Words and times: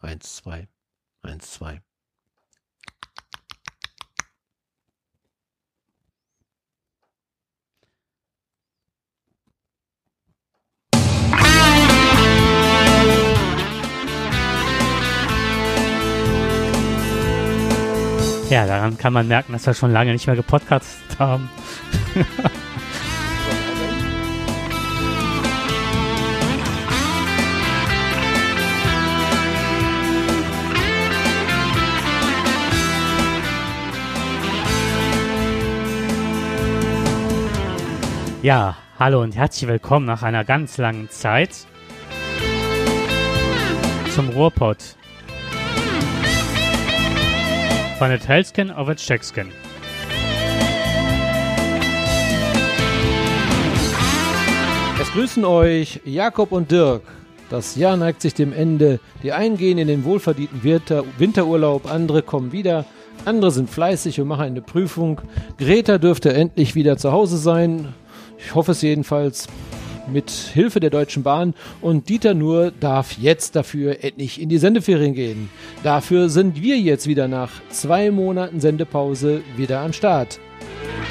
Eins, 0.00 0.36
zwei. 0.36 0.66
Eins, 1.22 1.52
zwei. 1.52 1.80
Ja, 18.50 18.66
daran 18.66 18.98
kann 18.98 19.12
man 19.14 19.28
merken, 19.28 19.52
dass 19.52 19.64
wir 19.66 19.72
schon 19.72 19.92
lange 19.92 20.12
nicht 20.12 20.26
mehr 20.26 20.36
gepodcastet 20.36 21.18
haben. 21.18 21.48
Ja, 38.42 38.76
hallo 38.98 39.22
und 39.22 39.36
herzlich 39.36 39.70
willkommen 39.70 40.04
nach 40.04 40.24
einer 40.24 40.44
ganz 40.44 40.76
langen 40.76 41.08
Zeit 41.10 41.50
zum 44.12 44.30
Ruhrpott. 44.30 44.78
Von 47.98 48.08
der 48.08 48.18
Tailskin 48.18 48.72
auf 48.72 48.88
der 48.88 48.96
Checkskin. 48.96 49.46
Es 55.00 55.12
grüßen 55.12 55.44
euch 55.44 56.00
Jakob 56.04 56.50
und 56.50 56.72
Dirk. 56.72 57.02
Das 57.48 57.76
Jahr 57.76 57.96
neigt 57.96 58.22
sich 58.22 58.34
dem 58.34 58.52
Ende. 58.52 58.98
Die 59.22 59.32
einen 59.32 59.56
gehen 59.56 59.78
in 59.78 59.86
den 59.86 60.02
wohlverdienten 60.02 60.64
Winter 60.64 61.04
Winterurlaub, 61.16 61.88
andere 61.88 62.22
kommen 62.22 62.50
wieder. 62.50 62.86
Andere 63.24 63.52
sind 63.52 63.70
fleißig 63.70 64.20
und 64.20 64.26
machen 64.26 64.46
eine 64.46 64.62
Prüfung. 64.62 65.20
Greta 65.58 65.98
dürfte 65.98 66.32
endlich 66.32 66.74
wieder 66.74 66.96
zu 66.96 67.12
Hause 67.12 67.36
sein. 67.36 67.94
Ich 68.44 68.54
hoffe 68.54 68.72
es 68.72 68.82
jedenfalls 68.82 69.48
mit 70.08 70.30
Hilfe 70.30 70.80
der 70.80 70.90
Deutschen 70.90 71.22
Bahn 71.22 71.54
und 71.80 72.08
Dieter 72.08 72.34
Nur 72.34 72.72
darf 72.72 73.16
jetzt 73.18 73.54
dafür 73.56 74.02
endlich 74.02 74.40
in 74.40 74.48
die 74.48 74.58
Sendeferien 74.58 75.14
gehen. 75.14 75.48
Dafür 75.82 76.28
sind 76.28 76.60
wir 76.60 76.78
jetzt 76.78 77.06
wieder 77.06 77.28
nach 77.28 77.50
zwei 77.70 78.10
Monaten 78.10 78.60
Sendepause 78.60 79.42
wieder 79.56 79.80
am 79.80 79.92
Start. 79.92 80.40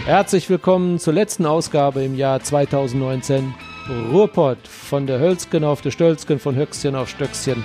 Herzlich 0.06 0.50
willkommen 0.50 1.00
zur 1.00 1.14
letzten 1.14 1.46
Ausgabe 1.46 2.04
im 2.04 2.18
Jahr 2.18 2.42
2019. 2.42 3.54
Ruhrpott 4.12 4.68
von 4.68 5.08
der 5.08 5.20
Hölzken 5.20 5.64
auf 5.64 5.82
der 5.82 5.92
Stölzken, 5.92 6.38
von 6.38 6.56
Höchstchen 6.56 6.96
auf 6.96 7.10
Stöckchen. 7.10 7.64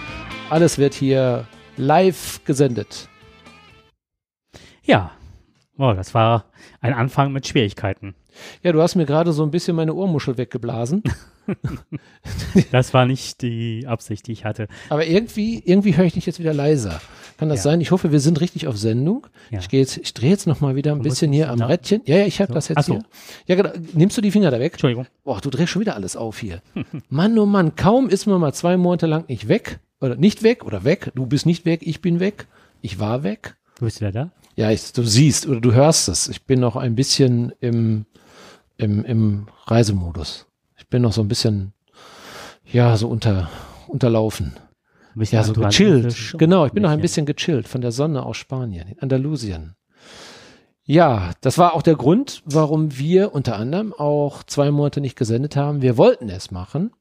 Alles 0.49 0.79
wird 0.79 0.95
hier 0.95 1.47
live 1.77 2.43
gesendet. 2.45 3.09
Ja, 4.85 5.11
oh, 5.77 5.93
das 5.95 6.15
war 6.15 6.45
ein 6.81 6.95
Anfang 6.95 7.33
mit 7.33 7.47
Schwierigkeiten. 7.47 8.15
Ja, 8.63 8.73
du 8.73 8.83
hast 8.83 8.95
mir 8.95 9.07
gerade 9.07 9.33
so 9.33 9.43
ein 9.43 9.51
bisschen 9.51 9.77
meine 9.77 9.95
Ohrmuschel 9.95 10.39
weggeblasen. 10.39 11.03
das 12.73 12.93
war 12.95 13.07
nicht 13.07 13.43
die 13.43 13.87
Absicht, 13.87 14.27
die 14.27 14.33
ich 14.33 14.45
hatte. 14.45 14.69
Aber 14.89 15.07
irgendwie, 15.07 15.63
irgendwie 15.65 15.97
höre 15.97 16.05
ich 16.05 16.15
dich 16.15 16.27
jetzt 16.27 16.39
wieder 16.39 16.55
leiser. 16.55 17.01
Kann 17.39 17.49
das 17.49 17.59
ja. 17.59 17.63
sein? 17.65 17.81
Ich 17.81 17.91
hoffe, 17.91 18.13
wir 18.13 18.21
sind 18.21 18.41
richtig 18.41 18.67
auf 18.67 18.77
Sendung. 18.77 19.27
Ja. 19.51 19.59
Ich 19.59 19.69
gehe 19.69 19.81
jetzt, 19.81 19.99
ich 19.99 20.15
drehe 20.15 20.31
jetzt 20.31 20.47
noch 20.47 20.61
mal 20.61 20.75
wieder 20.75 20.93
ein 20.93 20.99
du 20.99 21.05
bisschen 21.05 21.33
hier 21.33 21.51
am 21.51 21.59
da? 21.59 21.67
Rädchen. 21.67 22.01
Ja, 22.07 22.17
ja, 22.17 22.27
ich 22.27 22.41
habe 22.41 22.49
so. 22.49 22.55
das 22.55 22.69
jetzt 22.69 22.87
so. 22.87 22.95
hier. 22.95 23.05
Ja, 23.47 23.55
genau. 23.57 23.71
Nimmst 23.93 24.17
du 24.17 24.21
die 24.21 24.31
Finger 24.31 24.51
da 24.51 24.59
weg? 24.59 24.73
Entschuldigung. 24.73 25.07
Boah, 25.25 25.41
du 25.41 25.51
drehst 25.51 25.71
schon 25.71 25.81
wieder 25.81 25.95
alles 25.95 26.17
auf 26.17 26.39
hier. 26.39 26.63
Mann, 27.09 27.39
oh 27.39 27.47
Mann, 27.47 27.77
kaum 27.77 28.09
ist 28.09 28.27
man 28.27 28.41
mal 28.41 28.55
zwei 28.55 28.77
Monate 28.77 29.07
lang 29.07 29.25
nicht 29.29 29.49
weg. 29.49 29.81
Oder 30.01 30.17
nicht 30.17 30.43
weg 30.43 30.65
oder 30.65 30.85
weg. 30.85 31.13
Du 31.15 31.27
bist 31.27 31.47
nicht 31.47 31.65
weg, 31.65 31.81
ich 31.83 32.01
bin 32.01 32.21
weg. 32.21 32.47
Ich 32.83 32.99
war 32.99 33.23
weg. 33.23 33.57
Du 33.79 33.85
bist 33.85 34.01
wieder 34.01 34.13
da? 34.13 34.31
Ja, 34.57 34.71
ich, 34.71 34.93
du 34.93 35.03
siehst 35.03 35.47
oder 35.47 35.61
du 35.61 35.73
hörst 35.73 36.09
es. 36.09 36.29
Ich 36.29 36.45
bin 36.45 36.61
noch 36.61 36.77
ein 36.77 36.95
bisschen 36.95 37.53
im, 37.61 38.07
im, 38.77 39.05
im 39.05 39.49
Reisemodus. 39.67 40.47
Ich 40.77 40.89
bin 40.89 41.03
noch 41.03 41.13
so 41.13 41.23
ein 41.23 41.29
bisschen, 41.29 41.73
ja, 42.65 42.97
so 42.97 43.09
unter, 43.09 43.49
unterlaufen. 43.89 44.55
Ja, 45.19 45.43
so 45.43 45.55
gechillt. 45.55 46.35
Genau, 46.37 46.67
ich 46.67 46.73
bin 46.73 46.83
noch 46.83 46.91
ein 46.91 47.01
bisschen 47.01 47.25
gechillt 47.25 47.69
von 47.69 47.81
der 47.81 47.91
Sonne 47.91 48.25
aus 48.27 48.37
Spanien, 48.37 48.89
in 48.89 48.99
Andalusien. 49.01 49.75
Ja, 50.85 51.33
das 51.41 51.57
war 51.59 51.75
auch 51.75 51.83
der 51.83 51.97
Grund, 51.97 52.43
warum 52.45 52.97
wir 52.99 53.35
unter 53.35 53.57
anderem 53.57 53.93
auch 53.93 54.43
zwei 54.43 54.71
Monate 54.71 55.01
nicht 55.01 55.17
gesendet 55.17 55.57
haben. 55.57 55.81
Wir 55.81 55.97
wollten 55.97 56.29
es 56.29 56.51
machen, 56.51 56.93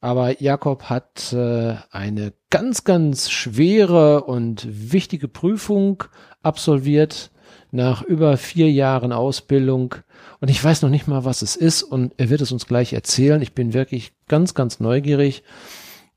aber 0.00 0.40
Jakob 0.42 0.84
hat 0.84 1.32
äh, 1.32 1.76
eine 1.90 2.34
ganz, 2.50 2.84
ganz 2.84 3.30
schwere 3.30 4.24
und 4.24 4.66
wichtige 4.68 5.26
Prüfung 5.26 6.04
absolviert 6.42 7.30
nach 7.70 8.02
über 8.02 8.36
vier 8.36 8.70
Jahren 8.70 9.12
Ausbildung. 9.12 9.94
Und 10.42 10.48
ich 10.48 10.62
weiß 10.62 10.82
noch 10.82 10.90
nicht 10.90 11.06
mal, 11.06 11.24
was 11.24 11.42
es 11.42 11.54
ist. 11.54 11.84
Und 11.84 12.14
er 12.16 12.28
wird 12.28 12.40
es 12.40 12.50
uns 12.50 12.66
gleich 12.66 12.92
erzählen. 12.92 13.40
Ich 13.40 13.52
bin 13.52 13.74
wirklich 13.74 14.12
ganz, 14.26 14.54
ganz 14.54 14.80
neugierig. 14.80 15.44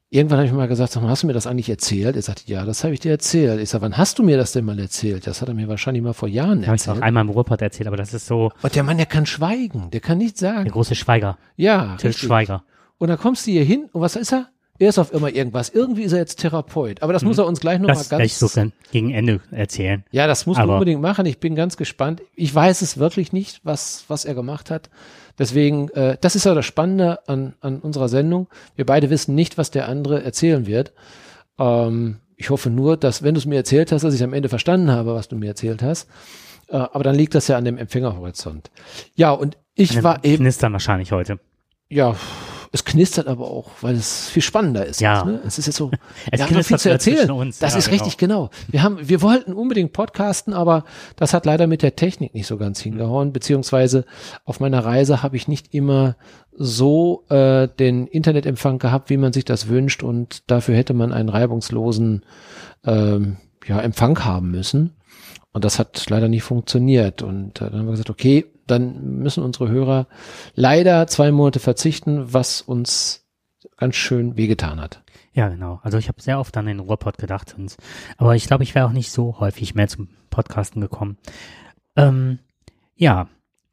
Irgendwann 0.10 0.40
habe 0.40 0.48
ich 0.48 0.54
mal 0.54 0.68
gesagt, 0.68 0.96
hast 0.96 1.22
du 1.22 1.28
mir 1.28 1.34
das 1.34 1.46
eigentlich 1.46 1.70
erzählt? 1.70 2.16
Er 2.16 2.24
sagte, 2.24 2.42
ja, 2.48 2.66
das 2.66 2.84
habe 2.84 2.96
ich 2.96 3.00
dir 3.00 3.12
erzählt. 3.12 3.62
Ich 3.62 3.70
sage, 3.70 3.84
wann 3.84 3.98
hast 3.98 4.18
du 4.18 4.24
mir 4.24 4.36
das 4.36 4.52
denn 4.52 4.66
mal 4.66 4.80
erzählt? 4.80 5.28
Das 5.28 5.44
hat 5.44 5.50
er 5.50 5.54
mir 5.54 5.68
wahrscheinlich 5.68 6.02
mal 6.02 6.14
vor 6.14 6.28
Jahren 6.28 6.64
erzählt. 6.64 6.88
Habe 6.88 6.98
ich 6.98 7.04
auch 7.04 7.06
einmal 7.06 7.24
im 7.24 7.30
Ruhrpott 7.30 7.62
erzählt, 7.62 7.86
aber 7.86 7.98
das 7.98 8.16
ist 8.16 8.26
so. 8.26 8.52
Und 8.64 8.74
der 8.74 8.82
Mann, 8.82 8.98
der 8.98 9.06
kann 9.06 9.28
schweigen, 9.28 9.92
der 9.92 10.00
kann 10.00 10.18
nichts 10.18 10.40
sagen. 10.40 10.64
Der 10.64 10.74
große 10.74 10.96
Schweiger. 10.96 11.38
Ja. 11.56 11.96
Till 11.98 12.12
Schweiger. 12.12 12.64
Und 12.98 13.10
dann 13.10 13.20
kommst 13.20 13.46
du 13.46 13.52
hier 13.52 13.64
hin 13.64 13.90
und 13.92 14.02
was 14.02 14.16
ist 14.16 14.34
er? 14.34 14.50
Er 14.78 14.90
ist 14.90 15.00
auf 15.00 15.14
immer 15.14 15.30
irgendwas. 15.30 15.70
Irgendwie 15.70 16.04
ist 16.04 16.12
er 16.12 16.20
jetzt 16.20 16.40
Therapeut. 16.40 17.02
Aber 17.02 17.14
das 17.14 17.22
mhm. 17.22 17.30
muss 17.30 17.38
er 17.38 17.46
uns 17.46 17.60
gleich 17.60 17.80
noch 17.80 17.88
das 17.88 18.10
mal 18.10 18.18
ganz. 18.18 18.40
Das 18.40 18.54
so 18.54 18.62
gegen 18.92 19.12
Ende 19.12 19.40
erzählen. 19.52 20.04
Ja, 20.12 20.28
das 20.28 20.46
muss 20.46 20.58
man 20.58 20.70
unbedingt 20.70 21.02
machen. 21.02 21.26
Ich 21.26 21.40
bin 21.40 21.56
ganz 21.56 21.78
gespannt. 21.78 22.22
Ich 22.36 22.54
weiß 22.54 22.82
es 22.82 22.98
wirklich 22.98 23.32
nicht, 23.32 23.62
was, 23.64 24.06
was 24.10 24.26
er 24.26 24.36
gemacht 24.36 24.70
hat. 24.70 24.90
Deswegen, 25.40 25.90
äh, 25.90 26.18
das 26.20 26.36
ist 26.36 26.46
ja 26.46 26.54
das 26.54 26.66
Spannende 26.66 27.28
an, 27.28 27.56
an 27.62 27.80
unserer 27.80 28.10
Sendung. 28.10 28.48
Wir 28.76 28.86
beide 28.86 29.10
wissen 29.10 29.36
nicht, 29.36 29.58
was 29.58 29.72
der 29.72 29.88
andere 29.88 30.24
erzählen 30.24 30.66
wird. 30.66 30.94
Ähm, 31.58 32.18
ich 32.38 32.50
hoffe 32.50 32.70
nur, 32.70 32.98
dass, 32.98 33.24
wenn 33.24 33.34
du 33.34 33.40
es 33.40 33.46
mir 33.46 33.56
erzählt 33.56 33.92
hast, 33.92 34.04
dass 34.04 34.14
ich 34.14 34.24
am 34.24 34.34
Ende 34.34 34.50
verstanden 34.50 34.92
habe, 34.92 35.14
was 35.16 35.30
du 35.30 35.38
mir 35.38 35.48
erzählt 35.48 35.84
hast. 35.84 36.10
Äh, 36.68 36.78
aber 36.78 37.04
dann 37.04 37.16
liegt 37.16 37.36
das 37.36 37.48
ja 37.48 37.58
an 37.58 37.66
dem 37.66 37.78
Empfängerhorizont. 37.78 38.72
Ja, 39.16 39.32
und 39.32 39.58
ich 39.74 40.04
war 40.04 40.24
eben. 40.24 40.44
Knistern 40.44 40.74
wahrscheinlich 40.74 41.12
heute. 41.12 41.40
Ja, 41.90 42.16
es 42.76 42.84
knistert 42.84 43.28
aber 43.28 43.50
auch, 43.50 43.72
weil 43.80 43.96
es 43.96 44.28
viel 44.28 44.42
spannender 44.44 44.86
ist. 44.86 45.00
Ja. 45.00 45.24
ne? 45.24 45.40
Es 45.48 45.58
ist 45.58 45.66
jetzt 45.66 45.78
so, 45.78 45.92
es 46.32 46.40
wir 46.40 46.46
haben 46.46 46.56
noch 46.56 46.66
viel 46.66 46.78
zu 46.78 46.90
erzählen. 46.90 47.32
Uns. 47.32 47.60
Das 47.60 47.72
ja, 47.72 47.80
ist 47.80 47.86
genau. 47.86 48.04
richtig, 48.04 48.18
genau. 48.18 48.50
Wir 48.68 48.84
haben, 48.84 48.98
wir 49.02 49.22
wollten 49.22 49.54
unbedingt 49.54 49.94
podcasten, 49.94 50.54
aber 50.54 50.84
das 51.16 51.34
hat 51.34 51.46
leider 51.46 51.68
mit 51.68 51.84
der 51.84 51.96
Technik 51.96 52.34
nicht 52.34 52.48
so 52.48 52.58
ganz 52.58 52.82
hingehauen, 52.82 53.32
beziehungsweise 53.32 54.04
auf 54.44 54.60
meiner 54.60 54.84
Reise 54.84 55.24
habe 55.24 55.38
ich 55.38 55.48
nicht 55.48 55.74
immer 55.74 56.18
so 56.52 57.24
äh, 57.30 57.70
den 57.80 58.08
Internetempfang 58.08 58.78
gehabt, 58.78 59.10
wie 59.10 59.18
man 59.18 59.32
sich 59.32 59.46
das 59.46 59.70
wünscht 59.70 60.04
und 60.04 60.44
dafür 60.52 60.76
hätte 60.76 60.94
man 60.94 61.14
einen 61.14 61.30
reibungslosen 61.30 62.26
ähm, 62.86 63.38
ja, 63.66 63.80
Empfang 63.80 64.26
haben 64.26 64.52
müssen. 64.52 64.98
Und 65.54 65.64
das 65.64 65.80
hat 65.80 66.10
leider 66.10 66.28
nicht 66.28 66.44
funktioniert. 66.44 67.22
Und 67.22 67.62
äh, 67.62 67.70
dann 67.70 67.80
haben 67.80 67.86
wir 67.86 67.92
gesagt, 67.92 68.10
okay, 68.10 68.46
dann 68.68 69.20
müssen 69.20 69.44
unsere 69.44 69.70
Hörer 69.70 70.08
leider 70.54 71.08
zwei 71.08 71.32
Monate 71.32 71.60
verzichten, 71.60 72.34
was 72.34 72.62
uns 72.62 73.26
ganz 73.78 73.96
schön 73.96 74.38
wehgetan 74.38 74.80
hat. 74.80 75.02
Ja, 75.34 75.50
genau. 75.50 75.80
Also 75.84 75.98
ich 75.98 76.08
habe 76.08 76.22
sehr 76.22 76.40
oft 76.40 76.56
an 76.56 76.66
den 76.66 76.80
Ruhrpott 76.80 77.18
gedacht. 77.18 77.56
Und, 77.58 77.76
aber 78.18 78.36
ich 78.36 78.48
glaube, 78.48 78.64
ich 78.64 78.74
wäre 78.74 78.86
auch 78.86 78.94
nicht 78.94 79.12
so 79.12 79.40
häufig 79.40 79.76
mehr 79.76 79.88
zum 79.88 80.08
Podcasten 80.30 80.82
gekommen. 80.82 81.18
Ähm, 81.98 82.40
ja, 82.96 83.28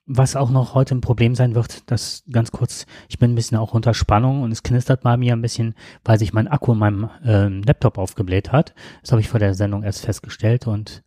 was 0.06 0.34
auch 0.34 0.50
noch 0.50 0.74
heute 0.74 0.96
ein 0.96 1.00
Problem 1.00 1.34
sein 1.36 1.54
wird, 1.54 1.90
das 1.90 2.24
ganz 2.30 2.50
kurz, 2.50 2.86
ich 3.08 3.18
bin 3.18 3.32
ein 3.32 3.34
bisschen 3.36 3.56
auch 3.58 3.72
unter 3.72 3.94
Spannung 3.94 4.42
und 4.42 4.50
es 4.50 4.64
knistert 4.64 5.02
bei 5.02 5.16
mir 5.16 5.32
ein 5.32 5.42
bisschen, 5.42 5.74
weil 6.04 6.18
sich 6.18 6.32
mein 6.32 6.48
Akku 6.48 6.72
in 6.72 6.78
meinem 6.78 7.10
äh, 7.24 7.46
Laptop 7.48 7.98
aufgebläht 7.98 8.50
hat. 8.50 8.74
Das 9.02 9.12
habe 9.12 9.20
ich 9.20 9.28
vor 9.28 9.40
der 9.40 9.54
Sendung 9.54 9.84
erst 9.84 10.04
festgestellt 10.04 10.66
und 10.66 11.04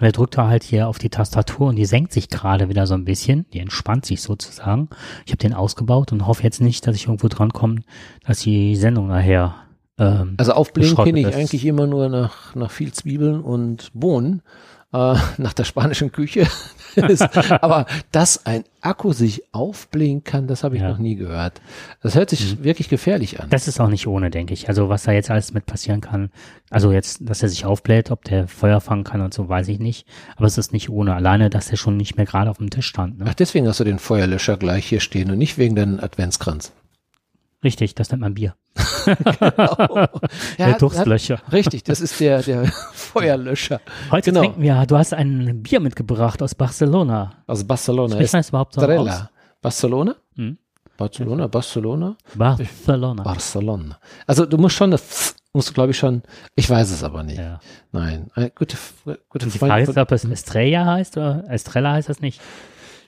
und 0.00 0.06
er 0.06 0.12
drückt 0.12 0.38
da 0.38 0.48
halt 0.48 0.62
hier 0.62 0.88
auf 0.88 0.98
die 0.98 1.10
Tastatur 1.10 1.68
und 1.68 1.76
die 1.76 1.84
senkt 1.84 2.12
sich 2.12 2.30
gerade 2.30 2.70
wieder 2.70 2.86
so 2.86 2.94
ein 2.94 3.04
bisschen. 3.04 3.44
Die 3.52 3.58
entspannt 3.58 4.06
sich 4.06 4.22
sozusagen. 4.22 4.88
Ich 5.26 5.32
habe 5.32 5.38
den 5.38 5.52
ausgebaut 5.52 6.10
und 6.12 6.26
hoffe 6.26 6.42
jetzt 6.42 6.62
nicht, 6.62 6.86
dass 6.86 6.96
ich 6.96 7.04
irgendwo 7.04 7.28
drankomme, 7.28 7.82
dass 8.24 8.40
die 8.40 8.76
Sendung 8.76 9.08
nachher. 9.08 9.54
Ähm, 9.98 10.34
also 10.38 10.52
aufblinken 10.52 11.04
kenne 11.04 11.20
ich 11.20 11.34
eigentlich 11.34 11.66
immer 11.66 11.86
nur 11.86 12.08
nach, 12.08 12.54
nach 12.54 12.70
viel 12.70 12.92
Zwiebeln 12.92 13.42
und 13.42 13.90
Bohnen 13.92 14.40
äh, 14.94 15.14
nach 15.36 15.52
der 15.52 15.64
spanischen 15.64 16.12
Küche. 16.12 16.46
aber 17.60 17.86
dass 18.12 18.46
ein 18.46 18.64
Akku 18.80 19.12
sich 19.12 19.42
aufblinken 19.52 20.24
kann, 20.24 20.46
das 20.46 20.64
habe 20.64 20.76
ich 20.76 20.82
ja. 20.82 20.88
noch 20.88 20.98
nie 20.98 21.16
gehört. 21.16 21.60
Das 22.02 22.14
hört 22.14 22.30
sich 22.30 22.58
mhm. 22.58 22.64
wirklich 22.64 22.88
gefährlich 22.88 23.40
an. 23.40 23.50
Das 23.50 23.68
ist 23.68 23.80
auch 23.80 23.88
nicht 23.88 24.06
ohne, 24.06 24.30
denke 24.30 24.54
ich. 24.54 24.68
Also 24.68 24.88
was 24.88 25.04
da 25.04 25.12
jetzt 25.12 25.30
alles 25.30 25.52
mit 25.52 25.66
passieren 25.66 26.00
kann, 26.00 26.30
also 26.70 26.92
jetzt, 26.92 27.28
dass 27.28 27.42
er 27.42 27.48
sich 27.48 27.64
aufbläht, 27.64 28.10
ob 28.10 28.24
der 28.24 28.48
Feuer 28.48 28.80
fangen 28.80 29.04
kann 29.04 29.20
und 29.20 29.34
so, 29.34 29.48
weiß 29.48 29.68
ich 29.68 29.78
nicht. 29.78 30.06
Aber 30.36 30.46
es 30.46 30.56
ist 30.56 30.72
nicht 30.72 30.88
ohne. 30.88 31.14
Alleine, 31.14 31.50
dass 31.50 31.70
er 31.70 31.76
schon 31.76 31.96
nicht 31.96 32.16
mehr 32.16 32.26
gerade 32.26 32.50
auf 32.50 32.58
dem 32.58 32.70
Tisch 32.70 32.86
stand. 32.86 33.18
Ne? 33.18 33.26
Ach, 33.28 33.34
deswegen 33.34 33.66
hast 33.68 33.80
du 33.80 33.84
den 33.84 33.98
Feuerlöscher 33.98 34.56
gleich 34.56 34.86
hier 34.86 35.00
stehen 35.00 35.30
und 35.30 35.38
nicht 35.38 35.58
wegen 35.58 35.74
deinem 35.74 36.00
Adventskranz. 36.00 36.72
Richtig, 37.62 37.94
das 37.94 38.10
nennt 38.10 38.22
man 38.22 38.34
Bier. 38.34 38.54
genau. 39.04 40.08
der 40.58 40.78
Durstlöscher. 40.78 41.38
Hat, 41.38 41.52
richtig, 41.52 41.84
das 41.84 42.00
ist 42.00 42.18
der, 42.20 42.42
der 42.42 42.66
Feuerlöscher. 42.92 43.80
Heute 44.10 44.30
genau. 44.30 44.40
trinken 44.40 44.62
wir, 44.62 44.86
du 44.86 44.96
hast 44.96 45.12
ein 45.12 45.62
Bier 45.62 45.80
mitgebracht 45.80 46.42
aus 46.42 46.54
Barcelona. 46.54 47.32
Aus 47.46 47.64
Barcelona. 47.64 48.18
Wie 48.18 48.26
heißt 48.26 48.48
überhaupt 48.48 48.74
so 48.74 48.80
aus? 48.82 49.24
Barcelona? 49.60 50.16
Hm? 50.36 50.56
Barcelona, 50.96 51.46
Barcelona? 51.46 52.16
Barcelona. 52.34 53.22
Barcelona. 53.22 53.98
Also 54.26 54.46
du 54.46 54.58
musst 54.58 54.76
schon 54.76 54.90
das 54.90 55.34
musst 55.52 55.70
du 55.70 55.72
glaube 55.72 55.90
ich 55.90 55.98
schon, 55.98 56.22
ich 56.54 56.68
weiß 56.68 56.90
es 56.90 57.02
aber 57.02 57.22
nicht. 57.22 57.38
Ja. 57.38 57.58
Nein, 57.90 58.30
eine 58.34 58.50
gute, 58.50 58.76
gute 59.28 59.46
Die 59.46 59.58
Frage 59.58 59.82
ist, 59.82 59.96
ob 59.96 60.12
es 60.12 60.24
Estrella 60.24 60.84
heißt 60.84 61.16
oder 61.16 61.44
Estrella 61.48 61.92
heißt 61.92 62.08
das 62.08 62.20
nicht 62.20 62.40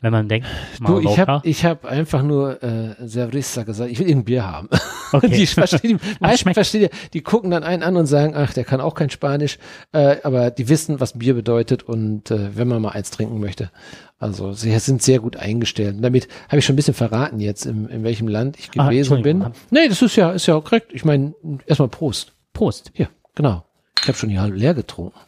wenn 0.03 0.13
man 0.13 0.29
denkt, 0.29 0.49
du, 0.85 1.01
ich 1.01 1.19
habe 1.19 1.41
ich 1.45 1.65
hab 1.65 1.85
einfach 1.85 2.23
nur 2.23 2.63
äh, 2.63 3.07
Cerveza 3.07 3.63
gesagt, 3.63 3.91
ich 3.91 3.99
will 3.99 4.09
irgendein 4.09 4.25
Bier 4.25 4.47
haben. 4.47 4.69
Okay. 5.15 5.29
die 5.29 5.47
verstehen, 5.47 6.01
die 6.01 6.37
verstehen, 6.55 6.89
die 7.13 7.21
gucken 7.21 7.51
dann 7.51 7.65
einen 7.65 7.83
an 7.83 7.99
und 7.99 8.07
sagen, 8.07 8.33
ach, 8.35 8.55
der 8.55 8.65
kann 8.65 8.81
auch 8.81 8.95
kein 8.95 9.11
Spanisch, 9.11 9.59
äh, 9.93 10.17
aber 10.23 10.51
die 10.51 10.71
wissen, 10.71 11.01
was 11.01 11.19
Bier 11.19 11.35
bedeutet 11.35 11.83
und 11.83 12.31
äh, 12.31 12.57
wenn 12.57 12.67
man 12.67 12.81
mal 12.81 12.93
eins 12.93 13.11
trinken 13.11 13.39
möchte. 13.39 13.71
Also 14.19 14.55
sie 14.55 14.75
sind 14.79 15.03
sehr 15.03 15.19
gut 15.19 15.37
eingestellt. 15.37 15.97
Und 15.97 16.03
damit 16.03 16.29
habe 16.49 16.61
ich 16.61 16.65
schon 16.65 16.73
ein 16.73 16.77
bisschen 16.77 16.95
verraten 16.95 17.41
jetzt, 17.41 17.67
in, 17.67 17.91
in 17.91 18.05
welchem 18.05 18.27
Land 18.27 18.59
ich 18.59 18.71
ah, 18.79 18.89
gewesen 18.89 19.19
ah, 19.19 19.21
bin. 19.21 19.45
Nee, 19.71 19.87
das 19.87 20.01
ist 20.01 20.17
ja, 20.17 20.31
ist 20.31 20.47
ja 20.47 20.55
auch 20.55 20.65
korrekt. 20.65 20.93
Ich 20.95 21.05
meine, 21.05 21.35
erstmal 21.67 21.89
Prost. 21.89 22.33
Prost. 22.55 22.91
Ja, 22.95 23.09
genau. 23.35 23.67
Ich 24.01 24.09
habe 24.09 24.17
schon 24.17 24.31
die 24.31 24.39
halbe 24.39 24.57
leer 24.57 24.73
getrunken. 24.73 25.19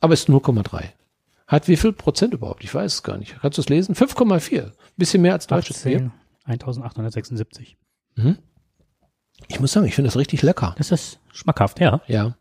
Aber 0.00 0.12
es 0.12 0.20
ist 0.20 0.28
0,3. 0.28 0.82
Hat 1.48 1.66
wie 1.66 1.76
viel 1.76 1.94
Prozent 1.94 2.34
überhaupt? 2.34 2.62
Ich 2.62 2.74
weiß 2.74 2.94
es 2.94 3.02
gar 3.02 3.16
nicht. 3.16 3.40
Kannst 3.40 3.56
du 3.56 3.62
es 3.62 3.70
lesen? 3.70 3.94
5,4. 3.94 4.70
Bisschen 4.98 5.22
mehr 5.22 5.32
als 5.32 5.46
deutsches 5.46 5.78
18, 5.78 5.90
Bier. 5.90 6.10
1876. 6.44 7.78
Mhm. 8.16 8.36
Ich 9.48 9.58
muss 9.58 9.72
sagen, 9.72 9.86
ich 9.86 9.94
finde 9.94 10.08
das 10.08 10.18
richtig 10.18 10.42
lecker. 10.42 10.74
Das 10.76 10.90
ist 10.90 11.20
schmackhaft, 11.32 11.80
ja. 11.80 12.02
Ja. 12.06 12.36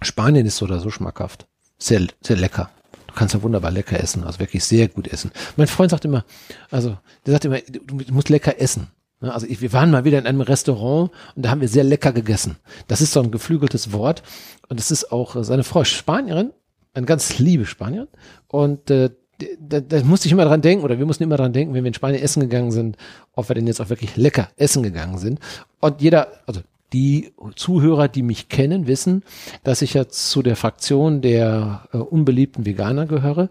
Spanien 0.00 0.46
ist 0.46 0.58
so 0.58 0.66
oder 0.66 0.78
so 0.78 0.90
schmackhaft. 0.90 1.48
Sehr, 1.78 2.06
sehr 2.20 2.36
lecker. 2.36 2.70
Du 3.08 3.14
kannst 3.14 3.34
ja 3.34 3.42
wunderbar 3.42 3.72
lecker 3.72 3.98
essen, 3.98 4.22
also 4.22 4.38
wirklich 4.38 4.62
sehr 4.62 4.86
gut 4.86 5.08
essen. 5.08 5.32
Mein 5.56 5.66
Freund 5.66 5.90
sagt 5.90 6.04
immer, 6.04 6.24
also 6.70 6.96
der 7.26 7.32
sagt 7.32 7.46
immer, 7.46 7.58
du 7.58 8.14
musst 8.14 8.28
lecker 8.28 8.60
essen. 8.60 8.86
Also 9.20 9.46
ich, 9.48 9.60
wir 9.60 9.72
waren 9.72 9.90
mal 9.90 10.04
wieder 10.04 10.18
in 10.18 10.26
einem 10.26 10.40
Restaurant 10.40 11.10
und 11.34 11.44
da 11.44 11.50
haben 11.50 11.60
wir 11.60 11.68
sehr 11.68 11.84
lecker 11.84 12.12
gegessen. 12.12 12.56
Das 12.86 13.00
ist 13.00 13.12
so 13.12 13.20
ein 13.20 13.32
geflügeltes 13.32 13.92
Wort 13.92 14.22
und 14.68 14.78
das 14.78 14.92
ist 14.92 15.10
auch 15.10 15.42
seine 15.42 15.64
Frau 15.64 15.82
Spanierin 15.82 16.52
ein 16.94 17.06
ganz 17.06 17.38
liebe 17.38 17.66
Spanier. 17.66 18.08
Und 18.48 18.90
äh, 18.90 19.10
da, 19.58 19.80
da 19.80 20.02
musste 20.02 20.26
ich 20.26 20.32
immer 20.32 20.44
dran 20.44 20.60
denken, 20.60 20.84
oder 20.84 20.98
wir 20.98 21.06
mussten 21.06 21.24
immer 21.24 21.36
dran 21.36 21.52
denken, 21.52 21.74
wenn 21.74 21.84
wir 21.84 21.88
in 21.88 21.94
Spanien 21.94 22.22
essen 22.22 22.40
gegangen 22.40 22.72
sind, 22.72 22.96
ob 23.34 23.48
wir 23.48 23.54
denn 23.54 23.66
jetzt 23.66 23.80
auch 23.80 23.88
wirklich 23.88 24.16
lecker 24.16 24.48
essen 24.56 24.82
gegangen 24.82 25.18
sind. 25.18 25.40
Und 25.80 26.02
jeder, 26.02 26.28
also 26.46 26.60
die 26.92 27.32
Zuhörer, 27.54 28.08
die 28.08 28.22
mich 28.22 28.48
kennen, 28.48 28.86
wissen, 28.86 29.22
dass 29.62 29.82
ich 29.82 29.94
ja 29.94 30.08
zu 30.08 30.42
der 30.42 30.56
Fraktion 30.56 31.20
der 31.22 31.88
äh, 31.92 31.98
unbeliebten 31.98 32.66
Veganer 32.66 33.06
gehöre. 33.06 33.48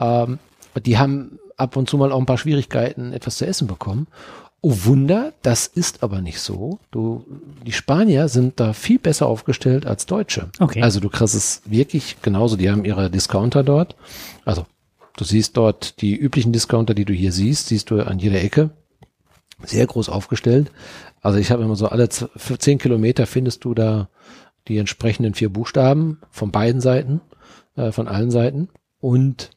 Ähm, 0.00 0.38
die 0.84 0.98
haben 0.98 1.38
ab 1.56 1.76
und 1.76 1.90
zu 1.90 1.98
mal 1.98 2.12
auch 2.12 2.18
ein 2.18 2.26
paar 2.26 2.38
Schwierigkeiten, 2.38 3.12
etwas 3.12 3.36
zu 3.36 3.46
essen 3.46 3.66
bekommen. 3.66 4.06
Oh 4.60 4.74
Wunder, 4.84 5.34
das 5.42 5.68
ist 5.68 6.02
aber 6.02 6.20
nicht 6.20 6.40
so. 6.40 6.80
Du, 6.90 7.24
die 7.64 7.72
Spanier 7.72 8.28
sind 8.28 8.58
da 8.58 8.72
viel 8.72 8.98
besser 8.98 9.26
aufgestellt 9.26 9.86
als 9.86 10.06
Deutsche. 10.06 10.50
Okay. 10.58 10.82
Also 10.82 10.98
du 10.98 11.08
kriegst 11.08 11.36
es 11.36 11.62
wirklich 11.64 12.20
genauso. 12.22 12.56
Die 12.56 12.68
haben 12.68 12.84
ihre 12.84 13.08
Discounter 13.08 13.62
dort. 13.62 13.94
Also 14.44 14.66
du 15.16 15.24
siehst 15.24 15.56
dort 15.56 16.00
die 16.00 16.16
üblichen 16.16 16.52
Discounter, 16.52 16.94
die 16.94 17.04
du 17.04 17.12
hier 17.12 17.30
siehst, 17.30 17.68
siehst 17.68 17.90
du 17.90 18.00
an 18.04 18.18
jeder 18.18 18.42
Ecke. 18.42 18.70
Sehr 19.62 19.86
groß 19.86 20.08
aufgestellt. 20.08 20.72
Also 21.20 21.38
ich 21.38 21.52
habe 21.52 21.62
immer 21.62 21.76
so 21.76 21.86
alle 21.86 22.08
zehn 22.08 22.78
Kilometer 22.78 23.26
findest 23.26 23.64
du 23.64 23.74
da 23.74 24.08
die 24.66 24.78
entsprechenden 24.78 25.34
vier 25.34 25.50
Buchstaben 25.50 26.18
von 26.30 26.50
beiden 26.50 26.80
Seiten, 26.80 27.20
äh, 27.76 27.92
von 27.92 28.08
allen 28.08 28.30
Seiten. 28.32 28.68
Und 29.00 29.50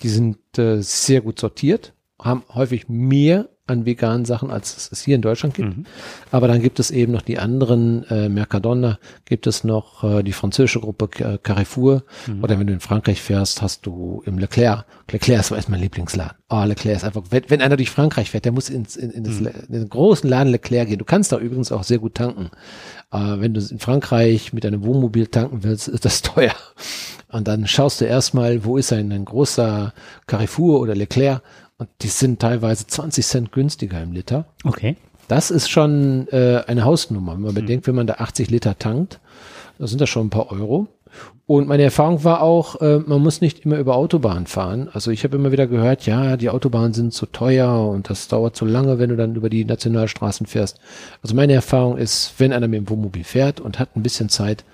die 0.00 0.08
sind 0.08 0.38
äh, 0.58 0.80
sehr 0.82 1.20
gut 1.20 1.38
sortiert, 1.38 1.92
haben 2.20 2.42
häufig 2.52 2.88
mehr 2.88 3.48
an 3.68 3.86
veganen 3.86 4.24
Sachen, 4.24 4.50
als 4.50 4.90
es 4.90 5.02
hier 5.02 5.14
in 5.14 5.22
Deutschland 5.22 5.54
gibt. 5.54 5.76
Mhm. 5.76 5.84
Aber 6.30 6.48
dann 6.48 6.62
gibt 6.62 6.80
es 6.80 6.90
eben 6.90 7.12
noch 7.12 7.22
die 7.22 7.38
anderen, 7.38 8.04
äh, 8.10 8.28
Mercadona, 8.28 8.98
gibt 9.24 9.46
es 9.46 9.64
noch 9.64 10.02
äh, 10.04 10.22
die 10.22 10.32
französische 10.32 10.80
Gruppe 10.80 11.08
äh, 11.22 11.38
Carrefour. 11.38 12.02
Mhm. 12.26 12.42
Oder 12.42 12.58
wenn 12.58 12.66
du 12.66 12.72
in 12.72 12.80
Frankreich 12.80 13.20
fährst, 13.20 13.62
hast 13.62 13.86
du 13.86 14.22
im 14.24 14.38
Leclerc. 14.38 14.84
Leclerc 15.10 15.40
ist, 15.40 15.50
ist 15.50 15.68
mein 15.68 15.80
Lieblingsladen. 15.80 16.36
Oh, 16.48 16.64
Leclerc 16.64 16.96
ist 16.96 17.04
einfach, 17.04 17.22
wenn, 17.30 17.44
wenn 17.48 17.60
einer 17.60 17.76
durch 17.76 17.90
Frankreich 17.90 18.30
fährt, 18.30 18.46
der 18.46 18.52
muss 18.52 18.70
ins, 18.70 18.96
in, 18.96 19.10
in, 19.10 19.24
das, 19.24 19.40
mhm. 19.40 19.48
in 19.68 19.72
den 19.72 19.88
großen 19.88 20.28
Laden 20.28 20.50
Leclerc 20.50 20.88
gehen. 20.88 20.98
Du 20.98 21.04
kannst 21.04 21.30
da 21.30 21.38
übrigens 21.38 21.70
auch 21.70 21.84
sehr 21.84 21.98
gut 21.98 22.14
tanken. 22.14 22.50
Äh, 23.12 23.18
wenn 23.38 23.54
du 23.54 23.60
in 23.60 23.78
Frankreich 23.78 24.52
mit 24.52 24.64
einem 24.64 24.82
Wohnmobil 24.82 25.26
tanken 25.26 25.62
willst, 25.62 25.88
ist 25.88 26.04
das 26.04 26.22
teuer. 26.22 26.54
Und 27.30 27.46
dann 27.46 27.66
schaust 27.66 28.00
du 28.00 28.06
erstmal, 28.06 28.64
wo 28.64 28.78
ist 28.78 28.92
ein, 28.92 29.12
ein 29.12 29.24
großer 29.24 29.92
Carrefour 30.26 30.80
oder 30.80 30.94
Leclerc 30.94 31.42
und 31.78 31.88
die 32.02 32.08
sind 32.08 32.40
teilweise 32.40 32.86
20 32.86 33.24
Cent 33.24 33.52
günstiger 33.52 34.02
im 34.02 34.12
Liter. 34.12 34.46
Okay. 34.64 34.96
Das 35.28 35.50
ist 35.50 35.70
schon 35.70 36.26
äh, 36.28 36.62
eine 36.66 36.84
Hausnummer. 36.84 37.34
Wenn 37.34 37.42
man 37.42 37.52
mhm. 37.52 37.56
bedenkt, 37.56 37.86
wenn 37.86 37.94
man 37.94 38.06
da 38.06 38.14
80 38.14 38.50
Liter 38.50 38.78
tankt, 38.78 39.20
da 39.78 39.86
sind 39.86 40.00
das 40.00 40.08
schon 40.08 40.26
ein 40.26 40.30
paar 40.30 40.50
Euro. 40.50 40.88
Und 41.46 41.68
meine 41.68 41.84
Erfahrung 41.84 42.24
war 42.24 42.42
auch, 42.42 42.80
äh, 42.80 42.98
man 42.98 43.22
muss 43.22 43.40
nicht 43.40 43.64
immer 43.64 43.78
über 43.78 43.96
Autobahn 43.96 44.46
fahren. 44.46 44.90
Also 44.92 45.10
ich 45.10 45.24
habe 45.24 45.36
immer 45.36 45.52
wieder 45.52 45.66
gehört, 45.66 46.04
ja, 46.04 46.36
die 46.36 46.50
Autobahnen 46.50 46.92
sind 46.92 47.14
zu 47.14 47.26
teuer 47.26 47.88
und 47.88 48.10
das 48.10 48.28
dauert 48.28 48.56
zu 48.56 48.66
lange, 48.66 48.98
wenn 48.98 49.10
du 49.10 49.16
dann 49.16 49.34
über 49.34 49.48
die 49.48 49.64
Nationalstraßen 49.64 50.46
fährst. 50.46 50.78
Also 51.22 51.34
meine 51.34 51.54
Erfahrung 51.54 51.96
ist, 51.96 52.34
wenn 52.38 52.52
einer 52.52 52.68
mit 52.68 52.80
dem 52.80 52.90
Wohnmobil 52.90 53.24
fährt 53.24 53.60
und 53.60 53.78
hat 53.78 53.96
ein 53.96 54.02
bisschen 54.02 54.28
Zeit, 54.28 54.64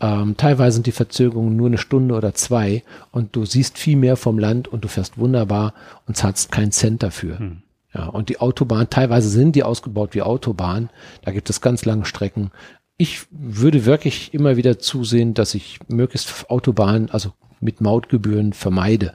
ähm, 0.00 0.36
teilweise 0.36 0.74
sind 0.74 0.86
die 0.86 0.92
Verzögerungen 0.92 1.56
nur 1.56 1.66
eine 1.66 1.78
Stunde 1.78 2.14
oder 2.14 2.34
zwei 2.34 2.82
und 3.10 3.34
du 3.34 3.44
siehst 3.44 3.78
viel 3.78 3.96
mehr 3.96 4.16
vom 4.16 4.38
Land 4.38 4.68
und 4.68 4.84
du 4.84 4.88
fährst 4.88 5.18
wunderbar 5.18 5.74
und 6.06 6.16
zahlst 6.16 6.52
keinen 6.52 6.72
Cent 6.72 7.02
dafür. 7.02 7.38
Hm. 7.38 7.62
Ja, 7.94 8.06
und 8.06 8.28
die 8.28 8.40
Autobahn, 8.40 8.90
teilweise 8.90 9.28
sind 9.28 9.56
die 9.56 9.62
ausgebaut 9.62 10.14
wie 10.14 10.22
Autobahn. 10.22 10.90
Da 11.22 11.32
gibt 11.32 11.48
es 11.50 11.60
ganz 11.60 11.84
lange 11.84 12.04
Strecken. 12.04 12.50
Ich 12.96 13.26
würde 13.30 13.86
wirklich 13.86 14.34
immer 14.34 14.56
wieder 14.56 14.78
zusehen, 14.78 15.34
dass 15.34 15.54
ich 15.54 15.80
möglichst 15.88 16.50
Autobahnen, 16.50 17.10
also 17.10 17.32
mit 17.60 17.80
Mautgebühren 17.80 18.52
vermeide. 18.52 19.14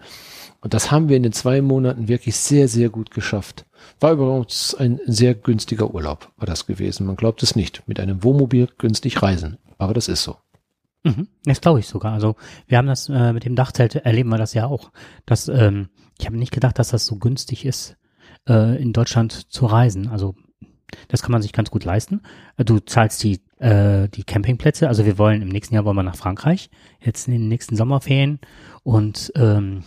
Und 0.62 0.74
das 0.74 0.92
haben 0.92 1.10
wir 1.10 1.18
in 1.18 1.24
den 1.24 1.34
zwei 1.34 1.62
Monaten 1.62 2.08
wirklich 2.08 2.38
sehr, 2.38 2.68
sehr 2.68 2.90
gut 2.90 3.12
geschafft. 3.12 3.66
War 4.00 4.14
übrigens 4.14 4.74
ein 4.74 5.00
sehr 5.06 5.36
günstiger 5.36 5.94
Urlaub, 5.94 6.32
war 6.38 6.48
das 6.48 6.66
gewesen. 6.66 7.06
Man 7.06 7.18
glaubt 7.18 7.44
es 7.44 7.56
nicht. 7.56 7.84
Mit 7.86 8.00
einem 8.00 8.24
Wohnmobil 8.24 8.70
günstig 8.78 9.22
reisen. 9.22 9.58
Aber 9.78 9.94
das 9.94 10.08
ist 10.08 10.24
so. 10.24 10.38
Mhm, 11.03 11.27
das 11.43 11.62
glaube 11.62 11.79
ich 11.79 11.88
sogar. 11.88 12.13
Also 12.13 12.36
wir 12.67 12.77
haben 12.77 12.88
das 12.88 13.10
äh, 13.10 13.33
mit 13.33 13.45
dem 13.45 13.55
Dachzelt 13.55 13.95
erleben 13.95 14.29
wir 14.29 14.38
das 14.38 14.53
ja 14.53 14.67
auch. 14.67 14.91
Dass, 15.25 15.48
ähm, 15.50 15.89
ich 16.19 16.25
habe 16.25 16.38
nicht 16.38 16.53
gedacht, 16.53 16.79
dass 16.79 16.89
das 16.89 17.05
so 17.05 17.17
günstig 17.17 17.65
ist, 17.65 17.98
äh, 18.48 18.81
in 18.81 18.93
Deutschland 18.93 19.51
zu 19.51 19.65
reisen. 19.65 20.07
Also 20.07 20.36
das 21.07 21.22
kann 21.22 21.31
man 21.31 21.41
sich 21.41 21.53
ganz 21.53 21.72
gut 21.72 21.86
leisten. 21.86 22.22
Du 22.57 22.79
zahlst 22.79 23.24
die 23.24 23.41
äh, 23.60 24.10
die 24.10 24.24
Campingplätze. 24.24 24.88
Also 24.88 25.05
wir 25.05 25.17
wollen 25.17 25.41
im 25.41 25.50
nächsten 25.50 25.74
Jahr 25.75 25.86
wollen 25.86 25.95
wir 25.95 26.03
nach 26.03 26.15
Frankreich 26.15 26.69
jetzt 27.00 27.27
in 27.27 27.33
den 27.33 27.48
nächsten 27.48 27.75
Sommerferien 27.75 28.39
und 28.83 29.31
ähm, 29.36 29.83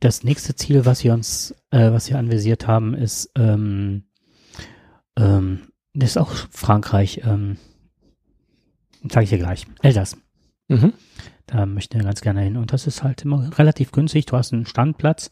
das 0.00 0.24
nächste 0.24 0.54
Ziel, 0.54 0.86
was 0.86 1.04
wir 1.04 1.12
uns, 1.12 1.54
äh, 1.70 1.90
was 1.90 2.08
wir 2.08 2.18
anvisiert 2.18 2.66
haben, 2.66 2.94
ist 2.94 3.30
ähm, 3.36 4.04
ähm, 5.16 5.68
das 5.94 6.10
ist 6.10 6.16
auch 6.18 6.30
Frankreich. 6.50 7.22
Ähm, 7.24 7.58
Sage 9.10 9.24
ich 9.24 9.30
dir 9.30 9.38
gleich. 9.38 9.66
Elsass. 9.82 10.16
Mhm. 10.68 10.92
Da 11.46 11.64
möchte 11.66 11.96
ich 11.96 12.04
ganz 12.04 12.20
gerne 12.20 12.42
hin. 12.42 12.56
Und 12.56 12.72
das 12.72 12.86
ist 12.86 13.02
halt 13.02 13.22
immer 13.22 13.58
relativ 13.58 13.92
günstig. 13.92 14.26
Du 14.26 14.36
hast 14.36 14.52
einen 14.52 14.66
Standplatz, 14.66 15.30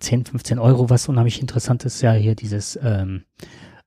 10, 0.00 0.26
15 0.26 0.58
Euro. 0.58 0.90
Was 0.90 1.08
unheimlich 1.08 1.40
interessant 1.40 1.84
ist, 1.84 2.00
ja 2.00 2.12
hier 2.12 2.34
dieses 2.34 2.78
ähm, 2.82 3.24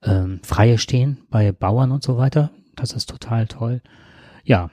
ähm, 0.03 0.39
freie 0.43 0.77
Stehen 0.77 1.19
bei 1.29 1.51
Bauern 1.51 1.91
und 1.91 2.03
so 2.03 2.17
weiter. 2.17 2.51
Das 2.75 2.93
ist 2.93 3.09
total 3.09 3.47
toll. 3.47 3.81
Ja. 4.43 4.69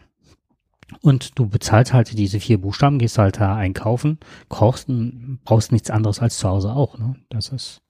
Und 1.00 1.38
du 1.38 1.48
bezahlst 1.48 1.94
halt 1.94 2.16
diese 2.16 2.38
vier 2.40 2.60
Buchstaben, 2.60 2.98
gehst 2.98 3.16
halt 3.16 3.40
da 3.40 3.56
einkaufen, 3.56 4.18
kochst 4.48 4.88
und 4.90 5.40
brauchst 5.44 5.72
nichts 5.72 5.90
anderes 5.90 6.20
als 6.20 6.36
zu 6.36 6.48
Hause 6.48 6.72
auch. 6.72 6.98
Ne? 6.98 7.16
Das 7.30 7.48
ist 7.48 7.80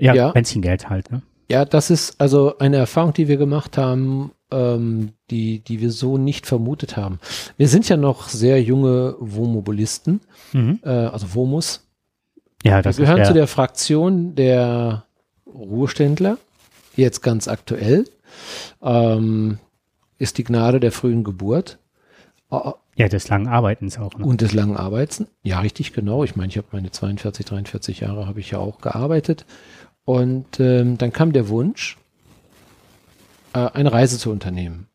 ja, 0.00 0.14
ja. 0.14 0.32
Benzingeld 0.32 0.90
halt. 0.90 1.12
Ne? 1.12 1.22
Ja, 1.48 1.64
das 1.64 1.90
ist 1.90 2.20
also 2.20 2.58
eine 2.58 2.76
Erfahrung, 2.76 3.12
die 3.12 3.28
wir 3.28 3.36
gemacht 3.36 3.78
haben, 3.78 4.32
ähm, 4.50 5.12
die, 5.30 5.60
die 5.60 5.80
wir 5.80 5.90
so 5.90 6.18
nicht 6.18 6.46
vermutet 6.46 6.96
haben. 6.96 7.20
Wir 7.56 7.68
sind 7.68 7.88
ja 7.88 7.96
noch 7.96 8.28
sehr 8.28 8.62
junge 8.62 9.16
Womobilisten, 9.18 10.20
mhm. 10.52 10.80
äh, 10.82 10.88
also 10.88 11.34
Womus. 11.34 11.86
Ja, 12.62 12.82
das 12.82 12.98
wir 12.98 13.04
gehören 13.04 13.20
ist, 13.20 13.28
ja. 13.28 13.32
zu 13.32 13.34
der 13.34 13.46
Fraktion 13.46 14.34
der 14.34 15.04
Ruheständler, 15.46 16.38
jetzt 16.96 17.22
ganz 17.22 17.48
aktuell. 17.48 18.04
Ähm, 18.82 19.58
ist 20.18 20.38
die 20.38 20.44
Gnade 20.44 20.80
der 20.80 20.92
frühen 20.92 21.24
Geburt. 21.24 21.78
Äh, 22.50 22.72
ja, 22.96 23.08
des 23.08 23.28
langen 23.28 23.46
Arbeitens 23.46 23.98
auch. 23.98 24.14
Ne? 24.14 24.24
Und 24.24 24.40
des 24.40 24.52
langen 24.52 24.76
Arbeitens. 24.76 25.28
Ja, 25.42 25.60
richtig, 25.60 25.92
genau. 25.92 26.24
Ich 26.24 26.34
meine, 26.34 26.48
ich 26.48 26.56
habe 26.56 26.68
meine 26.72 26.90
42, 26.90 27.44
43 27.44 28.00
Jahre 28.00 28.26
habe 28.26 28.40
ich 28.40 28.50
ja 28.50 28.58
auch 28.58 28.78
gearbeitet. 28.80 29.44
Und 30.06 30.60
ähm, 30.60 30.96
dann 30.96 31.12
kam 31.12 31.32
der 31.32 31.48
Wunsch, 31.50 31.98
äh, 33.52 33.58
eine 33.58 33.92
Reise 33.92 34.18
zu 34.18 34.30
unternehmen. 34.30 34.86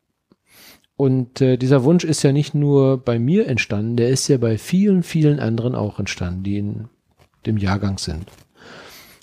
Und 0.96 1.40
äh, 1.40 1.56
dieser 1.58 1.84
Wunsch 1.84 2.02
ist 2.02 2.22
ja 2.22 2.32
nicht 2.32 2.54
nur 2.54 2.96
bei 2.96 3.18
mir 3.18 3.46
entstanden, 3.46 3.96
der 3.96 4.08
ist 4.08 4.26
ja 4.28 4.38
bei 4.38 4.56
vielen, 4.56 5.02
vielen 5.02 5.38
anderen 5.38 5.74
auch 5.74 5.98
entstanden, 5.98 6.42
die 6.42 6.58
in 6.58 6.88
dem 7.44 7.58
Jahrgang 7.58 7.98
sind. 7.98 8.24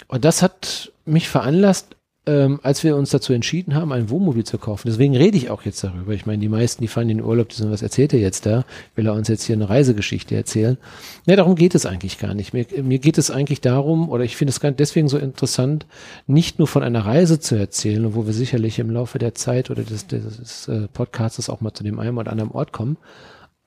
Und 0.07 0.25
das 0.25 0.41
hat 0.41 0.91
mich 1.05 1.27
veranlasst, 1.27 1.95
ähm, 2.29 2.59
als 2.61 2.83
wir 2.83 2.95
uns 2.95 3.09
dazu 3.09 3.33
entschieden 3.33 3.73
haben, 3.73 3.91
ein 3.91 4.11
Wohnmobil 4.11 4.43
zu 4.43 4.59
kaufen. 4.59 4.87
Deswegen 4.87 5.17
rede 5.17 5.35
ich 5.35 5.49
auch 5.49 5.63
jetzt 5.63 5.83
darüber. 5.83 6.13
Ich 6.13 6.27
meine, 6.27 6.37
die 6.37 6.47
meisten, 6.47 6.83
die 6.83 6.87
fahren 6.87 7.09
in 7.09 7.17
den 7.17 7.25
Urlaub, 7.25 7.49
die 7.49 7.55
sagen, 7.55 7.71
was 7.71 7.81
erzählt 7.81 8.13
er 8.13 8.19
jetzt 8.19 8.45
da? 8.45 8.65
Will 8.93 9.07
er 9.07 9.15
uns 9.15 9.29
jetzt 9.29 9.45
hier 9.45 9.55
eine 9.55 9.67
Reisegeschichte 9.67 10.35
erzählen? 10.35 10.77
Ne, 11.25 11.35
darum 11.35 11.55
geht 11.55 11.73
es 11.73 11.87
eigentlich 11.87 12.19
gar 12.19 12.35
nicht. 12.35 12.53
Mir, 12.53 12.67
mir 12.83 12.99
geht 12.99 13.17
es 13.17 13.31
eigentlich 13.31 13.61
darum, 13.61 14.09
oder 14.09 14.23
ich 14.23 14.37
finde 14.37 14.51
es 14.51 14.75
deswegen 14.75 15.09
so 15.09 15.17
interessant, 15.17 15.87
nicht 16.27 16.59
nur 16.59 16.67
von 16.67 16.83
einer 16.83 17.03
Reise 17.03 17.39
zu 17.39 17.55
erzählen, 17.55 18.13
wo 18.13 18.27
wir 18.27 18.33
sicherlich 18.33 18.77
im 18.77 18.91
Laufe 18.91 19.17
der 19.17 19.33
Zeit 19.33 19.71
oder 19.71 19.81
des, 19.81 20.05
des, 20.05 20.37
des 20.37 20.67
äh, 20.67 20.87
Podcasts 20.87 21.49
auch 21.49 21.61
mal 21.61 21.73
zu 21.73 21.83
dem 21.83 21.97
einen 21.97 22.15
oder 22.15 22.31
anderen 22.31 22.51
Ort 22.51 22.73
kommen. 22.73 22.97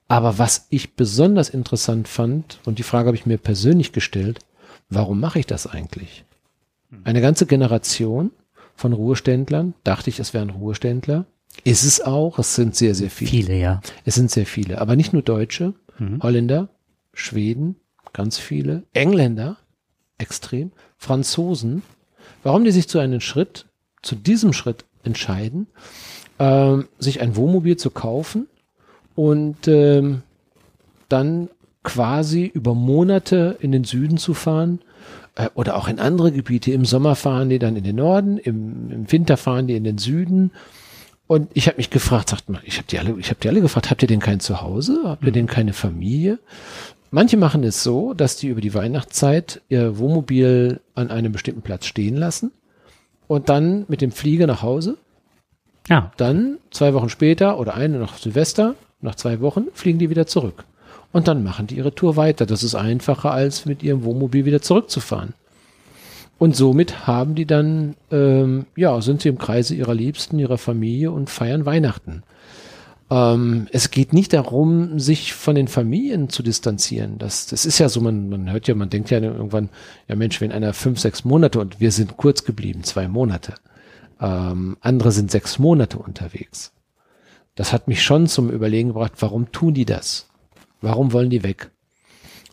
Aber 0.07 0.39
was 0.39 0.69
ich 0.71 0.95
besonders 0.95 1.49
interessant 1.49 2.07
fand, 2.07 2.61
und 2.65 2.79
die 2.79 2.85
Frage 2.85 3.09
habe 3.09 3.17
ich 3.17 3.27
mir 3.27 3.39
persönlich 3.39 3.91
gestellt, 3.93 4.39
warum 4.89 5.19
mache 5.19 5.41
ich 5.41 5.47
das 5.47 5.67
eigentlich? 5.67 6.25
Eine 7.05 7.23
ganze 7.23 7.47
Generation 7.47 8.31
von 8.83 8.93
Ruheständlern. 8.93 9.75
Dachte 9.85 10.11
ich, 10.11 10.19
es 10.19 10.35
wären 10.35 10.51
Ruheständler. 10.51 11.25
Ist 11.63 11.85
es 11.85 12.01
auch. 12.01 12.39
Es 12.41 12.57
sind 12.57 12.75
sehr, 12.75 12.97
sehr 12.97 13.11
viele. 13.11 13.31
Viele, 13.31 13.57
ja. 13.57 13.81
Es 14.05 14.17
sind 14.17 14.29
sehr 14.31 14.45
viele. 14.45 14.81
Aber 14.81 14.97
nicht 14.97 15.13
nur 15.13 15.23
Deutsche, 15.23 15.75
mhm. 15.99 16.21
Holländer, 16.21 16.69
Schweden, 17.15 17.77
ganz 18.13 18.39
viele, 18.39 18.83
Engländer, 18.93 19.57
extrem, 20.19 20.73
Franzosen. 20.99 21.83
Warum 22.43 22.65
die 22.65 22.73
sich 22.73 22.89
zu 22.89 22.99
einem 22.99 23.21
Schritt, 23.21 23.67
zu 24.03 24.17
diesem 24.17 24.53
Schritt 24.53 24.85
entscheiden, 25.05 25.69
ähm, 26.41 26.89
sich 26.99 27.21
ein 27.21 27.37
Wohnmobil 27.37 27.77
zu 27.77 27.91
kaufen 27.91 28.49
und 29.15 29.69
ähm, 29.69 30.23
dann 31.09 31.51
quasi 31.85 32.47
über 32.47 32.75
Monate 32.75 33.59
in 33.61 33.71
den 33.71 33.85
Süden 33.85 34.19
zu 34.19 34.35
fahren, 34.35 34.81
äh, 35.35 35.49
oder 35.55 35.77
auch 35.77 35.89
in 35.89 35.99
andere 35.99 36.33
Gebiete. 36.33 36.73
Im 36.73 36.85
Sommer 36.85 37.15
fahren 37.15 37.49
die 37.49 37.59
dann 37.59 37.77
in 37.77 37.85
den 37.85 37.97
Norden, 37.97 38.39
im, 38.39 38.91
im 38.91 39.13
Winter 39.13 39.37
fahren 39.37 39.67
die 39.67 39.77
in 39.77 39.85
den 39.85 39.99
Süden. 39.99 40.53
Und 41.27 41.51
ich 41.55 41.67
habe 41.67 41.79
mich 41.79 41.91
gefragt, 41.91 42.29
sagt 42.29 42.49
mal, 42.49 42.61
ich 42.65 42.77
habe 42.77 42.87
die 42.89 42.99
alle, 42.99 43.15
ich 43.19 43.31
habe 43.31 43.41
die 43.41 43.49
alle 43.49 43.61
gefragt, 43.61 43.91
habt 43.91 44.03
ihr 44.03 44.09
denn 44.09 44.21
kein 44.21 44.41
Zuhause? 44.41 45.01
Habt 45.05 45.23
ihr 45.23 45.31
mhm. 45.31 45.35
denn 45.35 45.47
keine 45.47 45.73
Familie? 45.73 46.39
Manche 47.11 47.37
machen 47.37 47.63
es 47.65 47.83
so, 47.83 48.15
dass 48.15 48.37
die 48.37 48.49
über 48.49 48.61
die 48.61 48.75
Weihnachtszeit 48.75 49.61
ihr 49.69 49.99
Wohnmobil 49.99 50.81
an 50.95 51.11
einem 51.11 51.33
bestimmten 51.33 51.63
Platz 51.63 51.87
stehen 51.87 52.17
lassen 52.17 52.53
und 53.29 53.49
dann 53.49 53.85
mit 53.89 54.01
dem 54.01 54.13
Flieger 54.13 54.47
nach 54.47 54.63
Hause. 54.63 54.97
Ja. 55.89 56.13
Dann 56.17 56.59
zwei 56.71 56.95
Wochen 56.95 57.09
später 57.09 57.59
oder 57.59 57.75
eine 57.75 57.99
nach 57.99 58.17
Silvester, 58.17 58.77
nach 59.01 59.15
zwei 59.15 59.41
Wochen 59.41 59.67
fliegen 59.75 59.99
die 59.99 60.11
wieder 60.11 60.27
zurück 60.27 60.65
und 61.13 61.29
dann 61.29 61.43
machen 61.43 61.67
die 61.67 61.77
ihre 61.77 61.95
Tour 61.95 62.17
weiter. 62.17 62.47
Das 62.47 62.63
ist 62.63 62.75
einfacher, 62.75 63.33
als 63.33 63.67
mit 63.67 63.83
ihrem 63.83 64.05
Wohnmobil 64.05 64.45
wieder 64.45 64.63
zurückzufahren. 64.63 65.35
Und 66.39 66.57
somit 66.57 67.07
haben 67.07 67.35
die 67.35 67.47
dann, 67.47 67.95
ähm, 68.11 68.67
ja, 68.75 69.01
sind 69.01 69.23
sie 69.23 69.29
im 69.29 69.39
Kreise 69.39 69.75
ihrer 69.75 69.95
Liebsten, 69.95 70.39
ihrer 70.39 70.59
Familie 70.59 71.13
und 71.13 71.31
feiern 71.31 71.67
Weihnachten. 71.67 72.25
Ähm, 73.11 73.69
es 73.71 73.91
geht 73.91 74.13
nicht 74.13 74.33
darum, 74.33 74.99
sich 74.99 75.35
von 75.35 75.55
den 75.55 75.69
Familien 75.69 76.31
zu 76.31 76.43
distanzieren. 76.43 77.19
Das, 77.19 77.47
das 77.47 77.67
ist 77.67 77.79
ja 77.79 77.89
so, 77.89 78.01
man, 78.01 78.29
man 78.29 78.51
hört 78.51 78.67
ja, 78.67 78.75
man 78.75 78.91
denkt 78.91 79.11
ja 79.11 79.21
irgendwann, 79.21 79.69
ja 80.09 80.17
Mensch, 80.17 80.41
wenn 80.41 80.51
einer 80.51 80.73
fünf, 80.73 80.99
sechs 80.99 81.25
Monate 81.25 81.61
und 81.61 81.79
wir 81.79 81.93
sind 81.93 82.17
kurz 82.17 82.43
geblieben, 82.43 82.83
zwei 82.83 83.07
Monate. 83.07 83.55
Ähm, 84.21 84.79
andere 84.81 85.13
sind 85.13 85.31
sechs 85.31 85.59
Monate 85.59 85.99
unterwegs. 85.99 86.73
Das 87.55 87.73
hat 87.73 87.87
mich 87.87 88.03
schon 88.03 88.27
zum 88.27 88.51
Überlegen 88.51 88.89
gebracht, 88.89 89.13
warum 89.21 89.53
tun 89.53 89.75
die 89.75 89.85
das? 89.85 90.27
Warum 90.83 91.13
wollen 91.13 91.31
die 91.31 91.43
weg? 91.43 91.71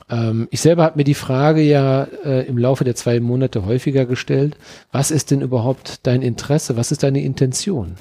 Ähm, 0.09 0.47
ich 0.51 0.61
selber 0.61 0.83
habe 0.83 0.97
mir 0.97 1.03
die 1.03 1.13
Frage 1.13 1.61
ja 1.61 2.03
äh, 2.23 2.47
im 2.47 2.57
Laufe 2.57 2.83
der 2.83 2.95
zwei 2.95 3.19
Monate 3.19 3.65
häufiger 3.65 4.05
gestellt. 4.05 4.57
Was 4.91 5.11
ist 5.11 5.31
denn 5.31 5.41
überhaupt 5.41 6.07
dein 6.07 6.21
Interesse? 6.21 6.77
Was 6.77 6.91
ist 6.91 7.03
deine 7.03 7.21
Intention? 7.21 7.95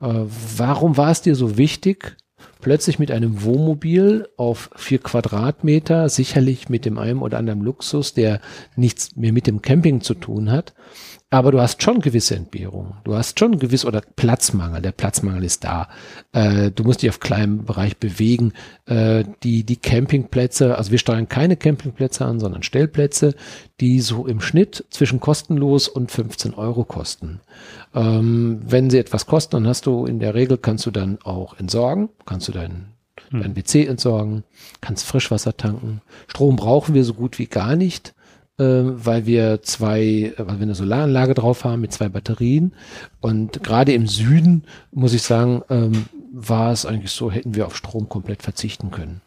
Äh, 0.00 0.14
warum 0.56 0.96
war 0.96 1.10
es 1.10 1.22
dir 1.22 1.34
so 1.34 1.56
wichtig, 1.56 2.16
plötzlich 2.60 2.98
mit 2.98 3.10
einem 3.10 3.42
Wohnmobil 3.42 4.28
auf 4.36 4.70
vier 4.76 4.98
Quadratmeter, 4.98 6.08
sicherlich 6.08 6.68
mit 6.68 6.84
dem 6.84 6.98
einen 6.98 7.20
oder 7.20 7.38
anderen 7.38 7.60
Luxus, 7.60 8.14
der 8.14 8.40
nichts 8.76 9.16
mehr 9.16 9.32
mit 9.32 9.46
dem 9.46 9.62
Camping 9.62 10.00
zu 10.00 10.14
tun 10.14 10.50
hat, 10.50 10.74
aber 11.30 11.52
du 11.52 11.60
hast 11.60 11.82
schon 11.82 12.00
gewisse 12.00 12.36
Entbehrungen. 12.36 12.94
Du 13.04 13.14
hast 13.14 13.38
schon 13.38 13.58
gewiss 13.58 13.84
oder 13.84 14.00
Platzmangel. 14.00 14.80
Der 14.80 14.92
Platzmangel 14.92 15.44
ist 15.44 15.62
da. 15.62 15.88
Äh, 16.32 16.70
du 16.70 16.84
musst 16.84 17.02
dich 17.02 17.10
auf 17.10 17.20
kleinem 17.20 17.66
Bereich 17.66 17.98
bewegen. 17.98 18.54
Äh, 18.86 19.24
die, 19.42 19.64
die 19.64 19.76
Campingplätze, 19.76 20.78
also 20.78 20.90
wir 20.90 20.98
steuern 20.98 21.28
keine 21.28 21.58
Campingplätze 21.58 22.24
an, 22.24 22.40
sondern 22.40 22.62
Stellplätze, 22.62 23.34
die 23.80 24.00
so 24.00 24.26
im 24.26 24.40
Schnitt 24.40 24.86
zwischen 24.88 25.20
kostenlos 25.20 25.86
und 25.86 26.10
15 26.10 26.54
Euro 26.54 26.84
kosten. 26.84 27.40
Ähm, 27.94 28.62
wenn 28.64 28.88
sie 28.88 28.98
etwas 28.98 29.26
kosten, 29.26 29.56
dann 29.56 29.66
hast 29.68 29.84
du 29.84 30.06
in 30.06 30.20
der 30.20 30.34
Regel 30.34 30.56
kannst 30.56 30.86
du 30.86 30.90
dann 30.90 31.18
auch 31.22 31.58
entsorgen, 31.58 32.08
kannst 32.24 32.48
du 32.48 32.52
deinen 32.52 32.94
hm. 33.30 33.42
dein 33.42 33.56
WC 33.56 33.84
entsorgen, 33.84 34.44
kannst 34.80 35.04
Frischwasser 35.04 35.56
tanken. 35.56 36.00
Strom 36.26 36.56
brauchen 36.56 36.94
wir 36.94 37.04
so 37.04 37.12
gut 37.12 37.38
wie 37.38 37.46
gar 37.46 37.76
nicht 37.76 38.14
weil 38.64 39.26
wir 39.26 39.62
zwei, 39.62 40.34
weil 40.36 40.56
wir 40.58 40.62
eine 40.62 40.74
Solaranlage 40.74 41.34
drauf 41.34 41.64
haben 41.64 41.80
mit 41.80 41.92
zwei 41.92 42.08
Batterien. 42.08 42.74
Und 43.20 43.62
gerade 43.62 43.92
im 43.92 44.06
Süden, 44.06 44.64
muss 44.90 45.12
ich 45.12 45.22
sagen, 45.22 45.62
ähm, 45.70 46.06
war 46.32 46.72
es 46.72 46.84
eigentlich 46.84 47.12
so, 47.12 47.30
hätten 47.30 47.54
wir 47.54 47.66
auf 47.66 47.76
Strom 47.76 48.08
komplett 48.08 48.42
verzichten 48.42 48.90
können. 48.90 49.20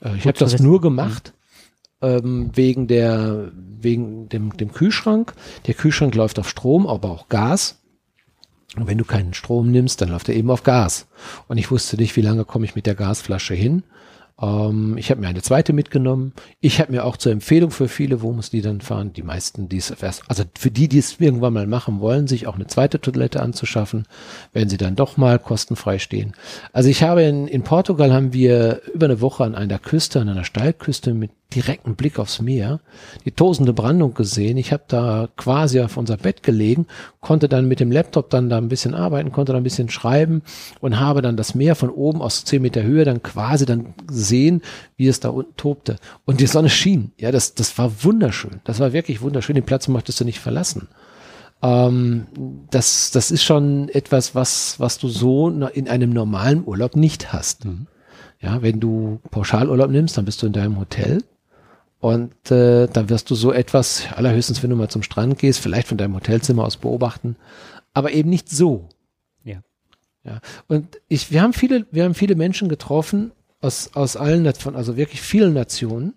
Äh, 0.00 0.16
ich 0.16 0.26
habe 0.26 0.38
das 0.38 0.60
nur 0.60 0.80
gemacht 0.80 1.32
ähm, 2.02 2.50
wegen 2.54 2.86
der, 2.86 3.50
wegen 3.54 4.28
dem, 4.28 4.56
dem 4.56 4.72
Kühlschrank. 4.72 5.34
Der 5.66 5.74
Kühlschrank 5.74 6.14
läuft 6.14 6.38
auf 6.38 6.48
Strom, 6.48 6.86
aber 6.86 7.10
auch 7.10 7.28
Gas. 7.28 7.80
Und 8.76 8.86
wenn 8.86 8.98
du 8.98 9.04
keinen 9.04 9.34
Strom 9.34 9.70
nimmst, 9.70 10.00
dann 10.00 10.08
läuft 10.10 10.28
er 10.28 10.34
eben 10.34 10.50
auf 10.50 10.62
Gas. 10.62 11.06
Und 11.48 11.58
ich 11.58 11.70
wusste 11.70 11.96
nicht, 11.96 12.16
wie 12.16 12.22
lange 12.22 12.44
komme 12.44 12.64
ich 12.64 12.74
mit 12.74 12.86
der 12.86 12.96
Gasflasche 12.96 13.54
hin. 13.54 13.84
Ähm, 14.40 14.96
ich 14.98 15.10
habe 15.10 15.20
mir 15.20 15.28
eine 15.28 15.42
zweite 15.42 15.72
mitgenommen. 15.72 16.32
Ich 16.60 16.80
habe 16.80 16.92
mir 16.92 17.04
auch 17.04 17.16
zur 17.16 17.32
Empfehlung 17.32 17.70
für 17.70 17.88
viele, 17.88 18.22
wo 18.22 18.32
muss 18.32 18.50
die 18.50 18.62
dann 18.62 18.80
fahren, 18.80 19.12
die 19.12 19.22
meisten, 19.22 19.68
die 19.68 19.76
es 19.76 19.92
also 20.26 20.44
für 20.58 20.70
die, 20.70 20.88
die 20.88 20.98
es 20.98 21.20
irgendwann 21.20 21.52
mal 21.52 21.66
machen 21.66 22.00
wollen, 22.00 22.26
sich 22.26 22.46
auch 22.46 22.56
eine 22.56 22.66
zweite 22.66 23.00
Toilette 23.00 23.40
anzuschaffen, 23.40 24.06
wenn 24.52 24.68
sie 24.68 24.76
dann 24.76 24.96
doch 24.96 25.16
mal 25.16 25.38
kostenfrei 25.38 25.98
stehen. 25.98 26.34
Also 26.72 26.88
ich 26.88 27.02
habe 27.02 27.22
in, 27.22 27.46
in 27.46 27.62
Portugal 27.62 28.12
haben 28.12 28.32
wir 28.32 28.82
über 28.92 29.06
eine 29.06 29.20
Woche 29.20 29.44
an 29.44 29.54
einer 29.54 29.78
Küste, 29.78 30.20
an 30.20 30.28
einer 30.28 30.44
Steilküste 30.44 31.14
mit 31.14 31.30
direkten 31.54 31.94
Blick 31.94 32.18
aufs 32.18 32.40
Meer, 32.40 32.80
die 33.24 33.30
tosende 33.30 33.72
Brandung 33.72 34.14
gesehen. 34.14 34.56
Ich 34.56 34.72
habe 34.72 34.84
da 34.88 35.28
quasi 35.36 35.80
auf 35.80 35.96
unser 35.96 36.16
Bett 36.16 36.42
gelegen, 36.42 36.86
konnte 37.20 37.48
dann 37.48 37.68
mit 37.68 37.80
dem 37.80 37.92
Laptop 37.92 38.30
dann 38.30 38.48
da 38.48 38.58
ein 38.58 38.68
bisschen 38.68 38.94
arbeiten, 38.94 39.32
konnte 39.32 39.52
da 39.52 39.58
ein 39.58 39.64
bisschen 39.64 39.88
schreiben 39.88 40.42
und 40.80 41.00
habe 41.00 41.22
dann 41.22 41.36
das 41.36 41.54
Meer 41.54 41.74
von 41.74 41.90
oben 41.90 42.22
aus 42.22 42.44
zehn 42.44 42.62
Meter 42.62 42.82
Höhe 42.82 43.04
dann 43.04 43.22
quasi 43.22 43.66
dann 43.66 43.94
sehen, 44.10 44.62
wie 44.96 45.08
es 45.08 45.20
da 45.20 45.30
unten 45.30 45.56
tobte. 45.56 45.96
Und 46.24 46.40
die 46.40 46.46
Sonne 46.46 46.70
schien. 46.70 47.12
Ja, 47.18 47.32
das, 47.32 47.54
das 47.54 47.76
war 47.78 48.04
wunderschön. 48.04 48.60
Das 48.64 48.80
war 48.80 48.92
wirklich 48.92 49.20
wunderschön. 49.20 49.54
Den 49.54 49.64
Platz 49.64 49.88
möchtest 49.88 50.20
du 50.20 50.24
nicht 50.24 50.40
verlassen. 50.40 50.88
Ähm, 51.62 52.26
das, 52.70 53.10
das 53.10 53.30
ist 53.30 53.42
schon 53.42 53.88
etwas, 53.88 54.34
was, 54.34 54.78
was 54.80 54.98
du 54.98 55.08
so 55.08 55.48
in 55.48 55.88
einem 55.88 56.10
normalen 56.10 56.66
Urlaub 56.66 56.96
nicht 56.96 57.32
hast. 57.32 57.64
Mhm. 57.64 57.86
Ja, 58.40 58.60
wenn 58.60 58.78
du 58.78 59.20
Pauschalurlaub 59.30 59.90
nimmst, 59.90 60.18
dann 60.18 60.26
bist 60.26 60.42
du 60.42 60.46
in 60.46 60.52
deinem 60.52 60.78
Hotel 60.78 61.22
und 62.04 62.50
äh, 62.50 62.86
dann 62.86 63.08
wirst 63.08 63.30
du 63.30 63.34
so 63.34 63.50
etwas, 63.50 64.02
allerhöchstens, 64.14 64.62
wenn 64.62 64.68
du 64.68 64.76
mal 64.76 64.90
zum 64.90 65.02
Strand 65.02 65.38
gehst, 65.38 65.58
vielleicht 65.58 65.88
von 65.88 65.96
deinem 65.96 66.14
Hotelzimmer 66.14 66.62
aus 66.62 66.76
beobachten, 66.76 67.36
aber 67.94 68.12
eben 68.12 68.28
nicht 68.28 68.50
so. 68.50 68.90
Ja. 69.42 69.62
Ja. 70.22 70.40
Und 70.68 71.00
ich, 71.08 71.32
wir 71.32 71.40
haben 71.40 71.54
viele, 71.54 71.86
wir 71.92 72.04
haben 72.04 72.12
viele 72.12 72.34
Menschen 72.34 72.68
getroffen 72.68 73.32
aus, 73.62 73.92
aus 73.94 74.18
allen, 74.18 74.52
von, 74.52 74.76
also 74.76 74.98
wirklich 74.98 75.22
vielen 75.22 75.54
Nationen. 75.54 76.12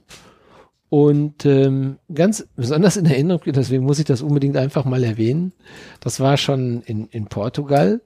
Und 0.90 1.46
ähm, 1.46 2.00
ganz 2.14 2.46
besonders 2.58 2.98
in 2.98 3.06
Erinnerung, 3.06 3.44
deswegen 3.46 3.86
muss 3.86 4.00
ich 4.00 4.06
das 4.06 4.22
unbedingt 4.22 4.58
einfach 4.58 4.84
mal 4.84 5.06
erwähnen. 5.06 5.54
Das 6.02 6.20
war 6.20 6.36
schon 6.36 6.82
in, 6.82 7.08
in 7.12 7.28
Portugal, 7.28 8.02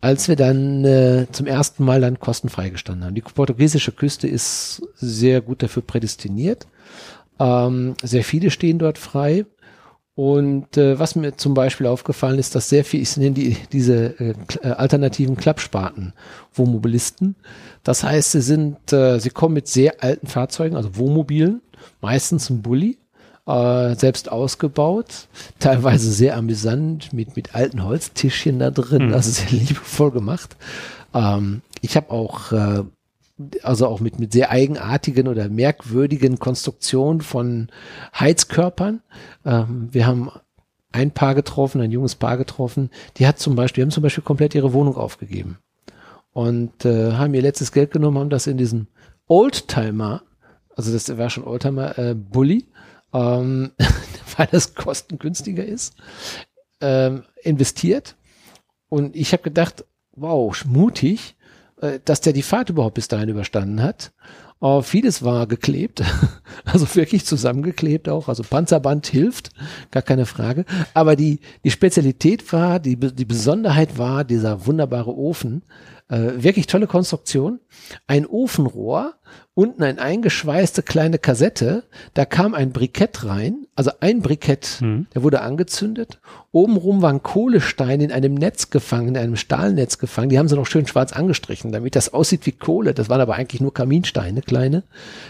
als 0.00 0.28
wir 0.28 0.36
dann 0.36 0.86
äh, 0.86 1.26
zum 1.32 1.46
ersten 1.46 1.84
Mal 1.84 2.00
dann 2.00 2.18
kostenfrei 2.18 2.70
gestanden 2.70 3.04
haben. 3.04 3.14
Die 3.14 3.20
portugiesische 3.20 3.92
Küste 3.92 4.26
ist 4.26 4.80
sehr 4.94 5.42
gut 5.42 5.62
dafür 5.62 5.82
prädestiniert. 5.82 6.66
Ähm, 7.38 7.94
sehr 8.02 8.24
viele 8.24 8.50
stehen 8.50 8.78
dort 8.78 8.98
frei. 8.98 9.44
Und 10.16 10.78
äh, 10.78 10.98
was 10.98 11.14
mir 11.14 11.36
zum 11.36 11.52
Beispiel 11.52 11.86
aufgefallen 11.86 12.38
ist, 12.38 12.54
dass 12.54 12.70
sehr 12.70 12.86
viel, 12.86 13.02
ich 13.02 13.18
nenne 13.18 13.32
die, 13.32 13.58
diese 13.70 14.18
äh, 14.18 14.34
äh, 14.62 14.68
alternativen 14.68 15.36
Klappspaten 15.36 16.14
Wohnmobilisten. 16.54 17.36
Das 17.84 18.02
heißt, 18.02 18.32
sie 18.32 18.40
sind, 18.40 18.94
äh, 18.94 19.20
sie 19.20 19.28
kommen 19.28 19.52
mit 19.52 19.68
sehr 19.68 20.02
alten 20.02 20.26
Fahrzeugen, 20.26 20.74
also 20.74 20.96
Wohnmobilen, 20.96 21.60
meistens 22.00 22.48
ein 22.48 22.62
Bulli, 22.62 22.96
äh, 23.46 23.94
selbst 23.94 24.32
ausgebaut, 24.32 25.28
teilweise 25.58 26.10
sehr 26.10 26.38
amüsant 26.38 27.12
mit, 27.12 27.36
mit 27.36 27.54
alten 27.54 27.84
Holztischchen 27.84 28.58
da 28.58 28.70
drin, 28.70 29.08
mhm. 29.08 29.12
also 29.12 29.30
sehr 29.30 29.50
liebevoll 29.50 30.12
gemacht. 30.12 30.56
Ähm, 31.12 31.60
ich 31.82 31.94
habe 31.94 32.10
auch 32.10 32.52
äh, 32.52 32.84
also 33.62 33.86
auch 33.86 34.00
mit, 34.00 34.18
mit 34.18 34.32
sehr 34.32 34.50
eigenartigen 34.50 35.28
oder 35.28 35.48
merkwürdigen 35.48 36.38
Konstruktionen 36.38 37.20
von 37.20 37.68
Heizkörpern. 38.18 39.02
Ähm, 39.44 39.88
wir 39.92 40.06
haben 40.06 40.30
ein 40.92 41.10
Paar 41.10 41.34
getroffen, 41.34 41.80
ein 41.80 41.90
junges 41.90 42.14
Paar 42.14 42.38
getroffen, 42.38 42.90
die 43.16 43.26
hat 43.26 43.38
zum 43.38 43.54
Beispiel, 43.54 43.82
die 43.82 43.86
haben 43.86 43.92
zum 43.92 44.02
Beispiel 44.02 44.24
komplett 44.24 44.54
ihre 44.54 44.72
Wohnung 44.72 44.96
aufgegeben 44.96 45.58
und 46.32 46.84
äh, 46.84 47.12
haben 47.12 47.34
ihr 47.34 47.42
letztes 47.42 47.72
Geld 47.72 47.90
genommen, 47.90 48.18
haben 48.18 48.30
das 48.30 48.46
in 48.46 48.56
diesen 48.56 48.88
Oldtimer, 49.26 50.22
also 50.74 50.92
das 50.92 51.16
war 51.18 51.30
schon 51.30 51.44
Oldtimer, 51.44 51.98
äh, 51.98 52.14
Bully, 52.14 52.66
ähm, 53.12 53.72
weil 54.36 54.48
das 54.50 54.74
kostengünstiger 54.74 55.64
ist, 55.64 55.94
ähm, 56.80 57.24
investiert. 57.42 58.16
Und 58.88 59.16
ich 59.16 59.32
habe 59.32 59.42
gedacht, 59.42 59.84
wow, 60.12 60.64
mutig, 60.64 61.35
dass 62.04 62.20
der 62.20 62.32
die 62.32 62.42
Fahrt 62.42 62.70
überhaupt 62.70 62.94
bis 62.94 63.08
dahin 63.08 63.28
überstanden 63.28 63.82
hat. 63.82 64.12
Uh, 64.58 64.80
vieles 64.80 65.22
war 65.22 65.46
geklebt, 65.46 66.02
also 66.64 66.86
wirklich 66.94 67.26
zusammengeklebt 67.26 68.08
auch. 68.08 68.28
Also 68.28 68.42
Panzerband 68.42 69.06
hilft, 69.06 69.50
gar 69.90 70.02
keine 70.02 70.24
Frage. 70.24 70.64
Aber 70.94 71.14
die, 71.14 71.40
die 71.62 71.70
Spezialität 71.70 72.50
war, 72.54 72.80
die, 72.80 72.96
die 72.96 73.24
Besonderheit 73.26 73.98
war 73.98 74.24
dieser 74.24 74.64
wunderbare 74.64 75.14
Ofen. 75.14 75.62
Äh, 76.08 76.42
wirklich 76.42 76.68
tolle 76.68 76.86
Konstruktion. 76.86 77.58
Ein 78.06 78.26
Ofenrohr, 78.26 79.14
unten 79.54 79.82
ein 79.82 79.98
eingeschweißte 79.98 80.84
kleine 80.84 81.18
Kassette, 81.18 81.82
da 82.14 82.24
kam 82.24 82.54
ein 82.54 82.70
Brikett 82.70 83.24
rein, 83.24 83.66
also 83.74 83.90
ein 83.98 84.20
Brikett, 84.20 84.78
mhm. 84.80 85.08
der 85.14 85.24
wurde 85.24 85.40
angezündet. 85.40 86.20
Obenrum 86.52 87.02
waren 87.02 87.24
Kohlesteine 87.24 88.04
in 88.04 88.12
einem 88.12 88.34
Netz 88.34 88.70
gefangen, 88.70 89.08
in 89.08 89.16
einem 89.16 89.36
Stahlnetz 89.36 89.98
gefangen. 89.98 90.28
Die 90.28 90.38
haben 90.38 90.48
sie 90.48 90.54
noch 90.54 90.66
schön 90.66 90.86
schwarz 90.86 91.12
angestrichen, 91.12 91.72
damit 91.72 91.96
das 91.96 92.14
aussieht 92.14 92.46
wie 92.46 92.52
Kohle. 92.52 92.94
Das 92.94 93.08
waren 93.08 93.20
aber 93.20 93.34
eigentlich 93.34 93.60
nur 93.60 93.74
Kaminsteine, 93.74 94.42
kleine. 94.42 94.84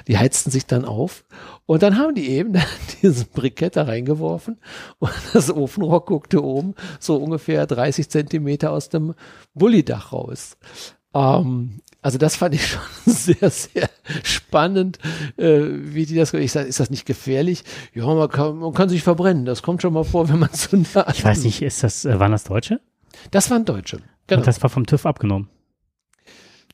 Die 0.08 0.18
heizten 0.18 0.50
sich 0.50 0.66
dann 0.66 0.84
auf. 0.84 1.24
Und 1.66 1.82
dann 1.82 1.98
haben 1.98 2.14
die 2.14 2.28
eben 2.28 2.54
diesen 3.02 3.26
Brikett 3.28 3.76
da 3.76 3.82
reingeworfen 3.82 4.58
und 4.98 5.12
das 5.32 5.50
Ofenrohr 5.50 6.04
guckte 6.04 6.42
oben 6.42 6.74
so 7.00 7.16
ungefähr 7.16 7.66
30 7.66 8.08
Zentimeter 8.08 8.70
aus 8.70 8.88
dem 8.88 9.14
Bullidach 9.54 10.12
raus. 10.12 10.56
Ähm, 11.12 11.80
also 12.02 12.18
das 12.18 12.36
fand 12.36 12.54
ich 12.54 12.66
schon 12.68 12.80
sehr, 13.04 13.50
sehr 13.50 13.90
spannend, 14.22 14.98
äh, 15.36 15.60
wie 15.60 16.06
die 16.06 16.14
das, 16.14 16.32
ich 16.34 16.52
sage, 16.52 16.68
ist 16.68 16.78
das 16.78 16.90
nicht 16.90 17.04
gefährlich? 17.04 17.64
Ja, 17.94 18.06
man 18.06 18.28
kann, 18.28 18.58
man 18.58 18.72
kann 18.72 18.88
sich 18.88 19.02
verbrennen, 19.02 19.44
das 19.44 19.62
kommt 19.62 19.82
schon 19.82 19.92
mal 19.92 20.04
vor, 20.04 20.28
wenn 20.28 20.38
man 20.38 20.50
so 20.52 20.76
nah 20.76 21.06
Ich 21.10 21.24
weiß 21.24 21.42
nicht, 21.42 21.62
ist 21.62 21.82
das, 21.82 22.04
äh, 22.04 22.20
waren 22.20 22.32
das 22.32 22.44
Deutsche? 22.44 22.80
Das 23.32 23.50
waren 23.50 23.64
Deutsche, 23.64 23.98
genau. 24.28 24.40
Und 24.40 24.46
das 24.46 24.62
war 24.62 24.70
vom 24.70 24.86
TÜV 24.86 25.04
abgenommen? 25.06 25.48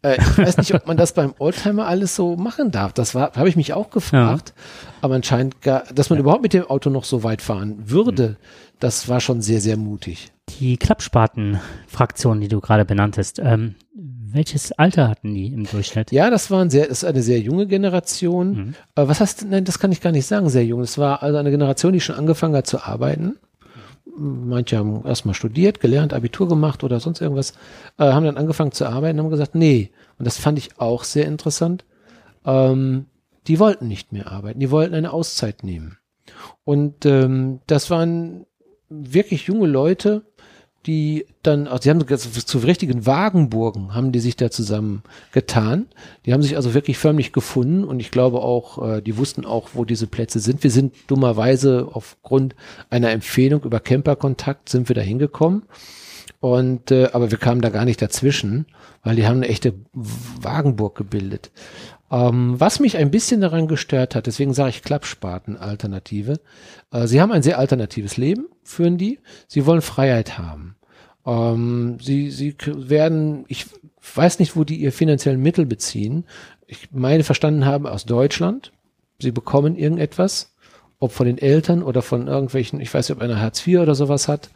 Äh, 0.03 0.17
ich 0.21 0.39
weiß 0.39 0.59
nicht, 0.59 0.75
ob 0.75 0.87
man 0.87 0.97
das 0.97 1.15
beim 1.15 1.35
Oldtimer 1.39 1.87
alles 1.87 2.15
so 2.15 2.37
machen 2.37 2.71
darf. 2.71 2.93
Das 2.93 3.15
war, 3.15 3.33
habe 3.35 3.49
ich 3.49 3.57
mich 3.57 3.73
auch 3.73 3.91
gefragt. 3.91 4.53
Ja. 4.55 4.63
Aber 5.01 5.15
anscheinend, 5.15 5.63
gar, 5.63 5.85
dass 5.95 6.11
man 6.11 6.19
ja. 6.19 6.21
überhaupt 6.21 6.43
mit 6.43 6.53
dem 6.53 6.65
Auto 6.65 6.91
noch 6.91 7.05
so 7.05 7.23
weit 7.23 7.43
fahren 7.43 7.91
würde, 7.91 8.29
mhm. 8.31 8.37
das 8.81 9.09
war 9.09 9.21
schon 9.21 9.43
sehr, 9.43 9.61
sehr 9.61 9.77
mutig. 9.77 10.33
Die 10.61 10.77
Klappspaten-Fraktion, 10.77 12.41
die 12.41 12.49
du 12.49 12.61
gerade 12.61 12.85
benanntest, 12.85 13.39
ähm, 13.39 13.77
welches 13.95 14.73
Alter 14.73 15.09
hatten 15.09 15.35
die 15.35 15.53
im 15.53 15.65
Durchschnitt? 15.65 16.11
Ja, 16.11 16.31
das 16.31 16.51
war 16.51 16.63
ein 16.63 16.71
sehr, 16.71 16.89
das 16.89 17.03
ist 17.03 17.05
eine 17.05 17.23
sehr 17.23 17.41
junge 17.41 17.67
Generation. 17.67 18.55
Mhm. 18.55 18.75
Äh, 18.95 19.09
was 19.09 19.21
heißt, 19.21 19.47
nein, 19.49 19.65
das 19.65 19.79
kann 19.79 19.93
ich 19.93 20.01
gar 20.01 20.13
nicht 20.13 20.27
sagen, 20.27 20.49
sehr 20.49 20.65
jung. 20.65 20.81
Es 20.81 20.99
war 20.99 21.23
also 21.23 21.39
eine 21.39 21.51
Generation, 21.51 21.93
die 21.93 22.01
schon 22.01 22.17
angefangen 22.17 22.57
hat 22.57 22.67
zu 22.67 22.83
arbeiten. 22.83 23.37
Manche 24.15 24.77
haben 24.77 25.05
erstmal 25.07 25.35
studiert, 25.35 25.81
gelernt, 25.81 26.13
Abitur 26.13 26.49
gemacht 26.49 26.85
oder 26.85 27.01
sonst 27.01 27.21
irgendwas, 27.21 27.53
äh, 27.99 28.05
haben 28.05 28.27
dann 28.27 28.37
angefangen 28.37 28.73
zu 28.73 28.87
arbeiten 28.87 29.19
haben 29.19 29.31
gesagt, 29.31 29.55
nee. 29.55 29.91
Und 30.19 30.27
das 30.27 30.37
fand 30.39 30.59
ich 30.59 30.79
auch 30.79 31.05
sehr 31.05 31.27
interessant. 31.27 31.85
Ähm, 32.45 33.07
die 33.47 33.59
wollten 33.59 33.89
nicht 33.89 34.13
mehr 34.13 34.31
arbeiten, 34.31 34.61
die 34.61 34.71
wollten 34.71 34.95
eine 34.95 35.13
Auszeit 35.13 35.65
nehmen. 35.65 35.99
Und 36.65 37.07
ähm, 37.07 37.61
das 37.67 37.91
waren 37.91 38.47
wirklich 38.89 39.47
junge 39.47 39.67
Leute, 39.67 40.23
die 40.87 41.27
dann, 41.43 41.69
also 41.69 41.83
sie 41.83 41.91
haben 41.91 42.07
zu 42.07 42.59
richtigen 42.59 43.07
Wagenburgen 43.07 43.95
haben 43.95 44.13
die 44.13 44.21
sich 44.21 44.37
da 44.37 44.51
zusammen 44.51 45.03
getan. 45.33 45.87
Die 46.27 46.33
haben 46.33 46.43
sich 46.43 46.57
also 46.57 46.75
wirklich 46.75 46.99
förmlich 46.99 47.33
gefunden 47.33 47.85
und 47.85 48.01
ich 48.01 48.11
glaube 48.11 48.41
auch, 48.41 48.97
äh, 48.97 49.01
die 49.01 49.17
wussten 49.17 49.45
auch, 49.45 49.71
wo 49.75 49.85
diese 49.85 50.07
Plätze 50.07 50.41
sind. 50.41 50.63
Wir 50.63 50.71
sind 50.71 50.95
dummerweise 51.07 51.89
aufgrund 51.93 52.55
einer 52.91 53.11
Empfehlung 53.11 53.63
über 53.63 53.81
Camperkontakt 53.81 54.69
sind 54.69 54.89
wir 54.89 54.95
da 54.95 55.03
hingekommen. 55.03 55.63
Und 56.41 56.91
äh, 56.91 57.09
aber 57.13 57.31
wir 57.31 57.39
kamen 57.39 57.61
da 57.61 57.71
gar 57.71 57.85
nicht 57.85 58.03
dazwischen, 58.03 58.67
weil 59.03 59.17
die 59.17 59.27
haben 59.27 59.39
eine 59.39 59.49
echte 59.49 59.75
Wagenburg 59.93 60.97
gebildet. 60.97 61.51
Ähm, 62.11 62.61
was 62.61 62.79
mich 62.79 62.99
ein 62.99 63.11
bisschen 63.11 63.41
daran 63.41 63.69
gestört 63.69 64.15
hat, 64.15 64.27
deswegen 64.27 64.53
sage 64.53 64.71
ich 64.71 64.83
Klappspaten-Alternative. 64.83 66.41
Äh, 66.93 67.07
sie 67.07 67.21
haben 67.21 67.33
ein 67.33 67.43
sehr 67.43 67.59
alternatives 67.59 68.17
Leben, 68.17 68.49
führen 68.63 68.99
die. 68.99 69.19
Sie 69.49 69.65
wollen 69.65 69.81
Freiheit 69.81 70.37
haben. 70.37 70.77
Ähm, 71.25 71.99
sie, 72.01 72.31
sie 72.31 72.55
werden, 72.67 73.45
ich 73.49 73.67
weiß 74.15 74.41
nicht, 74.41 74.57
wo 74.57 74.65
die 74.65 74.77
ihr 74.77 74.93
finanziellen 74.93 75.41
Mittel 75.41 75.65
beziehen. 75.65 76.27
Ich 76.67 76.91
meine 76.93 77.25
verstanden 77.25 77.65
haben 77.65 77.87
aus 77.87 78.05
Deutschland. 78.05 78.73
Sie 79.19 79.31
bekommen 79.31 79.77
irgendetwas, 79.77 80.52
ob 81.03 81.11
von 81.11 81.27
den 81.27 81.39
Eltern 81.39 81.83
oder 81.83 82.01
von 82.01 82.29
irgendwelchen, 82.29 82.81
ich 82.81 82.95
weiß 82.95 83.09
nicht, 83.09 83.17
ob 83.17 83.23
einer 83.23 83.41
Hartz 83.41 83.67
IV 83.67 83.81
oder 83.81 83.97
sowas 83.97 84.29
hat. 84.29 84.51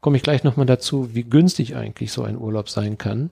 Komme 0.00 0.16
ich 0.16 0.22
gleich 0.22 0.44
nochmal 0.44 0.66
dazu, 0.66 1.12
wie 1.12 1.24
günstig 1.24 1.74
eigentlich 1.74 2.12
so 2.12 2.22
ein 2.22 2.38
Urlaub 2.38 2.68
sein 2.68 2.98
kann. 2.98 3.30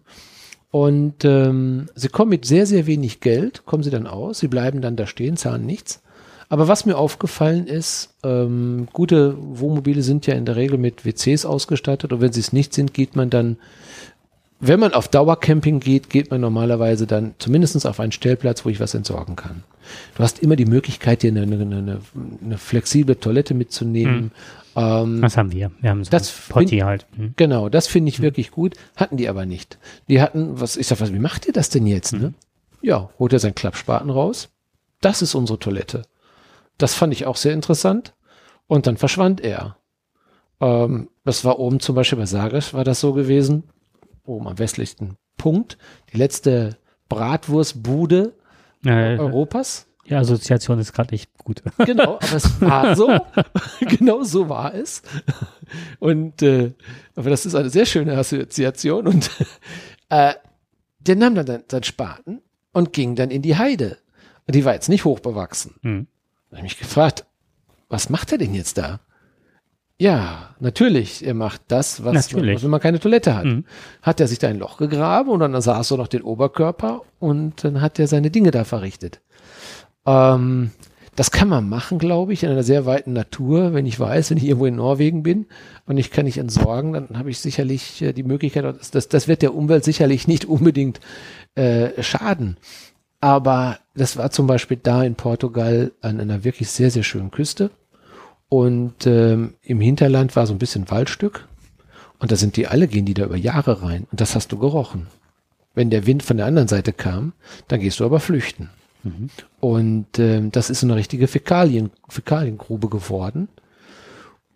Und 0.73 1.25
ähm, 1.25 1.87
sie 1.95 2.09
kommen 2.09 2.31
mit 2.31 2.45
sehr, 2.45 2.67
sehr 2.67 2.87
wenig 2.87 3.21
Geld, 3.21 3.65
kommen 3.67 3.85
sie 3.85 3.91
dann 3.91 4.09
aus, 4.09 4.41
sie 4.41 4.49
bleiben 4.49 4.81
dann 4.81 4.97
da 4.97 5.07
stehen, 5.07 5.37
zahlen 5.37 5.65
nichts. 5.65 6.03
Aber 6.49 6.67
was 6.67 6.87
mir 6.87 6.99
aufgefallen 6.99 7.69
ist, 7.69 8.15
ähm, 8.25 8.89
gute 8.93 9.37
Wohnmobile 9.39 10.03
sind 10.03 10.27
ja 10.27 10.35
in 10.35 10.45
der 10.45 10.57
Regel 10.57 10.77
mit 10.77 11.05
WCs 11.05 11.45
ausgestattet 11.45 12.13
und 12.13 12.21
wenn 12.21 12.33
sie 12.33 12.41
es 12.41 12.53
nicht 12.53 12.75
sind, 12.75 12.93
geht 12.93 13.15
man 13.15 13.31
dann, 13.31 13.59
wenn 14.59 14.81
man 14.81 14.95
auf 14.95 15.09
Dauercamping 15.09 15.81
geht, 15.81 16.09
geht 16.09 16.31
man 16.31 16.41
normalerweise 16.41 17.07
dann 17.07 17.35
zumindestens 17.39 17.85
auf 17.85 18.01
einen 18.01 18.13
Stellplatz, 18.13 18.65
wo 18.65 18.71
ich 18.71 18.81
was 18.81 18.95
entsorgen 18.95 19.37
kann. 19.37 19.63
Du 20.17 20.23
hast 20.23 20.39
immer 20.39 20.57
die 20.57 20.65
Möglichkeit, 20.65 21.23
dir 21.23 21.31
eine, 21.31 21.43
eine, 21.43 21.63
eine, 21.63 22.01
eine 22.43 22.59
flexible 22.59 23.21
Toilette 23.21 23.55
mitzunehmen. 23.55 24.17
Hm. 24.17 24.31
Ähm, 24.77 25.21
das 25.21 25.37
haben 25.37 25.53
wir. 25.53 25.71
Wir 25.81 25.91
haben 25.91 26.05
so 26.05 26.11
das 26.11 26.31
Potti 26.49 26.79
halt. 26.79 27.07
Hm. 27.17 27.35
Genau, 27.37 27.69
das 27.69 27.87
finde 27.87 28.09
ich 28.09 28.17
hm. 28.17 28.25
wirklich 28.25 28.51
gut. 28.51 28.75
Hatten 28.97 29.17
die 29.17 29.29
aber 29.29 29.47
nicht. 29.47 29.79
Die 30.09 30.21
hatten, 30.21 30.61
was, 30.61 30.77
ich 30.77 30.87
sag, 30.87 31.01
was, 31.01 31.13
wie 31.13 31.19
macht 31.19 31.47
ihr 31.47 31.53
das 31.53 31.69
denn 31.69 31.87
jetzt? 31.87 32.15
Ne? 32.15 32.19
Hm. 32.21 32.35
Ja, 32.81 33.11
holt 33.19 33.33
er 33.33 33.39
seinen 33.39 33.55
Klappspaten 33.55 34.11
raus. 34.11 34.49
Das 35.01 35.23
ist 35.23 35.35
unsere 35.35 35.59
Toilette. 35.59 36.03
Das 36.79 36.95
fand 36.95 37.13
ich 37.13 37.27
auch 37.27 37.37
sehr 37.37 37.53
interessant. 37.53 38.15
Und 38.67 38.87
dann 38.87 38.97
verschwand 38.97 39.41
er. 39.43 39.77
Ähm, 40.61 41.09
das 41.25 41.45
war 41.45 41.59
oben 41.59 41.81
zum 41.81 41.95
Beispiel 41.95 42.19
bei 42.19 42.27
Sagres 42.27 42.73
war 42.73 42.85
das 42.85 43.01
so 43.01 43.13
gewesen, 43.13 43.65
oben 44.27 44.49
am 44.49 44.59
westlichsten 44.59 45.17
Punkt. 45.37 45.79
Die 46.13 46.17
letzte 46.17 46.77
Bratwurstbude 47.09 48.35
äh, 48.85 49.19
Europas. 49.19 49.87
Die 50.09 50.15
Assoziation 50.15 50.79
ist 50.79 50.93
gerade 50.93 51.13
nicht 51.13 51.37
gut. 51.39 51.63
Genau, 51.85 52.17
aber 52.17 52.33
es 52.33 52.61
war 52.61 52.97
so. 52.97 53.19
genau 53.81 54.23
so 54.23 54.49
war 54.49 54.75
es. 54.75 55.03
Und 55.99 56.43
äh, 56.43 56.73
aber 57.15 57.31
das 57.31 57.47
ist 57.47 57.55
eine 57.55 57.71
sehr 57.71 57.87
schöne 57.87 58.17
Assoziation. 58.17 59.07
Und 59.07 59.31
äh, 60.09 60.35
der 61.01 61.17
nahm 61.17 61.35
dann 61.35 61.65
seinen 61.69 61.83
Spaten 61.85 62.43
und 62.73 62.93
ging 62.93 63.15
dann 63.17 63.31
in 63.31 63.43
die 63.43 63.57
Heide. 63.57 63.99
Und 64.47 64.55
die 64.55 64.65
war 64.65 64.75
jetzt 64.75 64.89
nicht 64.89 65.05
hochbewachsen. 65.05 65.75
Hm. 65.83 66.07
Da 66.51 66.59
habe 66.59 66.67
ich 66.67 66.75
mich 66.75 66.79
gefragt, 66.79 67.27
was 67.89 68.11
macht 68.11 68.33
er 68.33 68.39
denn 68.39 68.55
jetzt 68.55 68.79
da? 68.79 69.01
Ja, 69.99 70.51
natürlich, 70.61 71.27
er 71.27 71.33
macht 71.33 71.63
das, 71.69 72.05
was, 72.05 72.13
natürlich. 72.13 72.63
wenn 72.63 72.71
man 72.71 72.81
keine 72.81 73.01
Toilette 73.01 73.35
hat. 73.35 73.47
Mhm. 73.47 73.65
Hat 74.03 74.21
er 74.21 74.29
sich 74.29 74.39
da 74.39 74.49
ein 74.49 74.59
Loch 74.59 74.77
gegraben 74.77 75.31
und 75.31 75.41
dann 75.41 75.59
saß 75.61 75.91
er 75.93 75.97
noch 75.97 76.09
den 76.09 76.23
Oberkörper 76.23 77.03
und 77.19 77.65
dann 77.65 77.81
hat 77.81 77.99
er 77.99 78.07
seine 78.07 78.31
Dinge 78.31 78.51
da 78.51 78.65
verrichtet. 78.65 79.21
Ähm, 80.05 80.71
das 81.17 81.31
kann 81.31 81.49
man 81.49 81.67
machen, 81.67 81.99
glaube 81.99 82.35
ich, 82.35 82.43
in 82.43 82.51
einer 82.51 82.63
sehr 82.63 82.85
weiten 82.85 83.15
Natur. 83.15 83.73
Wenn 83.73 83.87
ich 83.87 83.99
weiß, 83.99 84.31
wenn 84.31 84.37
ich 84.37 84.45
irgendwo 84.45 84.67
in 84.67 84.77
Norwegen 84.77 85.23
bin 85.23 85.47
und 85.87 85.97
ich 85.97 86.11
kann 86.11 86.27
nicht 86.27 86.37
entsorgen, 86.37 86.93
dann 86.93 87.19
habe 87.19 87.31
ich 87.31 87.39
sicherlich 87.39 88.03
äh, 88.03 88.13
die 88.13 88.23
Möglichkeit, 88.23 88.67
das, 88.93 89.09
das 89.09 89.29
wird 89.29 89.41
der 89.41 89.55
Umwelt 89.55 89.83
sicherlich 89.83 90.29
nicht 90.29 90.45
unbedingt 90.49 91.01
äh, 91.55 92.03
schaden. 92.03 92.59
Aber 93.21 93.79
das 93.95 94.19
war 94.19 94.31
zum 94.31 94.47
Beispiel 94.47 94.79
da 94.81 95.03
in 95.03 95.15
Portugal 95.15 95.91
an 96.03 96.21
einer 96.21 96.45
wirklich 96.45 96.69
sehr, 96.69 96.91
sehr 96.91 97.03
schönen 97.03 97.31
Küste. 97.31 97.71
Und 98.49 99.07
ähm, 99.07 99.55
im 99.63 99.81
Hinterland 99.81 100.37
war 100.37 100.47
so 100.47 100.55
ein 100.55 100.59
bisschen 100.59 100.91
Waldstück. 100.91 101.49
Und 102.19 102.33
da 102.33 102.37
sind 102.37 102.57
die 102.57 102.67
alle, 102.67 102.89
gehen 102.89 103.05
die 103.05 103.15
da 103.15 103.25
über 103.25 103.37
Jahre 103.37 103.83
rein. 103.83 104.07
Und 104.11 104.21
das 104.21 104.35
hast 104.35 104.53
du 104.53 104.59
gerochen. 104.59 105.09
Wenn 105.75 105.91
der 105.91 106.07
Wind 106.07 106.23
von 106.23 106.37
der 106.37 106.47
anderen 106.47 106.69
Seite 106.69 106.93
kam, 106.93 107.33
dann 107.69 107.81
gehst 107.81 108.01
du 108.01 108.05
aber 108.05 108.21
flüchten. 108.21 108.71
Mhm. 109.03 109.31
Und 109.61 110.19
äh, 110.19 110.49
das 110.51 110.71
ist 110.71 110.81
so 110.81 110.87
eine 110.87 110.97
richtige 110.97 111.29
Fäkalien, 111.29 111.91
Fäkaliengrube 112.09 112.89
geworden. 112.89 113.49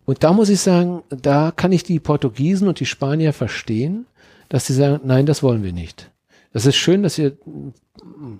Und 0.06 0.24
da 0.24 0.32
muss 0.32 0.48
ich 0.48 0.60
sagen, 0.60 1.02
da 1.10 1.52
kann 1.54 1.72
ich 1.72 1.84
die 1.84 2.00
Portugiesen 2.00 2.68
und 2.68 2.80
die 2.80 2.86
Spanier 2.86 3.32
verstehen, 3.32 4.06
dass 4.48 4.66
sie 4.66 4.74
sagen, 4.74 5.00
nein, 5.04 5.26
das 5.26 5.42
wollen 5.42 5.62
wir 5.62 5.72
nicht. 5.72 6.10
Das 6.52 6.66
ist 6.66 6.76
schön, 6.76 7.02
dass 7.02 7.18
ihr, 7.18 7.36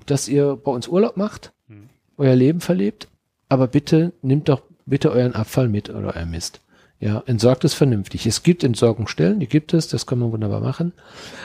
dass 0.06 0.26
ihr 0.26 0.56
bei 0.56 0.72
uns 0.72 0.88
Urlaub 0.88 1.16
macht, 1.16 1.52
mhm. 1.68 1.88
euer 2.16 2.34
Leben 2.34 2.60
verlebt, 2.60 3.08
aber 3.48 3.68
bitte 3.68 4.12
nimmt 4.22 4.48
doch 4.48 4.62
bitte 4.90 5.10
euren 5.10 5.34
Abfall 5.34 5.68
mit 5.68 5.88
oder 5.88 6.14
euer 6.14 6.26
Mist. 6.26 6.60
Ja, 7.00 7.22
entsorgt 7.24 7.64
es 7.64 7.72
vernünftig. 7.72 8.26
Es 8.26 8.42
gibt 8.42 8.62
Entsorgungsstellen, 8.62 9.40
die 9.40 9.46
gibt 9.46 9.72
es, 9.72 9.88
das 9.88 10.04
kann 10.04 10.18
man 10.18 10.32
wunderbar 10.32 10.60
machen. 10.60 10.92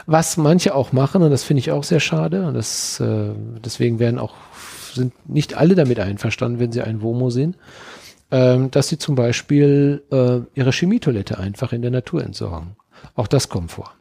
Was 0.05 0.35
manche 0.35 0.75
auch 0.75 0.91
machen, 0.91 1.21
und 1.21 1.31
das 1.31 1.45
finde 1.45 1.59
ich 1.59 1.71
auch 1.71 1.85
sehr 1.85 2.01
schade, 2.01 2.45
und 2.45 2.55
das, 2.55 2.99
äh, 2.99 3.29
deswegen 3.63 3.99
werden 3.99 4.19
auch, 4.19 4.35
sind 4.93 5.13
nicht 5.29 5.55
alle 5.55 5.75
damit 5.75 5.97
einverstanden, 5.99 6.59
wenn 6.59 6.73
sie 6.73 6.81
ein 6.81 7.01
WOMO 7.01 7.29
sehen, 7.29 7.55
ähm, 8.31 8.69
dass 8.69 8.89
sie 8.89 8.97
zum 8.97 9.15
Beispiel 9.15 10.03
äh, 10.11 10.39
ihre 10.59 10.71
Chemietoilette 10.71 11.37
einfach 11.37 11.71
in 11.71 11.81
der 11.81 11.91
Natur 11.91 12.21
entsorgen. 12.21 12.75
Auch 13.15 13.27
das 13.27 13.47
kommt 13.47 13.71
vor. 13.71 13.93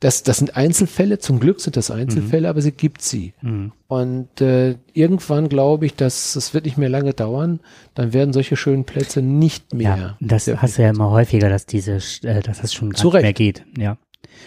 Das, 0.00 0.22
das 0.22 0.38
sind 0.38 0.56
Einzelfälle, 0.56 1.18
zum 1.18 1.40
Glück 1.40 1.60
sind 1.60 1.76
das 1.76 1.90
Einzelfälle, 1.90 2.46
mhm. 2.46 2.50
aber 2.50 2.62
sie 2.62 2.72
gibt 2.72 3.02
sie. 3.02 3.34
Mhm. 3.42 3.72
Und 3.88 4.40
äh, 4.40 4.76
irgendwann 4.92 5.48
glaube 5.48 5.86
ich, 5.86 5.94
dass 5.94 6.36
es 6.36 6.54
wird 6.54 6.66
nicht 6.66 6.78
mehr 6.78 6.88
lange 6.88 7.14
dauern, 7.14 7.60
dann 7.94 8.12
werden 8.12 8.32
solche 8.32 8.56
schönen 8.56 8.84
Plätze 8.84 9.22
nicht 9.22 9.74
mehr. 9.74 9.96
Ja, 9.96 10.16
das 10.20 10.46
hast 10.48 10.78
du 10.78 10.82
ja 10.82 10.90
immer 10.90 11.10
häufiger, 11.10 11.48
dass 11.48 11.66
diese, 11.66 11.98
äh, 12.22 12.42
dass 12.42 12.60
das 12.60 12.72
schon 12.72 12.90
gar 12.90 13.04
nicht 13.04 13.22
mehr 13.22 13.32
geht. 13.32 13.64
Ja. 13.76 13.98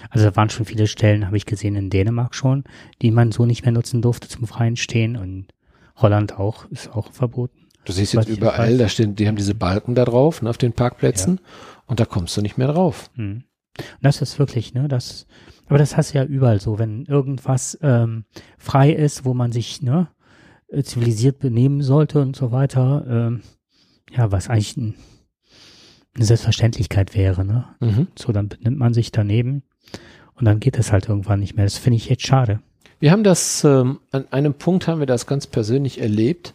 Also 0.10 0.25
da 0.25 0.36
waren 0.36 0.49
schon 0.49 0.65
viele 0.65 0.88
Stellen, 0.88 1.25
habe 1.25 1.38
ich 1.38 1.45
gesehen, 1.45 1.75
in 1.75 1.89
Dänemark 1.89 2.36
schon, 2.36 2.63
die 3.01 3.12
man 3.12 3.32
so 3.32 3.45
nicht 3.45 3.63
mehr 3.63 3.71
nutzen 3.71 4.01
durfte 4.01 4.27
zum 4.27 4.47
freien 4.47 4.77
Stehen 4.77 5.17
und 5.17 5.47
Holland 5.95 6.38
auch, 6.39 6.65
ist 6.69 6.93
auch 6.93 7.12
verboten. 7.12 7.67
Du 7.86 7.93
siehst 7.93 8.13
jetzt 8.13 8.29
überall, 8.29 8.77
da 8.77 8.88
stehen, 8.88 9.15
die 9.15 9.27
haben 9.27 9.36
diese 9.36 9.55
Balken 9.55 9.95
da 9.95 10.05
drauf, 10.05 10.41
ne, 10.41 10.49
auf 10.49 10.58
den 10.58 10.73
Parkplätzen 10.73 11.39
ja. 11.41 11.82
und 11.88 11.99
da 11.99 12.05
kommst 12.05 12.38
du 12.38 12.41
nicht 12.41 12.58
mehr 12.58 12.67
drauf. 12.67 13.10
Mhm. 13.15 13.43
Und 13.80 14.04
das 14.04 14.22
ist 14.22 14.39
wirklich, 14.39 14.74
ne, 14.74 14.88
das, 14.88 15.28
aber 15.68 15.78
das 15.78 15.98
hast 15.98 16.13
du 16.13 16.18
ja 16.18 16.24
überall 16.26 16.60
so, 16.60 16.80
wenn 16.80 17.06
irgendwas 17.06 17.78
ähm, 17.82 18.26
frei 18.58 18.92
ist, 18.92 19.26
wo 19.26 19.34
man 19.34 19.52
sich, 19.52 19.82
ne, 19.82 20.08
äh, 20.70 20.84
zivilisiert 20.84 21.39
benehmen 21.39 21.82
sollte 21.82 22.22
und 22.22 22.36
so 22.36 22.52
weiter, 22.52 23.06
ähm, 23.10 23.42
ja, 24.12 24.32
was 24.32 24.50
eigentlich 24.50 24.78
ein, 24.78 24.96
eine 26.15 26.26
Selbstverständlichkeit 26.26 27.15
wäre, 27.15 27.46
ne? 27.46 27.65
Mhm. 27.80 28.08
So, 28.18 28.32
dann 28.32 28.50
benimmt 28.50 28.78
man 28.78 28.94
sich 28.94 29.12
daneben 29.12 29.63
und 30.36 30.46
dann 30.46 30.60
geht 30.60 30.78
es 30.78 30.92
halt 30.92 31.08
irgendwann 31.08 31.39
nicht 31.39 31.56
mehr. 31.56 31.65
Das 31.65 31.78
finde 31.78 31.98
ich 31.98 32.10
jetzt 32.10 32.26
schade. 32.26 32.60
Wir 33.00 33.12
haben 33.12 33.24
das, 33.24 33.63
ähm, 33.63 34.00
an 34.12 34.28
einem 34.32 34.54
Punkt 34.54 34.88
haben 34.88 35.00
wir 35.00 35.08
das 35.08 35.26
ganz 35.26 35.48
persönlich 35.48 36.02
erlebt 36.02 36.54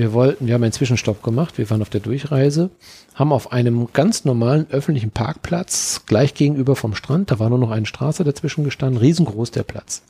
wir 0.00 0.14
wollten, 0.14 0.46
wir 0.46 0.54
haben 0.54 0.62
einen 0.62 0.72
Zwischenstopp 0.72 1.22
gemacht, 1.22 1.58
wir 1.58 1.68
waren 1.68 1.82
auf 1.82 1.90
der 1.90 2.00
Durchreise, 2.00 2.70
haben 3.14 3.32
auf 3.32 3.52
einem 3.52 3.88
ganz 3.92 4.24
normalen 4.24 4.66
öffentlichen 4.70 5.10
Parkplatz 5.10 6.02
gleich 6.06 6.32
gegenüber 6.32 6.74
vom 6.74 6.94
Strand, 6.94 7.30
da 7.30 7.38
war 7.38 7.50
nur 7.50 7.58
noch 7.58 7.70
eine 7.70 7.84
Straße 7.84 8.24
dazwischen 8.24 8.64
gestanden, 8.64 8.98
riesengroß 8.98 9.50
der 9.50 9.62
Platz. 9.62 10.02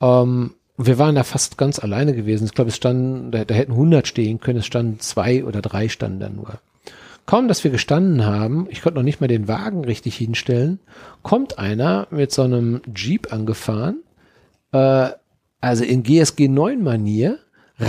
Ähm, 0.00 0.54
wir 0.76 0.98
waren 0.98 1.14
da 1.14 1.22
fast 1.22 1.56
ganz 1.56 1.78
alleine 1.78 2.14
gewesen. 2.14 2.46
Ich 2.46 2.54
glaube, 2.54 2.70
es 2.70 2.76
standen, 2.76 3.30
da, 3.30 3.44
da 3.44 3.54
hätten 3.54 3.72
100 3.72 4.08
stehen 4.08 4.40
können, 4.40 4.58
es 4.58 4.66
standen 4.66 4.98
zwei 4.98 5.44
oder 5.44 5.62
drei 5.62 5.88
standen 5.88 6.18
da 6.18 6.28
nur. 6.28 6.58
Kaum, 7.26 7.46
dass 7.46 7.62
wir 7.62 7.70
gestanden 7.70 8.26
haben, 8.26 8.66
ich 8.68 8.82
konnte 8.82 8.98
noch 8.98 9.04
nicht 9.04 9.20
mal 9.20 9.28
den 9.28 9.46
Wagen 9.46 9.84
richtig 9.84 10.16
hinstellen, 10.16 10.80
kommt 11.22 11.58
einer 11.58 12.08
mit 12.10 12.32
so 12.32 12.42
einem 12.42 12.82
Jeep 12.92 13.32
angefahren, 13.32 14.02
äh, 14.72 15.10
also 15.60 15.84
in 15.84 16.02
GSG 16.02 16.48
9 16.48 16.82
Manier, 16.82 17.38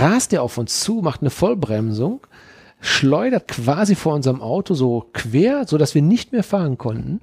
rast 0.00 0.32
er 0.32 0.42
auf 0.42 0.58
uns 0.58 0.80
zu, 0.80 1.00
macht 1.02 1.20
eine 1.20 1.30
Vollbremsung, 1.30 2.26
schleudert 2.80 3.48
quasi 3.48 3.94
vor 3.94 4.14
unserem 4.14 4.40
Auto 4.40 4.74
so 4.74 5.08
quer, 5.12 5.66
so 5.66 5.78
dass 5.78 5.94
wir 5.94 6.02
nicht 6.02 6.32
mehr 6.32 6.44
fahren 6.44 6.78
konnten, 6.78 7.20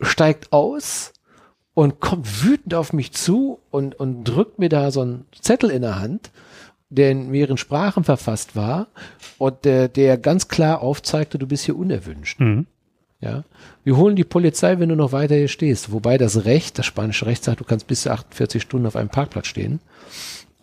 steigt 0.00 0.52
aus 0.52 1.12
und 1.74 2.00
kommt 2.00 2.44
wütend 2.44 2.74
auf 2.74 2.92
mich 2.92 3.12
zu 3.12 3.58
und, 3.70 3.94
und 3.94 4.24
drückt 4.24 4.58
mir 4.58 4.68
da 4.68 4.90
so 4.90 5.02
einen 5.02 5.26
Zettel 5.40 5.70
in 5.70 5.82
der 5.82 6.00
Hand, 6.00 6.30
der 6.88 7.12
in 7.12 7.30
mehreren 7.30 7.56
Sprachen 7.56 8.04
verfasst 8.04 8.56
war 8.56 8.88
und 9.38 9.64
der, 9.64 9.88
der 9.88 10.18
ganz 10.18 10.48
klar 10.48 10.82
aufzeigte, 10.82 11.38
du 11.38 11.46
bist 11.46 11.64
hier 11.64 11.76
unerwünscht. 11.76 12.40
Mhm. 12.40 12.66
Ja, 13.20 13.44
wir 13.84 13.98
holen 13.98 14.16
die 14.16 14.24
Polizei, 14.24 14.78
wenn 14.78 14.88
du 14.88 14.96
noch 14.96 15.12
weiter 15.12 15.34
hier 15.34 15.48
stehst. 15.48 15.92
Wobei 15.92 16.16
das 16.16 16.46
Recht, 16.46 16.78
das 16.78 16.86
spanische 16.86 17.26
Recht 17.26 17.44
sagt, 17.44 17.60
du 17.60 17.64
kannst 17.64 17.86
bis 17.86 18.02
zu 18.02 18.10
48 18.10 18.62
Stunden 18.62 18.86
auf 18.86 18.96
einem 18.96 19.10
Parkplatz 19.10 19.46
stehen. 19.46 19.80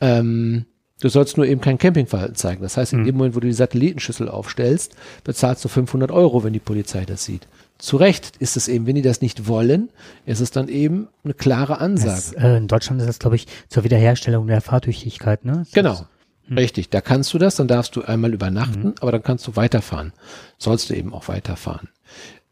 Ähm, 0.01 0.65
Du 0.99 1.09
sollst 1.09 1.37
nur 1.37 1.45
eben 1.45 1.61
kein 1.61 1.77
Campingverhalten 1.77 2.35
zeigen. 2.35 2.63
Das 2.63 2.75
heißt, 2.75 2.93
in 2.93 3.01
mhm. 3.01 3.05
dem 3.05 3.17
Moment, 3.17 3.35
wo 3.35 3.39
du 3.39 3.47
die 3.47 3.53
Satellitenschüssel 3.53 4.29
aufstellst, 4.29 4.95
bezahlst 5.23 5.63
du 5.63 5.69
500 5.69 6.11
Euro, 6.11 6.43
wenn 6.43 6.53
die 6.53 6.59
Polizei 6.59 7.05
das 7.05 7.23
sieht. 7.23 7.47
Zu 7.77 7.97
Recht 7.97 8.37
ist 8.37 8.57
es 8.57 8.67
eben, 8.67 8.87
wenn 8.87 8.95
die 8.95 9.03
das 9.03 9.21
nicht 9.21 9.47
wollen, 9.47 9.89
ist 10.25 10.39
es 10.39 10.49
dann 10.49 10.67
eben 10.67 11.07
eine 11.23 11.35
klare 11.35 11.79
Ansage. 11.79 12.15
Das, 12.15 12.33
äh, 12.33 12.57
in 12.57 12.67
Deutschland 12.67 12.99
ist 12.99 13.07
das, 13.07 13.19
glaube 13.19 13.35
ich, 13.35 13.45
zur 13.69 13.83
Wiederherstellung 13.83 14.47
der 14.47 14.61
Fahrtüchtigkeit, 14.61 15.45
ne? 15.45 15.59
Das 15.59 15.71
genau. 15.71 16.07
Hm. 16.47 16.57
Richtig. 16.57 16.89
Da 16.89 17.01
kannst 17.01 17.31
du 17.33 17.37
das, 17.37 17.57
dann 17.57 17.67
darfst 17.67 17.95
du 17.95 18.01
einmal 18.01 18.33
übernachten, 18.33 18.87
mhm. 18.87 18.95
aber 18.99 19.11
dann 19.11 19.21
kannst 19.21 19.45
du 19.45 19.55
weiterfahren. 19.55 20.13
Sollst 20.57 20.89
du 20.89 20.95
eben 20.95 21.13
auch 21.13 21.27
weiterfahren. 21.27 21.89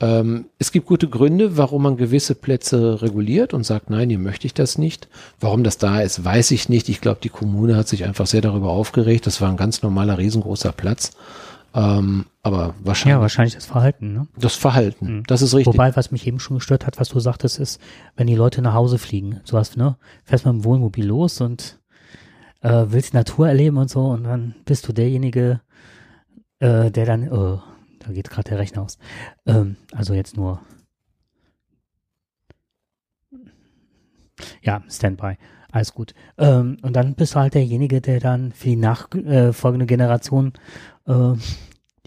Ähm, 0.05 0.45
es 0.59 0.71
gibt 0.71 0.85
gute 0.85 1.07
Gründe, 1.07 1.57
warum 1.57 1.81
man 1.83 1.97
gewisse 1.97 2.35
Plätze 2.35 3.01
reguliert 3.01 3.55
und 3.55 3.65
sagt, 3.65 3.89
nein, 3.89 4.09
hier 4.09 4.19
möchte 4.19 4.45
ich 4.45 4.53
das 4.53 4.77
nicht. 4.77 5.07
Warum 5.39 5.63
das 5.63 5.79
da 5.79 6.01
ist, 6.01 6.23
weiß 6.23 6.51
ich 6.51 6.69
nicht. 6.69 6.89
Ich 6.89 7.01
glaube, 7.01 7.19
die 7.23 7.29
Kommune 7.29 7.75
hat 7.75 7.87
sich 7.87 8.03
einfach 8.03 8.27
sehr 8.27 8.41
darüber 8.41 8.69
aufgeregt. 8.69 9.25
Das 9.25 9.41
war 9.41 9.49
ein 9.49 9.57
ganz 9.57 9.81
normaler, 9.81 10.19
riesengroßer 10.19 10.73
Platz. 10.73 11.11
Ähm, 11.73 12.25
aber 12.43 12.75
wahrscheinlich. 12.83 13.15
Ja, 13.15 13.21
wahrscheinlich 13.21 13.55
das 13.55 13.65
Verhalten, 13.65 14.13
ne? 14.13 14.27
Das 14.37 14.55
Verhalten, 14.55 15.17
mhm. 15.17 15.23
das 15.27 15.41
ist 15.41 15.55
richtig. 15.55 15.73
Wobei, 15.73 15.95
was 15.95 16.11
mich 16.11 16.27
eben 16.27 16.39
schon 16.39 16.57
gestört 16.57 16.85
hat, 16.85 16.99
was 16.99 17.09
du 17.09 17.19
sagtest, 17.19 17.59
ist, 17.59 17.81
wenn 18.15 18.27
die 18.27 18.35
Leute 18.35 18.61
nach 18.61 18.75
Hause 18.75 18.99
fliegen. 18.99 19.41
Du 19.49 19.57
hast, 19.57 19.75
ne, 19.75 19.97
fährst 20.23 20.45
mit 20.45 20.53
dem 20.53 20.63
Wohnmobil 20.63 21.05
los 21.05 21.41
und 21.41 21.79
äh, 22.61 22.85
willst 22.89 23.13
Natur 23.13 23.47
erleben 23.47 23.77
und 23.77 23.89
so 23.89 24.05
und 24.05 24.23
dann 24.23 24.55
bist 24.65 24.87
du 24.87 24.93
derjenige, 24.93 25.61
äh, 26.59 26.91
der 26.91 27.05
dann, 27.05 27.23
äh, 27.23 27.57
da 28.05 28.13
geht 28.13 28.29
gerade 28.29 28.49
der 28.49 28.59
Rechner 28.59 28.83
aus. 28.83 28.97
Ähm, 29.45 29.77
also 29.91 30.13
jetzt 30.13 30.37
nur. 30.37 30.61
Ja, 34.61 34.83
Standby. 34.89 35.37
Alles 35.71 35.93
gut. 35.93 36.13
Ähm, 36.37 36.77
und 36.81 36.95
dann 36.95 37.15
bist 37.15 37.35
du 37.35 37.39
halt 37.39 37.53
derjenige, 37.53 38.01
der 38.01 38.19
dann 38.19 38.51
für 38.51 38.69
die 38.69 38.75
nachfolgende 38.75 39.83
äh, 39.83 39.87
Generation 39.87 40.53
äh, 41.05 41.33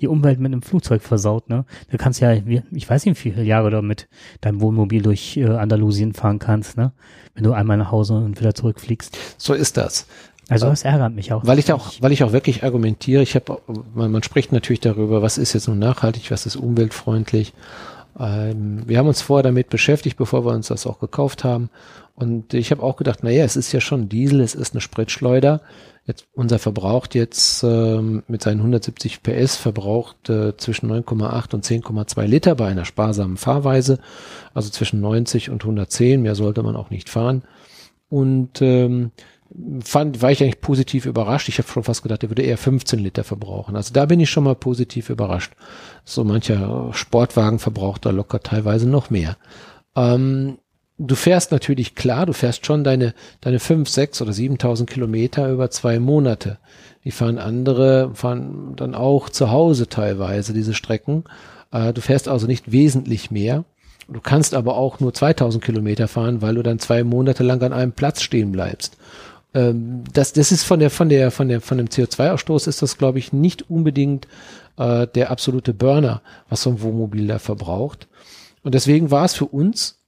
die 0.00 0.08
Umwelt 0.08 0.38
mit 0.38 0.52
einem 0.52 0.62
Flugzeug 0.62 1.02
versaut, 1.02 1.48
ne? 1.48 1.64
Du 1.90 1.96
kannst 1.96 2.20
ja, 2.20 2.32
ich 2.32 2.88
weiß 2.88 3.04
nicht, 3.04 3.24
wie 3.24 3.32
viele 3.32 3.42
Jahre 3.42 3.70
du 3.70 3.82
mit 3.82 4.08
deinem 4.40 4.61
Wohnmobil 4.61 5.02
durch 5.02 5.37
äh, 5.37 5.46
Andalusien 5.46 6.14
fahren 6.14 6.38
kannst, 6.38 6.76
ne? 6.76 6.92
Wenn 7.34 7.44
du 7.44 7.52
einmal 7.52 7.76
nach 7.76 7.90
Hause 7.90 8.14
und 8.14 8.38
wieder 8.38 8.54
zurückfliegst. 8.54 9.16
So 9.38 9.54
ist 9.54 9.76
das. 9.76 10.06
Also 10.48 10.66
das 10.66 10.82
ärgert 10.82 11.14
mich 11.14 11.32
auch. 11.32 11.44
Weil 11.44 11.58
ich 11.58 11.72
auch, 11.72 11.92
weil 12.00 12.12
ich 12.12 12.24
auch 12.24 12.32
wirklich 12.32 12.64
argumentiere, 12.64 13.22
ich 13.22 13.34
habe, 13.34 13.61
man, 13.94 14.11
man 14.11 14.22
spricht 14.22 14.52
natürlich 14.52 14.80
darüber, 14.80 15.20
was 15.20 15.37
ist 15.37 15.52
jetzt 15.52 15.68
nun 15.68 15.78
nachhaltig, 15.78 16.30
was 16.30 16.46
ist 16.46 16.56
umweltfreundlich. 16.56 17.52
Ähm, 18.18 18.82
wir 18.87 18.98
haben 18.98 19.08
uns 19.08 19.20
vorher 19.20 19.42
damit 19.42 19.68
beschäftigt, 19.68 20.16
bevor 20.16 20.44
wir 20.44 20.52
uns 20.52 20.68
das 20.68 20.87
auch 20.87 21.00
gekauft 21.00 21.44
haben. 21.44 21.70
Und 22.14 22.54
ich 22.54 22.70
habe 22.70 22.82
auch 22.82 22.96
gedacht, 22.96 23.22
naja, 23.22 23.44
es 23.44 23.56
ist 23.56 23.72
ja 23.72 23.80
schon 23.80 24.08
Diesel, 24.08 24.40
es 24.40 24.54
ist 24.54 24.74
eine 24.74 24.80
Spritschleuder. 24.80 25.61
Jetzt, 26.04 26.26
unser 26.32 26.58
verbraucht 26.58 27.14
jetzt 27.14 27.62
ähm, 27.62 28.22
mit 28.26 28.42
seinen 28.42 28.58
170 28.61 29.22
PS 29.22 29.56
verbraucht 29.56 30.30
äh, 30.30 30.56
zwischen 30.56 30.90
9,8 30.90 31.54
und 31.54 31.64
10,2 31.66 32.24
Liter 32.24 32.54
bei 32.54 32.66
einer 32.68 32.87
sparsamen 32.87 33.37
Fahrweise, 33.37 34.00
also 34.54 34.70
zwischen 34.70 35.00
90 35.00 35.50
und 35.50 35.62
110. 35.62 36.22
Mehr 36.22 36.34
sollte 36.34 36.62
man 36.62 36.76
auch 36.76 36.88
nicht 36.88 37.11
fahren. 37.11 37.42
Und 38.08 38.62
ähm, 38.62 39.12
fand, 39.82 40.20
war 40.22 40.30
ich 40.30 40.42
eigentlich 40.42 40.61
positiv 40.61 41.06
überrascht. 41.06 41.48
Ich 41.48 41.58
habe 41.58 41.68
schon 41.68 41.84
fast 41.84 42.02
gedacht, 42.02 42.22
er 42.22 42.30
würde 42.30 42.42
eher 42.42 42.58
15 42.58 42.98
Liter 42.98 43.24
verbrauchen. 43.24 43.76
Also 43.76 43.92
da 43.92 44.06
bin 44.06 44.20
ich 44.20 44.30
schon 44.30 44.44
mal 44.44 44.54
positiv 44.54 45.11
überrascht. 45.11 45.52
So 46.04 46.24
mancher 46.24 46.90
Sportwagen 46.92 47.58
verbraucht 47.58 48.04
da 48.04 48.11
locker 48.11 48.40
teilweise 48.40 48.88
noch 48.88 49.11
mehr. 49.11 49.37
Ähm, 49.96 50.58
du 50.98 51.14
fährst 51.14 51.50
natürlich 51.50 51.94
klar, 51.94 52.26
du 52.26 52.32
fährst 52.32 52.66
schon 52.66 52.84
deine, 52.84 53.14
deine 53.40 53.58
5, 53.58 53.88
6 53.88 54.22
oder 54.22 54.32
7000 54.32 54.88
Kilometer 54.88 55.50
über 55.50 55.70
zwei 55.70 55.98
Monate. 55.98 56.58
Die 57.04 57.11
fahren 57.11 57.38
andere, 57.38 58.11
fahren 58.14 58.74
dann 58.76 58.94
auch 58.94 59.30
zu 59.30 59.50
Hause 59.50 59.88
teilweise 59.88 60.52
diese 60.52 60.74
Strecken. 60.74 61.24
Äh, 61.72 61.92
du 61.94 62.02
fährst 62.02 62.28
also 62.28 62.46
nicht 62.46 62.70
wesentlich 62.70 63.30
mehr. 63.30 63.64
Du 64.11 64.20
kannst 64.20 64.54
aber 64.54 64.76
auch 64.76 65.00
nur 65.00 65.12
2000 65.12 65.62
Kilometer 65.62 66.08
fahren, 66.08 66.40
weil 66.40 66.54
du 66.54 66.62
dann 66.62 66.78
zwei 66.78 67.04
Monate 67.04 67.42
lang 67.42 67.62
an 67.62 67.74
einem 67.74 67.92
Platz 67.92 68.22
stehen 68.22 68.52
bleibst 68.52 68.96
ähm, 69.54 70.04
das, 70.12 70.32
das 70.32 70.52
ist 70.52 70.64
von 70.64 70.80
der, 70.80 70.90
von 70.90 71.08
der, 71.08 71.30
von 71.30 71.48
der, 71.48 71.61
von 71.61 71.78
dem 71.78 71.88
CO2-Ausstoß 71.88 72.68
ist 72.68 72.82
das, 72.82 72.98
glaube 72.98 73.18
ich, 73.18 73.32
nicht 73.32 73.70
unbedingt 73.70 74.26
äh, 74.76 75.06
der 75.06 75.30
absolute 75.30 75.74
Burner, 75.74 76.22
was 76.48 76.62
so 76.62 76.70
ein 76.70 76.82
Wohnmobil 76.82 77.26
da 77.26 77.38
verbraucht. 77.38 78.08
Und 78.62 78.74
deswegen 78.74 79.11
war 79.11 79.24
es 79.24 79.34
für 79.34 79.46
uns 79.46 79.98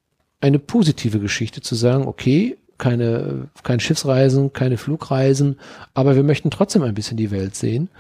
eine 0.41 0.59
positive 0.59 1.21
Geschichte 1.21 1.61
zu 1.61 1.75
sagen, 1.75 2.07
okay, 2.07 2.57
keine, 2.79 3.49
keine 3.63 3.81
Schiffsreisen, 3.81 4.53
keine 4.53 4.79
Flugreisen, 4.79 5.59
aber 5.93 6.17
wir 6.17 6.23
möchten 6.23 6.51
trotzdem 6.51 6.83
ein 6.83 6.95
bisschen 6.95 7.19
die 7.19 7.31
Welt 7.31 7.55
sehen. 7.55 7.91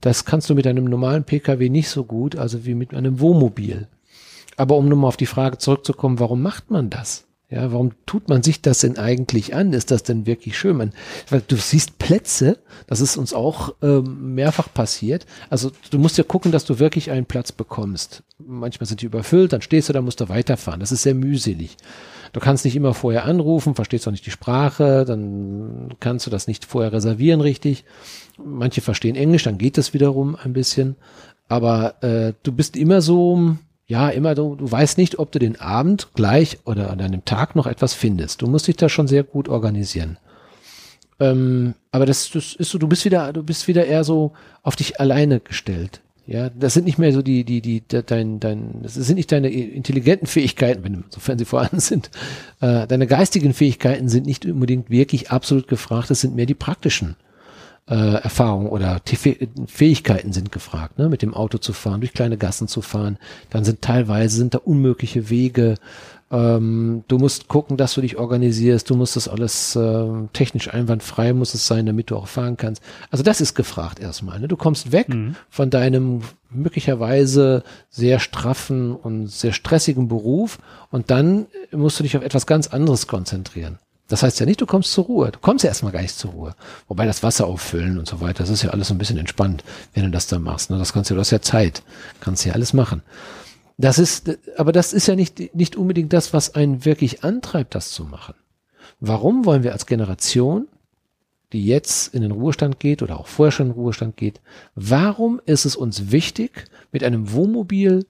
Das 0.00 0.24
kannst 0.24 0.48
du 0.48 0.54
mit 0.54 0.66
einem 0.66 0.84
normalen 0.84 1.24
Pkw 1.24 1.68
nicht 1.68 1.88
so 1.88 2.04
gut, 2.04 2.36
also 2.36 2.64
wie 2.64 2.74
mit 2.74 2.94
einem 2.94 3.18
Wohnmobil. 3.18 3.88
Aber 4.56 4.76
um 4.76 4.88
nochmal 4.88 5.08
auf 5.08 5.16
die 5.16 5.26
Frage 5.26 5.58
zurückzukommen, 5.58 6.20
warum 6.20 6.40
macht 6.40 6.70
man 6.70 6.88
das? 6.88 7.27
Ja, 7.50 7.72
warum 7.72 7.92
tut 8.04 8.28
man 8.28 8.42
sich 8.42 8.60
das 8.60 8.80
denn 8.80 8.98
eigentlich 8.98 9.54
an? 9.54 9.72
Ist 9.72 9.90
das 9.90 10.02
denn 10.02 10.26
wirklich 10.26 10.58
schön? 10.58 10.76
Man, 10.76 10.92
du 11.30 11.56
siehst 11.56 11.98
Plätze, 11.98 12.58
das 12.86 13.00
ist 13.00 13.16
uns 13.16 13.32
auch 13.32 13.74
ähm, 13.80 14.34
mehrfach 14.34 14.68
passiert. 14.72 15.24
Also 15.48 15.72
du 15.90 15.98
musst 15.98 16.18
ja 16.18 16.24
gucken, 16.24 16.52
dass 16.52 16.66
du 16.66 16.78
wirklich 16.78 17.10
einen 17.10 17.24
Platz 17.24 17.50
bekommst. 17.50 18.22
Manchmal 18.38 18.86
sind 18.86 19.00
die 19.00 19.06
überfüllt, 19.06 19.54
dann 19.54 19.62
stehst 19.62 19.88
du 19.88 19.94
da, 19.94 20.02
musst 20.02 20.20
du 20.20 20.28
weiterfahren. 20.28 20.80
Das 20.80 20.92
ist 20.92 21.04
sehr 21.04 21.14
mühselig. 21.14 21.78
Du 22.34 22.40
kannst 22.40 22.66
nicht 22.66 22.76
immer 22.76 22.92
vorher 22.92 23.24
anrufen, 23.24 23.74
verstehst 23.74 24.06
auch 24.06 24.12
nicht 24.12 24.26
die 24.26 24.30
Sprache, 24.30 25.06
dann 25.06 25.94
kannst 26.00 26.26
du 26.26 26.30
das 26.30 26.48
nicht 26.48 26.66
vorher 26.66 26.92
reservieren 26.92 27.40
richtig. 27.40 27.86
Manche 28.36 28.82
verstehen 28.82 29.16
Englisch, 29.16 29.44
dann 29.44 29.56
geht 29.56 29.78
das 29.78 29.94
wiederum 29.94 30.36
ein 30.36 30.52
bisschen. 30.52 30.96
Aber 31.48 32.02
äh, 32.02 32.34
du 32.42 32.52
bist 32.52 32.76
immer 32.76 33.00
so, 33.00 33.56
ja, 33.88 34.10
immer 34.10 34.34
du, 34.34 34.54
du 34.54 34.70
weißt 34.70 34.98
nicht, 34.98 35.18
ob 35.18 35.32
du 35.32 35.38
den 35.38 35.58
Abend 35.58 36.08
gleich 36.14 36.58
oder 36.66 36.90
an 36.90 37.00
einem 37.00 37.24
Tag 37.24 37.56
noch 37.56 37.66
etwas 37.66 37.94
findest. 37.94 38.42
Du 38.42 38.46
musst 38.46 38.68
dich 38.68 38.76
da 38.76 38.90
schon 38.90 39.08
sehr 39.08 39.24
gut 39.24 39.48
organisieren. 39.48 40.18
Ähm, 41.18 41.74
aber 41.90 42.04
das, 42.04 42.30
das 42.30 42.54
ist 42.54 42.70
so, 42.70 42.78
du 42.78 42.86
bist 42.86 43.06
wieder, 43.06 43.32
du 43.32 43.42
bist 43.42 43.66
wieder 43.66 43.86
eher 43.86 44.04
so 44.04 44.32
auf 44.62 44.76
dich 44.76 45.00
alleine 45.00 45.40
gestellt. 45.40 46.02
Ja, 46.26 46.50
das 46.50 46.74
sind 46.74 46.84
nicht 46.84 46.98
mehr 46.98 47.14
so 47.14 47.22
die, 47.22 47.42
die, 47.44 47.62
die, 47.62 47.82
dein, 47.88 48.38
dein, 48.38 48.82
das 48.82 48.92
sind 48.94 49.16
nicht 49.16 49.32
deine 49.32 49.48
intelligenten 49.48 50.26
Fähigkeiten, 50.26 50.84
wenn, 50.84 51.04
sofern 51.08 51.38
sie 51.38 51.46
vorhanden 51.46 51.80
sind. 51.80 52.10
Äh, 52.60 52.86
deine 52.86 53.06
geistigen 53.06 53.54
Fähigkeiten 53.54 54.10
sind 54.10 54.26
nicht 54.26 54.44
unbedingt 54.44 54.90
wirklich 54.90 55.30
absolut 55.30 55.66
gefragt, 55.66 56.10
das 56.10 56.20
sind 56.20 56.36
mehr 56.36 56.44
die 56.44 56.54
praktischen 56.54 57.16
äh, 57.88 58.14
Erfahrungen 58.22 58.68
oder 58.68 59.00
Fähigkeiten 59.66 60.32
sind 60.32 60.52
gefragt, 60.52 60.98
ne? 60.98 61.08
mit 61.08 61.22
dem 61.22 61.34
Auto 61.34 61.58
zu 61.58 61.72
fahren, 61.72 62.00
durch 62.00 62.12
kleine 62.12 62.36
Gassen 62.36 62.68
zu 62.68 62.82
fahren. 62.82 63.18
Dann 63.50 63.64
sind 63.64 63.82
teilweise 63.82 64.36
sind 64.36 64.54
da 64.54 64.58
unmögliche 64.58 65.30
Wege, 65.30 65.76
ähm, 66.30 67.04
du 67.08 67.18
musst 67.18 67.48
gucken, 67.48 67.76
dass 67.76 67.94
du 67.94 68.00
dich 68.00 68.18
organisierst. 68.18 68.88
Du 68.90 68.96
musst 68.96 69.16
das 69.16 69.28
alles 69.28 69.74
äh, 69.76 70.06
technisch 70.32 70.72
einwandfrei 70.72 71.32
muss 71.32 71.54
es 71.54 71.66
sein, 71.66 71.86
damit 71.86 72.10
du 72.10 72.16
auch 72.16 72.28
fahren 72.28 72.56
kannst. 72.56 72.82
Also 73.10 73.24
das 73.24 73.40
ist 73.40 73.54
gefragt 73.54 74.00
erstmal. 74.00 74.38
Ne? 74.40 74.48
Du 74.48 74.56
kommst 74.56 74.92
weg 74.92 75.08
mhm. 75.08 75.36
von 75.48 75.70
deinem 75.70 76.20
möglicherweise 76.50 77.62
sehr 77.90 78.20
straffen 78.20 78.94
und 78.94 79.28
sehr 79.28 79.52
stressigen 79.52 80.08
Beruf 80.08 80.58
und 80.90 81.10
dann 81.10 81.46
musst 81.72 81.98
du 81.98 82.02
dich 82.02 82.16
auf 82.16 82.22
etwas 82.22 82.46
ganz 82.46 82.68
anderes 82.68 83.06
konzentrieren. 83.06 83.78
Das 84.08 84.22
heißt 84.22 84.40
ja 84.40 84.46
nicht, 84.46 84.60
du 84.60 84.66
kommst 84.66 84.92
zur 84.92 85.04
Ruhe. 85.04 85.30
Du 85.30 85.38
kommst 85.38 85.64
ja 85.64 85.68
erstmal 85.68 85.92
gar 85.92 86.00
nicht 86.00 86.16
zur 86.16 86.30
Ruhe. 86.30 86.54
Wobei 86.88 87.04
das 87.04 87.22
Wasser 87.22 87.46
auffüllen 87.46 87.98
und 87.98 88.08
so 88.08 88.20
weiter, 88.20 88.42
das 88.42 88.48
ist 88.48 88.62
ja 88.62 88.70
alles 88.70 88.88
so 88.88 88.94
ein 88.94 88.98
bisschen 88.98 89.18
entspannt, 89.18 89.62
wenn 89.92 90.04
du 90.04 90.10
das 90.10 90.26
da 90.26 90.38
machst. 90.38 90.70
Ne? 90.70 90.78
Das 90.78 90.94
kannst 90.94 91.10
du, 91.10 91.14
du 91.14 91.20
hast 91.20 91.30
ja 91.30 91.42
Zeit. 91.42 91.82
Kannst 92.20 92.44
ja 92.46 92.54
alles 92.54 92.72
machen. 92.72 93.02
Das 93.76 93.98
ist, 93.98 94.38
aber 94.56 94.72
das 94.72 94.92
ist 94.92 95.06
ja 95.06 95.14
nicht, 95.14 95.54
nicht 95.54 95.76
unbedingt 95.76 96.12
das, 96.12 96.32
was 96.32 96.54
einen 96.54 96.84
wirklich 96.84 97.22
antreibt, 97.22 97.74
das 97.74 97.90
zu 97.90 98.04
machen. 98.04 98.34
Warum 98.98 99.44
wollen 99.44 99.62
wir 99.62 99.72
als 99.72 99.86
Generation, 99.86 100.66
die 101.52 101.64
jetzt 101.64 102.12
in 102.14 102.22
den 102.22 102.32
Ruhestand 102.32 102.80
geht 102.80 103.02
oder 103.02 103.20
auch 103.20 103.26
vorher 103.26 103.52
schon 103.52 103.66
in 103.68 103.72
den 103.72 103.80
Ruhestand 103.80 104.16
geht, 104.16 104.40
warum 104.74 105.40
ist 105.46 105.64
es 105.64 105.76
uns 105.76 106.10
wichtig, 106.10 106.64
mit 106.92 107.04
einem 107.04 107.32
Wohnmobil 107.32 108.06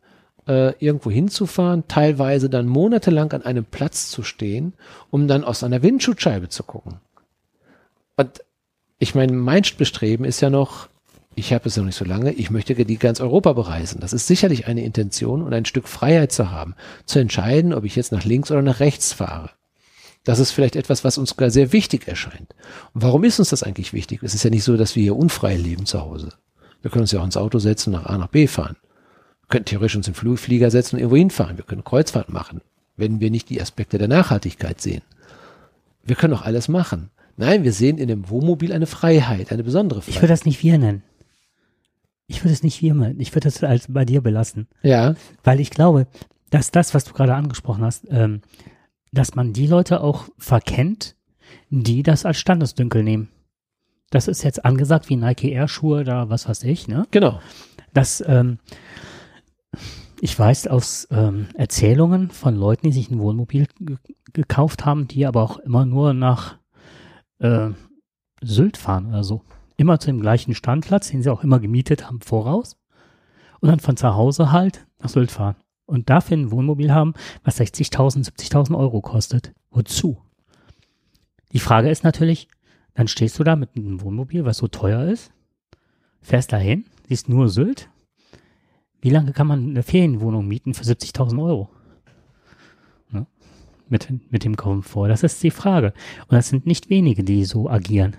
äh, 0.48 0.72
irgendwo 0.78 1.10
hinzufahren, 1.10 1.86
teilweise 1.86 2.50
dann 2.50 2.66
monatelang 2.66 3.32
an 3.32 3.42
einem 3.42 3.64
Platz 3.64 4.08
zu 4.10 4.22
stehen, 4.22 4.72
um 5.10 5.28
dann 5.28 5.44
aus 5.44 5.62
einer 5.62 5.82
Windschutzscheibe 5.82 6.48
zu 6.48 6.62
gucken? 6.64 6.96
Und 8.16 8.42
ich 8.98 9.14
meine, 9.14 9.32
mein 9.32 9.62
Bestreben 9.76 10.24
ist 10.24 10.40
ja 10.40 10.50
noch, 10.50 10.88
ich 11.34 11.52
habe 11.52 11.68
es 11.68 11.76
noch 11.76 11.84
nicht 11.84 11.94
so 11.96 12.04
lange, 12.04 12.32
ich 12.32 12.50
möchte 12.50 12.74
die 12.74 12.96
ganz 12.96 13.20
Europa 13.20 13.52
bereisen. 13.52 14.00
Das 14.00 14.12
ist 14.12 14.26
sicherlich 14.26 14.66
eine 14.66 14.82
Intention 14.82 15.42
und 15.42 15.54
ein 15.54 15.66
Stück 15.66 15.86
Freiheit 15.86 16.32
zu 16.32 16.50
haben, 16.50 16.74
zu 17.04 17.20
entscheiden, 17.20 17.72
ob 17.72 17.84
ich 17.84 17.94
jetzt 17.94 18.10
nach 18.10 18.24
links 18.24 18.50
oder 18.50 18.62
nach 18.62 18.80
rechts 18.80 19.12
fahre. 19.12 19.50
Das 20.24 20.40
ist 20.40 20.50
vielleicht 20.50 20.76
etwas, 20.76 21.04
was 21.04 21.16
uns 21.16 21.30
sogar 21.30 21.50
sehr 21.50 21.72
wichtig 21.72 22.08
erscheint. 22.08 22.54
Und 22.92 23.02
warum 23.02 23.22
ist 23.24 23.38
uns 23.38 23.50
das 23.50 23.62
eigentlich 23.62 23.92
wichtig? 23.92 24.22
Es 24.22 24.34
ist 24.34 24.42
ja 24.42 24.50
nicht 24.50 24.64
so, 24.64 24.76
dass 24.76 24.96
wir 24.96 25.02
hier 25.02 25.16
unfrei 25.16 25.56
leben 25.56 25.86
zu 25.86 26.00
Hause. 26.00 26.30
Wir 26.82 26.90
können 26.90 27.02
uns 27.02 27.12
ja 27.12 27.20
auch 27.20 27.24
ins 27.24 27.36
Auto 27.36 27.58
setzen 27.60 27.94
und 27.94 28.02
nach 28.02 28.10
A 28.10 28.18
nach 28.18 28.28
B 28.28 28.46
fahren. 28.46 28.76
Wir 29.48 29.52
können 29.52 29.64
theoretisch 29.64 29.96
uns 29.96 30.08
in 30.08 30.14
Flieger 30.14 30.70
setzen 30.70 30.96
und 30.96 31.00
irgendwo 31.00 31.16
hinfahren. 31.16 31.56
Wir 31.56 31.64
können 31.64 31.82
Kreuzfahrt 31.82 32.28
machen, 32.28 32.60
wenn 32.98 33.18
wir 33.20 33.30
nicht 33.30 33.48
die 33.48 33.62
Aspekte 33.62 33.96
der 33.96 34.08
Nachhaltigkeit 34.08 34.78
sehen. 34.78 35.00
Wir 36.04 36.16
können 36.16 36.34
auch 36.34 36.42
alles 36.42 36.68
machen. 36.68 37.08
Nein, 37.38 37.64
wir 37.64 37.72
sehen 37.72 37.96
in 37.96 38.08
dem 38.08 38.28
Wohnmobil 38.28 38.72
eine 38.72 38.86
Freiheit, 38.86 39.50
eine 39.50 39.64
besondere 39.64 40.02
Freiheit. 40.02 40.16
Ich 40.16 40.22
würde 40.22 40.32
das 40.34 40.44
nicht 40.44 40.62
wir 40.62 40.76
nennen. 40.76 41.02
Ich 42.26 42.44
würde 42.44 42.52
es 42.52 42.62
nicht 42.62 42.80
firmen. 42.80 43.18
Ich 43.20 43.34
würde 43.34 43.48
es 43.48 43.64
als 43.64 43.86
bei 43.88 44.04
dir 44.04 44.20
belassen. 44.20 44.68
Ja. 44.82 45.14
Weil 45.44 45.60
ich 45.60 45.70
glaube, 45.70 46.06
dass 46.50 46.70
das, 46.70 46.92
was 46.92 47.04
du 47.04 47.14
gerade 47.14 47.34
angesprochen 47.34 47.82
hast, 47.82 48.06
ähm, 48.10 48.42
dass 49.12 49.34
man 49.34 49.54
die 49.54 49.66
Leute 49.66 50.02
auch 50.02 50.28
verkennt, 50.36 51.16
die 51.70 52.02
das 52.02 52.26
als 52.26 52.38
Standesdünkel 52.38 53.02
nehmen. 53.02 53.28
Das 54.10 54.28
ist 54.28 54.44
jetzt 54.44 54.64
angesagt 54.64 55.08
wie 55.08 55.16
Nike 55.16 55.52
Air 55.52 55.68
Schuhe 55.68 56.00
oder 56.00 56.28
was 56.28 56.46
weiß 56.48 56.64
ich, 56.64 56.86
ne? 56.86 57.06
Genau. 57.10 57.40
Das, 57.94 58.22
ähm, 58.26 58.58
ich 60.20 60.38
weiß 60.38 60.66
aus 60.68 61.08
ähm, 61.10 61.46
Erzählungen 61.54 62.30
von 62.30 62.54
Leuten, 62.54 62.86
die 62.86 62.92
sich 62.92 63.10
ein 63.10 63.18
Wohnmobil 63.18 63.66
gekauft 64.32 64.84
haben, 64.84 65.08
die 65.08 65.26
aber 65.26 65.42
auch 65.42 65.58
immer 65.58 65.84
nur 65.86 66.12
nach 66.12 66.58
äh, 67.38 67.70
Sylt 68.42 68.76
fahren 68.76 69.06
oder 69.06 69.24
so 69.24 69.42
immer 69.78 69.98
zu 70.00 70.08
dem 70.08 70.20
gleichen 70.20 70.54
Standplatz, 70.54 71.08
den 71.08 71.22
sie 71.22 71.30
auch 71.30 71.42
immer 71.42 71.60
gemietet 71.60 72.06
haben, 72.06 72.20
voraus. 72.20 72.76
Und 73.60 73.70
dann 73.70 73.80
von 73.80 73.96
zu 73.96 74.14
Hause 74.14 74.52
halt 74.52 74.86
nach 74.98 75.08
Sylt 75.08 75.30
fahren. 75.30 75.56
Und 75.86 76.10
dafür 76.10 76.36
ein 76.36 76.50
Wohnmobil 76.50 76.92
haben, 76.92 77.14
was 77.44 77.58
60.000, 77.58 78.28
70.000 78.30 78.76
Euro 78.76 79.00
kostet. 79.00 79.54
Wozu? 79.70 80.18
Die 81.52 81.60
Frage 81.60 81.88
ist 81.88 82.04
natürlich, 82.04 82.48
dann 82.94 83.08
stehst 83.08 83.38
du 83.38 83.44
da 83.44 83.56
mit 83.56 83.70
einem 83.74 84.02
Wohnmobil, 84.02 84.44
was 84.44 84.58
so 84.58 84.68
teuer 84.68 85.04
ist, 85.04 85.32
fährst 86.20 86.52
dahin, 86.52 86.84
siehst 87.08 87.28
nur 87.28 87.48
Sylt. 87.48 87.88
Wie 89.00 89.10
lange 89.10 89.32
kann 89.32 89.46
man 89.46 89.70
eine 89.70 89.82
Ferienwohnung 89.82 90.46
mieten 90.46 90.74
für 90.74 90.84
70.000 90.84 91.42
Euro? 91.42 91.70
Ne? 93.10 93.26
Mit, 93.88 94.08
mit 94.30 94.44
dem 94.44 94.56
Komfort. 94.56 95.08
Das 95.08 95.22
ist 95.22 95.42
die 95.42 95.50
Frage. 95.50 95.92
Und 96.28 96.32
das 96.36 96.48
sind 96.48 96.66
nicht 96.66 96.90
wenige, 96.90 97.22
die 97.22 97.44
so 97.44 97.68
agieren. 97.68 98.16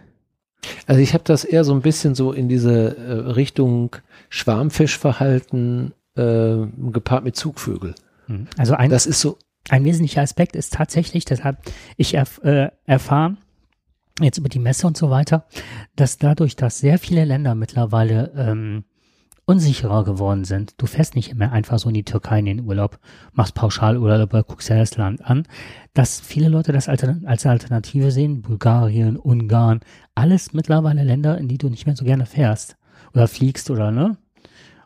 Also 0.88 1.02
ich 1.02 1.14
habe 1.14 1.24
das 1.24 1.44
eher 1.44 1.64
so 1.64 1.74
ein 1.74 1.82
bisschen 1.82 2.16
so 2.16 2.32
in 2.32 2.50
diese 2.50 2.98
äh, 2.98 3.12
Richtung 3.32 3.96
Schwarmfischverhalten 4.30 5.94
äh, 6.16 6.58
gepaart 6.92 7.24
mit 7.24 7.36
Zugvögel. 7.36 7.96
Hm. 8.28 8.48
Also 8.58 8.74
ein, 8.74 8.90
das 8.90 9.06
ist 9.06 9.22
so. 9.22 9.38
Ein 9.70 9.86
wesentlicher 9.86 10.22
Aspekt 10.22 10.56
ist 10.56 10.74
tatsächlich, 10.74 11.26
deshalb 11.26 11.58
ich 11.96 12.16
erf 12.16 12.40
äh, 12.44 12.70
erfahre 12.86 13.38
jetzt 14.20 14.38
über 14.38 14.50
die 14.50 14.60
Messe 14.60 14.88
und 14.88 14.98
so 14.98 15.10
weiter, 15.10 15.46
dass 15.96 16.18
dadurch, 16.18 16.56
dass 16.56 16.80
sehr 16.80 16.98
viele 16.98 17.26
Länder 17.26 17.56
mittlerweile 17.56 18.32
ähm, 18.36 18.84
unsicherer 19.50 20.04
geworden 20.04 20.44
sind. 20.44 20.76
Du 20.78 20.86
fährst 20.86 21.16
nicht 21.16 21.34
mehr 21.34 21.52
einfach 21.52 21.80
so 21.80 21.90
in 21.90 21.96
die 21.96 22.04
Türkei 22.04 22.38
in 22.38 22.46
den 22.46 22.66
Urlaub, 22.66 23.00
machst 23.34 23.56
Pauschalurlaub, 23.56 24.30
guckst 24.48 24.70
dir 24.70 24.78
das 24.78 24.96
Land 24.96 25.26
an, 25.26 25.48
dass 25.96 26.20
viele 26.20 26.50
Leute 26.50 26.72
das 26.72 26.88
als 26.88 27.46
Alternative 27.48 28.12
sehen. 28.12 28.44
Bulgarien, 28.44 29.18
Ungarn, 29.18 29.80
alles 30.14 30.54
mittlerweile 30.54 31.04
Länder, 31.04 31.40
in 31.40 31.48
die 31.48 31.58
du 31.58 31.68
nicht 31.68 31.88
mehr 31.88 31.96
so 31.96 32.06
gerne 32.06 32.28
fährst 32.28 32.78
oder 33.16 33.28
fliegst 33.28 33.72
oder 33.72 33.90
ne? 33.90 34.18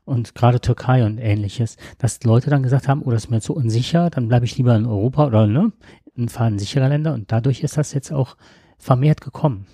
Und 0.06 0.34
gerade 0.34 0.62
Türkei 0.62 1.06
und 1.06 1.18
ähnliches, 1.18 1.76
dass 1.98 2.24
Leute 2.24 2.50
dann 2.50 2.64
gesagt 2.64 2.88
haben, 2.88 3.02
oh, 3.04 3.12
das 3.12 3.26
ist 3.26 3.32
mir 3.32 3.42
zu 3.42 3.54
unsicher, 3.54 4.10
dann 4.10 4.30
bleibe 4.30 4.46
ich 4.46 4.58
lieber 4.58 4.78
in 4.78 4.86
Europa 4.86 5.28
oder 5.28 5.46
ne? 5.46 5.74
In 6.16 6.30
fahren 6.30 6.58
sichere 6.58 6.88
Länder 6.88 7.14
und 7.14 7.34
dadurch 7.34 7.64
ist 7.64 7.76
das 7.76 7.94
jetzt 7.94 8.14
auch 8.14 8.38
vermehrt 8.78 9.20
gekommen. 9.20 9.68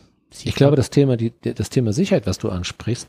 Ich 0.43 0.55
glaube, 0.55 0.75
das 0.75 0.89
Thema, 0.89 1.17
die, 1.17 1.33
das 1.41 1.69
Thema 1.69 1.93
Sicherheit, 1.93 2.27
was 2.27 2.37
du 2.37 2.49
ansprichst, 2.49 3.07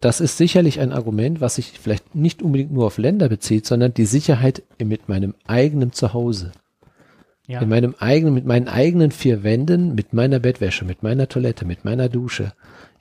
das 0.00 0.20
ist 0.20 0.36
sicherlich 0.36 0.80
ein 0.80 0.92
Argument, 0.92 1.40
was 1.40 1.54
sich 1.54 1.72
vielleicht 1.80 2.14
nicht 2.14 2.42
unbedingt 2.42 2.72
nur 2.72 2.84
auf 2.86 2.98
Länder 2.98 3.30
bezieht, 3.30 3.64
sondern 3.64 3.94
die 3.94 4.04
Sicherheit 4.04 4.62
mit 4.78 5.08
meinem 5.08 5.34
eigenen 5.46 5.92
Zuhause. 5.92 6.52
Ja. 7.46 7.60
In 7.60 7.68
meinem 7.68 7.94
eigenen, 7.98 8.34
mit 8.34 8.46
meinen 8.46 8.68
eigenen 8.68 9.10
vier 9.10 9.42
Wänden, 9.42 9.94
mit 9.94 10.12
meiner 10.12 10.38
Bettwäsche, 10.38 10.84
mit 10.84 11.02
meiner 11.02 11.28
Toilette, 11.28 11.66
mit 11.66 11.84
meiner 11.84 12.08
Dusche, 12.08 12.52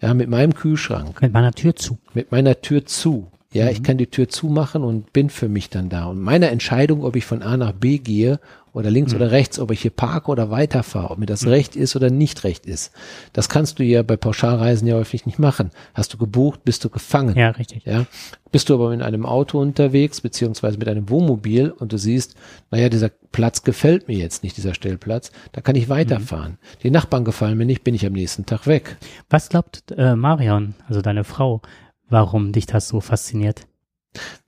ja, 0.02 0.13
mit 0.13 0.30
meinem 0.30 0.54
Kühlschrank. 0.54 1.21
Mit 1.21 1.34
meiner 1.34 1.54
Tür 1.54 1.76
zu. 1.76 1.97
Mit 2.13 2.32
meiner 2.32 2.60
Tür 2.60 2.86
zu. 2.86 3.28
Ja, 3.54 3.65
mhm. 3.65 3.71
ich 3.71 3.84
kann 3.84 3.97
die 3.97 4.08
Tür 4.08 4.28
zumachen 4.28 4.84
und 4.84 5.13
bin 5.13 5.30
für 5.30 5.47
mich 5.47 5.69
dann 5.69 5.89
da. 5.89 6.06
Und 6.06 6.19
meine 6.19 6.49
Entscheidung, 6.49 7.04
ob 7.04 7.15
ich 7.15 7.26
von 7.26 7.41
A 7.41 7.56
nach 7.56 7.71
B 7.71 7.99
gehe 7.99 8.39
oder 8.74 8.90
links 8.90 9.14
mhm. 9.14 9.18
oder 9.18 9.32
rechts, 9.32 9.60
ob 9.60 9.72
ich 9.72 9.82
hier 9.82 9.92
parke 9.92 10.32
oder 10.32 10.50
weiterfahre, 10.50 11.12
ob 11.12 11.20
mir 11.20 11.26
das 11.26 11.44
mhm. 11.44 11.50
recht 11.50 11.76
ist 11.76 11.96
oder 11.96 12.10
nicht 12.10 12.44
recht 12.44 12.66
ist, 12.66 12.92
das 13.32 13.48
kannst 13.48 13.80
du 13.80 13.84
ja 13.84 14.04
bei 14.04 14.18
Pauschalreisen 14.18 14.88
ja 14.88 14.96
häufig 14.96 15.26
nicht 15.26 15.40
machen. 15.40 15.72
Hast 15.94 16.14
du 16.14 16.18
gebucht, 16.18 16.64
bist 16.66 16.84
du 16.84 16.90
gefangen. 16.90 17.38
Ja, 17.38 17.52
richtig. 17.52 17.86
Ja, 17.86 18.06
bist 18.52 18.70
du 18.70 18.74
aber 18.74 18.94
in 18.94 19.02
einem 19.02 19.26
Auto 19.26 19.60
unterwegs, 19.60 20.22
beziehungsweise 20.22 20.78
mit 20.78 20.88
einem 20.88 21.10
Wohnmobil 21.10 21.72
und 21.72 21.94
du 21.94 21.98
siehst, 21.98 22.36
naja, 22.72 22.90
dieser 22.90 23.10
Platz 23.32 23.64
gefällt 23.64 24.08
mir 24.08 24.18
jetzt 24.18 24.44
nicht, 24.44 24.58
dieser 24.58 24.74
Stellplatz, 24.74 25.32
da 25.52 25.62
kann 25.62 25.76
ich 25.76 25.90
weiterfahren. 25.90 26.54
Mhm. 26.54 26.80
Die 26.84 26.92
Nachbarn 26.92 27.26
gefallen 27.26 27.58
mir 27.58 27.66
nicht, 27.66 27.84
bin 27.84 27.96
ich 27.96 28.06
am 28.06 28.14
nächsten 28.14 28.46
Tag 28.46 28.68
weg. 28.68 28.98
Was 29.30 29.50
glaubt 29.50 29.92
äh, 29.96 30.16
Marion, 30.16 30.76
also 30.88 31.02
deine 31.02 31.24
Frau, 31.24 31.62
warum 32.10 32.52
dich 32.52 32.66
das 32.66 32.88
so 32.88 33.02
fasziniert. 33.02 33.68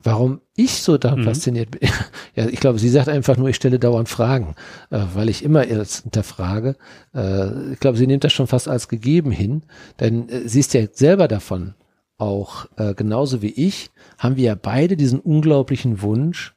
Warum 0.02 0.42
ich 0.56 0.82
so 0.82 0.98
da 0.98 1.16
mhm. 1.16 1.24
fasziniert 1.24 1.72
bin? 1.72 1.90
Ja, 2.36 2.48
ich 2.48 2.60
glaube, 2.60 2.80
sie 2.80 2.90
sagt 2.90 3.08
einfach 3.08 3.38
nur, 3.38 3.48
ich 3.48 3.56
stelle 3.56 3.80
dauernd 3.80 4.10
Fragen, 4.10 4.56
äh, 4.90 5.00
weil 5.14 5.30
ich 5.30 5.42
immer 5.42 5.66
jetzt 5.66 6.04
hinterfrage. 6.04 6.76
Äh, 7.14 7.72
ich 7.72 7.80
glaube, 7.80 7.98
sie 7.98 8.08
nimmt 8.08 8.26
das 8.26 8.34
schon 8.34 8.48
fast 8.48 8.68
als 8.68 8.90
gegeben 8.90 9.32
hin, 9.32 9.64
denn 10.02 10.28
äh, 10.28 10.48
sie 10.50 10.60
ist 10.60 10.74
ja 10.74 10.86
selber 10.92 11.30
davon 11.30 11.76
auch 12.18 12.66
äh, 12.78 12.94
genauso 12.94 13.42
wie 13.42 13.52
ich, 13.52 13.90
haben 14.18 14.36
wir 14.36 14.44
ja 14.44 14.56
beide 14.56 14.98
diesen 14.98 15.20
unglaublichen 15.20 16.02
Wunsch 16.02 16.56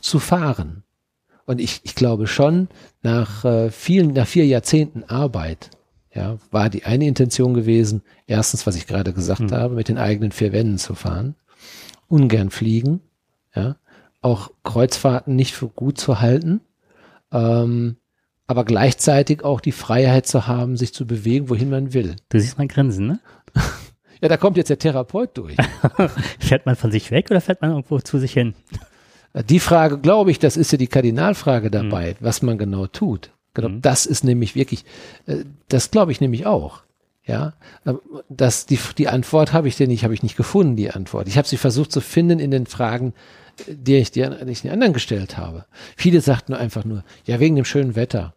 zu 0.00 0.18
fahren. 0.18 0.82
Und 1.44 1.60
ich, 1.60 1.80
ich 1.84 1.94
glaube 1.94 2.26
schon, 2.26 2.68
nach 3.02 3.44
äh, 3.44 3.70
vielen, 3.70 4.12
nach 4.12 4.26
vier 4.26 4.46
Jahrzehnten 4.46 5.04
Arbeit 5.04 5.70
ja, 6.12 6.38
war 6.50 6.70
die 6.70 6.84
eine 6.84 7.06
Intention 7.06 7.54
gewesen, 7.54 8.02
erstens, 8.26 8.66
was 8.66 8.74
ich 8.74 8.86
gerade 8.86 9.12
gesagt 9.12 9.40
mhm. 9.40 9.52
habe, 9.52 9.74
mit 9.74 9.88
den 9.88 9.98
eigenen 9.98 10.32
vier 10.32 10.52
Wänden 10.52 10.78
zu 10.78 10.94
fahren, 10.94 11.36
ungern 12.08 12.50
fliegen, 12.50 13.00
ja, 13.54 13.76
auch 14.20 14.50
Kreuzfahrten 14.64 15.36
nicht 15.36 15.54
für 15.54 15.68
gut 15.68 15.98
zu 15.98 16.20
halten, 16.20 16.60
ähm, 17.32 17.96
aber 18.46 18.64
gleichzeitig 18.64 19.44
auch 19.44 19.60
die 19.60 19.72
Freiheit 19.72 20.26
zu 20.26 20.46
haben, 20.46 20.76
sich 20.76 20.94
zu 20.94 21.06
bewegen, 21.06 21.48
wohin 21.48 21.70
man 21.70 21.92
will. 21.92 22.16
Du 22.28 22.40
siehst 22.40 22.58
mein 22.58 22.68
Grinsen, 22.68 23.06
ne? 23.06 23.20
ja, 24.20 24.28
da 24.28 24.36
kommt 24.36 24.56
jetzt 24.56 24.70
der 24.70 24.78
Therapeut 24.78 25.36
durch. 25.36 25.56
fährt 26.38 26.66
man 26.66 26.76
von 26.76 26.92
sich 26.92 27.10
weg 27.10 27.26
oder 27.30 27.40
fährt 27.40 27.62
man 27.62 27.70
irgendwo 27.70 27.98
zu 27.98 28.18
sich 28.18 28.32
hin? 28.32 28.54
Die 29.48 29.60
Frage, 29.60 29.98
glaube 29.98 30.30
ich, 30.30 30.38
das 30.38 30.56
ist 30.56 30.72
ja 30.72 30.78
die 30.78 30.86
Kardinalfrage 30.86 31.70
dabei, 31.70 32.12
mhm. 32.12 32.16
was 32.20 32.42
man 32.42 32.56
genau 32.56 32.86
tut. 32.86 33.30
Genau, 33.52 33.68
mhm. 33.68 33.82
das 33.82 34.06
ist 34.06 34.24
nämlich 34.24 34.54
wirklich, 34.54 34.84
äh, 35.26 35.44
das 35.68 35.90
glaube 35.90 36.12
ich 36.12 36.20
nämlich 36.20 36.46
auch. 36.46 36.82
Ja, 37.26 37.54
das, 38.28 38.66
die, 38.66 38.78
die 38.96 39.08
Antwort 39.08 39.52
habe 39.52 39.66
ich 39.66 39.76
dir 39.76 39.88
nicht, 39.88 40.04
habe 40.04 40.14
ich 40.14 40.22
nicht 40.22 40.36
gefunden, 40.36 40.76
die 40.76 40.92
Antwort. 40.92 41.26
Ich 41.26 41.36
habe 41.36 41.48
sie 41.48 41.56
versucht 41.56 41.90
zu 41.90 42.00
finden 42.00 42.38
in 42.38 42.52
den 42.52 42.66
Fragen, 42.66 43.14
die 43.68 43.96
ich, 43.96 44.12
dir, 44.12 44.30
die 44.30 44.52
ich 44.52 44.62
den 44.62 44.70
anderen 44.70 44.92
gestellt 44.92 45.36
habe. 45.36 45.64
Viele 45.96 46.20
sagten 46.20 46.54
einfach 46.54 46.84
nur, 46.84 47.02
ja, 47.24 47.40
wegen 47.40 47.56
dem 47.56 47.64
schönen 47.64 47.96
Wetter. 47.96 48.34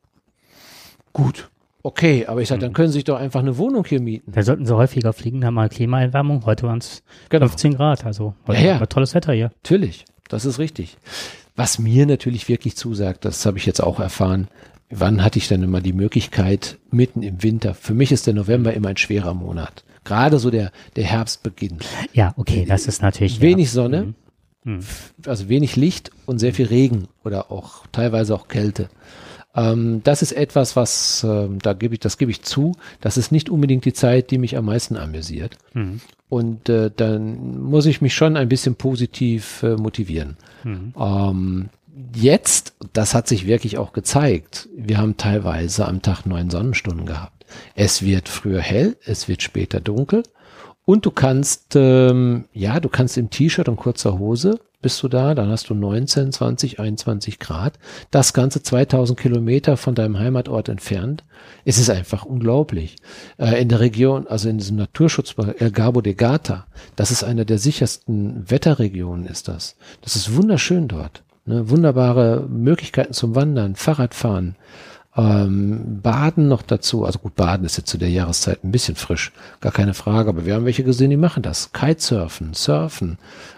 Gut, 1.14 1.50
okay, 1.84 2.26
aber 2.26 2.42
ich 2.42 2.48
sage, 2.48 2.62
dann 2.62 2.72
mhm. 2.72 2.76
können 2.76 2.88
Sie 2.88 2.94
sich 2.94 3.04
doch 3.04 3.20
einfach 3.20 3.42
eine 3.42 3.58
Wohnung 3.58 3.86
hier 3.86 4.02
mieten. 4.02 4.32
Da 4.32 4.42
sollten 4.42 4.66
Sie 4.66 4.76
häufiger 4.76 5.14
fliegen, 5.14 5.42
da 5.42 5.52
mal 5.52 5.70
Klimaerwärmung. 5.70 6.46
Heute 6.46 6.66
waren 6.66 6.80
es 6.80 7.04
genau. 7.30 7.48
15 7.48 7.76
Grad, 7.76 8.06
also 8.06 8.34
heute 8.48 8.62
ja, 8.62 8.80
ja. 8.80 8.86
tolles 8.88 9.14
Wetter 9.14 9.34
hier. 9.34 9.52
Natürlich, 9.64 10.06
das 10.30 10.46
ist 10.46 10.58
richtig. 10.58 10.98
Was 11.56 11.78
mir 11.78 12.06
natürlich 12.06 12.48
wirklich 12.48 12.76
zusagt, 12.76 13.26
das 13.26 13.46
habe 13.46 13.58
ich 13.58 13.66
jetzt 13.66 13.84
auch 13.84 14.00
erfahren, 14.00 14.48
wann 14.90 15.24
hatte 15.24 15.40
ich 15.40 15.48
dann 15.48 15.64
immer 15.64 15.82
die 15.82 15.94
Möglichkeit, 15.94 16.78
mitten 16.92 17.22
im 17.22 17.44
Winter, 17.44 17.74
für 17.74 17.94
mich 17.94 18.12
ist 18.12 18.28
der 18.28 18.34
November 18.34 18.74
immer 18.74 18.90
ein 18.90 18.98
schwerer 18.98 19.34
Monat. 19.34 19.84
Gerade 20.04 20.40
so 20.40 20.50
der, 20.50 20.72
der 20.96 21.04
Herbstbeginn. 21.04 21.80
Ja, 22.14 22.34
okay, 22.38 22.66
das 22.68 22.88
ist 22.88 23.02
natürlich. 23.02 23.42
Wenig 23.42 23.68
ja. 23.68 23.74
Sonne, 23.74 24.14
mhm. 24.64 24.74
mhm. 24.74 24.80
also 25.26 25.50
wenig 25.50 25.76
Licht 25.76 26.12
und 26.26 26.40
sehr 26.40 26.54
viel 26.54 26.68
Regen 26.68 27.08
oder 27.24 27.52
auch 27.52 27.86
teilweise 27.92 28.34
auch 28.34 28.48
Kälte. 28.48 28.90
Ähm, 29.56 30.02
das 30.04 30.22
ist 30.22 30.32
etwas, 30.32 30.76
was, 30.76 31.24
äh, 31.24 31.48
da 31.62 31.74
gebe 31.74 31.96
ich, 31.96 32.00
das 32.00 32.18
gebe 32.18 32.32
ich 32.32 32.44
zu, 32.44 32.76
das 33.02 33.18
ist 33.18 33.32
nicht 33.32 33.50
unbedingt 33.50 33.86
die 33.86 33.94
Zeit, 33.94 34.32
die 34.32 34.38
mich 34.38 34.58
am 34.58 34.66
meisten 34.66 34.96
amüsiert. 34.96 35.58
Mhm. 35.74 36.02
Und 36.30 36.70
äh, 36.70 36.92
dann 36.96 37.60
muss 37.62 37.88
ich 37.88 38.02
mich 38.02 38.14
schon 38.14 38.38
ein 38.38 38.50
bisschen 38.50 38.76
positiv 38.76 39.64
äh, 39.64 39.76
motivieren. 39.76 40.38
Mhm. 40.64 40.94
Ähm, 40.98 41.70
jetzt, 42.16 42.74
das 42.94 43.14
hat 43.14 43.28
sich 43.28 43.46
wirklich 43.46 43.78
auch 43.78 43.94
gezeigt, 43.94 44.70
wir 44.76 44.98
haben 44.98 45.18
teilweise 45.18 45.88
am 45.88 46.02
Tag 46.02 46.26
neun 46.26 46.50
Sonnenstunden 46.50 47.06
gehabt. 47.06 47.46
Es 47.76 48.04
wird 48.04 48.30
früher 48.30 48.62
hell, 48.62 48.98
es 49.06 49.28
wird 49.28 49.42
später 49.42 49.80
dunkel 49.80 50.24
und 50.86 51.06
du 51.06 51.12
kannst, 51.12 51.76
ähm, 51.76 52.46
ja, 52.54 52.80
du 52.80 52.90
kannst 52.90 53.18
im 53.18 53.30
T-Shirt 53.30 53.70
und 53.70 53.78
kurzer 53.78 54.18
Hose 54.18 54.60
bist 54.82 55.04
du 55.04 55.10
da, 55.10 55.36
dann 55.36 55.50
hast 55.50 55.70
du 55.70 55.76
19, 55.76 56.32
20, 56.32 56.80
21 56.80 57.38
Grad. 57.40 57.78
Das 58.12 58.34
Ganze 58.34 58.64
2000 58.64 59.20
Kilometer 59.20 59.76
von 59.76 59.94
deinem 59.94 60.18
Heimatort 60.18 60.70
entfernt. 60.70 61.26
Es 61.66 61.78
ist 61.78 61.90
einfach 61.90 62.24
unglaublich. 62.24 62.96
Äh, 63.38 63.62
in 63.62 63.68
der 63.68 63.82
Region, 63.82 64.26
also 64.28 64.48
in 64.48 64.58
diesem 64.58 64.78
Naturschutzbereich, 64.78 65.60
El 65.60 65.72
Gabo 65.72 66.02
de 66.02 66.14
Gata, 66.14 66.66
das 66.96 67.12
ist 67.12 67.24
einer 67.24 67.44
der 67.44 67.60
sichersten 67.60 68.50
Wetterregionen, 68.50 69.26
ist 69.26 69.50
das. 69.50 69.76
Das 70.02 70.16
ist 70.16 70.34
wunderschön 70.36 70.88
dort. 70.88 71.24
Ne, 71.50 71.68
wunderbare 71.68 72.46
Möglichkeiten 72.48 73.14
zum 73.14 73.34
Wandern, 73.34 73.74
Fahrradfahren, 73.74 74.56
ähm, 75.18 76.00
Baden 76.00 76.48
noch 76.48 76.62
dazu. 76.62 77.06
Also 77.06 77.18
gut, 77.18 77.34
Baden 77.36 77.66
ist 77.66 77.76
jetzt 77.76 77.90
zu 77.90 77.98
der 77.98 78.12
Jahreszeit 78.12 78.64
ein 78.64 78.72
bisschen 78.72 78.96
frisch, 78.96 79.32
gar 79.60 79.72
keine 79.72 79.96
Frage. 79.96 80.30
Aber 80.30 80.46
wir 80.46 80.54
haben 80.54 80.66
welche 80.66 80.84
gesehen, 80.84 81.10
die 81.10 81.18
machen 81.18 81.42
das. 81.42 81.72
Kitesurfen, 81.72 82.54
Surfen, 82.54 83.18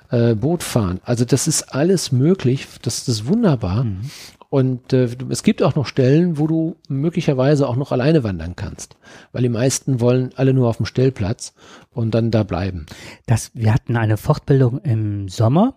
äh, 0.10 0.36
Bootfahren. 0.36 1.02
Also 1.04 1.26
das 1.26 1.50
ist 1.50 1.76
alles 1.76 2.14
möglich. 2.14 2.66
Das, 2.82 3.04
das 3.04 3.16
ist 3.16 3.28
wunderbar. 3.28 3.84
Mhm. 3.84 4.10
Und 4.48 4.94
äh, 4.94 5.10
es 5.28 5.44
gibt 5.44 5.62
auch 5.62 5.76
noch 5.76 5.86
Stellen, 5.86 6.38
wo 6.38 6.48
du 6.48 6.78
möglicherweise 6.88 7.68
auch 7.68 7.76
noch 7.76 7.92
alleine 7.92 8.24
wandern 8.24 8.56
kannst, 8.56 8.96
weil 9.34 9.42
die 9.42 9.50
meisten 9.50 10.00
wollen 10.00 10.32
alle 10.38 10.54
nur 10.54 10.70
auf 10.70 10.78
dem 10.78 10.86
Stellplatz 10.86 11.54
und 11.94 12.16
dann 12.16 12.32
da 12.32 12.44
bleiben. 12.44 12.86
Das, 13.26 13.52
wir 13.54 13.74
hatten 13.74 13.98
eine 13.98 14.16
Fortbildung 14.16 14.80
im 14.80 15.28
Sommer 15.28 15.76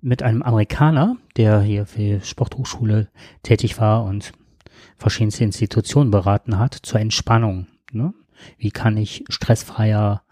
mit 0.00 0.22
einem 0.22 0.42
Amerikaner, 0.42 1.16
der 1.36 1.60
hier 1.60 1.86
für 1.86 2.20
Sporthochschule 2.20 3.08
tätig 3.42 3.80
war 3.80 4.04
und 4.04 4.32
verschiedenste 4.96 5.44
Institutionen 5.44 6.10
beraten 6.10 6.58
hat 6.58 6.74
zur 6.74 7.00
Entspannung. 7.00 7.66
Ne? 7.92 8.14
Wie 8.58 8.70
kann 8.70 8.96
ich 8.96 9.24
stressfreier 9.28 10.22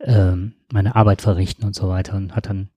ähm, 0.00 0.54
meine 0.72 0.96
Arbeit 0.96 1.22
verrichten 1.22 1.64
und 1.64 1.74
so 1.74 1.88
weiter 1.88 2.16
und 2.16 2.34
hat 2.34 2.46
dann 2.46 2.70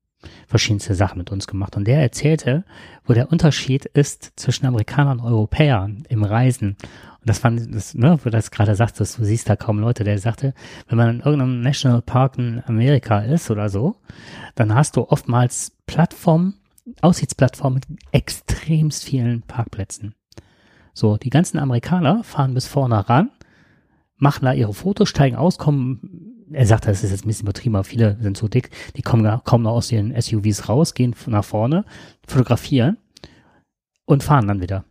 verschiedenste 0.48 0.96
Sachen 0.96 1.18
mit 1.20 1.32
uns 1.32 1.48
gemacht. 1.48 1.76
Und 1.76 1.86
der 1.88 2.02
erzählte, 2.02 2.66
wo 3.06 3.14
der 3.14 3.32
Unterschied 3.32 3.86
ist 3.86 4.34
zwischen 4.36 4.66
Amerikanern 4.66 5.20
und 5.20 5.26
Europäern 5.26 6.04
im 6.10 6.24
Reisen. 6.24 6.78
Das 7.26 7.40
fand 7.40 7.74
das, 7.74 7.96
ne, 7.96 8.20
wo 8.20 8.26
du 8.26 8.30
das 8.30 8.52
gerade 8.52 8.76
sagtest, 8.76 9.18
du 9.18 9.26
siehst 9.26 9.50
da 9.50 9.56
kaum 9.56 9.80
Leute, 9.80 10.04
der 10.04 10.20
sagte, 10.20 10.54
wenn 10.88 10.98
man 10.98 11.10
in 11.10 11.20
irgendeinem 11.22 11.62
Nationalpark 11.62 12.38
in 12.38 12.62
Amerika 12.68 13.20
ist 13.20 13.50
oder 13.50 13.70
so, 13.70 13.96
dann 14.54 14.76
hast 14.76 14.96
du 14.96 15.02
oftmals 15.02 15.76
Plattformen, 15.88 16.60
Aussichtsplattformen 17.02 17.82
mit 17.90 18.00
extremst 18.12 19.06
vielen 19.06 19.42
Parkplätzen. 19.42 20.14
So, 20.94 21.18
die 21.18 21.32
ganzen 21.32 21.58
Amerikaner 21.58 22.24
fahren 22.24 22.54
bis 22.54 22.68
vorne 22.68 23.10
ran, 23.10 23.32
machen 24.18 24.46
da 24.46 24.54
ihre 24.54 24.74
Fotos, 24.74 25.10
steigen 25.10 25.36
aus, 25.36 25.58
kommen, 25.58 26.46
er 26.52 26.68
sagt, 26.68 26.86
das 26.86 27.04
ist 27.04 27.10
jetzt 27.10 27.26
ein 27.26 27.28
bisschen 27.28 27.48
übertrieben, 27.48 27.76
aber 27.76 27.84
viele 27.84 28.18
sind 28.22 28.38
so 28.38 28.48
dick, 28.48 28.70
die 28.96 29.02
kommen 29.02 29.42
kaum 29.44 29.64
noch 29.64 29.74
aus 29.74 29.92
ihren 29.92 30.14
SUVs 30.20 30.70
raus, 30.70 30.94
gehen 30.94 31.16
nach 31.26 31.44
vorne, 31.44 31.86
fotografieren 32.28 32.98
und 34.06 34.24
fahren 34.24 34.48
dann 34.48 34.62
wieder. 34.62 34.86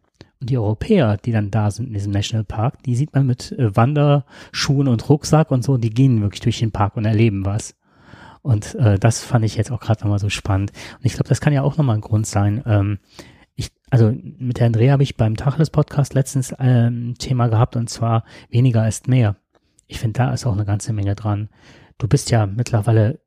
Die 0.45 0.59
Europäer, 0.59 1.17
die 1.17 1.33
dann 1.33 1.51
da 1.51 1.71
sind 1.71 1.89
in 1.89 1.95
diesem 1.95 2.13
Nationalpark, 2.13 2.83
die 2.83 2.97
sieht 2.97 3.15
man 3.15 3.27
mit 3.27 3.53
äh, 3.53 3.75
Wanderschuhen 3.75 4.89
und 4.89 5.09
Rucksack 5.09 5.51
und 5.51 5.65
so, 5.65 5.77
die 5.77 5.91
gehen 5.91 6.23
wirklich 6.23 6.41
durch 6.41 6.59
den 6.59 6.73
Park 6.73 6.97
und 6.97 7.05
erleben 7.05 7.45
was. 7.45 7.75
Und 8.43 8.75
äh, 8.75 8.99
das 8.99 9.23
fand 9.25 9.45
ich 9.45 9.57
jetzt 9.57 9.73
auch 9.73 9.81
gerade 9.81 10.03
nochmal 10.03 10.19
so 10.19 10.29
spannend. 10.29 10.71
Und 10.99 11.07
ich 11.07 11.15
glaube, 11.15 11.29
das 11.29 11.41
kann 11.41 11.55
ja 11.55 11.63
auch 11.63 11.79
nochmal 11.79 11.97
ein 11.97 12.03
Grund 12.03 12.27
sein. 12.27 12.63
Ähm, 12.67 12.99
ich, 13.55 13.71
also 13.91 14.13
mit 14.13 14.61
Herrn 14.61 14.75
Dreh 14.75 14.91
habe 14.91 15.03
ich 15.03 15.17
beim 15.17 15.37
Tacheles 15.37 15.71
Podcast 15.71 16.13
letztens 16.13 16.55
ähm, 16.59 17.15
Thema 17.19 17.49
gehabt 17.49 17.75
und 17.77 17.89
zwar 17.89 18.25
weniger 18.51 18.87
ist 18.87 19.09
mehr. 19.09 19.37
Ich 19.87 19.99
finde, 19.99 20.19
da 20.19 20.35
ist 20.35 20.45
auch 20.45 20.53
eine 20.53 20.67
ganze 20.67 20.93
Menge 20.93 21.15
dran. 21.15 21.49
Du 21.97 22.07
bist 22.07 22.31
ja 22.31 22.47
mittlerweile, 22.47 23.21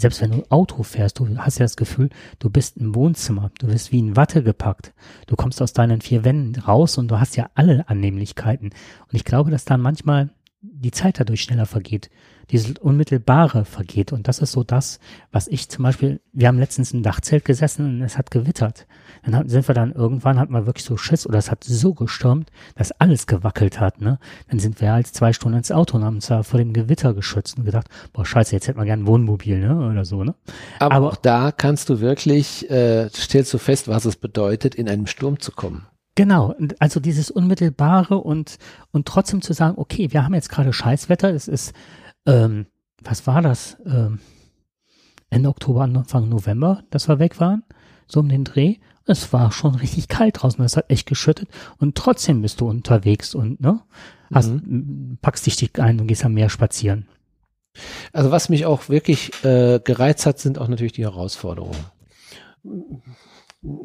selbst 0.00 0.20
wenn 0.22 0.30
du 0.30 0.42
Auto 0.50 0.82
fährst, 0.82 1.18
du 1.18 1.36
hast 1.38 1.58
ja 1.58 1.64
das 1.64 1.76
Gefühl, 1.76 2.08
du 2.38 2.48
bist 2.48 2.78
im 2.78 2.94
Wohnzimmer, 2.94 3.50
du 3.58 3.66
bist 3.66 3.92
wie 3.92 3.98
in 3.98 4.16
Watte 4.16 4.42
gepackt. 4.42 4.94
Du 5.26 5.36
kommst 5.36 5.60
aus 5.60 5.72
deinen 5.72 6.00
vier 6.00 6.24
Wänden 6.24 6.60
raus 6.60 6.96
und 6.98 7.08
du 7.08 7.20
hast 7.20 7.36
ja 7.36 7.50
alle 7.54 7.88
Annehmlichkeiten. 7.88 8.68
Und 8.68 9.14
ich 9.14 9.24
glaube, 9.24 9.50
dass 9.50 9.64
dann 9.64 9.80
manchmal 9.80 10.30
die 10.62 10.90
Zeit 10.90 11.20
dadurch 11.20 11.42
schneller 11.42 11.66
vergeht. 11.66 12.10
Dieses 12.50 12.78
Unmittelbare 12.78 13.64
vergeht. 13.64 14.12
Und 14.12 14.26
das 14.26 14.40
ist 14.40 14.52
so 14.52 14.64
das, 14.64 15.00
was 15.32 15.48
ich 15.48 15.68
zum 15.68 15.84
Beispiel, 15.84 16.20
wir 16.32 16.48
haben 16.48 16.58
letztens 16.58 16.92
im 16.92 17.02
Dachzelt 17.02 17.44
gesessen 17.44 17.86
und 17.86 18.02
es 18.02 18.18
hat 18.18 18.30
gewittert. 18.30 18.86
Dann 19.22 19.48
sind 19.48 19.68
wir 19.68 19.74
dann 19.74 19.92
irgendwann, 19.92 20.38
hat 20.38 20.50
man 20.50 20.66
wirklich 20.66 20.84
so 20.84 20.96
Schiss 20.96 21.26
oder 21.26 21.38
es 21.38 21.50
hat 21.50 21.64
so 21.64 21.94
gestürmt, 21.94 22.50
dass 22.74 22.92
alles 22.92 23.26
gewackelt 23.26 23.80
hat, 23.80 24.00
ne? 24.00 24.18
Dann 24.48 24.58
sind 24.58 24.80
wir 24.80 24.92
halt 24.92 25.06
zwei 25.06 25.32
Stunden 25.32 25.58
ins 25.58 25.72
Auto 25.72 25.96
und 25.96 26.04
haben 26.04 26.16
uns 26.16 26.26
da 26.26 26.42
vor 26.42 26.58
dem 26.58 26.72
Gewitter 26.72 27.14
geschützt 27.14 27.58
und 27.58 27.64
gedacht, 27.64 27.88
boah, 28.12 28.24
scheiße, 28.24 28.54
jetzt 28.54 28.68
hätten 28.68 28.78
wir 28.78 28.84
gern 28.84 29.02
ein 29.02 29.06
Wohnmobil, 29.06 29.58
ne? 29.58 29.90
Oder 29.90 30.04
so, 30.04 30.24
ne? 30.24 30.34
Aber, 30.78 30.94
Aber 30.94 31.08
auch 31.08 31.16
da 31.16 31.52
kannst 31.52 31.88
du 31.88 32.00
wirklich, 32.00 32.70
äh, 32.70 33.08
stellst 33.10 33.52
du 33.52 33.58
fest, 33.58 33.88
was 33.88 34.04
es 34.04 34.16
bedeutet, 34.16 34.74
in 34.74 34.88
einem 34.88 35.06
Sturm 35.06 35.38
zu 35.38 35.52
kommen. 35.52 35.86
Genau, 36.14 36.54
also 36.80 37.00
dieses 37.00 37.30
Unmittelbare 37.30 38.18
und, 38.18 38.58
und 38.90 39.06
trotzdem 39.06 39.42
zu 39.42 39.52
sagen, 39.52 39.74
okay, 39.78 40.12
wir 40.12 40.24
haben 40.24 40.34
jetzt 40.34 40.50
gerade 40.50 40.72
Scheißwetter, 40.72 41.32
es 41.32 41.48
ist, 41.48 41.72
ähm, 42.26 42.66
was 43.02 43.26
war 43.26 43.40
das? 43.40 43.76
Ähm, 43.86 44.18
Ende 45.30 45.48
Oktober, 45.48 45.82
Anfang 45.82 46.28
November, 46.28 46.82
dass 46.90 47.08
wir 47.08 47.20
weg 47.20 47.40
waren, 47.40 47.62
so 48.06 48.20
um 48.20 48.28
den 48.28 48.44
Dreh. 48.44 48.76
Es 49.10 49.32
war 49.32 49.50
schon 49.52 49.74
richtig 49.74 50.08
kalt 50.08 50.40
draußen, 50.40 50.64
es 50.64 50.76
hat 50.76 50.88
echt 50.88 51.06
geschüttet 51.06 51.48
und 51.78 51.96
trotzdem 51.96 52.42
bist 52.42 52.60
du 52.60 52.68
unterwegs 52.68 53.34
und 53.34 53.60
ne, 53.60 53.80
hast, 54.32 54.50
mhm. 54.50 55.18
packst 55.20 55.46
dich 55.46 55.80
ein 55.80 56.00
und 56.00 56.06
gehst 56.06 56.24
am 56.24 56.34
Meer 56.34 56.48
spazieren. 56.48 57.08
Also 58.12 58.30
was 58.30 58.48
mich 58.48 58.66
auch 58.66 58.88
wirklich 58.88 59.32
äh, 59.44 59.80
gereizt 59.82 60.26
hat, 60.26 60.38
sind 60.38 60.58
auch 60.58 60.68
natürlich 60.68 60.92
die 60.92 61.04
Herausforderungen 61.04 61.76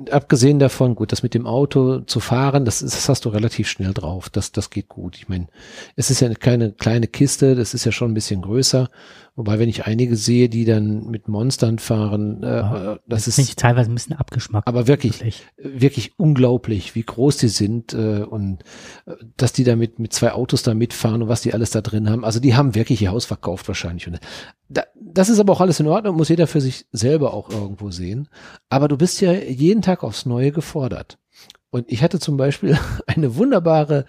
abgesehen 0.10 0.60
davon, 0.60 0.96
gut, 0.96 1.12
das 1.12 1.22
mit 1.22 1.34
dem 1.34 1.46
Auto 1.46 2.00
zu 2.00 2.20
fahren, 2.22 2.64
das, 2.64 2.80
das 2.80 3.10
hast 3.10 3.26
du 3.26 3.30
relativ 3.30 3.68
schnell 3.68 3.94
drauf. 3.94 4.30
Das, 4.30 4.52
das 4.52 4.70
geht 4.70 4.88
gut. 4.88 5.18
Ich 5.18 5.28
meine, 5.28 5.48
es 5.96 6.10
ist 6.10 6.22
ja 6.22 6.34
keine 6.34 6.72
kleine 6.72 7.08
Kiste, 7.08 7.56
das 7.56 7.74
ist 7.74 7.86
ja 7.86 7.92
schon 7.92 8.12
ein 8.12 8.14
bisschen 8.14 8.42
größer. 8.42 8.90
Wobei, 9.38 9.60
wenn 9.60 9.68
ich 9.68 9.86
einige 9.86 10.16
sehe, 10.16 10.48
die 10.48 10.64
dann 10.64 11.08
mit 11.08 11.28
Monstern 11.28 11.78
fahren, 11.78 12.42
äh, 12.42 12.60
äh, 12.60 13.00
das, 13.06 13.26
das 13.26 13.38
ist 13.38 13.60
teilweise 13.60 13.92
ein 13.92 13.94
bisschen 13.94 14.16
abgeschmackt. 14.16 14.66
Aber 14.66 14.88
wirklich, 14.88 15.20
wirklich, 15.20 15.44
wirklich 15.58 16.14
unglaublich, 16.18 16.96
wie 16.96 17.04
groß 17.04 17.36
die 17.38 17.50
sind 17.50 17.94
äh, 17.94 18.22
und 18.22 18.64
äh, 19.06 19.16
dass 19.36 19.52
die 19.52 19.66
da 19.66 19.76
mit, 19.76 20.00
mit 20.00 20.14
zwei 20.14 20.32
Autos 20.32 20.64
da 20.64 20.74
mitfahren 20.74 21.22
und 21.22 21.28
was 21.28 21.42
die 21.42 21.54
alles 21.54 21.72
da 21.72 21.82
drin 21.82 22.10
haben. 22.10 22.24
Also 22.24 22.40
die 22.40 22.56
haben 22.56 22.76
wirklich 22.76 23.02
ihr 23.02 23.12
Haus 23.12 23.26
verkauft 23.26 23.68
wahrscheinlich. 23.68 24.08
Und 24.08 24.22
da, 24.70 24.84
das 24.96 25.28
ist 25.28 25.40
aber 25.40 25.52
auch 25.52 25.62
alles 25.62 25.82
in 25.82 25.88
Ordnung, 25.88 26.16
muss 26.16 26.30
jeder 26.30 26.48
für 26.48 26.62
sich 26.62 26.86
selber 26.94 27.34
auch 27.34 27.50
irgendwo 27.50 27.92
sehen. 27.92 28.30
Aber 28.70 28.88
du 28.88 28.96
bist 28.96 29.20
ja 29.20 29.34
jeden 29.34 29.82
Tag 29.82 30.04
aufs 30.06 30.26
Neue 30.26 30.54
gefordert. 30.54 31.18
Und 31.72 31.92
ich 31.92 32.04
hatte 32.04 32.20
zum 32.20 32.38
Beispiel 32.38 32.78
eine 33.06 33.36
wunderbare 33.36 34.06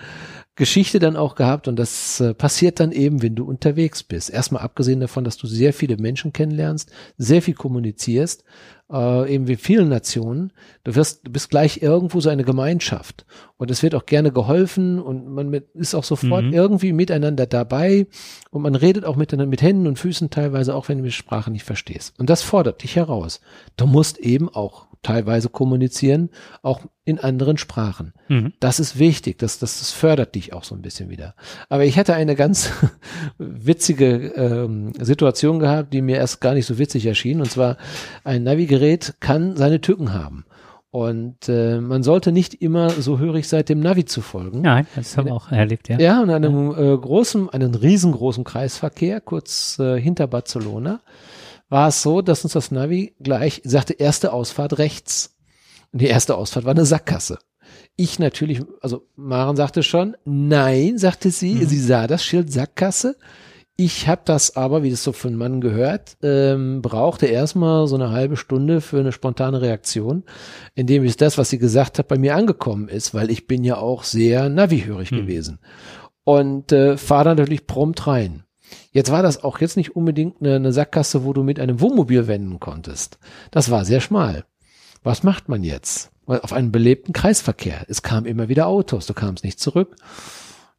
Geschichte 0.56 0.98
dann 0.98 1.16
auch 1.16 1.34
gehabt 1.34 1.68
und 1.68 1.76
das 1.76 2.18
äh, 2.20 2.32
passiert 2.32 2.80
dann 2.80 2.90
eben, 2.90 3.22
wenn 3.22 3.34
du 3.34 3.44
unterwegs 3.44 4.02
bist. 4.02 4.30
Erstmal 4.30 4.62
abgesehen 4.62 5.00
davon, 5.00 5.22
dass 5.22 5.36
du 5.36 5.46
sehr 5.46 5.74
viele 5.74 5.98
Menschen 5.98 6.32
kennenlernst, 6.32 6.90
sehr 7.18 7.42
viel 7.42 7.54
kommunizierst, 7.54 8.42
äh, 8.90 9.32
eben 9.32 9.48
wie 9.48 9.56
vielen 9.56 9.88
Nationen. 9.88 10.52
Du 10.84 10.94
wirst, 10.94 11.26
du 11.26 11.32
bist 11.32 11.50
gleich 11.50 11.82
irgendwo 11.82 12.20
so 12.20 12.28
eine 12.28 12.44
Gemeinschaft 12.44 13.26
und 13.56 13.70
es 13.70 13.82
wird 13.82 13.94
auch 13.94 14.06
gerne 14.06 14.32
geholfen 14.32 15.00
und 15.00 15.28
man 15.28 15.48
mit, 15.48 15.70
ist 15.74 15.94
auch 15.94 16.04
sofort 16.04 16.44
mhm. 16.44 16.52
irgendwie 16.52 16.92
miteinander 16.92 17.46
dabei 17.46 18.06
und 18.50 18.62
man 18.62 18.74
redet 18.74 19.04
auch 19.04 19.16
miteinander 19.16 19.50
mit 19.50 19.62
Händen 19.62 19.86
und 19.86 19.98
Füßen 19.98 20.30
teilweise, 20.30 20.74
auch 20.74 20.88
wenn 20.88 20.98
du 20.98 21.04
die 21.04 21.12
Sprache 21.12 21.50
nicht 21.50 21.64
verstehst. 21.64 22.18
Und 22.18 22.30
das 22.30 22.42
fordert 22.42 22.82
dich 22.82 22.96
heraus. 22.96 23.40
Du 23.76 23.86
musst 23.86 24.18
eben 24.18 24.48
auch 24.48 24.86
teilweise 25.06 25.48
kommunizieren, 25.48 26.30
auch 26.62 26.80
in 27.04 27.20
anderen 27.20 27.56
Sprachen. 27.56 28.12
Mhm. 28.28 28.52
Das 28.58 28.80
ist 28.80 28.98
wichtig, 28.98 29.38
das, 29.38 29.60
das, 29.60 29.78
das 29.78 29.92
fördert 29.92 30.34
dich 30.34 30.52
auch 30.52 30.64
so 30.64 30.74
ein 30.74 30.82
bisschen 30.82 31.08
wieder. 31.08 31.36
Aber 31.68 31.84
ich 31.84 31.96
hatte 31.96 32.14
eine 32.14 32.34
ganz 32.34 32.72
witzige 33.38 34.32
ähm, 34.34 34.92
Situation 34.98 35.60
gehabt, 35.60 35.92
die 35.92 36.02
mir 36.02 36.16
erst 36.16 36.40
gar 36.40 36.54
nicht 36.54 36.66
so 36.66 36.78
witzig 36.78 37.06
erschien. 37.06 37.40
Und 37.40 37.50
zwar, 37.50 37.76
ein 38.24 38.42
Navigerät 38.76 39.14
kann 39.20 39.56
seine 39.56 39.80
Tücken 39.80 40.12
haben. 40.12 40.44
Und 40.90 41.48
äh, 41.48 41.80
man 41.80 42.02
sollte 42.02 42.32
nicht 42.32 42.54
immer 42.54 42.88
so 42.90 43.18
hörig 43.18 43.48
sein, 43.48 43.64
dem 43.66 43.80
Navi 43.80 44.06
zu 44.06 44.22
folgen. 44.22 44.62
Nein, 44.62 44.86
das 44.96 45.16
haben 45.16 45.26
wir 45.26 45.34
auch 45.34 45.52
erlebt, 45.52 45.88
ja. 45.88 45.98
Ja, 45.98 46.22
in 46.22 46.30
einem 46.30 46.70
ja. 46.70 46.94
Äh, 46.94 46.98
großen, 46.98 47.50
einen 47.50 47.74
riesengroßen 47.74 48.44
Kreisverkehr, 48.44 49.20
kurz 49.20 49.78
äh, 49.78 50.00
hinter 50.00 50.26
Barcelona 50.26 51.00
war 51.68 51.88
es 51.88 52.00
so, 52.00 52.22
dass 52.22 52.44
uns 52.44 52.52
das 52.52 52.70
Navi 52.70 53.14
gleich 53.20 53.60
sagte, 53.64 53.94
erste 53.94 54.32
Ausfahrt 54.32 54.78
rechts. 54.78 55.36
Und 55.92 56.00
die 56.00 56.06
erste 56.06 56.36
Ausfahrt 56.36 56.64
war 56.64 56.72
eine 56.72 56.86
Sackgasse. 56.86 57.38
Ich 57.96 58.18
natürlich, 58.18 58.62
also 58.80 59.06
Maren 59.16 59.56
sagte 59.56 59.82
schon, 59.82 60.16
nein, 60.24 60.96
sagte 60.96 61.30
sie, 61.30 61.56
mhm. 61.56 61.66
sie 61.66 61.80
sah 61.80 62.06
das 62.06 62.24
Schild 62.24 62.52
Sackgasse. 62.52 63.16
Ich 63.78 64.08
habe 64.08 64.22
das 64.24 64.56
aber, 64.56 64.82
wie 64.82 64.90
das 64.90 65.04
so 65.04 65.12
von 65.12 65.34
Mann 65.34 65.60
gehört, 65.60 66.16
ähm, 66.22 66.80
brauchte 66.80 67.26
erstmal 67.26 67.86
so 67.86 67.94
eine 67.94 68.10
halbe 68.10 68.38
Stunde 68.38 68.80
für 68.80 68.98
eine 68.98 69.12
spontane 69.12 69.60
Reaktion, 69.60 70.24
indem 70.74 71.04
es 71.04 71.18
das, 71.18 71.36
was 71.36 71.50
sie 71.50 71.58
gesagt 71.58 71.98
hat, 71.98 72.08
bei 72.08 72.16
mir 72.16 72.36
angekommen 72.36 72.88
ist, 72.88 73.12
weil 73.12 73.30
ich 73.30 73.46
bin 73.46 73.64
ja 73.64 73.76
auch 73.76 74.04
sehr 74.04 74.48
navihörig 74.48 75.12
mhm. 75.12 75.16
gewesen. 75.16 75.58
Und 76.24 76.72
äh, 76.72 76.96
fahre 76.96 77.26
natürlich 77.26 77.66
prompt 77.66 78.06
rein. 78.06 78.44
Jetzt 78.92 79.12
war 79.12 79.22
das 79.22 79.44
auch 79.44 79.60
jetzt 79.60 79.76
nicht 79.76 79.94
unbedingt 79.94 80.40
eine, 80.40 80.56
eine 80.56 80.72
Sackgasse, 80.72 81.24
wo 81.24 81.34
du 81.34 81.42
mit 81.42 81.60
einem 81.60 81.78
Wohnmobil 81.78 82.26
wenden 82.26 82.58
konntest. 82.58 83.18
Das 83.50 83.70
war 83.70 83.84
sehr 83.84 84.00
schmal. 84.00 84.46
Was 85.02 85.22
macht 85.22 85.50
man 85.50 85.62
jetzt? 85.62 86.10
Auf 86.24 86.54
einem 86.54 86.72
belebten 86.72 87.12
Kreisverkehr. 87.12 87.84
Es 87.88 88.02
kamen 88.02 88.26
immer 88.26 88.48
wieder 88.48 88.66
Autos, 88.66 89.06
du 89.06 89.12
kamst 89.12 89.44
nicht 89.44 89.60
zurück 89.60 89.96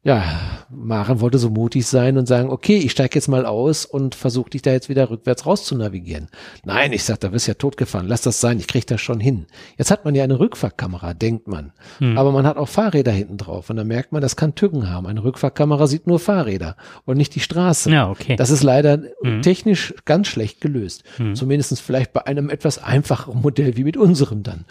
ja, 0.04 0.24
Maren 0.70 1.20
wollte 1.20 1.38
so 1.38 1.50
mutig 1.50 1.86
sein 1.86 2.18
und 2.18 2.26
sagen, 2.26 2.50
okay, 2.50 2.76
ich 2.76 2.92
steige 2.92 3.16
jetzt 3.16 3.26
mal 3.26 3.44
aus 3.44 3.84
und 3.84 4.14
versuche 4.14 4.50
dich 4.50 4.62
da 4.62 4.70
jetzt 4.70 4.88
wieder 4.88 5.10
rückwärts 5.10 5.44
raus 5.44 5.64
zu 5.64 5.74
navigieren. 5.74 6.28
Nein, 6.64 6.92
ich 6.92 7.02
sag, 7.02 7.18
da 7.20 7.28
bist 7.28 7.48
ja 7.48 7.54
totgefahren, 7.54 8.06
lass 8.06 8.22
das 8.22 8.40
sein, 8.40 8.58
ich 8.60 8.68
krieg 8.68 8.86
das 8.86 9.00
schon 9.00 9.18
hin. 9.18 9.46
Jetzt 9.76 9.90
hat 9.90 10.04
man 10.04 10.14
ja 10.14 10.22
eine 10.22 10.38
Rückfahrkamera, 10.38 11.14
denkt 11.14 11.48
man. 11.48 11.72
Hm. 11.98 12.16
Aber 12.16 12.30
man 12.30 12.46
hat 12.46 12.58
auch 12.58 12.68
Fahrräder 12.68 13.10
hinten 13.10 13.38
drauf 13.38 13.70
und 13.70 13.76
dann 13.76 13.88
merkt 13.88 14.12
man, 14.12 14.22
das 14.22 14.36
kann 14.36 14.54
Tücken 14.54 14.88
haben. 14.88 15.06
Eine 15.06 15.24
Rückfahrkamera 15.24 15.88
sieht 15.88 16.06
nur 16.06 16.20
Fahrräder 16.20 16.76
und 17.04 17.16
nicht 17.16 17.34
die 17.34 17.40
Straße. 17.40 17.90
Ja, 17.90 18.08
okay. 18.08 18.36
Das 18.36 18.50
ist 18.50 18.62
leider 18.62 19.02
hm. 19.22 19.42
technisch 19.42 19.94
ganz 20.04 20.28
schlecht 20.28 20.60
gelöst. 20.60 21.02
Hm. 21.16 21.34
Zumindest 21.34 21.80
vielleicht 21.80 22.12
bei 22.12 22.24
einem 22.24 22.50
etwas 22.50 22.82
einfacheren 22.82 23.42
Modell 23.42 23.76
wie 23.76 23.84
mit 23.84 23.96
unserem 23.96 24.44
dann. 24.44 24.64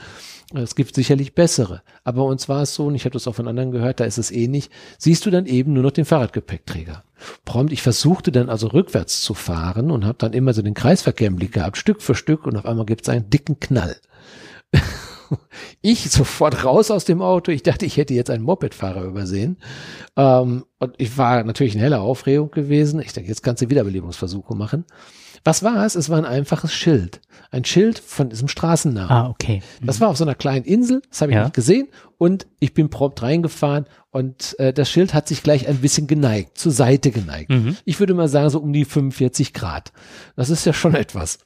Es 0.54 0.76
gibt 0.76 0.96
sicherlich 0.96 1.36
bessere. 1.36 1.82
Aber 2.06 2.24
uns 2.24 2.48
war 2.48 2.62
es 2.62 2.74
so, 2.74 2.86
und 2.86 2.96
ich 2.96 3.04
habe 3.04 3.14
das 3.14 3.28
auch 3.28 3.36
von 3.36 3.48
anderen 3.48 3.72
gehört, 3.72 4.00
da 4.00 4.06
ist 4.06 4.18
es 4.18 4.32
ähnlich, 4.32 4.70
siehst 4.98 5.26
du 5.26 5.30
dann 5.30 5.46
eben 5.46 5.74
nur 5.74 5.84
noch 5.84 5.92
den 5.92 6.06
Fahrradgepäckträger. 6.06 7.04
Prompt, 7.44 7.74
ich 7.74 7.82
versuchte 7.82 8.32
dann 8.32 8.50
also 8.50 8.68
rückwärts 8.68 9.22
zu 9.22 9.34
fahren 9.34 9.92
und 9.92 10.06
habe 10.06 10.18
dann 10.18 10.34
immer 10.34 10.54
so 10.54 10.62
den 10.62 10.74
Kreisverkehr 10.74 11.28
im 11.28 11.36
Blick 11.36 11.54
gehabt, 11.54 11.78
Stück 11.78 12.02
für 12.02 12.16
Stück, 12.16 12.46
und 12.46 12.56
auf 12.56 12.66
einmal 12.66 12.86
gibt 12.86 13.02
es 13.02 13.10
einen 13.10 13.30
dicken 13.30 13.60
Knall. 13.60 13.98
ich 15.82 16.10
sofort 16.10 16.64
raus 16.64 16.92
aus 16.92 17.04
dem 17.04 17.22
Auto. 17.22 17.52
Ich 17.52 17.64
dachte, 17.64 17.86
ich 17.86 17.98
hätte 17.98 18.14
jetzt 18.14 18.30
einen 18.30 18.44
Mopedfahrer 18.44 19.04
übersehen. 19.04 19.58
Ähm, 20.16 20.66
und 20.80 20.94
ich 20.98 21.18
war 21.18 21.44
natürlich 21.44 21.76
in 21.76 21.82
heller 21.82 22.02
Aufregung 22.02 22.52
gewesen. 22.52 23.00
Ich 23.00 23.14
dachte, 23.14 23.28
jetzt 23.28 23.44
kannst 23.44 23.62
du 23.62 23.70
Wiederbelebungsversuche 23.70 24.56
machen. 24.56 24.86
Was 25.44 25.64
war 25.64 25.86
es? 25.86 25.96
Es 25.96 26.10
war 26.10 26.18
ein 26.18 26.26
einfaches 26.26 26.74
Schild. 26.74 27.22
Ein 27.52 27.66
Schild 27.66 28.00
von 28.00 28.30
diesem 28.30 28.48
Straßennamen. 28.48 29.12
Ah, 29.12 29.30
okay. 29.30 29.62
Mhm. 29.82 29.86
Das 29.86 30.02
war 30.02 30.10
auf 30.10 30.18
so 30.18 30.24
einer 30.24 30.36
kleinen 30.36 30.66
Insel, 30.66 31.02
das 31.10 31.22
habe 31.22 31.32
ich 31.32 31.36
ja. 31.36 31.44
nicht 31.44 31.54
gesehen. 31.54 31.88
Und 32.18 32.48
ich 32.60 32.74
bin 32.74 32.90
prompt 32.90 33.22
reingefahren 33.22 33.86
und 34.12 34.58
äh, 34.60 34.74
das 34.74 34.90
Schild 34.90 35.14
hat 35.14 35.28
sich 35.28 35.44
gleich 35.44 35.68
ein 35.68 35.78
bisschen 35.78 36.08
geneigt, 36.08 36.58
zur 36.58 36.72
Seite 36.72 37.12
geneigt. 37.12 37.50
Mhm. 37.50 37.78
Ich 37.86 38.00
würde 38.00 38.14
mal 38.14 38.28
sagen, 38.28 38.50
so 38.50 38.60
um 38.60 38.74
die 38.74 38.86
45 38.86 39.54
Grad. 39.54 39.92
Das 40.36 40.50
ist 40.50 40.66
ja 40.66 40.74
schon 40.74 40.96
etwas. 40.96 41.40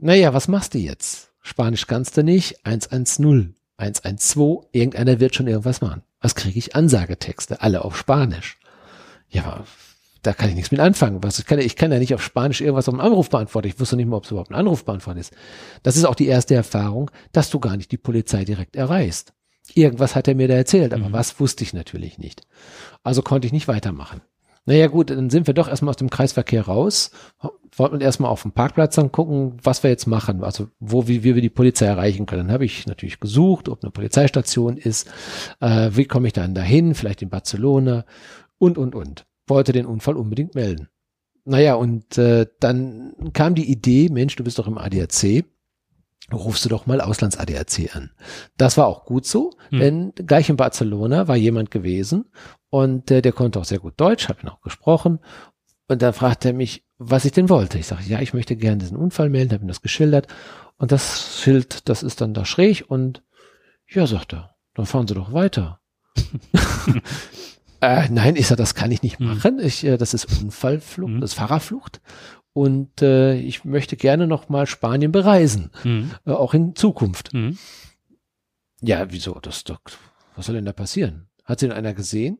Naja, 0.00 0.32
was 0.32 0.48
machst 0.48 0.74
du 0.74 0.78
jetzt? 0.78 1.30
Spanisch 1.42 1.86
kannst 1.86 2.16
du 2.16 2.24
nicht. 2.24 2.64
110, 2.64 3.54
112, 3.76 4.66
irgendeiner 4.72 5.20
wird 5.20 5.34
schon 5.34 5.48
irgendwas 5.48 5.80
machen. 5.80 6.02
Was 6.20 6.34
kriege 6.34 6.58
ich? 6.58 6.74
Ansagetexte, 6.74 7.60
alle 7.60 7.84
auf 7.84 7.96
Spanisch. 7.96 8.58
Ja, 9.28 9.64
da 10.22 10.32
kann 10.32 10.48
ich 10.48 10.54
nichts 10.54 10.70
mit 10.70 10.80
anfangen. 10.80 11.22
Was 11.22 11.38
ich 11.38 11.46
kann, 11.46 11.58
ich 11.58 11.76
kann 11.76 11.92
ja 11.92 11.98
nicht 11.98 12.14
auf 12.14 12.22
Spanisch 12.22 12.60
irgendwas 12.60 12.88
auf 12.88 12.94
einen 12.94 13.02
Anruf 13.02 13.28
beantworten. 13.28 13.68
Ich 13.68 13.80
wusste 13.80 13.96
nicht 13.96 14.06
mal, 14.06 14.16
ob 14.16 14.24
es 14.24 14.30
überhaupt 14.30 14.50
ein 14.50 14.56
Anrufbeantworter 14.56 15.20
ist. 15.20 15.34
Das 15.82 15.96
ist 15.96 16.04
auch 16.04 16.14
die 16.14 16.26
erste 16.26 16.54
Erfahrung, 16.54 17.10
dass 17.32 17.50
du 17.50 17.58
gar 17.58 17.76
nicht 17.76 17.90
die 17.90 17.98
Polizei 17.98 18.44
direkt 18.44 18.76
erreichst. 18.76 19.32
Irgendwas 19.74 20.14
hat 20.14 20.28
er 20.28 20.34
mir 20.34 20.48
da 20.48 20.54
erzählt, 20.54 20.92
aber 20.92 21.08
mhm. 21.08 21.12
was 21.12 21.38
wusste 21.40 21.64
ich 21.64 21.72
natürlich 21.72 22.18
nicht. 22.18 22.46
Also 23.02 23.22
konnte 23.22 23.46
ich 23.46 23.52
nicht 23.52 23.68
weitermachen. 23.68 24.20
Naja 24.64 24.86
gut, 24.86 25.10
dann 25.10 25.28
sind 25.28 25.48
wir 25.48 25.54
doch 25.54 25.68
erstmal 25.68 25.90
aus 25.90 25.96
dem 25.96 26.10
Kreisverkehr 26.10 26.62
raus, 26.62 27.10
wollten 27.74 28.00
erstmal 28.00 28.30
auf 28.30 28.42
dem 28.42 28.52
Parkplatz 28.52 28.94
dann 28.94 29.10
gucken, 29.10 29.56
was 29.60 29.82
wir 29.82 29.90
jetzt 29.90 30.06
machen, 30.06 30.44
also 30.44 30.68
wo, 30.78 31.08
wie, 31.08 31.24
wie 31.24 31.34
wir 31.34 31.42
die 31.42 31.50
Polizei 31.50 31.86
erreichen 31.86 32.26
können. 32.26 32.46
Dann 32.46 32.54
habe 32.54 32.64
ich 32.64 32.86
natürlich 32.86 33.18
gesucht, 33.18 33.68
ob 33.68 33.82
eine 33.82 33.90
Polizeistation 33.90 34.76
ist, 34.76 35.10
äh, 35.60 35.90
wie 35.92 36.04
komme 36.04 36.28
ich 36.28 36.32
dann 36.32 36.54
dahin, 36.54 36.94
vielleicht 36.94 37.22
in 37.22 37.30
Barcelona 37.30 38.04
und, 38.58 38.78
und, 38.78 38.94
und 38.94 39.26
wollte 39.46 39.72
den 39.72 39.86
Unfall 39.86 40.16
unbedingt 40.16 40.54
melden. 40.54 40.88
Naja, 41.44 41.74
und 41.74 42.18
äh, 42.18 42.46
dann 42.60 43.14
kam 43.32 43.54
die 43.54 43.70
Idee, 43.70 44.08
Mensch, 44.10 44.36
du 44.36 44.44
bist 44.44 44.58
doch 44.58 44.68
im 44.68 44.78
ADAC, 44.78 45.44
rufst 46.32 46.64
du 46.64 46.68
doch 46.68 46.86
mal 46.86 47.00
Auslands-ADAC 47.00 47.94
an. 47.96 48.12
Das 48.56 48.76
war 48.76 48.86
auch 48.86 49.04
gut 49.04 49.26
so, 49.26 49.52
mhm. 49.70 49.78
denn 49.80 50.12
gleich 50.14 50.48
in 50.48 50.56
Barcelona 50.56 51.26
war 51.26 51.36
jemand 51.36 51.70
gewesen 51.70 52.26
Und 52.70 53.10
äh, 53.10 53.22
der 53.22 53.32
konnte 53.32 53.58
auch 53.58 53.64
sehr 53.64 53.80
gut 53.80 53.94
Deutsch, 53.96 54.28
habe 54.28 54.42
ihn 54.42 54.48
auch 54.48 54.60
gesprochen. 54.60 55.18
Und 55.88 56.00
dann 56.00 56.12
fragte 56.12 56.48
er 56.48 56.54
mich, 56.54 56.86
was 56.96 57.24
ich 57.24 57.32
denn 57.32 57.48
wollte. 57.48 57.78
Ich 57.78 57.86
sage, 57.86 58.04
ja, 58.06 58.20
ich 58.20 58.34
möchte 58.34 58.56
gerne 58.56 58.78
diesen 58.78 58.96
Unfall 58.96 59.28
melden, 59.28 59.52
habe 59.52 59.64
ihm 59.64 59.68
das 59.68 59.82
geschildert. 59.82 60.28
Und 60.78 60.92
das 60.92 61.40
Schild, 61.42 61.88
das 61.88 62.02
ist 62.02 62.20
dann 62.20 62.34
da 62.34 62.44
schräg 62.44 62.84
und 62.88 63.22
ja, 63.88 64.06
sagt 64.06 64.32
er, 64.32 64.54
dann 64.74 64.86
fahren 64.86 65.08
Sie 65.08 65.14
doch 65.14 65.32
weiter. 65.32 65.80
äh, 67.82 68.08
nein, 68.10 68.36
ich 68.36 68.46
sage, 68.46 68.62
das 68.62 68.74
kann 68.74 68.92
ich 68.92 69.02
nicht 69.02 69.18
hm. 69.18 69.26
machen. 69.26 69.58
Ich, 69.58 69.84
äh, 69.84 69.98
das 69.98 70.14
ist 70.14 70.24
Unfallflucht, 70.40 71.12
mhm. 71.12 71.20
das 71.20 71.32
ist 71.32 71.36
Fahrerflucht. 71.36 72.00
Und 72.54 73.02
äh, 73.02 73.34
ich 73.34 73.64
möchte 73.64 73.96
gerne 73.96 74.26
noch 74.26 74.48
mal 74.48 74.66
Spanien 74.66 75.10
bereisen, 75.10 75.70
mhm. 75.84 76.10
äh, 76.26 76.30
auch 76.30 76.54
in 76.54 76.76
Zukunft. 76.76 77.34
Mhm. 77.34 77.58
Ja, 78.80 79.10
wieso? 79.10 79.38
Das 79.40 79.64
doch, 79.64 79.80
was 80.36 80.46
soll 80.46 80.54
denn 80.54 80.64
da 80.64 80.72
passieren? 80.72 81.28
Hat 81.44 81.60
sie 81.60 81.68
denn 81.68 81.76
einer 81.76 81.94
gesehen? 81.94 82.38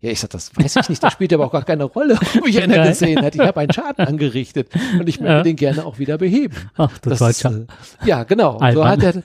Ja, 0.00 0.10
ich 0.10 0.20
sag, 0.20 0.30
das 0.30 0.54
weiß 0.56 0.76
ich 0.76 0.88
nicht, 0.90 1.02
das 1.02 1.12
spielt 1.12 1.32
aber 1.32 1.46
auch 1.46 1.52
gar 1.52 1.64
keine 1.64 1.84
Rolle, 1.84 2.14
ob 2.36 2.44
mich 2.44 2.62
einer 2.62 2.86
gesehen 2.86 3.20
hat. 3.20 3.34
Ich 3.34 3.40
habe 3.40 3.58
einen 3.58 3.72
Schaden 3.72 4.04
angerichtet 4.06 4.68
und 4.98 5.08
ich 5.08 5.18
möchte 5.18 5.34
ja. 5.34 5.42
den 5.42 5.56
gerne 5.56 5.84
auch 5.84 5.98
wieder 5.98 6.18
beheben. 6.18 6.54
Ach, 6.76 6.96
das, 6.98 7.18
das 7.18 7.44
war 7.44 7.52
äh, 7.52 7.66
Ja, 8.04 8.22
genau. 8.22 8.58
So 8.72 8.86
hat 8.86 9.02
er, 9.02 9.24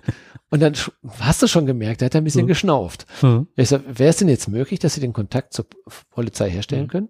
und 0.50 0.62
dann 0.62 0.74
hast 1.20 1.42
du 1.42 1.48
schon 1.48 1.66
gemerkt, 1.66 2.02
er 2.02 2.08
hat 2.08 2.16
ein 2.16 2.24
bisschen 2.24 2.42
hm. 2.42 2.48
geschnauft. 2.48 3.06
Hm. 3.22 3.48
Ich 3.56 3.70
sag, 3.70 3.82
wäre 3.88 4.10
es 4.10 4.18
denn 4.18 4.30
jetzt 4.30 4.48
möglich, 4.48 4.80
dass 4.80 4.96
sie 4.96 5.02
den 5.02 5.14
Kontakt 5.14 5.54
zur 5.54 5.66
Polizei 6.10 6.50
herstellen 6.50 6.84
hm. 6.84 6.90
können? 6.90 7.10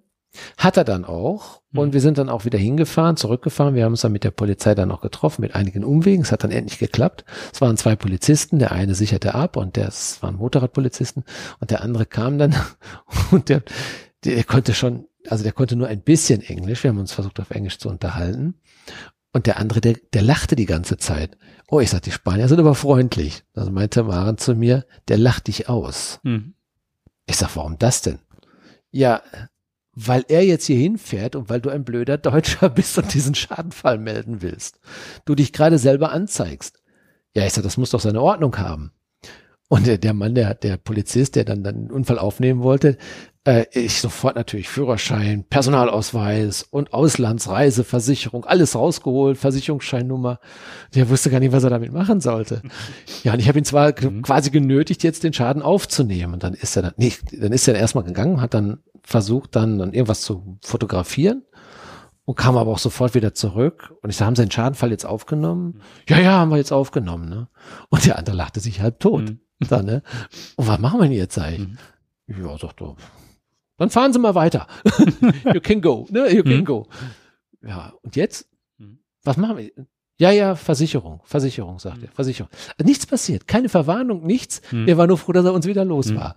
Hat 0.58 0.78
er 0.78 0.84
dann 0.84 1.06
auch. 1.06 1.62
Mhm. 1.72 1.80
Und 1.80 1.94
wir 1.94 2.02
sind 2.02 2.18
dann 2.18 2.30
auch 2.30 2.46
wieder 2.46 2.58
hingefahren, 2.58 3.18
zurückgefahren. 3.18 3.76
Wir 3.76 3.86
haben 3.86 3.94
uns 3.94 4.02
dann 4.02 4.12
mit 4.12 4.24
der 4.24 4.32
Polizei 4.32 4.76
dann 4.76 4.92
auch 4.92 5.02
getroffen, 5.02 5.42
mit 5.42 5.56
einigen 5.56 5.84
Umwegen. 5.84 6.24
Es 6.24 6.32
hat 6.32 6.44
dann 6.44 6.52
endlich 6.52 6.80
geklappt. 6.80 7.26
Es 7.54 7.62
waren 7.62 7.78
zwei 7.78 7.96
Polizisten. 7.96 8.60
Der 8.60 8.72
eine 8.72 8.96
sicherte 8.96 9.36
ab 9.36 9.58
und 9.58 9.78
das 9.78 10.22
waren 10.22 10.36
Motorradpolizisten. 10.36 11.24
Und 11.60 11.72
der 11.72 11.82
andere 11.82 12.06
kam 12.06 12.38
dann 12.38 12.56
und 13.32 13.50
der, 13.50 13.64
der 14.24 14.44
konnte 14.44 14.74
schon, 14.74 15.06
also 15.28 15.44
der 15.44 15.54
konnte 15.54 15.76
nur 15.76 15.88
ein 15.88 16.02
bisschen 16.02 16.42
Englisch. 16.42 16.84
Wir 16.84 16.90
haben 16.90 17.00
uns 17.00 17.12
versucht, 17.14 17.40
auf 17.40 17.52
Englisch 17.52 17.78
zu 17.78 17.90
unterhalten. 17.90 18.56
Und 19.34 19.48
der 19.48 19.58
andere, 19.58 19.82
der, 19.82 19.96
der 20.14 20.22
lachte 20.22 20.56
die 20.56 20.68
ganze 20.68 20.98
Zeit. 20.98 21.38
Oh, 21.68 21.80
ich 21.80 21.90
sag, 21.90 22.04
die 22.04 22.12
Spanier 22.12 22.48
sind 22.48 22.60
aber 22.60 22.76
freundlich. 22.76 23.44
Also 23.56 23.72
meinte 23.72 24.04
Maren 24.04 24.38
zu 24.38 24.54
mir, 24.54 24.86
der 25.08 25.18
lacht 25.18 25.48
dich 25.48 25.70
aus. 25.70 26.20
Mhm. 26.22 26.54
Ich 27.26 27.38
sag, 27.38 27.56
warum 27.56 27.80
das 27.80 28.02
denn? 28.02 28.20
Ja, 28.92 29.24
weil 29.96 30.26
er 30.28 30.44
jetzt 30.44 30.66
hier 30.66 30.78
hinfährt 30.78 31.36
und 31.36 31.50
weil 31.50 31.62
du 31.62 31.70
ein 31.70 31.84
blöder 31.84 32.18
Deutscher 32.18 32.70
bist 32.72 32.98
und 32.98 33.14
diesen 33.14 33.36
Schadenfall 33.36 33.98
melden 33.98 34.42
willst. 34.42 34.80
Du 35.26 35.36
dich 35.36 35.54
gerade 35.54 35.78
selber 35.78 36.12
anzeigst. 36.12 36.82
Ja, 37.36 37.46
ich 37.46 37.54
sag, 37.54 37.64
das 37.64 37.78
muss 37.78 37.92
doch 37.92 38.00
seine 38.00 38.22
Ordnung 38.22 38.58
haben. 38.58 38.92
Und 39.70 39.88
der, 39.88 39.98
der 39.98 40.14
Mann, 40.14 40.36
der, 40.36 40.54
der 40.54 40.78
Polizist, 40.78 41.36
der 41.36 41.46
dann, 41.46 41.64
dann 41.64 41.88
den 41.88 41.92
Unfall 41.92 42.20
aufnehmen 42.20 42.62
wollte, 42.62 42.98
äh, 43.46 43.66
ich 43.72 44.00
sofort 44.00 44.36
natürlich 44.36 44.70
Führerschein, 44.70 45.46
Personalausweis 45.46 46.64
und 46.64 46.94
Auslandsreiseversicherung, 46.94 48.46
alles 48.46 48.76
rausgeholt, 48.76 49.38
Versicherungsscheinnummer. 49.38 50.40
Der 50.94 51.10
wusste 51.10 51.30
gar 51.32 51.40
nicht, 51.40 51.54
was 51.54 51.64
er 51.64 51.72
damit 51.72 51.92
machen 51.92 52.22
sollte. 52.22 52.62
Ja, 53.24 53.34
und 53.34 53.40
ich 53.40 53.48
habe 53.48 53.58
ihn 53.58 53.66
zwar 53.66 53.94
mhm. 54.00 54.22
quasi 54.22 54.52
genötigt, 54.52 55.02
jetzt 55.02 55.24
den 55.24 55.34
Schaden 55.34 55.62
aufzunehmen. 55.64 56.34
Und 56.34 56.44
dann 56.44 56.54
ist 56.54 56.76
er 56.76 56.84
dann, 56.84 56.94
nee, 56.98 57.14
dann 57.32 57.52
ist 57.52 57.68
er 57.68 57.76
erstmal 57.76 58.04
gegangen, 58.04 58.42
hat 58.42 58.54
dann 58.54 58.80
versucht, 59.04 59.56
dann, 59.56 59.78
dann 59.78 59.94
irgendwas 59.94 60.22
zu 60.22 60.58
fotografieren 60.62 61.44
und 62.26 62.36
kam 62.36 62.58
aber 62.58 62.72
auch 62.72 62.80
sofort 62.80 63.16
wieder 63.16 63.34
zurück. 63.34 63.94
Und 64.02 64.10
ich 64.10 64.16
sage, 64.16 64.28
haben 64.28 64.36
Sie 64.36 64.44
den 64.44 64.52
Schadenfall 64.52 64.92
jetzt 64.92 65.06
aufgenommen? 65.06 65.66
Mhm. 65.66 65.82
Ja, 66.10 66.20
ja, 66.20 66.32
haben 66.34 66.52
wir 66.52 66.58
jetzt 66.58 66.72
aufgenommen. 66.72 67.30
Ne? 67.30 67.48
Und 67.90 68.06
der 68.06 68.18
andere 68.18 68.36
lachte 68.36 68.60
sich 68.60 68.82
halb 68.82 69.00
tot. 69.00 69.24
Mhm. 69.24 69.40
Dann, 69.70 69.86
ne? 69.86 70.04
Und 70.56 70.68
was 70.68 70.80
machen 70.80 71.00
wir 71.00 71.08
denn 71.08 71.18
jetzt 71.18 71.38
eigentlich? 71.38 71.78
Mhm. 72.28 72.46
Ja, 72.46 72.58
sagt 72.58 72.82
er, 72.82 72.96
dann 73.78 73.90
fahren 73.90 74.14
Sie 74.14 74.20
mal 74.20 74.36
weiter. 74.36 74.68
you 75.54 75.60
can 75.62 75.82
go, 75.82 76.08
ne? 76.10 76.34
You 76.34 76.44
can 76.44 76.60
mhm. 76.60 76.66
go. 76.66 76.88
Ja, 77.62 77.94
und 78.02 78.16
jetzt? 78.16 78.48
Mhm. 78.78 79.00
Was 79.24 79.38
machen 79.38 79.58
wir? 79.58 79.72
Ja, 80.18 80.32
ja, 80.32 80.56
Versicherung, 80.56 81.22
Versicherung, 81.24 81.80
sagt 81.80 81.98
mhm. 81.98 82.04
er, 82.04 82.12
Versicherung. 82.12 82.50
Nichts 82.84 83.08
passiert, 83.08 83.48
keine 83.48 83.68
Verwarnung, 83.68 84.26
nichts. 84.26 84.62
Mhm. 84.72 84.88
Er 84.88 84.98
war 84.98 85.08
nur 85.08 85.18
froh, 85.18 85.32
dass 85.32 85.46
er 85.46 85.54
uns 85.54 85.66
wieder 85.66 85.84
los 85.84 86.12
mhm. 86.12 86.18
war. 86.18 86.36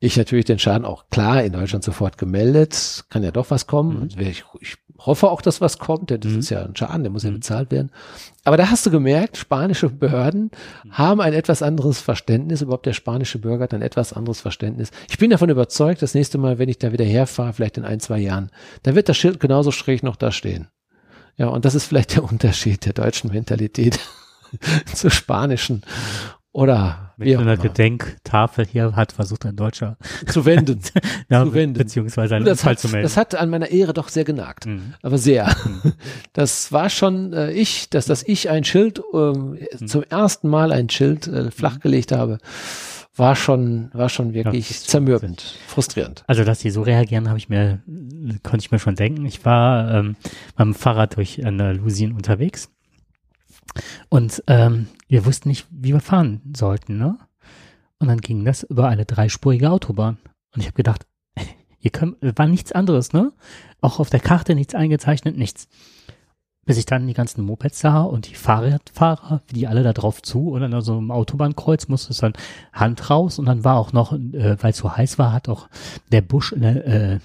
Ich 0.00 0.16
natürlich 0.16 0.44
den 0.44 0.58
Schaden 0.58 0.84
auch 0.84 1.04
klar 1.08 1.42
in 1.44 1.52
Deutschland 1.52 1.84
sofort 1.84 2.18
gemeldet. 2.18 3.04
Kann 3.10 3.22
ja 3.22 3.30
doch 3.30 3.50
was 3.50 3.68
kommen. 3.68 4.10
Mhm. 4.16 4.26
Ich, 4.26 4.44
ich 4.60 4.76
hoffe 4.98 5.30
auch, 5.30 5.40
dass 5.40 5.60
was 5.60 5.78
kommt, 5.78 6.10
denn 6.10 6.20
das 6.20 6.32
mhm. 6.32 6.38
ist 6.40 6.50
ja 6.50 6.64
ein 6.64 6.74
Schaden, 6.74 7.04
der 7.04 7.12
muss 7.12 7.22
ja 7.22 7.30
mhm. 7.30 7.34
bezahlt 7.34 7.70
werden. 7.70 7.90
Aber 8.44 8.56
da 8.56 8.70
hast 8.70 8.84
du 8.86 8.90
gemerkt, 8.90 9.36
spanische 9.36 9.88
Behörden 9.88 10.50
haben 10.90 11.20
ein 11.20 11.32
etwas 11.32 11.62
anderes 11.62 12.00
Verständnis, 12.00 12.60
überhaupt 12.60 12.86
der 12.86 12.92
spanische 12.92 13.38
Bürger 13.38 13.64
hat 13.64 13.74
ein 13.74 13.82
etwas 13.82 14.12
anderes 14.12 14.40
Verständnis. 14.40 14.90
Ich 15.08 15.18
bin 15.18 15.30
davon 15.30 15.48
überzeugt, 15.48 16.02
das 16.02 16.14
nächste 16.14 16.38
Mal, 16.38 16.58
wenn 16.58 16.68
ich 16.68 16.78
da 16.78 16.92
wieder 16.92 17.04
herfahre, 17.04 17.52
vielleicht 17.52 17.78
in 17.78 17.84
ein, 17.84 18.00
zwei 18.00 18.18
Jahren, 18.18 18.50
dann 18.82 18.96
wird 18.96 19.08
das 19.08 19.16
Schild 19.16 19.38
genauso 19.38 19.70
schräg 19.70 20.02
noch 20.02 20.16
da 20.16 20.32
stehen. 20.32 20.68
Ja, 21.36 21.48
und 21.48 21.64
das 21.64 21.74
ist 21.74 21.86
vielleicht 21.86 22.16
der 22.16 22.24
Unterschied 22.24 22.84
der 22.84 22.92
deutschen 22.92 23.30
Mentalität 23.30 23.98
zur 24.94 25.10
spanischen. 25.10 25.82
Oder 26.54 27.14
mit 27.16 27.34
einer 27.38 27.56
Gedenktafel 27.56 28.66
hier 28.66 28.94
hat 28.94 29.12
versucht 29.12 29.46
ein 29.46 29.56
Deutscher 29.56 29.96
zu 30.26 30.44
wenden, 30.44 30.80
ja, 31.30 31.44
zu 31.44 31.54
wenden. 31.54 31.78
beziehungsweise 31.78 32.36
einen 32.36 32.44
das 32.44 32.58
Unfall 32.58 32.72
hat, 32.72 32.78
zu 32.78 32.88
melden. 32.88 33.04
Das 33.04 33.16
hat 33.16 33.34
an 33.34 33.48
meiner 33.48 33.70
Ehre 33.70 33.94
doch 33.94 34.08
sehr 34.08 34.24
genagt, 34.24 34.66
mhm. 34.66 34.94
aber 35.02 35.16
sehr. 35.16 35.54
Mhm. 35.64 35.92
Das 36.34 36.70
war 36.70 36.90
schon 36.90 37.32
äh, 37.32 37.52
ich, 37.52 37.88
dass 37.88 38.04
das 38.04 38.22
ich 38.22 38.50
ein 38.50 38.64
Schild 38.64 39.02
ähm, 39.14 39.58
mhm. 39.80 39.86
zum 39.86 40.02
ersten 40.02 40.48
Mal 40.48 40.72
ein 40.72 40.90
Schild 40.90 41.26
äh, 41.26 41.50
flachgelegt 41.50 42.12
habe, 42.12 42.38
war 43.14 43.36
schon 43.36 43.90
war 43.92 44.08
schon 44.08 44.32
wirklich 44.32 44.70
ja, 44.70 44.76
zermürbend, 44.76 45.58
frustrierend. 45.66 46.24
Also 46.26 46.44
dass 46.44 46.60
sie 46.60 46.70
so 46.70 46.82
reagieren, 46.82 47.28
habe 47.28 47.38
ich 47.38 47.48
mir 47.48 47.82
konnte 48.42 48.64
ich 48.64 48.70
mir 48.70 48.78
schon 48.78 48.94
denken. 48.94 49.26
Ich 49.26 49.44
war 49.44 49.92
ähm, 49.92 50.16
mit 50.56 50.58
dem 50.58 50.74
Fahrrad 50.74 51.16
durch 51.16 51.44
Andalusien 51.44 52.12
unterwegs 52.12 52.70
und 54.08 54.42
ähm, 54.46 54.88
wir 55.08 55.24
wussten 55.24 55.48
nicht, 55.48 55.66
wie 55.70 55.92
wir 55.92 56.00
fahren 56.00 56.40
sollten, 56.54 56.98
ne? 56.98 57.18
Und 57.98 58.08
dann 58.08 58.20
ging 58.20 58.44
das 58.44 58.64
über 58.64 58.88
eine 58.88 59.04
dreispurige 59.04 59.70
Autobahn. 59.70 60.18
Und 60.54 60.60
ich 60.60 60.66
habe 60.66 60.76
gedacht, 60.76 61.06
hier 61.78 61.90
können, 61.90 62.16
war 62.20 62.46
nichts 62.46 62.72
anderes, 62.72 63.12
ne? 63.12 63.32
Auch 63.80 64.00
auf 64.00 64.10
der 64.10 64.20
Karte 64.20 64.54
nichts 64.54 64.74
eingezeichnet, 64.74 65.36
nichts. 65.36 65.68
Bis 66.64 66.78
ich 66.78 66.86
dann 66.86 67.06
die 67.08 67.14
ganzen 67.14 67.44
Mopeds 67.44 67.80
sah 67.80 68.02
und 68.02 68.30
die 68.30 68.36
Fahrradfahrer, 68.36 69.42
wie 69.48 69.54
die 69.54 69.66
alle 69.66 69.82
da 69.82 69.92
drauf 69.92 70.22
zu 70.22 70.50
und 70.50 70.62
an 70.62 70.80
so 70.80 70.96
einem 70.96 71.10
Autobahnkreuz 71.10 71.88
musste 71.88 72.12
es 72.12 72.18
dann 72.18 72.34
Hand 72.72 73.10
raus 73.10 73.40
und 73.40 73.46
dann 73.46 73.64
war 73.64 73.76
auch 73.76 73.92
noch, 73.92 74.12
äh, 74.12 74.56
weil 74.60 74.70
es 74.70 74.76
so 74.76 74.96
heiß 74.96 75.18
war, 75.18 75.32
hat 75.32 75.48
auch 75.48 75.68
der 76.12 76.20
Busch 76.20 76.52
äh, 76.52 77.18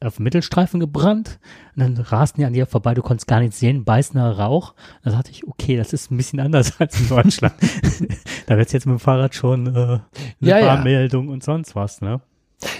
auf 0.00 0.16
dem 0.16 0.24
Mittelstreifen 0.24 0.80
gebrannt 0.80 1.38
und 1.74 1.82
dann 1.82 1.96
rasten 2.04 2.40
die 2.40 2.46
an 2.46 2.52
dir 2.52 2.66
vorbei, 2.66 2.94
du 2.94 3.02
konntest 3.02 3.26
gar 3.26 3.40
nichts 3.40 3.58
sehen, 3.58 3.84
beißender 3.84 4.38
Rauch. 4.38 4.74
Da 5.02 5.10
dachte 5.10 5.30
ich, 5.30 5.46
okay, 5.46 5.76
das 5.76 5.92
ist 5.92 6.10
ein 6.10 6.16
bisschen 6.16 6.40
anders 6.40 6.74
als 6.80 7.00
in 7.00 7.08
Deutschland. 7.08 7.54
da 8.46 8.56
wird's 8.56 8.72
jetzt 8.72 8.86
mit 8.86 8.94
dem 8.94 9.00
Fahrrad 9.00 9.34
schon 9.34 9.66
äh, 9.66 9.70
eine 9.70 10.02
ja, 10.40 10.66
Warnmeldung 10.66 11.26
ja. 11.26 11.32
und 11.32 11.42
sonst 11.42 11.74
was, 11.74 12.00
ne? 12.00 12.20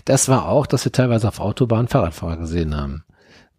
Das 0.04 0.28
war 0.28 0.48
auch, 0.48 0.66
dass 0.66 0.84
wir 0.84 0.92
teilweise 0.92 1.28
auf 1.28 1.38
Autobahnen 1.38 1.88
Fahrradfahrer 1.88 2.36
gesehen 2.36 2.76
haben. 2.76 3.04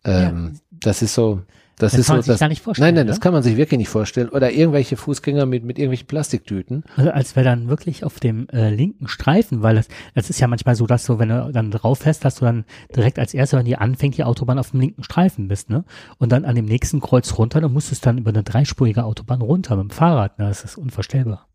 Ähm, 0.04 0.52
ja. 0.54 0.60
Das 0.72 1.02
ist 1.02 1.14
so, 1.14 1.42
das, 1.80 1.94
das 1.94 2.02
ist 2.02 2.08
kann 2.08 2.18
man 2.18 2.22
so, 2.22 2.26
sich 2.26 2.34
das, 2.34 2.40
gar 2.42 2.50
nicht 2.50 2.62
vorstellen. 2.62 2.88
Nein, 2.88 2.96
nein, 2.96 3.04
oder? 3.06 3.12
das 3.12 3.22
kann 3.22 3.34
man 3.34 3.42
sich 3.42 3.56
wirklich 3.56 3.78
nicht 3.78 3.90
vorstellen. 3.90 4.30
Oder 4.30 4.52
irgendwelche 4.52 4.98
Fußgänger 4.98 5.46
mit, 5.46 5.64
mit 5.64 5.80
irgendwelchen 5.80 6.08
Plastiktüten. 6.08 6.84
Also 6.96 7.12
als 7.12 7.36
wir 7.38 7.44
dann 7.44 7.70
wirklich 7.70 8.04
auf 8.04 8.20
dem 8.20 8.48
äh, 8.50 8.70
linken 8.70 9.08
Streifen, 9.08 9.64
weil 9.64 9.76
das, 9.76 9.88
das 10.14 10.30
ist 10.30 10.40
ja 10.40 10.48
manchmal 10.48 10.76
so, 10.76 10.86
dass 10.88 11.06
du, 11.06 11.20
wenn 11.20 11.30
du 11.30 11.52
dann 11.54 11.72
drauf 11.72 12.00
fährst, 12.00 12.26
dass 12.26 12.36
du 12.36 12.46
dann 12.46 12.66
direkt 12.96 13.18
als 13.18 13.34
erster, 13.34 13.58
wenn 13.58 13.66
die 13.66 13.78
anfängt, 13.78 14.18
die 14.18 14.26
Autobahn 14.26 14.60
auf 14.60 14.72
dem 14.72 14.82
linken 14.82 15.04
Streifen 15.04 15.48
bist, 15.48 15.70
ne? 15.70 15.86
Und 16.18 16.32
dann 16.32 16.46
an 16.46 16.56
dem 16.56 16.66
nächsten 16.66 17.00
Kreuz 17.00 17.38
runter, 17.38 17.62
dann 17.62 17.72
musstest 17.72 18.06
du 18.06 18.10
dann 18.10 18.18
über 18.18 18.30
eine 18.30 18.44
dreispurige 18.44 19.06
Autobahn 19.06 19.42
runter 19.42 19.78
mit 19.78 19.86
dem 19.86 19.90
Fahrrad, 19.90 20.38
ne? 20.38 20.48
Das 20.50 20.66
ist 20.66 20.78
unvorstellbar. 20.78 21.49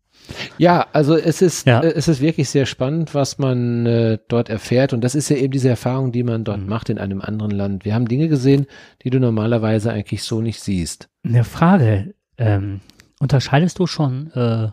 Ja, 0.57 0.87
also 0.93 1.15
es 1.15 1.41
ist, 1.41 1.67
ja. 1.67 1.81
äh, 1.81 1.93
es 1.93 2.07
ist 2.07 2.21
wirklich 2.21 2.49
sehr 2.49 2.65
spannend, 2.65 3.13
was 3.13 3.37
man 3.37 3.85
äh, 3.85 4.17
dort 4.27 4.49
erfährt. 4.49 4.93
Und 4.93 5.03
das 5.03 5.15
ist 5.15 5.29
ja 5.29 5.37
eben 5.37 5.51
diese 5.51 5.69
Erfahrung, 5.69 6.11
die 6.11 6.23
man 6.23 6.43
dort 6.43 6.61
mhm. 6.61 6.67
macht 6.67 6.89
in 6.89 6.97
einem 6.97 7.21
anderen 7.21 7.51
Land. 7.51 7.85
Wir 7.85 7.93
haben 7.93 8.07
Dinge 8.07 8.27
gesehen, 8.27 8.65
die 9.03 9.09
du 9.09 9.19
normalerweise 9.19 9.91
eigentlich 9.91 10.23
so 10.23 10.41
nicht 10.41 10.61
siehst. 10.61 11.09
Eine 11.23 11.43
Frage, 11.43 12.15
ähm, 12.37 12.81
unterscheidest 13.19 13.79
du 13.79 13.87
schon, 13.87 14.31
äh, 14.33 14.69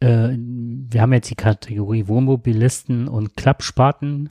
äh, 0.00 0.36
wir 0.36 1.02
haben 1.02 1.12
jetzt 1.12 1.30
die 1.30 1.36
Kategorie 1.36 2.08
Wohnmobilisten 2.08 3.08
und 3.08 3.36
Klappspaten 3.36 4.30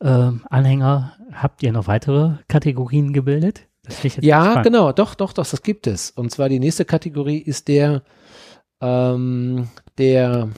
äh, 0.00 0.30
Anhänger. 0.48 1.16
Habt 1.32 1.62
ihr 1.62 1.72
noch 1.72 1.86
weitere 1.86 2.34
Kategorien 2.48 3.12
gebildet? 3.12 3.66
ja, 4.20 4.62
genau, 4.62 4.92
doch, 4.92 5.16
doch, 5.16 5.32
doch, 5.32 5.44
das 5.44 5.62
gibt 5.62 5.88
es. 5.88 6.10
Und 6.10 6.30
zwar 6.30 6.48
die 6.48 6.60
nächste 6.60 6.84
Kategorie 6.84 7.38
ist 7.38 7.66
der 7.66 8.02
ähm, 8.82 9.68
der 9.96 10.50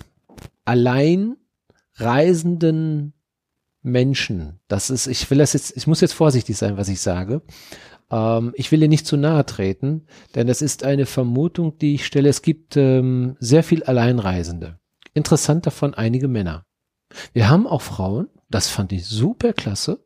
allein 0.65 1.37
reisenden 1.97 3.13
Menschen. 3.83 4.61
Das 4.67 4.91
ist, 4.91 5.07
ich 5.07 5.31
will 5.31 5.39
das 5.39 5.53
jetzt, 5.53 5.77
ich 5.77 5.87
muss 5.87 6.01
jetzt 6.01 6.15
vorsichtig 6.15 6.57
sein, 6.57 6.77
was 6.77 6.89
ich 6.89 7.01
sage. 7.01 7.43
Ähm, 8.11 8.53
ich 8.57 8.73
will 8.73 8.83
ihr 8.83 8.89
nicht 8.89 9.07
zu 9.07 9.17
nahe 9.17 9.45
treten, 9.45 10.07
denn 10.35 10.47
das 10.47 10.63
ist 10.63 10.85
eine 10.85 11.07
Vermutung, 11.07 11.79
die 11.79 11.95
ich 11.95 12.07
stelle. 12.07 12.31
Es 12.31 12.43
gibt 12.43 12.77
ähm, 12.77 13.37
sehr 13.39 13.63
viel 13.63 13.85
Alleinreisende. 13.85 14.81
Interessant 15.13 15.67
davon 15.67 15.95
einige 15.95 16.27
Männer. 16.27 16.65
Wir 17.33 17.49
haben 17.49 17.67
auch 17.67 17.83
Frauen, 17.83 18.29
Das 18.49 18.69
fand 18.69 18.93
ich 18.93 19.07
super 19.07 19.53
klasse. 19.53 20.05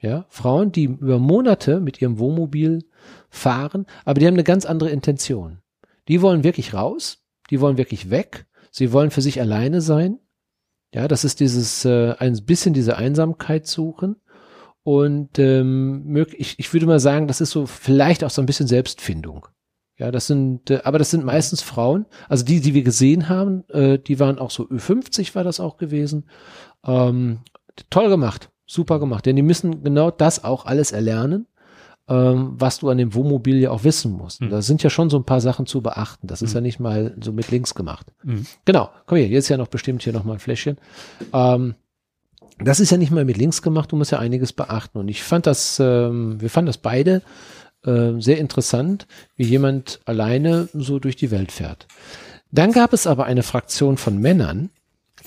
Ja, 0.00 0.26
Frauen, 0.28 0.70
die 0.70 0.84
über 0.84 1.18
Monate 1.18 1.80
mit 1.80 2.02
ihrem 2.02 2.18
Wohnmobil 2.18 2.84
fahren, 3.30 3.86
aber 4.04 4.20
die 4.20 4.26
haben 4.26 4.34
eine 4.34 4.44
ganz 4.44 4.66
andere 4.66 4.90
Intention. 4.90 5.60
Die 6.08 6.20
wollen 6.20 6.44
wirklich 6.44 6.74
raus, 6.74 7.23
die 7.50 7.60
wollen 7.60 7.78
wirklich 7.78 8.10
weg, 8.10 8.46
sie 8.70 8.92
wollen 8.92 9.10
für 9.10 9.22
sich 9.22 9.40
alleine 9.40 9.80
sein. 9.80 10.18
Ja, 10.94 11.08
das 11.08 11.24
ist 11.24 11.40
dieses 11.40 11.84
äh, 11.84 12.14
ein 12.18 12.44
bisschen 12.44 12.72
diese 12.72 12.96
Einsamkeit 12.96 13.66
suchen 13.66 14.16
und 14.84 15.38
ähm, 15.38 16.24
ich, 16.36 16.58
ich 16.58 16.72
würde 16.72 16.86
mal 16.86 17.00
sagen, 17.00 17.26
das 17.26 17.40
ist 17.40 17.50
so 17.50 17.66
vielleicht 17.66 18.22
auch 18.22 18.30
so 18.30 18.42
ein 18.42 18.46
bisschen 18.46 18.66
Selbstfindung. 18.66 19.48
Ja, 19.96 20.10
das 20.10 20.26
sind, 20.26 20.70
äh, 20.70 20.80
aber 20.84 20.98
das 20.98 21.10
sind 21.10 21.24
meistens 21.24 21.62
Frauen. 21.62 22.04
Also 22.28 22.44
die, 22.44 22.60
die 22.60 22.74
wir 22.74 22.82
gesehen 22.82 23.28
haben, 23.28 23.64
äh, 23.70 23.98
die 23.98 24.20
waren 24.20 24.38
auch 24.38 24.50
so 24.50 24.64
Ü50 24.64 25.34
war 25.34 25.42
das 25.42 25.58
auch 25.58 25.78
gewesen. 25.78 26.28
Ähm, 26.84 27.40
toll 27.88 28.10
gemacht, 28.10 28.50
super 28.66 29.00
gemacht, 29.00 29.24
denn 29.24 29.36
die 29.36 29.42
müssen 29.42 29.82
genau 29.82 30.10
das 30.10 30.44
auch 30.44 30.66
alles 30.66 30.92
erlernen, 30.92 31.46
ähm, 32.08 32.54
was 32.58 32.78
du 32.78 32.90
an 32.90 32.98
dem 32.98 33.14
Wohnmobil 33.14 33.58
ja 33.58 33.70
auch 33.70 33.84
wissen 33.84 34.12
musst. 34.12 34.40
Mhm. 34.40 34.50
Da 34.50 34.62
sind 34.62 34.82
ja 34.82 34.90
schon 34.90 35.10
so 35.10 35.16
ein 35.16 35.24
paar 35.24 35.40
Sachen 35.40 35.66
zu 35.66 35.80
beachten. 35.80 36.26
Das 36.26 36.42
ist 36.42 36.50
mhm. 36.50 36.56
ja 36.56 36.60
nicht 36.60 36.80
mal 36.80 37.16
so 37.22 37.32
mit 37.32 37.50
links 37.50 37.74
gemacht. 37.74 38.12
Mhm. 38.22 38.46
Genau, 38.64 38.90
komm 39.06 39.18
hier, 39.18 39.28
jetzt 39.28 39.48
ja 39.48 39.56
noch 39.56 39.68
bestimmt 39.68 40.02
hier 40.02 40.12
noch 40.12 40.24
mal 40.24 40.34
ein 40.34 40.38
Fläschchen. 40.38 40.78
Ähm, 41.32 41.74
das 42.58 42.80
ist 42.80 42.90
ja 42.90 42.98
nicht 42.98 43.10
mal 43.10 43.24
mit 43.24 43.36
links 43.36 43.62
gemacht, 43.62 43.90
du 43.90 43.96
musst 43.96 44.12
ja 44.12 44.18
einiges 44.18 44.52
beachten. 44.52 44.98
Und 44.98 45.08
ich 45.08 45.22
fand 45.22 45.46
das, 45.46 45.80
ähm, 45.80 46.40
wir 46.40 46.50
fanden 46.50 46.66
das 46.66 46.78
beide 46.78 47.22
äh, 47.84 48.12
sehr 48.18 48.38
interessant, 48.38 49.06
wie 49.36 49.44
jemand 49.44 50.00
alleine 50.04 50.68
so 50.72 50.98
durch 50.98 51.16
die 51.16 51.30
Welt 51.30 51.52
fährt. 51.52 51.86
Dann 52.50 52.72
gab 52.72 52.92
es 52.92 53.06
aber 53.06 53.24
eine 53.24 53.42
Fraktion 53.42 53.96
von 53.96 54.18
Männern, 54.18 54.70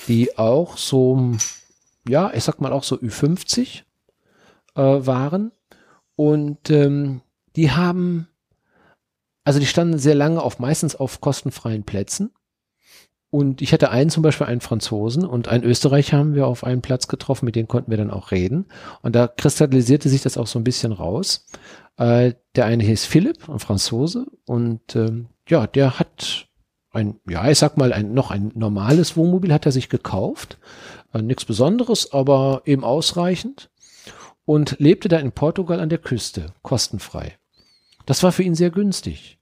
die 0.07 0.37
auch 0.37 0.77
so, 0.77 1.33
ja, 2.07 2.31
ich 2.33 2.43
sag 2.43 2.61
mal 2.61 2.71
auch 2.71 2.83
so 2.83 2.95
Ü50 2.95 3.81
äh, 4.75 4.81
waren. 4.81 5.51
Und 6.17 6.69
ähm, 6.71 7.21
die 7.55 7.71
haben, 7.71 8.27
also 9.45 9.59
die 9.59 9.65
standen 9.65 9.99
sehr 9.99 10.15
lange 10.15 10.41
auf, 10.41 10.59
meistens 10.59 10.97
auf 10.97 11.21
kostenfreien 11.21 11.83
Plätzen. 11.83 12.31
Und 13.29 13.61
ich 13.61 13.71
hatte 13.71 13.91
einen 13.91 14.09
zum 14.09 14.23
Beispiel 14.23 14.47
einen 14.47 14.61
Franzosen 14.61 15.25
und 15.25 15.47
einen 15.47 15.63
Österreicher 15.63 16.17
haben 16.17 16.33
wir 16.33 16.47
auf 16.47 16.63
einen 16.63 16.81
Platz 16.81 17.07
getroffen, 17.07 17.45
mit 17.45 17.55
denen 17.55 17.67
konnten 17.67 17.91
wir 17.91 17.97
dann 17.97 18.11
auch 18.11 18.31
reden. 18.31 18.65
Und 19.01 19.15
da 19.15 19.27
kristallisierte 19.27 20.09
sich 20.09 20.21
das 20.23 20.37
auch 20.37 20.47
so 20.47 20.59
ein 20.59 20.63
bisschen 20.63 20.91
raus. 20.91 21.45
Äh, 21.97 22.33
der 22.55 22.65
eine 22.65 22.83
hieß 22.83 23.05
Philipp, 23.05 23.47
ein 23.47 23.59
Franzose, 23.59 24.25
und 24.45 24.95
ähm, 24.95 25.27
ja, 25.47 25.67
der 25.67 25.99
hat 25.99 26.47
ein, 26.91 27.19
ja, 27.29 27.47
ich 27.49 27.59
sag 27.59 27.77
mal, 27.77 27.93
ein, 27.93 28.13
noch 28.13 28.31
ein 28.31 28.51
normales 28.55 29.15
Wohnmobil 29.17 29.53
hat 29.53 29.65
er 29.65 29.71
sich 29.71 29.89
gekauft. 29.89 30.57
Äh, 31.13 31.21
Nichts 31.21 31.45
Besonderes, 31.45 32.11
aber 32.11 32.63
eben 32.65 32.83
ausreichend. 32.83 33.69
Und 34.47 34.77
lebte 34.79 35.09
da 35.09 35.19
in 35.19 35.33
Portugal 35.33 35.81
an 35.81 35.89
der 35.89 35.97
Küste, 35.97 36.53
kostenfrei. 36.61 37.37
Das 38.05 38.23
war 38.23 38.31
für 38.31 38.43
ihn 38.43 38.55
sehr 38.55 38.69
günstig. 38.69 39.39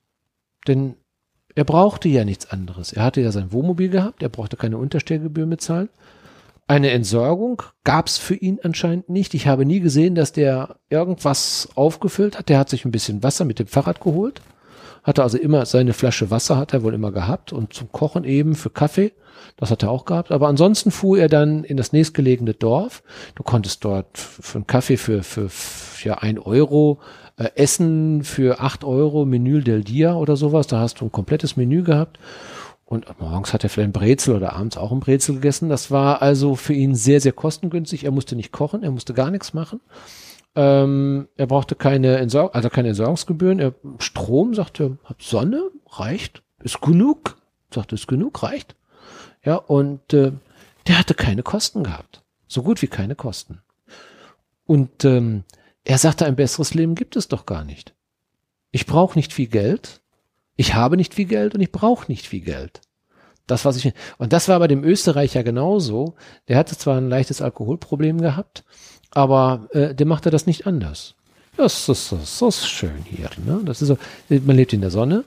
Denn 0.67 0.95
er 1.53 1.63
brauchte 1.63 2.09
ja 2.09 2.25
nichts 2.25 2.49
anderes. 2.49 2.91
Er 2.91 3.03
hatte 3.03 3.21
ja 3.21 3.31
sein 3.31 3.51
Wohnmobil 3.51 3.89
gehabt, 3.89 4.23
er 4.23 4.29
brauchte 4.29 4.57
keine 4.57 4.79
Unterstellgebühr 4.79 5.45
bezahlen. 5.45 5.89
Eine 6.65 6.89
Entsorgung 6.89 7.61
gab's 7.83 8.17
für 8.17 8.33
ihn 8.33 8.59
anscheinend 8.63 9.07
nicht. 9.07 9.35
Ich 9.35 9.45
habe 9.45 9.63
nie 9.63 9.79
gesehen, 9.79 10.15
dass 10.15 10.31
der 10.31 10.77
irgendwas 10.89 11.69
aufgefüllt 11.75 12.39
hat. 12.39 12.49
Der 12.49 12.57
hat 12.57 12.69
sich 12.69 12.83
ein 12.83 12.91
bisschen 12.91 13.21
Wasser 13.21 13.45
mit 13.45 13.59
dem 13.59 13.67
Fahrrad 13.67 14.01
geholt. 14.01 14.41
Hatte 15.05 15.21
also 15.21 15.37
immer 15.37 15.67
seine 15.67 15.93
Flasche 15.93 16.31
Wasser, 16.31 16.57
hat 16.57 16.73
er 16.73 16.81
wohl 16.81 16.95
immer 16.95 17.11
gehabt. 17.11 17.53
Und 17.53 17.73
zum 17.73 17.91
Kochen 17.91 18.23
eben 18.23 18.55
für 18.55 18.71
Kaffee. 18.71 19.13
Das 19.55 19.69
hat 19.69 19.83
er 19.83 19.91
auch 19.91 20.05
gehabt. 20.05 20.31
Aber 20.31 20.47
ansonsten 20.47 20.89
fuhr 20.89 21.19
er 21.19 21.29
dann 21.29 21.63
in 21.63 21.77
das 21.77 21.93
nächstgelegene 21.93 22.55
Dorf. 22.55 23.03
Du 23.35 23.43
konntest 23.43 23.85
dort 23.85 24.17
für 24.17 24.57
einen 24.57 24.67
Kaffee 24.67 24.97
für, 24.97 25.21
für, 25.21 25.47
für 25.47 26.07
ja, 26.09 26.15
ein 26.15 26.39
Euro 26.39 26.99
äh, 27.37 27.49
Essen 27.53 28.23
für 28.23 28.59
acht 28.59 28.83
Euro, 28.83 29.25
Menü 29.25 29.61
del 29.61 29.83
Dia 29.83 30.15
oder 30.15 30.35
sowas. 30.35 30.65
Da 30.65 30.79
hast 30.79 31.01
du 31.01 31.05
ein 31.05 31.11
komplettes 31.11 31.55
Menü 31.55 31.83
gehabt. 31.83 32.17
Und 32.83 33.05
morgens 33.19 33.53
hat 33.53 33.63
er 33.63 33.69
vielleicht 33.69 33.89
ein 33.89 33.93
Brezel 33.93 34.35
oder 34.35 34.53
abends 34.53 34.77
auch 34.77 34.91
ein 34.91 35.01
Brezel 35.01 35.35
gegessen. 35.35 35.69
Das 35.69 35.91
war 35.91 36.23
also 36.23 36.55
für 36.55 36.73
ihn 36.73 36.95
sehr, 36.95 37.21
sehr 37.21 37.31
kostengünstig. 37.31 38.05
Er 38.05 38.11
musste 38.11 38.35
nicht 38.35 38.51
kochen, 38.51 38.81
er 38.81 38.91
musste 38.91 39.13
gar 39.13 39.29
nichts 39.29 39.53
machen. 39.53 39.81
Ähm, 40.55 41.27
er 41.35 41.47
brauchte 41.47 41.75
keine 41.75 42.17
Entsorgung, 42.17 42.53
also 42.53 42.69
keine 42.69 42.89
Entsorgungsgebühren. 42.89 43.59
Er, 43.59 43.73
Strom, 43.99 44.53
sagte, 44.53 44.97
hat 45.03 45.21
Sonne, 45.21 45.69
reicht, 45.89 46.43
ist 46.63 46.81
genug. 46.81 47.37
Sagte, 47.73 47.95
ist 47.95 48.07
genug, 48.07 48.41
reicht. 48.41 48.75
Ja, 49.43 49.55
und 49.55 50.13
äh, 50.13 50.31
der 50.87 50.99
hatte 50.99 51.13
keine 51.13 51.43
Kosten 51.43 51.83
gehabt. 51.83 52.23
So 52.47 52.63
gut 52.63 52.81
wie 52.81 52.87
keine 52.87 53.15
Kosten. 53.15 53.61
Und 54.65 55.05
ähm, 55.05 55.43
er 55.83 55.97
sagte, 55.97 56.25
ein 56.25 56.35
besseres 56.35 56.73
Leben 56.73 56.95
gibt 56.95 57.15
es 57.15 57.27
doch 57.27 57.45
gar 57.45 57.63
nicht. 57.63 57.93
Ich 58.71 58.85
brauche 58.85 59.17
nicht 59.17 59.33
viel 59.33 59.47
Geld, 59.47 60.01
ich 60.55 60.73
habe 60.73 60.97
nicht 60.97 61.13
viel 61.13 61.25
Geld 61.25 61.53
und 61.53 61.61
ich 61.61 61.71
brauche 61.71 62.11
nicht 62.11 62.27
viel 62.27 62.41
Geld. 62.41 62.81
Das, 63.47 63.63
was 63.63 63.77
ich, 63.77 63.93
und 64.17 64.33
das 64.33 64.47
war 64.47 64.57
bei 64.57 64.67
dem 64.67 64.83
Österreicher 64.83 65.43
genauso. 65.43 66.15
Der 66.47 66.57
hatte 66.57 66.77
zwar 66.77 66.97
ein 66.97 67.09
leichtes 67.09 67.41
Alkoholproblem 67.41 68.19
gehabt, 68.19 68.63
aber 69.15 69.67
äh, 69.71 69.95
der 69.95 70.05
machte 70.05 70.29
das 70.29 70.45
nicht 70.45 70.67
anders. 70.67 71.15
Das 71.57 71.87
das 71.87 72.11
ist, 72.11 72.41
das 72.41 72.57
ist 72.57 72.67
schön 72.67 73.03
hier. 73.05 73.29
Ne? 73.43 73.61
Das 73.65 73.81
ist 73.81 73.87
so, 73.87 73.97
man 74.29 74.55
lebt 74.55 74.73
in 74.73 74.81
der 74.81 74.91
Sonne. 74.91 75.23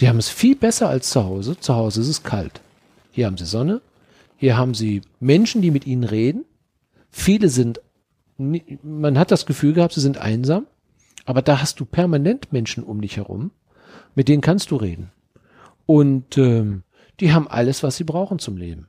Die 0.00 0.08
haben 0.08 0.18
es 0.18 0.30
viel 0.30 0.56
besser 0.56 0.88
als 0.88 1.10
zu 1.10 1.22
Hause. 1.24 1.58
Zu 1.60 1.74
Hause 1.74 2.00
ist 2.00 2.08
es 2.08 2.22
kalt. 2.22 2.62
Hier 3.10 3.26
haben 3.26 3.36
sie 3.36 3.44
Sonne. 3.44 3.82
Hier 4.38 4.56
haben 4.56 4.74
sie 4.74 5.02
Menschen, 5.20 5.60
die 5.60 5.70
mit 5.70 5.86
ihnen 5.86 6.04
reden. 6.04 6.44
Viele 7.10 7.50
sind 7.50 7.80
man 8.38 9.18
hat 9.18 9.30
das 9.30 9.46
Gefühl 9.46 9.72
gehabt, 9.72 9.94
sie 9.94 10.00
sind 10.00 10.18
einsam, 10.18 10.66
aber 11.24 11.42
da 11.42 11.60
hast 11.60 11.80
du 11.80 11.84
permanent 11.84 12.52
Menschen 12.52 12.82
um 12.82 13.00
dich 13.00 13.16
herum, 13.16 13.50
mit 14.14 14.28
denen 14.28 14.40
kannst 14.40 14.70
du 14.70 14.76
reden. 14.76 15.12
Und 15.86 16.38
ähm, 16.38 16.82
die 17.20 17.32
haben 17.32 17.48
alles, 17.48 17.82
was 17.82 17.96
sie 17.96 18.04
brauchen 18.04 18.38
zum 18.38 18.56
Leben. 18.56 18.88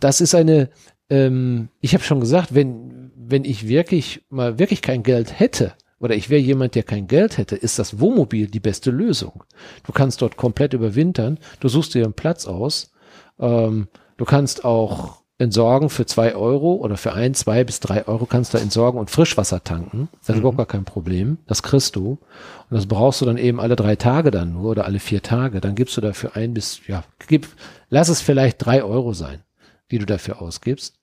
Das 0.00 0.20
ist 0.20 0.34
eine, 0.34 0.70
ähm, 1.08 1.68
ich 1.80 1.94
habe 1.94 2.04
schon 2.04 2.20
gesagt, 2.20 2.54
wenn, 2.54 2.95
wenn 3.28 3.44
ich 3.44 3.68
wirklich 3.68 4.24
mal 4.28 4.58
wirklich 4.58 4.82
kein 4.82 5.02
Geld 5.02 5.38
hätte, 5.38 5.74
oder 5.98 6.14
ich 6.14 6.28
wäre 6.28 6.40
jemand, 6.40 6.74
der 6.74 6.82
kein 6.82 7.06
Geld 7.06 7.38
hätte, 7.38 7.56
ist 7.56 7.78
das 7.78 7.98
Wohnmobil 8.00 8.48
die 8.48 8.60
beste 8.60 8.90
Lösung. 8.90 9.44
Du 9.84 9.92
kannst 9.92 10.20
dort 10.20 10.36
komplett 10.36 10.74
überwintern, 10.74 11.38
du 11.60 11.68
suchst 11.68 11.94
dir 11.94 12.04
einen 12.04 12.12
Platz 12.12 12.46
aus, 12.46 12.92
ähm, 13.38 13.88
du 14.16 14.24
kannst 14.24 14.64
auch 14.64 15.22
entsorgen 15.38 15.90
für 15.90 16.06
zwei 16.06 16.34
Euro 16.34 16.74
oder 16.74 16.96
für 16.96 17.12
ein, 17.12 17.34
zwei 17.34 17.62
bis 17.62 17.80
drei 17.80 18.06
Euro 18.06 18.24
kannst 18.24 18.54
du 18.54 18.58
entsorgen 18.58 18.98
und 18.98 19.10
Frischwasser 19.10 19.62
tanken. 19.62 20.08
Das 20.12 20.30
ist 20.30 20.34
mhm. 20.36 20.40
überhaupt 20.40 20.56
gar 20.58 20.66
kein 20.66 20.84
Problem. 20.84 21.38
Das 21.46 21.62
kriegst 21.62 21.94
du. 21.96 22.18
Und 22.70 22.70
das 22.70 22.86
brauchst 22.86 23.20
du 23.20 23.26
dann 23.26 23.36
eben 23.36 23.60
alle 23.60 23.76
drei 23.76 23.96
Tage 23.96 24.30
dann 24.30 24.54
nur 24.54 24.70
oder 24.70 24.86
alle 24.86 24.98
vier 24.98 25.22
Tage. 25.22 25.60
Dann 25.60 25.74
gibst 25.74 25.96
du 25.96 26.00
dafür 26.00 26.36
ein 26.36 26.54
bis, 26.54 26.80
ja, 26.86 27.04
gib, 27.28 27.48
lass 27.90 28.08
es 28.08 28.22
vielleicht 28.22 28.64
drei 28.64 28.82
Euro 28.82 29.12
sein, 29.12 29.40
die 29.90 29.98
du 29.98 30.06
dafür 30.06 30.40
ausgibst. 30.40 30.94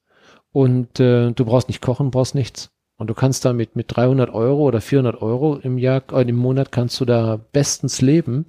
Und 0.54 1.00
äh, 1.00 1.32
du 1.32 1.46
brauchst 1.46 1.68
nicht 1.68 1.82
kochen, 1.82 2.12
brauchst 2.12 2.36
nichts. 2.36 2.70
Und 2.98 3.10
du 3.10 3.14
kannst 3.14 3.44
damit 3.44 3.76
mit 3.76 3.96
300 3.96 4.34
Euro 4.34 4.62
oder 4.64 4.80
400 4.80 5.22
Euro 5.22 5.58
im 5.58 5.78
Jahr, 5.78 6.04
äh, 6.14 6.22
im 6.22 6.38
Monat 6.38 6.72
kannst 6.72 7.02
du 7.02 7.06
da 7.06 7.40
bestens 7.52 8.02
leben 8.02 8.46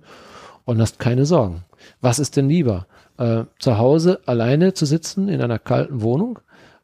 und 0.65 0.81
hast 0.81 1.01
keine 1.01 1.27
Sorgen. 1.27 1.65
Was 2.01 2.19
ist 2.21 2.37
denn 2.37 2.49
lieber? 2.49 2.87
äh, 3.19 3.45
zu 3.59 3.79
Hause 3.79 4.21
alleine 4.27 4.75
zu 4.75 4.87
sitzen 4.87 5.29
in 5.29 5.41
einer 5.41 5.59
kalten 5.59 6.03
Wohnung, 6.03 6.39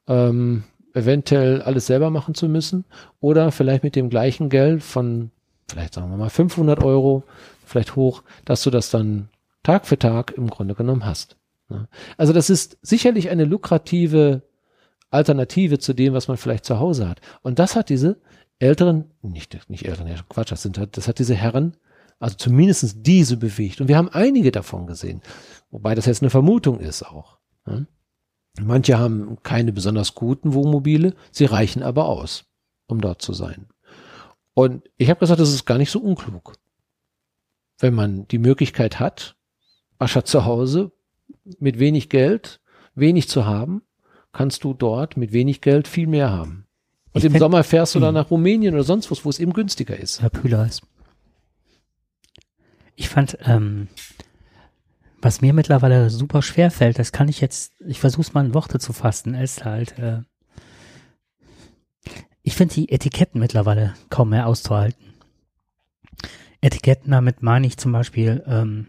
ähm, 0.06 0.64
eventuell 0.94 1.62
alles 1.62 1.86
selber 1.86 2.10
machen 2.10 2.34
zu 2.34 2.48
müssen 2.48 2.84
oder 3.20 3.52
vielleicht 3.52 3.84
mit 3.84 3.96
dem 3.96 4.10
gleichen 4.10 4.48
Geld 4.48 4.82
von 4.82 5.30
vielleicht 5.68 5.94
sagen 5.94 6.10
wir 6.10 6.16
mal 6.16 6.30
500 6.30 6.82
Euro, 6.82 7.22
vielleicht 7.64 7.94
hoch, 7.94 8.22
dass 8.44 8.62
du 8.62 8.70
das 8.70 8.90
dann 8.90 9.28
Tag 9.62 9.86
für 9.86 9.98
Tag 9.98 10.32
im 10.32 10.50
Grunde 10.50 10.74
genommen 10.74 11.04
hast. 11.04 11.36
Ne? 11.68 11.86
Also 12.16 12.32
das 12.32 12.50
ist 12.50 12.78
sicherlich 12.82 13.30
eine 13.30 13.44
lukrative 13.44 14.42
Alternative 15.10 15.78
zu 15.78 15.92
dem, 15.92 16.14
was 16.14 16.28
man 16.28 16.36
vielleicht 16.36 16.64
zu 16.64 16.78
Hause 16.78 17.08
hat. 17.08 17.20
Und 17.42 17.58
das 17.58 17.76
hat 17.76 17.88
diese 17.88 18.20
älteren, 18.58 19.10
nicht, 19.22 19.68
nicht 19.68 19.86
älteren, 19.86 20.08
ja, 20.08 20.16
Quatsch, 20.28 20.52
das, 20.52 20.62
sind, 20.62 20.80
das 20.92 21.08
hat 21.08 21.18
diese 21.18 21.34
Herren, 21.34 21.76
also 22.18 22.36
zumindest 22.36 22.98
diese 23.06 23.36
bewegt. 23.36 23.80
Und 23.80 23.88
wir 23.88 23.96
haben 23.96 24.10
einige 24.10 24.52
davon 24.52 24.86
gesehen. 24.86 25.22
Wobei 25.70 25.94
das 25.94 26.06
jetzt 26.06 26.22
eine 26.22 26.30
Vermutung 26.30 26.78
ist 26.78 27.02
auch. 27.02 27.38
Ne? 27.66 27.86
Manche 28.60 28.98
haben 28.98 29.38
keine 29.42 29.72
besonders 29.72 30.14
guten 30.14 30.52
Wohnmobile, 30.52 31.14
sie 31.30 31.44
reichen 31.46 31.82
aber 31.82 32.06
aus, 32.06 32.44
um 32.86 33.00
dort 33.00 33.22
zu 33.22 33.32
sein. 33.32 33.66
Und 34.54 34.88
ich 34.96 35.08
habe 35.08 35.20
gesagt, 35.20 35.40
das 35.40 35.52
ist 35.52 35.64
gar 35.64 35.78
nicht 35.78 35.90
so 35.90 36.00
unklug. 36.00 36.54
Wenn 37.78 37.94
man 37.94 38.28
die 38.28 38.38
Möglichkeit 38.38 39.00
hat, 39.00 39.36
Ascher 39.98 40.24
zu 40.24 40.44
Hause 40.44 40.92
mit 41.58 41.78
wenig 41.78 42.10
Geld, 42.10 42.60
wenig 42.94 43.28
zu 43.28 43.46
haben, 43.46 43.82
kannst 44.32 44.64
du 44.64 44.74
dort 44.74 45.16
mit 45.16 45.32
wenig 45.32 45.60
Geld 45.60 45.88
viel 45.88 46.06
mehr 46.06 46.30
haben. 46.30 46.66
Und 47.12 47.24
ich 47.24 47.32
im 47.32 47.38
Sommer 47.38 47.64
fährst 47.64 47.94
du 47.94 48.00
dann 48.00 48.14
hm. 48.14 48.22
nach 48.22 48.30
Rumänien 48.30 48.74
oder 48.74 48.84
sonst 48.84 49.10
was, 49.10 49.24
wo 49.24 49.30
es 49.30 49.40
eben 49.40 49.52
günstiger 49.52 49.96
ist. 49.96 50.22
Herr 50.22 50.30
Pühler 50.30 50.66
ist. 50.66 50.82
Ich 52.94 53.08
fand, 53.08 53.38
ähm, 53.44 53.88
was 55.20 55.40
mir 55.40 55.52
mittlerweile 55.52 56.10
super 56.10 56.42
schwer 56.42 56.70
fällt, 56.70 56.98
das 56.98 57.12
kann 57.12 57.28
ich 57.28 57.40
jetzt, 57.40 57.72
ich 57.80 57.98
versuche 57.98 58.22
es 58.22 58.34
mal 58.34 58.44
in 58.44 58.54
Worte 58.54 58.78
zu 58.78 58.92
fassen, 58.92 59.34
ist 59.34 59.64
halt, 59.64 59.98
äh, 59.98 60.22
ich 62.42 62.54
finde 62.54 62.74
die 62.74 62.90
Etiketten 62.90 63.40
mittlerweile 63.40 63.94
kaum 64.08 64.30
mehr 64.30 64.46
auszuhalten. 64.46 65.14
Etiketten, 66.60 67.10
damit 67.10 67.42
meine 67.42 67.66
ich 67.66 67.76
zum 67.78 67.92
Beispiel, 67.92 68.42
ähm, 68.46 68.88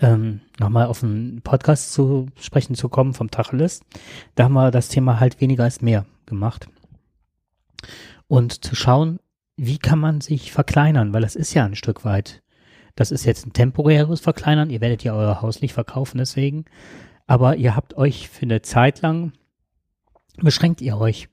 ähm, 0.00 0.40
nochmal 0.58 0.86
auf 0.86 1.02
einen 1.02 1.42
Podcast 1.42 1.92
zu 1.92 2.26
sprechen 2.40 2.74
zu 2.74 2.88
kommen 2.88 3.14
vom 3.14 3.30
Tacheles. 3.30 3.80
Da 4.34 4.44
haben 4.44 4.54
wir 4.54 4.70
das 4.70 4.88
Thema 4.88 5.20
halt 5.20 5.40
weniger 5.40 5.64
als 5.64 5.82
mehr 5.82 6.06
gemacht. 6.26 6.68
Und 8.26 8.64
zu 8.64 8.74
schauen, 8.74 9.18
wie 9.56 9.78
kann 9.78 9.98
man 9.98 10.20
sich 10.20 10.52
verkleinern, 10.52 11.12
weil 11.12 11.22
das 11.22 11.36
ist 11.36 11.52
ja 11.52 11.64
ein 11.64 11.74
Stück 11.74 12.04
weit. 12.04 12.42
Das 12.96 13.10
ist 13.10 13.24
jetzt 13.24 13.46
ein 13.46 13.52
temporäres 13.52 14.20
Verkleinern. 14.20 14.70
Ihr 14.70 14.80
werdet 14.80 15.04
ja 15.04 15.14
euer 15.14 15.42
Haus 15.42 15.60
nicht 15.60 15.74
verkaufen 15.74 16.18
deswegen. 16.18 16.64
Aber 17.26 17.56
ihr 17.56 17.76
habt 17.76 17.94
euch 17.96 18.28
für 18.28 18.42
eine 18.42 18.62
Zeit 18.62 19.02
lang, 19.02 19.32
beschränkt 20.36 20.80
ihr 20.80 20.98
euch. 20.98 21.28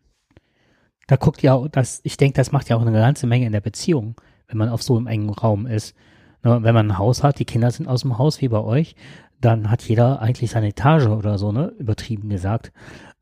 Da 1.08 1.16
guckt 1.16 1.42
ihr 1.42 1.54
auch, 1.54 1.68
das, 1.70 2.02
ich 2.04 2.18
denke, 2.18 2.36
das 2.36 2.52
macht 2.52 2.70
ja 2.70 2.76
auch 2.76 2.82
eine 2.82 2.92
ganze 2.92 3.28
Menge 3.28 3.46
in 3.46 3.54
der 3.54 3.62
Beziehung, 3.62 4.16
wenn 4.48 4.58
man 4.58 4.70
auf 4.70 4.84
so 4.84 4.98
einem 4.98 5.08
engen 5.08 5.30
Raum 5.30 5.66
ist. 5.66 5.96
Ne, 6.44 6.60
wenn 6.64 6.76
man 6.76 6.92
ein 6.92 6.98
Haus 6.98 7.24
hat, 7.24 7.40
die 7.40 7.46
Kinder 7.46 7.72
sind 7.72 7.88
aus 7.88 8.02
dem 8.02 8.18
Haus 8.18 8.42
wie 8.42 8.48
bei 8.48 8.60
euch, 8.60 8.96
dann 9.42 9.70
hat 9.70 9.84
jeder 9.84 10.22
eigentlich 10.22 10.52
seine 10.52 10.70
Etage 10.70 11.08
oder 11.08 11.38
so, 11.38 11.52
ne, 11.52 11.74
übertrieben 11.78 12.30
gesagt. 12.30 12.72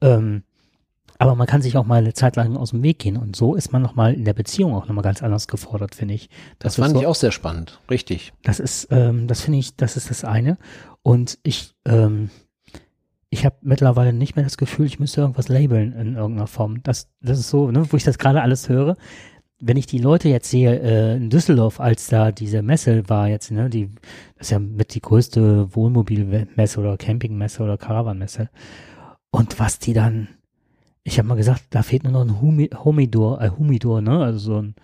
Ähm, 0.01 0.43
aber 1.18 1.36
man 1.36 1.47
kann 1.47 1.61
sich 1.61 1.78
auch 1.78 1.86
mal 1.86 1.99
eine 1.99 2.13
Zeit 2.13 2.36
lang 2.36 2.57
aus 2.57 2.72
dem 2.72 2.84
Weg 2.84 2.99
gehen 2.99 3.16
und 3.16 3.36
so 3.36 3.55
ist 3.55 3.72
man 3.72 3.82
nochmal 3.82 4.13
in 4.13 4.26
der 4.26 4.34
Beziehung 4.34 4.74
auch 4.74 4.88
nochmal 4.88 5.03
ganz 5.03 5.24
anders 5.24 5.47
gefordert, 5.47 5.95
finde 5.95 6.13
ich. 6.13 6.30
Das, 6.59 6.76
das 6.76 6.84
fand 6.84 6.95
so, 6.95 7.01
ich 7.01 7.07
auch 7.07 7.16
sehr 7.16 7.32
spannend, 7.32 7.80
richtig. 7.89 8.34
Das 8.43 8.59
ist, 8.59 8.89
ähm, 8.91 9.28
das 9.28 9.41
finde 9.41 9.59
ich, 9.59 9.76
das 9.78 9.95
ist 9.95 10.09
das 10.09 10.26
eine. 10.26 10.57
Und 11.03 11.39
ich, 11.43 11.74
ähm, 11.86 12.30
ich 13.30 13.45
habe 13.45 13.55
mittlerweile 13.61 14.11
nicht 14.11 14.36
mehr 14.36 14.43
das 14.43 14.57
Gefühl, 14.57 14.86
ich 14.86 14.99
müsste 14.99 15.22
irgendwas 15.22 15.47
labeln 15.47 15.93
in 15.93 16.16
irgendeiner 16.16 16.47
Form. 16.47 16.84
Das, 16.84 17.09
das 17.22 17.39
ist 17.39 17.49
so, 17.49 17.72
ne, 17.72 17.91
wo 17.91 17.97
ich 17.97 18.03
das 18.03 18.18
gerade 18.18 18.41
alles 18.41 18.68
höre. 18.68 18.97
Wenn 19.60 19.78
ich 19.78 19.86
die 19.86 19.99
Leute 19.99 20.30
jetzt 20.30 20.49
sehe 20.49 20.80
äh, 20.80 21.16
in 21.16 21.30
Düsseldorf, 21.30 21.80
als 21.80 22.08
da 22.08 22.32
diese 22.32 22.62
Messe 22.62 23.08
war 23.08 23.30
jetzt, 23.30 23.51
ne, 23.51 23.70
die, 23.70 23.89
das 24.38 24.47
ist 24.47 24.51
ja 24.51 24.60
mit 24.60 24.93
die 24.93 25.01
größte 25.01 25.74
Wohnmobilmesse 25.76 26.80
oder 26.80 26.97
Campingmesse 26.97 27.64
oder 27.64 27.78
Caravanmesse. 27.78 28.49
Und 29.32 29.60
was 29.60 29.80
die 29.80 29.93
dann, 29.93 30.28
ich 31.03 31.18
habe 31.18 31.28
mal 31.28 31.36
gesagt, 31.36 31.64
da 31.70 31.84
fehlt 31.84 32.03
nur 32.03 32.12
noch 32.12 32.22
ein 32.22 32.84
Humidor, 32.84 33.41
äh, 33.41 33.49
Humidor, 33.49 34.01
ne, 34.01 34.24
also 34.24 34.39
so 34.39 34.62
ein 34.62 34.76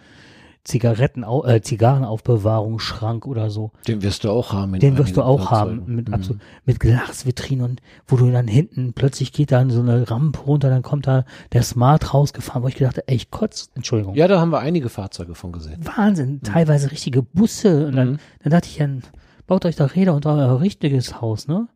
Zigaretten, 0.63 1.23
äh, 1.23 1.61
Zigarrenaufbewahrungsschrank 1.61 3.25
oder 3.25 3.49
so. 3.49 3.71
Den 3.87 4.03
wirst 4.03 4.23
du 4.23 4.29
auch 4.29 4.53
haben. 4.53 4.77
Den 4.79 4.97
wirst 4.97 5.17
du 5.17 5.23
auch 5.23 5.49
haben 5.49 5.83
mit, 5.87 6.09
mhm. 6.09 6.13
absolut, 6.13 6.41
mit 6.65 6.79
Glasvitrinen 6.79 7.65
und 7.65 7.81
wo 8.07 8.15
du 8.15 8.31
dann 8.31 8.47
hinten 8.47 8.93
plötzlich 8.93 9.33
geht 9.33 9.51
dann 9.51 9.71
so 9.71 9.81
eine 9.81 10.09
Rampe 10.09 10.39
runter, 10.41 10.69
dann 10.69 10.83
kommt 10.83 11.07
da 11.07 11.25
der 11.51 11.63
Smart 11.63 12.13
rausgefahren, 12.13 12.61
wo 12.61 12.67
ich 12.67 12.75
gedacht 12.75 12.99
ey, 13.07 13.15
ich 13.15 13.31
kotz, 13.31 13.71
Entschuldigung. 13.73 14.13
Ja, 14.15 14.27
da 14.27 14.39
haben 14.39 14.51
wir 14.51 14.59
einige 14.59 14.89
Fahrzeuge 14.89 15.33
von 15.33 15.51
gesehen. 15.51 15.83
Wahnsinn, 15.83 16.33
mhm. 16.33 16.43
teilweise 16.43 16.91
richtige 16.91 17.23
Busse 17.23 17.87
und 17.87 17.95
dann, 17.95 18.11
mhm. 18.11 18.19
dann 18.43 18.51
dachte 18.51 18.67
ich, 18.67 18.77
dann 18.77 19.01
baut 19.47 19.65
euch 19.65 19.75
da 19.75 19.85
Räder 19.85 20.13
und 20.13 20.25
euer 20.27 20.61
richtiges 20.61 21.21
Haus, 21.21 21.47
ne? 21.47 21.67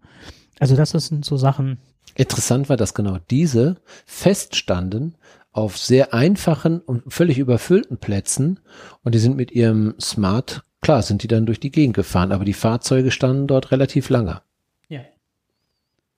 Also 0.59 0.75
das 0.75 0.91
sind 0.91 1.25
so 1.25 1.37
Sachen. 1.37 1.79
Interessant 2.15 2.69
war, 2.69 2.77
dass 2.77 2.93
genau 2.93 3.17
diese 3.29 3.77
feststanden 4.05 5.15
auf 5.55 5.77
sehr 5.77 6.13
einfachen 6.13 6.81
und 6.81 7.03
völlig 7.07 7.37
überfüllten 7.37 7.97
Plätzen 7.97 8.59
und 9.03 9.15
die 9.15 9.19
sind 9.19 9.37
mit 9.37 9.53
ihrem 9.53 9.95
Smart, 10.01 10.63
klar, 10.81 11.01
sind 11.01 11.23
die 11.23 11.29
dann 11.29 11.45
durch 11.45 11.61
die 11.61 11.71
Gegend 11.71 11.95
gefahren, 11.95 12.33
aber 12.33 12.43
die 12.43 12.51
Fahrzeuge 12.51 13.09
standen 13.09 13.47
dort 13.47 13.71
relativ 13.71 14.09
lange. 14.09 14.41
Ja. 14.89 14.99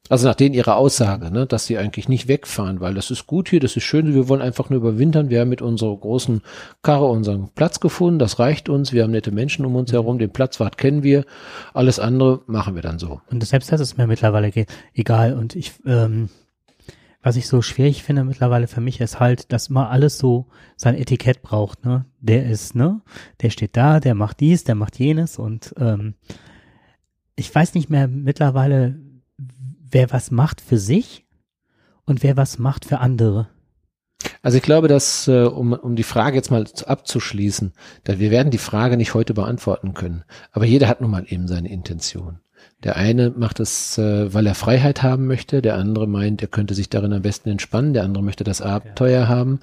Also 0.10 0.28
nach 0.28 0.34
denen 0.34 0.56
ihrer 0.56 0.76
Aussage, 0.76 1.30
ne, 1.30 1.46
dass 1.46 1.68
sie 1.68 1.78
eigentlich 1.78 2.10
nicht 2.10 2.28
wegfahren, 2.28 2.80
weil 2.80 2.96
das 2.96 3.12
ist 3.12 3.28
gut 3.28 3.50
hier, 3.50 3.60
das 3.60 3.78
ist 3.78 3.84
schön, 3.84 4.16
wir 4.16 4.28
wollen 4.28 4.42
einfach 4.42 4.72
nur 4.72 4.80
überwintern. 4.80 5.30
Wir 5.30 5.42
haben 5.42 5.50
mit 5.50 5.62
unserer 5.62 5.96
großen 5.96 6.42
Karre 6.82 7.06
unseren 7.06 7.50
Platz 7.54 7.80
gefunden, 7.80 8.18
das 8.18 8.40
reicht 8.40 8.70
uns, 8.70 8.92
wir 8.92 9.04
haben 9.04 9.12
nette 9.12 9.32
Menschen 9.32 9.68
um 9.68 9.76
uns 9.76 9.94
herum, 9.94 10.18
den 10.18 10.32
Platzwart 10.34 10.80
kennen 10.80 11.04
wir, 11.04 11.26
alles 11.76 12.00
andere 12.00 12.42
machen 12.48 12.74
wir 12.74 12.82
dann 12.82 12.98
so. 12.98 13.22
Und 13.30 13.46
selbst 13.46 13.72
das 13.72 13.82
ist 13.82 14.00
mir 14.00 14.08
mittlerweile 14.08 14.52
egal 14.96 15.36
und 15.36 15.56
ich, 15.56 15.74
ähm, 15.86 16.30
was 17.22 17.36
ich 17.36 17.48
so 17.48 17.62
schwierig 17.62 18.04
finde 18.04 18.24
mittlerweile 18.24 18.68
für 18.68 18.82
mich 18.82 19.02
ist 19.02 19.20
halt, 19.20 19.52
dass 19.52 19.68
immer 19.68 19.90
alles 19.90 20.18
so 20.18 20.48
sein 20.76 20.96
Etikett 20.96 21.42
braucht, 21.42 21.86
ne? 21.86 22.06
Der 22.20 22.46
ist, 22.46 22.76
ne? 22.76 23.02
Der 23.42 23.50
steht 23.50 23.76
da, 23.76 24.00
der 24.00 24.16
macht 24.16 24.40
dies, 24.40 24.64
der 24.64 24.76
macht 24.76 25.00
jenes 25.00 25.38
und 25.38 25.74
ähm, 25.78 26.14
ich 27.36 27.54
weiß 27.54 27.74
nicht 27.76 27.90
mehr 27.90 28.08
mittlerweile, 28.08 29.00
wer 29.38 30.12
was 30.12 30.32
macht 30.32 30.62
für 30.62 30.78
sich 30.78 31.26
und 32.06 32.24
wer 32.24 32.38
was 32.38 32.58
macht 32.60 32.86
für 32.86 33.00
andere. 33.00 33.50
Also 34.42 34.58
ich 34.58 34.64
glaube, 34.64 34.88
dass, 34.88 35.28
äh, 35.28 35.44
um, 35.44 35.74
um 35.74 35.96
die 35.96 36.04
Frage 36.04 36.36
jetzt 36.36 36.52
mal 36.52 36.66
abzuschließen, 36.86 37.74
da 38.04 38.20
wir 38.20 38.32
werden 38.32 38.52
die 38.52 38.58
Frage 38.58 38.98
nicht 38.98 39.14
heute 39.14 39.34
beantworten 39.34 39.94
können, 39.94 40.24
aber 40.52 40.66
jeder 40.66 40.88
hat 40.88 41.02
nun 41.02 41.12
mal 41.12 41.26
eben 41.28 41.48
seine 41.48 41.70
Intention. 41.70 42.40
Der 42.84 42.96
eine 42.96 43.32
macht 43.32 43.60
es, 43.60 43.98
äh, 43.98 44.34
weil 44.34 44.46
er 44.46 44.54
Freiheit 44.54 45.02
haben 45.02 45.26
möchte, 45.26 45.62
der 45.62 45.76
andere 45.76 46.08
meint, 46.08 46.42
er 46.42 46.48
könnte 46.48 46.76
sich 46.76 46.90
darin 46.90 47.12
am 47.12 47.24
besten 47.24 47.50
entspannen, 47.50 47.94
der 47.94 48.04
andere 48.04 48.24
möchte 48.24 48.44
das 48.44 48.62
Abenteuer 48.62 49.22
ja. 49.22 49.28
haben, 49.28 49.60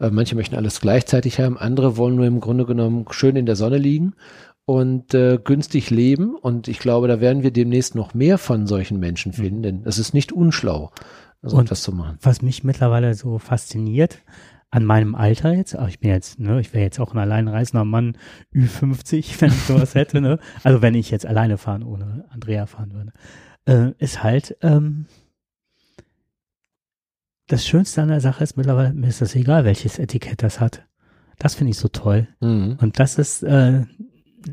äh, 0.00 0.10
manche 0.10 0.34
möchten 0.34 0.56
alles 0.56 0.80
gleichzeitig 0.80 1.38
haben, 1.38 1.56
andere 1.56 1.96
wollen 1.96 2.16
nur 2.16 2.26
im 2.26 2.40
Grunde 2.40 2.66
genommen 2.66 3.06
schön 3.10 3.36
in 3.36 3.46
der 3.46 3.54
Sonne 3.54 3.78
liegen 3.78 4.14
und 4.64 5.14
äh, 5.14 5.38
günstig 5.42 5.90
leben 5.90 6.34
und 6.34 6.66
ich 6.66 6.80
glaube, 6.80 7.06
da 7.06 7.20
werden 7.20 7.44
wir 7.44 7.52
demnächst 7.52 7.94
noch 7.94 8.14
mehr 8.14 8.36
von 8.36 8.66
solchen 8.66 8.98
Menschen 8.98 9.30
mhm. 9.30 9.42
finden, 9.42 9.62
denn 9.62 9.82
es 9.84 9.98
ist 9.98 10.12
nicht 10.12 10.32
unschlau, 10.32 10.90
so 11.42 11.56
und 11.56 11.66
etwas 11.66 11.82
zu 11.82 11.92
machen. 11.92 12.18
Was 12.20 12.42
mich 12.42 12.64
mittlerweile 12.64 13.14
so 13.14 13.38
fasziniert, 13.38 14.18
an 14.70 14.84
meinem 14.84 15.14
Alter 15.14 15.54
jetzt, 15.54 15.76
aber 15.76 15.88
ich 15.88 16.00
bin 16.00 16.10
jetzt, 16.10 16.38
ne, 16.38 16.60
ich 16.60 16.74
wäre 16.74 16.84
jetzt 16.84 17.00
auch 17.00 17.12
ein 17.14 17.18
alleinreisender 17.18 17.84
Mann, 17.84 18.16
Ü50, 18.54 19.36
wenn 19.40 19.50
ich 19.50 19.62
sowas 19.62 19.94
hätte, 19.94 20.20
ne? 20.20 20.38
Also 20.64 20.82
wenn 20.82 20.94
ich 20.94 21.10
jetzt 21.10 21.26
alleine 21.26 21.58
fahren 21.58 21.82
ohne 21.82 22.24
Andrea 22.30 22.66
fahren 22.66 22.92
würde, 22.92 23.12
äh, 23.66 23.92
ist 24.02 24.22
halt, 24.22 24.56
ähm, 24.62 25.06
das 27.46 27.66
Schönste 27.66 28.02
an 28.02 28.08
der 28.08 28.20
Sache 28.20 28.42
ist 28.42 28.56
mittlerweile, 28.56 28.92
mir 28.92 29.08
ist 29.08 29.20
das 29.20 29.36
egal, 29.36 29.64
welches 29.64 29.98
Etikett 29.98 30.42
das 30.42 30.60
hat. 30.60 30.84
Das 31.38 31.54
finde 31.54 31.70
ich 31.70 31.78
so 31.78 31.88
toll. 31.88 32.28
Mhm. 32.40 32.76
Und 32.80 32.98
das 32.98 33.18
ist, 33.18 33.44
äh, 33.44 33.84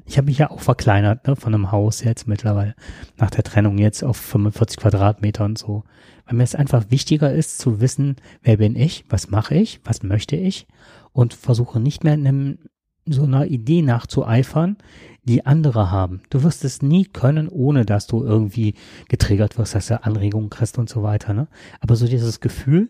ich 0.06 0.18
habe 0.18 0.26
mich 0.26 0.38
ja 0.38 0.52
auch 0.52 0.60
verkleinert, 0.60 1.28
ne, 1.28 1.36
von 1.36 1.54
einem 1.54 1.72
Haus 1.72 2.04
jetzt 2.04 2.28
mittlerweile, 2.28 2.76
nach 3.18 3.32
der 3.32 3.44
Trennung 3.44 3.78
jetzt 3.78 4.04
auf 4.04 4.18
45 4.18 4.78
Quadratmeter 4.78 5.46
und 5.46 5.58
so 5.58 5.84
weil 6.26 6.36
mir 6.36 6.44
es 6.44 6.56
einfach 6.56 6.86
wichtiger 6.90 7.34
ist 7.34 7.60
zu 7.60 7.82
wissen, 7.82 8.16
wer 8.42 8.58
bin 8.58 8.76
ich, 8.76 9.06
was 9.10 9.30
mache 9.30 9.56
ich, 9.56 9.82
was 9.84 10.04
möchte 10.04 10.36
ich 10.36 10.68
und 11.12 11.34
versuche 11.34 11.80
nicht 11.80 12.04
mehr 12.04 12.14
in 12.14 12.28
einem, 12.28 12.60
so 13.06 13.24
einer 13.24 13.46
Idee 13.48 13.82
nachzueifern, 13.82 14.78
die 15.24 15.46
andere 15.46 15.92
haben. 15.92 16.22
Du 16.30 16.44
wirst 16.44 16.64
es 16.66 16.82
nie 16.82 17.06
können, 17.06 17.50
ohne 17.50 17.86
dass 17.86 18.08
du 18.08 18.24
irgendwie 18.24 18.76
getriggert 19.10 19.58
wirst, 19.58 19.76
dass 19.76 19.88
du 19.88 20.04
Anregungen 20.04 20.50
kriegst 20.50 20.78
und 20.78 20.90
so 20.90 21.04
weiter. 21.04 21.34
Ne? 21.34 21.48
Aber 21.80 21.96
so 21.96 22.08
dieses 22.08 22.40
Gefühl, 22.40 22.90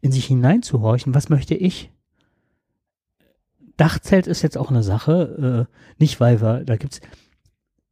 in 0.00 0.12
sich 0.12 0.26
hineinzuhorchen, 0.26 1.14
was 1.14 1.28
möchte 1.28 1.54
ich? 1.54 1.90
Dachzelt 3.76 4.26
ist 4.26 4.42
jetzt 4.42 4.58
auch 4.58 4.70
eine 4.70 4.82
Sache, 4.82 5.68
äh, 5.68 5.74
nicht 5.98 6.20
weil 6.20 6.40
wir, 6.40 6.64
da 6.64 6.76
gibt's, 6.76 7.00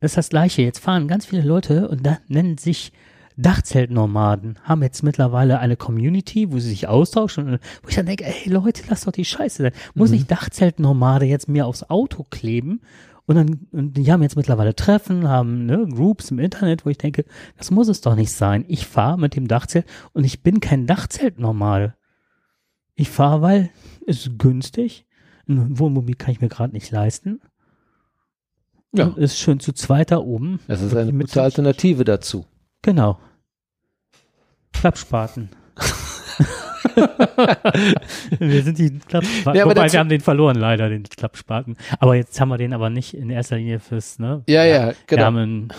das 0.00 0.12
ist 0.12 0.16
das 0.16 0.28
Gleiche. 0.28 0.62
Jetzt 0.62 0.78
fahren 0.78 1.08
ganz 1.08 1.26
viele 1.26 1.42
Leute 1.42 1.88
und 1.88 2.04
da 2.04 2.18
nennen 2.28 2.58
sich 2.58 2.92
Dachzeltnomaden 3.36 4.58
haben 4.64 4.82
jetzt 4.82 5.02
mittlerweile 5.02 5.58
eine 5.58 5.76
Community, 5.76 6.52
wo 6.52 6.58
sie 6.58 6.68
sich 6.70 6.88
austauschen 6.88 7.48
und 7.48 7.58
wo 7.82 7.88
ich 7.88 7.94
dann 7.94 8.06
denke, 8.06 8.24
ey 8.24 8.48
Leute, 8.50 8.82
lass 8.88 9.04
doch 9.04 9.12
die 9.12 9.24
Scheiße 9.24 9.62
sein. 9.62 9.72
Muss 9.94 10.10
mhm. 10.10 10.16
ich 10.16 10.26
Dachzeltnomade 10.26 11.26
jetzt 11.26 11.48
mir 11.48 11.66
aufs 11.66 11.88
Auto 11.88 12.24
kleben? 12.28 12.80
Und 13.26 13.36
dann, 13.36 13.66
und 13.70 13.96
die 13.96 14.10
haben 14.12 14.22
jetzt 14.22 14.36
mittlerweile 14.36 14.74
Treffen, 14.74 15.28
haben 15.28 15.66
ne, 15.66 15.86
Groups 15.86 16.30
im 16.30 16.38
Internet, 16.38 16.84
wo 16.84 16.90
ich 16.90 16.98
denke, 16.98 17.24
das 17.56 17.70
muss 17.70 17.88
es 17.88 18.00
doch 18.00 18.16
nicht 18.16 18.32
sein. 18.32 18.64
Ich 18.66 18.86
fahre 18.86 19.18
mit 19.18 19.36
dem 19.36 19.46
Dachzelt 19.46 19.86
und 20.12 20.24
ich 20.24 20.42
bin 20.42 20.60
kein 20.60 20.86
Dachzeltnormal. 20.86 21.96
Ich 22.94 23.10
fahre, 23.10 23.40
weil 23.42 23.70
es 24.06 24.26
ist 24.26 24.38
günstig. 24.38 25.06
Ein 25.48 25.78
Wohnmobil 25.78 26.16
kann 26.16 26.32
ich 26.32 26.40
mir 26.40 26.48
gerade 26.48 26.72
nicht 26.72 26.90
leisten. 26.90 27.40
Ja. 28.92 29.06
Und 29.06 29.18
ist 29.18 29.38
schön 29.38 29.60
zu 29.60 29.72
zweit 29.72 30.10
da 30.10 30.18
oben. 30.18 30.60
Das 30.66 30.82
ist 30.82 30.94
eine 30.94 31.12
gute 31.12 31.42
Alternative 31.42 32.04
dazu. 32.04 32.44
Genau. 32.82 33.18
Klappspaten. 34.72 35.50
wir 38.38 38.62
sind 38.62 38.78
die 38.78 38.98
Klappspaten. 38.98 39.58
Ja, 39.58 39.64
Wobei, 39.64 39.92
wir 39.92 40.00
haben 40.00 40.08
den 40.08 40.20
verloren, 40.20 40.56
leider, 40.56 40.88
den 40.88 41.04
Klappspaten. 41.04 41.76
Aber 42.00 42.16
jetzt 42.16 42.40
haben 42.40 42.48
wir 42.48 42.58
den 42.58 42.72
aber 42.72 42.90
nicht 42.90 43.14
in 43.14 43.30
erster 43.30 43.56
Linie 43.56 43.80
fürs, 43.80 44.18
ne? 44.18 44.42
Ja, 44.48 44.64
ja, 44.64 44.88
ja 44.88 44.94
genau. 45.06 45.20
Wir 45.20 45.26
haben 45.26 45.36
einen, 45.36 45.72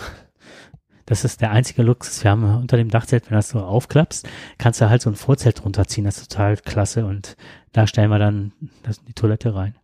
das 1.06 1.24
ist 1.24 1.42
der 1.42 1.50
einzige 1.50 1.82
Luxus. 1.82 2.24
Wir 2.24 2.30
haben 2.30 2.44
unter 2.56 2.76
dem 2.76 2.88
Dachzelt, 2.88 3.30
wenn 3.30 3.36
das 3.36 3.50
so 3.50 3.60
aufklappst, 3.60 4.28
kannst 4.58 4.80
du 4.80 4.88
halt 4.88 5.02
so 5.02 5.10
ein 5.10 5.16
Vorzelt 5.16 5.62
drunter 5.62 5.86
ziehen. 5.86 6.04
Das 6.04 6.18
ist 6.18 6.32
total 6.32 6.56
klasse. 6.56 7.04
Und 7.04 7.36
da 7.72 7.86
stellen 7.86 8.10
wir 8.10 8.18
dann 8.18 8.52
das, 8.82 9.04
die 9.04 9.12
Toilette 9.12 9.54
rein. 9.54 9.76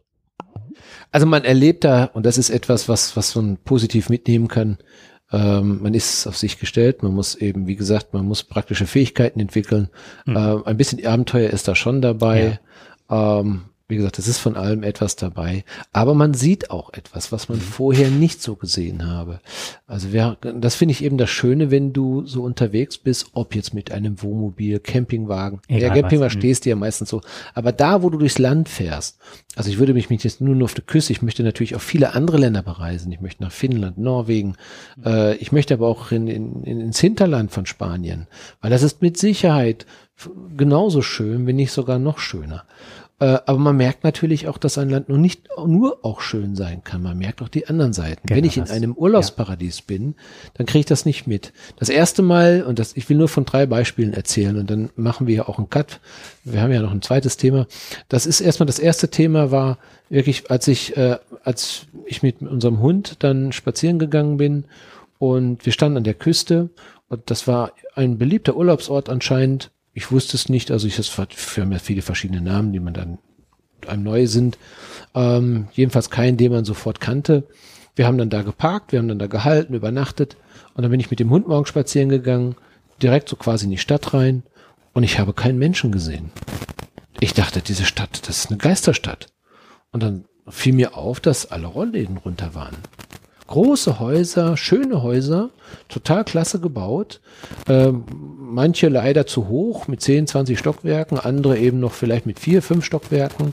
Also 1.12 1.27
man 1.27 1.45
erlebt 1.45 1.85
da, 1.85 2.05
und 2.05 2.25
das 2.25 2.39
ist 2.39 2.51
etwas, 2.51 2.89
was, 2.89 3.16
was 3.16 3.35
man 3.35 3.59
positiv 3.59 4.09
mitnehmen 4.09 4.49
kann, 4.49 4.79
Ähm, 5.33 5.83
man 5.83 5.95
ist 5.95 6.26
auf 6.26 6.37
sich 6.37 6.59
gestellt, 6.59 7.03
man 7.03 7.14
muss 7.14 7.35
eben, 7.37 7.66
wie 7.66 7.76
gesagt, 7.76 8.12
man 8.12 8.26
muss 8.26 8.43
praktische 8.43 8.87
Fähigkeiten 8.87 9.41
entwickeln. 9.41 9.89
Mhm. 10.26 10.37
Ähm, 10.37 10.62
ein 10.66 10.76
bisschen 10.76 11.05
Abenteuer 11.07 11.51
ist 11.51 11.68
da 11.68 11.74
schon 11.74 12.03
dabei. 12.03 12.59
Ja. 13.09 13.41
Ähm, 13.41 13.62
wie 13.91 13.97
gesagt, 13.97 14.18
es 14.18 14.28
ist 14.28 14.38
von 14.38 14.57
allem 14.57 14.82
etwas 14.82 15.16
dabei, 15.16 15.64
aber 15.93 16.14
man 16.14 16.32
sieht 16.32 16.70
auch 16.70 16.93
etwas, 16.93 17.32
was 17.32 17.49
man 17.49 17.59
mhm. 17.59 17.62
vorher 17.62 18.09
nicht 18.09 18.41
so 18.41 18.55
gesehen 18.55 19.07
habe. 19.07 19.41
Also 19.86 20.12
wir, 20.12 20.38
das 20.41 20.76
finde 20.76 20.93
ich 20.93 21.05
eben 21.05 21.18
das 21.18 21.30
Schöne, 21.30 21.70
wenn 21.70 21.93
du 21.93 22.24
so 22.24 22.43
unterwegs 22.43 22.99
bist, 22.99 23.26
ob 23.32 23.55
jetzt 23.55 23.74
mit 23.74 23.91
einem 23.91 24.22
Wohnmobil, 24.22 24.78
Campingwagen. 24.78 25.61
Egal, 25.68 25.97
ja, 25.97 26.03
Campingwagen 26.03 26.36
mhm. 26.36 26.41
stehst 26.41 26.64
du 26.64 26.70
ja 26.70 26.76
meistens 26.76 27.11
so. 27.11 27.20
Aber 27.55 27.72
da, 27.72 28.03
wo 28.03 28.11
du 28.11 28.18
durchs 28.18 28.38
Land 28.38 28.68
fährst, 28.68 29.18
also 29.57 29.68
ich 29.68 29.78
würde 29.78 29.93
mich 29.93 30.09
jetzt 30.09 30.41
nur, 30.41 30.55
nur 30.55 30.66
auf 30.66 30.74
der 30.74 30.84
Küste, 30.84 31.12
ich 31.12 31.22
möchte 31.22 31.43
natürlich 31.43 31.74
auch 31.74 31.80
viele 31.80 32.14
andere 32.14 32.38
Länder 32.38 32.62
bereisen. 32.62 33.11
Ich 33.11 33.20
möchte 33.20 33.43
nach 33.43 33.53
Finnland, 33.53 33.99
Norwegen. 33.99 34.55
Mhm. 34.97 35.05
Äh, 35.05 35.34
ich 35.36 35.51
möchte 35.53 35.74
aber 35.74 35.88
auch 35.88 36.12
in, 36.12 36.28
in, 36.28 36.62
ins 36.62 37.01
Hinterland 37.01 37.51
von 37.51 37.66
Spanien, 37.66 38.28
weil 38.61 38.70
das 38.70 38.82
ist 38.82 39.03
mit 39.03 39.18
Sicherheit 39.18 39.86
genauso 40.57 41.03
schön, 41.03 41.47
wenn 41.47 41.57
nicht 41.57 41.72
sogar 41.72 41.99
noch 41.99 42.18
schöner. 42.18 42.64
Äh, 43.21 43.39
aber 43.45 43.59
man 43.59 43.77
merkt 43.77 44.03
natürlich 44.03 44.49
auch, 44.49 44.57
dass 44.57 44.79
ein 44.79 44.89
Land 44.89 45.11
nur 45.11 45.18
nicht 45.18 45.49
nur 45.66 45.99
auch 46.05 46.23
schön 46.23 46.57
sein 46.57 46.83
kann. 46.85 47.03
Man 47.03 47.18
merkt 47.18 47.43
auch 47.43 47.49
die 47.49 47.66
anderen 47.66 47.93
Seiten. 47.93 48.27
Genau 48.27 48.39
Wenn 48.39 48.45
ich 48.45 48.57
in 48.57 48.68
einem 48.68 48.95
Urlaubsparadies 48.95 49.81
ja. 49.81 49.85
bin, 49.87 50.14
dann 50.55 50.66
kriege 50.66 50.81
ich 50.81 50.87
das 50.87 51.05
nicht 51.05 51.27
mit. 51.27 51.53
Das 51.77 51.91
erste 51.91 52.23
Mal, 52.23 52.62
und 52.62 52.79
das, 52.79 52.97
ich 52.97 53.09
will 53.11 53.18
nur 53.18 53.29
von 53.29 53.45
drei 53.45 53.66
Beispielen 53.66 54.14
erzählen 54.14 54.57
und 54.57 54.71
dann 54.71 54.89
machen 54.97 55.27
wir 55.27 55.35
ja 55.35 55.49
auch 55.49 55.59
einen 55.59 55.68
Cut. 55.68 56.01
Wir 56.45 56.62
haben 56.62 56.73
ja 56.73 56.81
noch 56.81 56.93
ein 56.93 57.03
zweites 57.03 57.37
Thema. 57.37 57.66
Das 58.09 58.25
ist 58.25 58.41
erstmal 58.41 58.66
das 58.66 58.79
erste 58.79 59.11
Thema 59.11 59.51
war 59.51 59.77
wirklich, 60.09 60.51
als 60.51 60.66
ich, 60.66 60.97
äh, 60.97 61.18
als 61.45 61.87
ich 62.07 62.23
mit 62.23 62.41
unserem 62.41 62.81
Hund 62.81 63.23
dann 63.23 63.53
spazieren 63.53 63.99
gegangen 63.99 64.39
bin 64.39 64.64
und 65.18 65.66
wir 65.66 65.75
standen 65.75 65.99
an 65.99 66.05
der 66.05 66.14
Küste 66.14 66.71
und 67.09 67.31
das 67.31 67.47
war 67.47 67.73
ein 67.95 68.16
beliebter 68.16 68.57
Urlaubsort 68.57 69.11
anscheinend 69.11 69.71
ich 69.93 70.11
wusste 70.12 70.36
es 70.36 70.49
nicht, 70.49 70.70
also 70.70 70.86
ich 70.86 70.99
es 70.99 71.09
für 71.09 71.61
ja 71.61 71.78
viele 71.78 72.03
verschiedene 72.03 72.41
Namen, 72.41 72.72
die 72.72 72.80
man 72.80 72.95
dann 72.95 73.18
einem 73.86 74.03
neu 74.03 74.26
sind. 74.26 74.59
Ähm, 75.14 75.68
jedenfalls 75.72 76.11
keinen, 76.11 76.36
den 76.36 76.53
man 76.53 76.64
sofort 76.64 77.01
kannte. 77.01 77.49
Wir 77.97 78.07
haben 78.07 78.18
dann 78.18 78.30
da 78.30 78.43
geparkt, 78.43 78.93
wir 78.93 78.99
haben 78.99 79.09
dann 79.09 79.18
da 79.18 79.26
gehalten, 79.26 79.74
übernachtet 79.74 80.36
und 80.74 80.82
dann 80.82 80.91
bin 80.91 81.01
ich 81.01 81.11
mit 81.11 81.20
dem 81.20 81.30
Hund 81.30 81.49
morgen 81.49 81.66
spazieren 81.66 82.09
gegangen, 82.09 82.57
direkt 83.03 83.28
so 83.28 83.36
quasi 83.36 83.64
in 83.64 83.70
die 83.70 83.78
Stadt 83.78 84.14
rein 84.14 84.45
und 84.93 85.03
ich 85.03 85.18
habe 85.18 85.32
keinen 85.32 85.59
Menschen 85.59 85.91
gesehen. 85.93 86.30
Ich 87.18 87.34
dachte, 87.34 87.61
diese 87.61 87.84
Stadt, 87.84 88.28
das 88.28 88.38
ist 88.38 88.51
eine 88.51 88.59
Geisterstadt. 88.59 89.26
Und 89.93 90.03
dann 90.03 90.24
fiel 90.49 90.72
mir 90.72 90.97
auf, 90.97 91.20
dass 91.20 91.51
alle 91.51 91.66
Rollläden 91.66 92.16
runter 92.16 92.55
waren 92.55 92.76
große 93.51 93.98
Häuser, 93.98 94.57
schöne 94.57 95.03
Häuser, 95.03 95.51
total 95.88 96.24
klasse 96.24 96.61
gebaut. 96.61 97.20
Ähm, 97.68 98.05
manche 98.38 98.88
leider 98.88 99.26
zu 99.26 99.48
hoch 99.48 99.88
mit 99.88 100.01
10, 100.01 100.28
20 100.28 100.59
Stockwerken, 100.59 101.18
andere 101.18 101.59
eben 101.59 101.80
noch 101.80 101.92
vielleicht 101.92 102.26
mit 102.26 102.38
vier, 102.38 102.62
fünf 102.62 102.84
Stockwerken. 102.84 103.53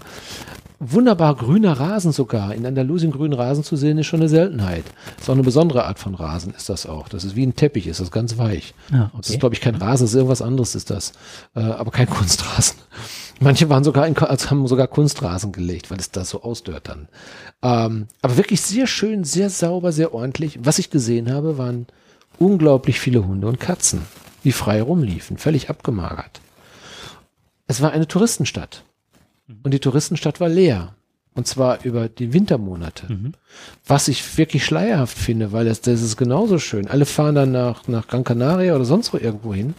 Wunderbar 0.80 1.36
grüner 1.36 1.74
Rasen 1.74 2.12
sogar. 2.12 2.54
In 2.54 2.68
Andalusien 2.68 3.12
grünen 3.12 3.34
Rasen 3.34 3.64
zu 3.64 3.76
sehen, 3.76 3.98
ist 3.98 4.06
schon 4.06 4.20
eine 4.20 4.30
Seltenheit. 4.30 4.84
Ist 5.20 5.28
auch 5.28 5.34
eine 5.34 5.42
besondere 5.42 5.86
Art 5.86 5.98
von 5.98 6.14
Rasen, 6.14 6.54
ist 6.56 6.70
das 6.70 6.86
auch. 6.86 7.10
Das 7.10 7.24
ist 7.24 7.36
wie 7.36 7.46
ein 7.46 7.56
Teppich, 7.56 7.88
ist 7.88 8.00
das 8.00 8.12
ganz 8.12 8.38
weich. 8.38 8.76
Ah, 8.92 9.06
okay. 9.06 9.18
Das 9.18 9.30
ist, 9.32 9.40
glaube 9.40 9.56
ich, 9.56 9.62
kein 9.62 9.74
Rasen, 9.74 10.04
das 10.04 10.12
ist 10.12 10.16
irgendwas 10.16 10.44
anderes 10.44 10.76
ist 10.76 10.92
das. 10.92 11.14
Äh, 11.56 11.62
aber 11.62 11.90
kein 11.90 12.08
Kunstrasen. 12.10 12.78
Manche 13.40 13.70
waren 13.70 13.84
sogar 13.84 14.08
in, 14.08 14.18
also 14.18 14.50
haben 14.50 14.68
sogar 14.68 14.88
Kunstrasen 14.88 15.52
gelegt, 15.52 15.92
weil 15.92 16.00
es 16.00 16.12
da 16.12 16.26
so 16.26 16.42
ausdörrt 16.42 16.88
dann. 16.88 17.08
Ähm, 17.62 18.08
aber 18.22 18.38
wirklich 18.38 18.62
sehr 18.62 18.88
schön, 18.88 19.24
sehr 19.24 19.50
sauber, 19.50 19.92
sehr 19.92 20.14
ordentlich. 20.14 20.60
Was 20.64 20.80
ich 20.80 20.90
gesehen 20.90 21.32
habe, 21.32 21.58
waren 21.58 21.88
unglaublich 22.40 23.00
viele 23.00 23.28
Hunde 23.28 23.48
und 23.48 23.60
Katzen, 23.60 24.02
die 24.44 24.52
frei 24.52 24.82
rumliefen, 24.82 25.38
völlig 25.38 25.70
abgemagert. 25.70 26.42
Es 27.68 27.82
war 27.82 27.92
eine 27.92 28.08
Touristenstadt. 28.08 28.84
Und 29.64 29.74
die 29.74 29.80
Touristenstadt 29.80 30.40
war 30.40 30.50
leer. 30.50 30.96
Und 31.38 31.46
zwar 31.46 31.86
über 31.86 32.10
die 32.10 32.34
Wintermonate. 32.34 33.14
Mhm. 33.14 33.34
Was 33.86 34.08
ich 34.08 34.40
wirklich 34.40 34.66
schleierhaft 34.66 35.16
finde, 35.16 35.52
weil 35.52 35.66
das, 35.66 35.82
das 35.82 36.02
ist 36.02 36.18
genauso 36.18 36.58
schön. 36.58 36.88
Alle 36.88 37.06
fahren 37.06 37.36
dann 37.36 37.52
nach, 37.52 37.88
nach 37.88 38.08
Gran 38.08 38.24
Canaria 38.24 38.76
oder 38.76 38.86
sonst 38.86 39.14
wo 39.14 39.18
irgendwo 39.18 39.54
hin. 39.54 39.76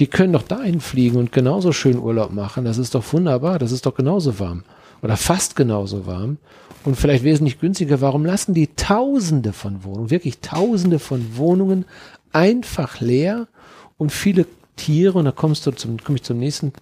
Die 0.00 0.06
können 0.06 0.34
doch 0.34 0.42
dahin 0.42 0.82
fliegen 0.82 1.16
und 1.16 1.32
genauso 1.32 1.72
schön 1.72 1.98
Urlaub 1.98 2.30
machen. 2.30 2.66
Das 2.66 2.76
ist 2.76 2.94
doch 2.94 3.10
wunderbar. 3.10 3.58
Das 3.58 3.72
ist 3.72 3.86
doch 3.86 3.94
genauso 3.94 4.38
warm. 4.38 4.64
Oder 5.00 5.16
fast 5.16 5.56
genauso 5.56 6.06
warm. 6.06 6.36
Und 6.84 6.96
vielleicht 6.96 7.24
wesentlich 7.24 7.58
günstiger. 7.58 8.02
Warum 8.02 8.26
lassen 8.26 8.52
die 8.52 8.68
Tausende 8.76 9.54
von 9.54 9.84
Wohnungen, 9.84 10.10
wirklich 10.10 10.40
Tausende 10.40 10.98
von 10.98 11.38
Wohnungen 11.38 11.86
einfach 12.32 13.00
leer 13.00 13.48
und 13.96 14.12
viele 14.12 14.44
Tiere, 14.76 15.18
und 15.18 15.24
da 15.24 15.32
kommst 15.32 15.66
du 15.66 15.70
zum, 15.70 15.96
komme 16.04 16.16
ich 16.16 16.22
zum 16.22 16.38
nächsten 16.38 16.74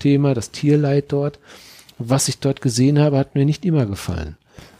Thema, 0.00 0.34
das 0.34 0.50
Tierleid 0.50 1.12
dort 1.12 1.38
was 1.98 2.28
ich 2.28 2.38
dort 2.38 2.60
gesehen 2.60 2.98
habe, 2.98 3.18
hat 3.18 3.34
mir 3.34 3.44
nicht 3.44 3.64
immer 3.64 3.86
gefallen. 3.86 4.36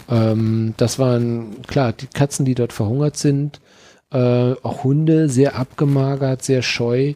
Ähm, 0.09 0.75
das 0.77 0.99
waren, 0.99 1.63
klar, 1.67 1.93
die 1.93 2.07
Katzen, 2.07 2.45
die 2.45 2.55
dort 2.55 2.73
verhungert 2.73 3.17
sind, 3.17 3.61
äh, 4.13 4.53
auch 4.63 4.85
Hunde, 4.85 5.29
sehr 5.29 5.57
abgemagert, 5.57 6.43
sehr 6.43 6.63
scheu, 6.63 7.15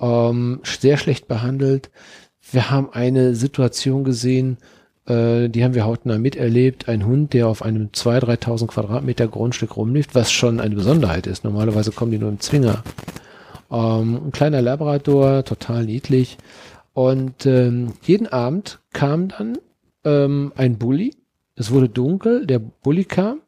ähm, 0.00 0.60
sehr 0.64 0.96
schlecht 0.96 1.28
behandelt. 1.28 1.90
Wir 2.50 2.70
haben 2.70 2.88
eine 2.92 3.34
Situation 3.34 4.04
gesehen, 4.04 4.58
äh, 5.06 5.48
die 5.48 5.64
haben 5.64 5.74
wir 5.74 5.84
hautnah 5.84 6.18
miterlebt. 6.18 6.88
Ein 6.88 7.06
Hund, 7.06 7.32
der 7.32 7.48
auf 7.48 7.62
einem 7.62 7.88
2.000, 7.92 8.38
3.000 8.38 8.66
Quadratmeter 8.68 9.28
Grundstück 9.28 9.76
rumlief, 9.76 10.08
was 10.12 10.30
schon 10.30 10.60
eine 10.60 10.74
Besonderheit 10.74 11.26
ist. 11.26 11.44
Normalerweise 11.44 11.92
kommen 11.92 12.12
die 12.12 12.18
nur 12.18 12.30
im 12.30 12.40
Zwinger. 12.40 12.82
Ähm, 13.70 14.20
ein 14.26 14.32
kleiner 14.32 14.62
Labrador, 14.62 15.44
total 15.44 15.84
niedlich. 15.84 16.38
Und 16.92 17.46
ähm, 17.46 17.92
jeden 18.02 18.26
Abend 18.26 18.80
kam 18.98 19.28
dann 19.28 19.58
ähm, 20.02 20.52
ein 20.56 20.76
Bulli. 20.76 21.14
Es 21.54 21.70
wurde 21.70 21.88
dunkel, 21.88 22.46
der 22.46 22.58
Bulli 22.58 23.04
kam, 23.04 23.42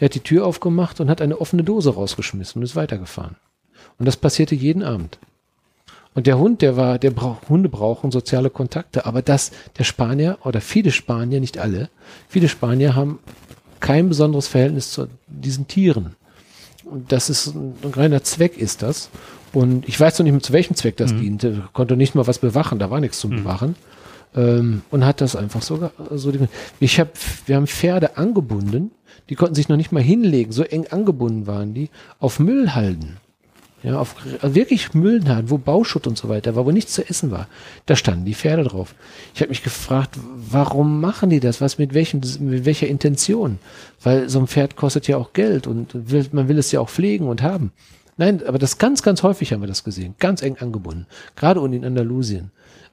er 0.00 0.06
hat 0.06 0.16
die 0.16 0.20
Tür 0.20 0.44
aufgemacht 0.44 0.98
und 0.98 1.08
hat 1.08 1.22
eine 1.22 1.40
offene 1.40 1.62
Dose 1.62 1.94
rausgeschmissen 1.94 2.58
und 2.58 2.64
ist 2.64 2.74
weitergefahren. 2.74 3.36
Und 4.00 4.06
das 4.06 4.16
passierte 4.16 4.56
jeden 4.56 4.82
Abend. 4.82 5.20
Und 6.14 6.26
der 6.26 6.38
Hund, 6.38 6.60
der 6.60 6.76
war, 6.76 6.98
der 6.98 7.12
braucht, 7.12 7.48
Hunde 7.48 7.68
brauchen 7.68 8.10
soziale 8.10 8.50
Kontakte, 8.50 9.06
aber 9.06 9.22
das, 9.22 9.52
der 9.78 9.84
Spanier 9.84 10.38
oder 10.42 10.60
viele 10.60 10.90
Spanier, 10.90 11.38
nicht 11.38 11.58
alle, 11.58 11.88
viele 12.28 12.48
Spanier 12.48 12.96
haben 12.96 13.20
kein 13.78 14.08
besonderes 14.08 14.48
Verhältnis 14.48 14.90
zu 14.90 15.06
diesen 15.28 15.68
Tieren. 15.68 16.16
Und 16.84 17.12
das 17.12 17.30
ist 17.30 17.54
ein, 17.54 17.74
ein 17.84 17.92
reiner 17.92 18.24
Zweck 18.24 18.58
ist 18.58 18.82
das. 18.82 19.10
Und 19.52 19.88
ich 19.88 20.00
weiß 20.00 20.18
noch 20.18 20.24
nicht 20.24 20.32
mehr, 20.32 20.42
zu 20.42 20.52
welchem 20.52 20.74
Zweck 20.74 20.96
das 20.96 21.12
mhm. 21.12 21.20
diente. 21.20 21.68
Konnte 21.74 21.96
nicht 21.96 22.16
mal 22.16 22.26
was 22.26 22.40
bewachen, 22.40 22.80
da 22.80 22.90
war 22.90 22.98
nichts 22.98 23.20
zum 23.20 23.30
mhm. 23.30 23.44
Bewachen. 23.44 23.76
Ähm, 24.36 24.82
und 24.90 25.04
hat 25.04 25.20
das 25.20 25.34
einfach 25.34 25.62
so, 25.62 25.90
so 26.10 26.32
ich 26.78 27.00
habe, 27.00 27.10
wir 27.46 27.56
haben 27.56 27.66
Pferde 27.66 28.16
angebunden, 28.16 28.90
die 29.28 29.34
konnten 29.34 29.54
sich 29.54 29.68
noch 29.68 29.76
nicht 29.76 29.92
mal 29.92 30.02
hinlegen, 30.02 30.52
so 30.52 30.62
eng 30.62 30.86
angebunden 30.88 31.46
waren 31.46 31.74
die, 31.74 31.90
auf 32.20 32.38
Müllhalden. 32.38 33.16
Ja, 33.82 34.00
auf 34.00 34.16
wirklich 34.42 34.94
Müllhalden, 34.94 35.50
wo 35.50 35.58
Bauschutt 35.58 36.06
und 36.06 36.18
so 36.18 36.28
weiter 36.28 36.56
war, 36.56 36.66
wo 36.66 36.72
nichts 36.72 36.94
zu 36.94 37.08
essen 37.08 37.30
war. 37.30 37.46
Da 37.84 37.94
standen 37.94 38.24
die 38.24 38.34
Pferde 38.34 38.64
drauf. 38.64 38.94
Ich 39.34 39.42
habe 39.42 39.50
mich 39.50 39.62
gefragt, 39.62 40.18
warum 40.34 41.00
machen 41.00 41.30
die 41.30 41.40
das? 41.40 41.60
Was 41.60 41.78
mit 41.78 41.94
welchem, 41.94 42.20
mit 42.40 42.64
welcher 42.64 42.88
Intention? 42.88 43.58
Weil 44.02 44.28
so 44.28 44.40
ein 44.40 44.48
Pferd 44.48 44.76
kostet 44.76 45.06
ja 45.08 45.18
auch 45.18 45.34
Geld 45.34 45.66
und 45.66 45.90
will, 45.92 46.26
man 46.32 46.48
will 46.48 46.58
es 46.58 46.72
ja 46.72 46.80
auch 46.80 46.88
pflegen 46.88 47.28
und 47.28 47.42
haben. 47.42 47.70
Nein, 48.16 48.42
aber 48.46 48.58
das 48.58 48.78
ganz, 48.78 49.02
ganz 49.02 49.22
häufig 49.22 49.52
haben 49.52 49.60
wir 49.60 49.68
das 49.68 49.84
gesehen. 49.84 50.14
Ganz 50.18 50.42
eng 50.42 50.56
angebunden. 50.58 51.06
Gerade 51.36 51.60
und 51.60 51.72
in 51.72 51.84
Andalusien. 51.84 52.50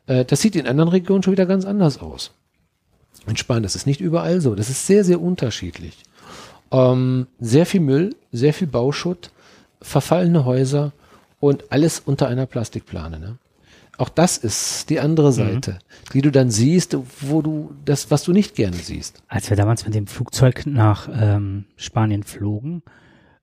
Äh, 0.07 0.25
das 0.25 0.41
sieht 0.41 0.55
in 0.55 0.67
anderen 0.67 0.89
Regionen 0.89 1.23
schon 1.23 1.33
wieder 1.33 1.45
ganz 1.45 1.65
anders 1.65 1.99
aus. 1.99 2.31
In 3.27 3.37
Spanien, 3.37 3.63
das 3.63 3.75
ist 3.75 3.87
nicht 3.87 4.01
überall 4.01 4.41
so. 4.41 4.55
Das 4.55 4.69
ist 4.69 4.85
sehr, 4.85 5.03
sehr 5.03 5.21
unterschiedlich. 5.21 5.97
Ähm, 6.71 7.27
sehr 7.39 7.65
viel 7.65 7.79
Müll, 7.79 8.15
sehr 8.31 8.53
viel 8.53 8.67
Bauschutt, 8.67 9.31
verfallene 9.81 10.45
Häuser 10.45 10.91
und 11.39 11.71
alles 11.71 12.01
unter 12.05 12.27
einer 12.27 12.45
Plastikplane. 12.45 13.19
Ne? 13.19 13.37
Auch 13.97 14.09
das 14.09 14.37
ist 14.37 14.89
die 14.89 14.99
andere 14.99 15.27
mhm. 15.27 15.33
Seite, 15.33 15.71
mhm. 15.71 16.13
die 16.13 16.21
du 16.21 16.31
dann 16.31 16.49
siehst, 16.49 16.97
wo 17.21 17.41
du 17.41 17.75
das, 17.85 18.09
was 18.11 18.23
du 18.23 18.31
nicht 18.31 18.55
gerne 18.55 18.77
siehst. 18.77 19.21
Als 19.27 19.49
wir 19.49 19.57
damals 19.57 19.85
mit 19.85 19.93
dem 19.93 20.07
Flugzeug 20.07 20.65
nach 20.65 21.07
ähm, 21.13 21.65
Spanien 21.75 22.23
flogen, 22.23 22.81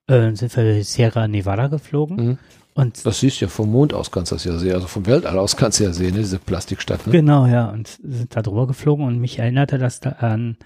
äh, 0.08 0.34
sind 0.34 0.54
wir 0.56 0.82
Sierra 0.84 1.28
Nevada 1.28 1.68
geflogen. 1.68 2.16
Mhm. 2.16 2.38
Und 2.74 3.04
das 3.04 3.20
siehst 3.20 3.40
du 3.40 3.46
ja 3.46 3.48
vom 3.48 3.70
Mond 3.70 3.92
aus 3.92 4.10
kannst 4.10 4.30
du 4.30 4.36
das 4.36 4.44
ja 4.44 4.56
sehen, 4.56 4.74
also 4.74 4.86
vom 4.86 5.06
Weltall 5.06 5.38
aus 5.38 5.56
kannst 5.56 5.80
du 5.80 5.84
ja 5.84 5.92
sehen, 5.92 6.14
ne, 6.14 6.20
diese 6.20 6.38
Plastikstadt. 6.38 7.06
Ne? 7.06 7.12
Genau, 7.12 7.46
ja, 7.46 7.68
und 7.70 7.98
sind 8.02 8.34
da 8.34 8.42
drüber 8.42 8.66
geflogen 8.66 9.04
und 9.06 9.18
mich 9.18 9.38
erinnerte 9.38 9.78
das 9.78 10.00
da 10.00 10.10
an, 10.10 10.56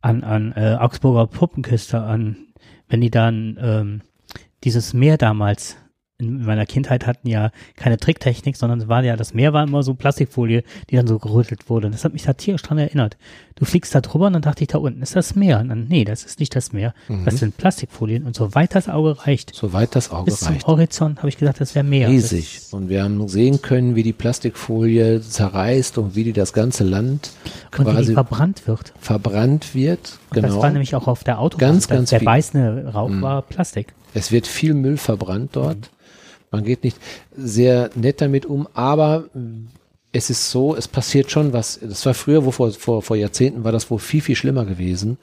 an, 0.00 0.22
an 0.22 0.52
äh, 0.56 0.76
Augsburger 0.78 1.26
Puppenkiste, 1.26 2.00
an, 2.00 2.36
wenn 2.88 3.00
die 3.00 3.10
dann 3.10 3.58
ähm, 3.60 4.00
dieses 4.62 4.94
Meer 4.94 5.18
damals 5.18 5.76
in 6.20 6.44
meiner 6.44 6.66
Kindheit 6.66 7.06
hatten 7.06 7.28
ja 7.28 7.50
keine 7.76 7.96
Tricktechnik, 7.96 8.56
sondern 8.56 8.80
es 8.80 8.88
war 8.88 9.02
ja, 9.02 9.16
das 9.16 9.34
Meer 9.34 9.52
war 9.52 9.64
immer 9.64 9.82
so 9.82 9.94
Plastikfolie, 9.94 10.62
die 10.90 10.96
dann 10.96 11.06
so 11.06 11.18
gerüttelt 11.18 11.68
wurde. 11.68 11.86
Und 11.86 11.94
das 11.94 12.04
hat 12.04 12.12
mich 12.12 12.22
da 12.22 12.34
tierisch 12.34 12.62
dran 12.62 12.78
erinnert. 12.78 13.16
Du 13.56 13.64
fliegst 13.64 13.94
da 13.94 14.00
drüber 14.00 14.26
und 14.26 14.32
dann 14.32 14.42
dachte 14.42 14.64
ich, 14.64 14.68
da 14.68 14.78
unten 14.78 15.02
ist 15.02 15.16
das 15.16 15.34
Meer. 15.34 15.60
Und 15.60 15.68
dann, 15.68 15.86
nee, 15.88 16.04
das 16.04 16.24
ist 16.24 16.40
nicht 16.40 16.54
das 16.56 16.72
Meer. 16.72 16.94
Mhm. 17.08 17.24
Das 17.24 17.38
sind 17.38 17.56
Plastikfolien. 17.56 18.24
Und 18.24 18.34
so 18.34 18.54
weit 18.54 18.74
das 18.74 18.88
Auge 18.88 19.26
reicht. 19.26 19.54
So 19.54 19.72
weit 19.72 19.94
das 19.94 20.10
Auge 20.10 20.26
bis 20.26 20.46
reicht. 20.46 20.62
zum 20.62 20.68
Horizont 20.68 21.18
habe 21.18 21.28
ich 21.28 21.38
gedacht, 21.38 21.60
das 21.60 21.74
wäre 21.74 21.84
Meer. 21.84 22.08
Riesig. 22.08 22.60
Und 22.70 22.88
wir 22.88 23.02
haben 23.02 23.28
sehen 23.28 23.60
können, 23.60 23.96
wie 23.96 24.02
die 24.02 24.12
Plastikfolie 24.12 25.20
zerreißt 25.20 25.98
und 25.98 26.14
wie 26.14 26.24
die 26.24 26.32
das 26.32 26.52
ganze 26.52 26.84
Land 26.84 27.32
und 27.76 27.84
quasi 27.84 27.98
wie 27.98 28.06
die 28.06 28.14
verbrannt 28.14 28.66
wird. 28.66 28.92
Verbrannt 28.98 29.74
wird. 29.74 30.18
Und 30.30 30.34
genau. 30.34 30.48
Das 30.48 30.56
war 30.56 30.70
nämlich 30.70 30.94
auch 30.94 31.06
auf 31.06 31.24
der 31.24 31.38
Autobahn. 31.38 31.72
Ganz, 31.72 31.88
ganz 31.88 32.10
der 32.10 32.20
viel. 32.20 32.26
beißende 32.26 32.92
Rauch 32.94 33.08
mhm. 33.08 33.22
war 33.22 33.42
Plastik. 33.42 33.94
Es 34.14 34.32
wird 34.32 34.46
viel 34.46 34.74
Müll 34.74 34.96
verbrannt 34.96 35.50
dort. 35.52 35.76
Mhm. 35.76 35.99
Man 36.50 36.64
geht 36.64 36.84
nicht 36.84 36.98
sehr 37.36 37.90
nett 37.94 38.20
damit 38.20 38.46
um, 38.46 38.66
aber 38.74 39.24
es 40.12 40.30
ist 40.30 40.50
so, 40.50 40.74
es 40.74 40.88
passiert 40.88 41.30
schon 41.30 41.52
was. 41.52 41.78
Das 41.80 42.04
war 42.04 42.14
früher, 42.14 42.44
wo 42.44 42.50
vor, 42.50 42.72
vor, 42.72 43.02
vor 43.02 43.16
Jahrzehnten 43.16 43.62
war 43.62 43.70
das 43.70 43.90
wohl 43.90 44.00
viel, 44.00 44.20
viel 44.20 44.34
schlimmer 44.34 44.64
gewesen. 44.64 45.18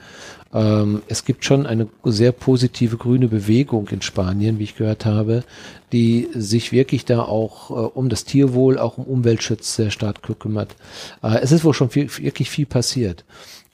Ähm, 0.54 1.02
es 1.10 1.26
gibt 1.26 1.44
schon 1.44 1.66
eine 1.66 1.88
sehr 2.06 2.32
positive 2.32 2.96
grüne 2.96 3.28
Bewegung 3.28 3.90
in 3.90 4.02
Spanien, 4.02 4.60
wie 4.60 4.64
ich 4.64 4.78
gehört 4.78 5.06
habe, 5.06 5.44
die 5.92 6.30
sich 6.34 6.72
wirklich 6.72 7.04
da 7.04 7.22
auch 7.24 7.70
äh, 7.70 7.74
um 7.74 8.08
das 8.08 8.24
Tierwohl, 8.24 8.80
auch 8.80 8.98
um 8.98 9.04
Umweltschutz 9.04 9.76
sehr 9.76 9.92
stark 9.92 10.22
kümmert. 10.40 10.76
Äh, 11.22 11.40
es 11.42 11.52
ist 11.52 11.66
wohl 11.66 11.74
schon 11.74 11.90
viel, 11.90 12.10
wirklich 12.20 12.50
viel 12.50 12.66
passiert. 12.66 13.26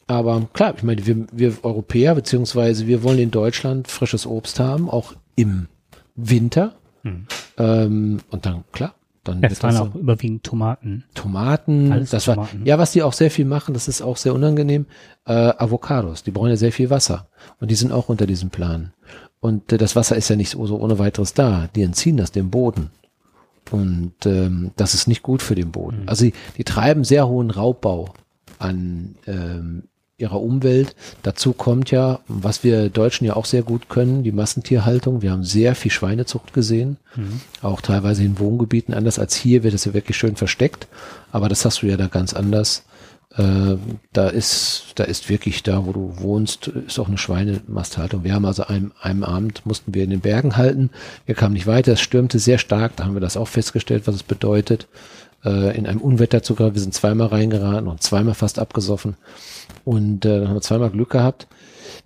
Aber 0.07 0.47
klar, 0.53 0.73
ich 0.75 0.83
meine, 0.83 1.05
wir, 1.05 1.27
wir 1.31 1.53
Europäer, 1.63 2.15
beziehungsweise 2.15 2.87
wir 2.87 3.03
wollen 3.03 3.19
in 3.19 3.31
Deutschland 3.31 3.87
frisches 3.87 4.25
Obst 4.25 4.59
haben, 4.59 4.89
auch 4.89 5.13
im 5.35 5.67
Winter. 6.15 6.73
Hm. 7.03 7.27
Ähm, 7.57 8.19
und 8.31 8.45
dann, 8.45 8.63
klar, 8.71 8.95
dann 9.23 9.41
es 9.43 9.63
waren 9.63 9.77
auch 9.77 9.95
überwiegend 9.95 10.43
Tomaten. 10.43 11.05
Tomaten, 11.13 11.91
Alles 11.91 12.09
das 12.09 12.25
Tomaten. 12.25 12.59
war, 12.61 12.67
ja, 12.67 12.77
was 12.77 12.91
die 12.91 13.03
auch 13.03 13.13
sehr 13.13 13.31
viel 13.31 13.45
machen, 13.45 13.73
das 13.73 13.87
ist 13.87 14.01
auch 14.01 14.17
sehr 14.17 14.33
unangenehm, 14.33 14.85
äh, 15.25 15.31
Avocados, 15.33 16.23
die 16.23 16.31
brauchen 16.31 16.49
ja 16.49 16.57
sehr 16.57 16.73
viel 16.73 16.89
Wasser. 16.89 17.27
Und 17.59 17.71
die 17.71 17.75
sind 17.75 17.91
auch 17.91 18.09
unter 18.09 18.25
diesem 18.25 18.49
Plan. 18.49 18.93
Und 19.39 19.71
äh, 19.71 19.77
das 19.77 19.95
Wasser 19.95 20.15
ist 20.15 20.29
ja 20.29 20.35
nicht 20.35 20.49
so, 20.49 20.65
so 20.65 20.77
ohne 20.79 20.99
weiteres 20.99 21.33
da. 21.33 21.69
Die 21.75 21.83
entziehen 21.83 22.17
das 22.17 22.31
dem 22.31 22.49
Boden. 22.49 22.91
Und 23.71 24.25
ähm, 24.25 24.71
das 24.75 24.93
ist 24.93 25.07
nicht 25.07 25.23
gut 25.23 25.41
für 25.41 25.55
den 25.55 25.71
Boden. 25.71 26.03
Mhm. 26.03 26.09
Also 26.09 26.25
die, 26.25 26.33
die 26.57 26.63
treiben 26.63 27.03
sehr 27.03 27.27
hohen 27.27 27.49
Raubbau 27.49 28.13
an 28.59 29.15
ähm, 29.25 29.83
ihrer 30.23 30.41
Umwelt. 30.41 30.95
Dazu 31.21 31.53
kommt 31.53 31.91
ja, 31.91 32.19
was 32.27 32.63
wir 32.63 32.89
Deutschen 32.89 33.25
ja 33.25 33.35
auch 33.35 33.45
sehr 33.45 33.61
gut 33.61 33.89
können, 33.89 34.23
die 34.23 34.31
Massentierhaltung. 34.31 35.21
Wir 35.21 35.31
haben 35.31 35.43
sehr 35.43 35.75
viel 35.75 35.91
Schweinezucht 35.91 36.53
gesehen, 36.53 36.97
mhm. 37.15 37.41
auch 37.61 37.81
teilweise 37.81 38.23
in 38.23 38.39
Wohngebieten 38.39 38.93
anders 38.93 39.19
als 39.19 39.35
hier 39.35 39.63
wird 39.63 39.73
es 39.73 39.85
ja 39.85 39.93
wirklich 39.93 40.17
schön 40.17 40.35
versteckt. 40.35 40.87
Aber 41.31 41.49
das 41.49 41.65
hast 41.65 41.81
du 41.81 41.87
ja 41.87 41.97
da 41.97 42.07
ganz 42.07 42.33
anders. 42.33 42.83
Äh, 43.35 43.77
da 44.11 44.27
ist, 44.27 44.93
da 44.95 45.05
ist 45.05 45.29
wirklich 45.29 45.63
da, 45.63 45.85
wo 45.85 45.91
du 45.91 46.13
wohnst, 46.19 46.67
ist 46.67 46.99
auch 46.99 47.07
eine 47.07 47.17
Schweinemasthaltung. 47.17 48.23
Wir 48.23 48.33
haben 48.33 48.45
also 48.45 48.65
einem, 48.65 48.91
einem 49.01 49.23
Abend 49.23 49.65
mussten 49.65 49.93
wir 49.93 50.03
in 50.03 50.11
den 50.11 50.19
Bergen 50.19 50.55
halten. 50.55 50.91
Wir 51.25 51.33
kamen 51.33 51.53
nicht 51.53 51.65
weiter. 51.65 51.93
Es 51.93 52.01
stürmte 52.01 52.37
sehr 52.37 52.59
stark. 52.59 52.95
Da 52.95 53.05
haben 53.05 53.15
wir 53.15 53.21
das 53.21 53.37
auch 53.37 53.47
festgestellt, 53.47 54.03
was 54.05 54.15
es 54.15 54.23
bedeutet. 54.23 54.87
Äh, 55.45 55.77
in 55.77 55.87
einem 55.87 55.99
Unwetter 56.01 56.41
sogar. 56.43 56.73
Wir 56.73 56.81
sind 56.81 56.93
zweimal 56.93 57.27
reingeraten 57.27 57.87
und 57.87 58.01
zweimal 58.01 58.33
fast 58.33 58.59
abgesoffen. 58.59 59.15
Und 59.83 60.25
äh, 60.25 60.39
dann 60.39 60.47
haben 60.47 60.55
wir 60.55 60.61
zweimal 60.61 60.89
Glück 60.89 61.09
gehabt. 61.09 61.47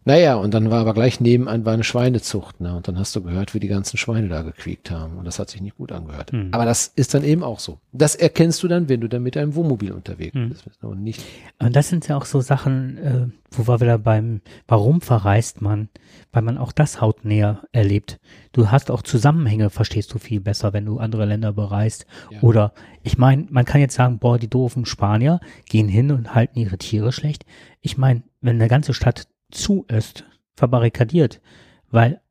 Naja, 0.05 0.35
und 0.35 0.53
dann 0.53 0.69
war 0.69 0.79
aber 0.79 0.93
gleich 0.93 1.19
nebenan 1.19 1.65
war 1.65 1.73
eine 1.73 1.83
Schweinezucht, 1.83 2.61
ne? 2.61 2.75
Und 2.75 2.87
dann 2.87 2.97
hast 2.97 3.15
du 3.15 3.21
gehört, 3.21 3.53
wie 3.53 3.59
die 3.59 3.67
ganzen 3.67 3.97
Schweine 3.97 4.29
da 4.29 4.41
gequiekt 4.41 4.91
haben. 4.91 5.17
Und 5.17 5.25
das 5.25 5.39
hat 5.39 5.49
sich 5.49 5.61
nicht 5.61 5.77
gut 5.77 5.91
angehört. 5.91 6.33
Mhm. 6.33 6.49
Aber 6.51 6.65
das 6.65 6.91
ist 6.95 7.13
dann 7.13 7.23
eben 7.23 7.43
auch 7.43 7.59
so. 7.59 7.79
Das 7.91 8.15
erkennst 8.15 8.63
du 8.63 8.67
dann, 8.67 8.89
wenn 8.89 9.01
du 9.01 9.09
dann 9.09 9.23
mit 9.23 9.35
deinem 9.35 9.55
Wohnmobil 9.55 9.91
unterwegs 9.91 10.35
mhm. 10.35 10.49
bist. 10.49 10.65
Und 10.81 11.03
nicht. 11.03 11.23
Und 11.59 11.75
das 11.75 11.89
sind 11.89 12.07
ja 12.07 12.17
auch 12.17 12.25
so 12.25 12.41
Sachen, 12.41 12.97
äh, 12.97 13.27
wo 13.51 13.67
wir 13.67 13.79
wieder 13.81 13.97
beim, 13.97 14.41
warum 14.67 15.01
verreist 15.01 15.61
man? 15.61 15.89
Weil 16.31 16.41
man 16.41 16.57
auch 16.57 16.71
das 16.71 17.01
hautnäher 17.01 17.63
erlebt. 17.71 18.19
Du 18.51 18.71
hast 18.71 18.91
auch 18.91 19.01
Zusammenhänge, 19.01 19.69
verstehst 19.69 20.13
du 20.13 20.19
viel 20.19 20.39
besser, 20.39 20.73
wenn 20.73 20.85
du 20.85 20.97
andere 20.99 21.25
Länder 21.25 21.53
bereist. 21.53 22.05
Ja. 22.31 22.41
Oder 22.41 22.73
ich 23.03 23.17
meine, 23.17 23.47
man 23.49 23.65
kann 23.65 23.81
jetzt 23.81 23.95
sagen, 23.95 24.19
boah, 24.19 24.37
die 24.37 24.49
doofen 24.49 24.85
Spanier 24.85 25.39
gehen 25.69 25.87
hin 25.87 26.11
und 26.11 26.35
halten 26.35 26.59
ihre 26.59 26.77
Tiere 26.77 27.11
schlecht. 27.11 27.45
Ich 27.81 27.97
meine, 27.97 28.23
wenn 28.41 28.57
eine 28.57 28.67
ganze 28.67 28.93
Stadt 28.93 29.27
zu 29.51 29.85
ist, 29.87 30.25
verbarrikadiert, 30.55 31.41
weil 31.89 32.21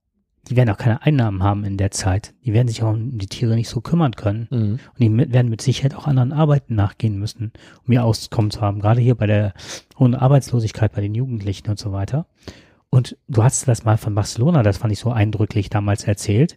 die 0.49 0.57
werden 0.57 0.71
auch 0.71 0.79
keine 0.79 1.03
Einnahmen 1.03 1.43
haben 1.43 1.65
in 1.65 1.77
der 1.77 1.91
Zeit. 1.91 2.35
Die 2.45 2.53
werden 2.53 2.69
sich 2.69 2.83
auch 2.83 2.93
um 2.93 3.19
die 3.19 3.27
Tiere 3.27 3.57
nicht 3.57 3.69
so 3.69 3.81
kümmern 3.81 4.13
können. 4.13 4.47
Mhm. 4.51 4.79
Und 4.95 5.01
die 5.01 5.33
werden 5.33 5.49
mit 5.49 5.61
Sicherheit 5.61 5.95
auch 5.95 6.07
anderen 6.07 6.33
Arbeiten 6.33 6.77
nachgehen 6.77 7.19
müssen, 7.19 7.53
um 7.85 7.93
ihr 7.93 8.05
Auskommen 8.05 8.51
zu 8.51 8.61
haben. 8.61 8.81
Gerade 8.81 9.01
hier 9.01 9.17
bei 9.17 9.27
der 9.27 9.55
hohen 9.99 10.15
Arbeitslosigkeit 10.15 10.93
bei 10.93 11.01
den 11.01 11.15
Jugendlichen 11.15 11.69
und 11.69 11.79
so 11.79 11.93
weiter. 11.93 12.27
Und 12.91 13.17
du 13.29 13.43
hast 13.43 13.67
das 13.67 13.85
mal 13.85 13.97
von 13.97 14.15
Barcelona, 14.15 14.63
das 14.63 14.79
fand 14.79 14.93
ich 14.93 15.01
so 15.01 15.11
eindrücklich 15.11 15.69
damals 15.69 16.05
erzählt, 16.05 16.57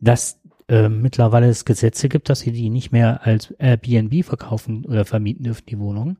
dass 0.00 0.38
äh, 0.68 0.88
mittlerweile 0.88 1.48
es 1.48 1.64
Gesetze 1.64 2.08
gibt, 2.08 2.28
dass 2.28 2.40
sie 2.40 2.52
die 2.52 2.70
nicht 2.70 2.92
mehr 2.92 3.26
als 3.26 3.50
Airbnb 3.58 4.24
verkaufen 4.24 4.84
oder 4.84 5.04
vermieten 5.04 5.44
dürfen, 5.44 5.64
die 5.68 5.78
Wohnungen, 5.78 6.18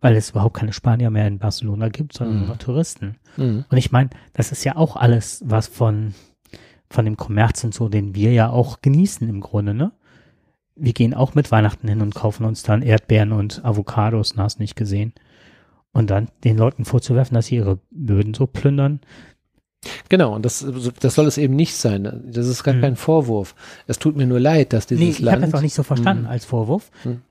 weil 0.00 0.16
es 0.16 0.30
überhaupt 0.30 0.56
keine 0.56 0.72
Spanier 0.72 1.10
mehr 1.10 1.26
in 1.26 1.38
Barcelona 1.38 1.88
gibt, 1.88 2.14
sondern 2.14 2.40
mhm. 2.40 2.46
nur 2.46 2.58
Touristen. 2.58 3.16
Mhm. 3.36 3.64
Und 3.68 3.76
ich 3.76 3.92
meine, 3.92 4.10
das 4.32 4.52
ist 4.52 4.64
ja 4.64 4.76
auch 4.76 4.96
alles, 4.96 5.42
was 5.44 5.66
von, 5.68 6.14
von 6.88 7.04
dem 7.04 7.16
Kommerz 7.16 7.62
und 7.64 7.74
so, 7.74 7.88
den 7.88 8.14
wir 8.14 8.32
ja 8.32 8.50
auch 8.50 8.80
genießen 8.80 9.28
im 9.28 9.40
Grunde, 9.40 9.74
ne? 9.74 9.92
Wir 10.82 10.94
gehen 10.94 11.12
auch 11.12 11.34
mit 11.34 11.52
Weihnachten 11.52 11.88
hin 11.88 12.00
und 12.00 12.14
kaufen 12.14 12.46
uns 12.46 12.62
dann 12.62 12.80
Erdbeeren 12.80 13.32
und 13.32 13.62
Avocados, 13.66 14.34
hast 14.38 14.60
nicht 14.60 14.76
gesehen. 14.76 15.12
Und 15.92 16.08
dann 16.08 16.28
den 16.42 16.56
Leuten 16.56 16.86
vorzuwerfen, 16.86 17.34
dass 17.34 17.46
sie 17.46 17.56
ihre 17.56 17.80
Böden 17.90 18.34
so 18.34 18.46
plündern, 18.46 19.00
Genau, 20.10 20.34
und 20.34 20.44
das, 20.44 20.66
das 21.00 21.14
soll 21.14 21.26
es 21.26 21.38
eben 21.38 21.56
nicht 21.56 21.74
sein. 21.74 22.22
Das 22.26 22.46
ist 22.46 22.64
gar 22.64 22.74
hm. 22.74 22.82
kein 22.82 22.96
Vorwurf. 22.96 23.54
Es 23.86 23.98
tut 23.98 24.14
mir 24.14 24.26
nur 24.26 24.38
leid, 24.38 24.74
dass 24.74 24.86
dieses 24.86 25.02
nee, 25.02 25.10
ich 25.10 25.20
Land. 25.20 25.38
Ich 25.38 25.42
habe 25.42 25.52
das 25.52 25.58
auch 25.58 25.62
nicht 25.62 25.74
so 25.74 25.82
verstanden 25.82 26.24
hm. 26.24 26.30
als 26.30 26.44
Vorwurf. 26.44 26.90
Hm 27.02 27.22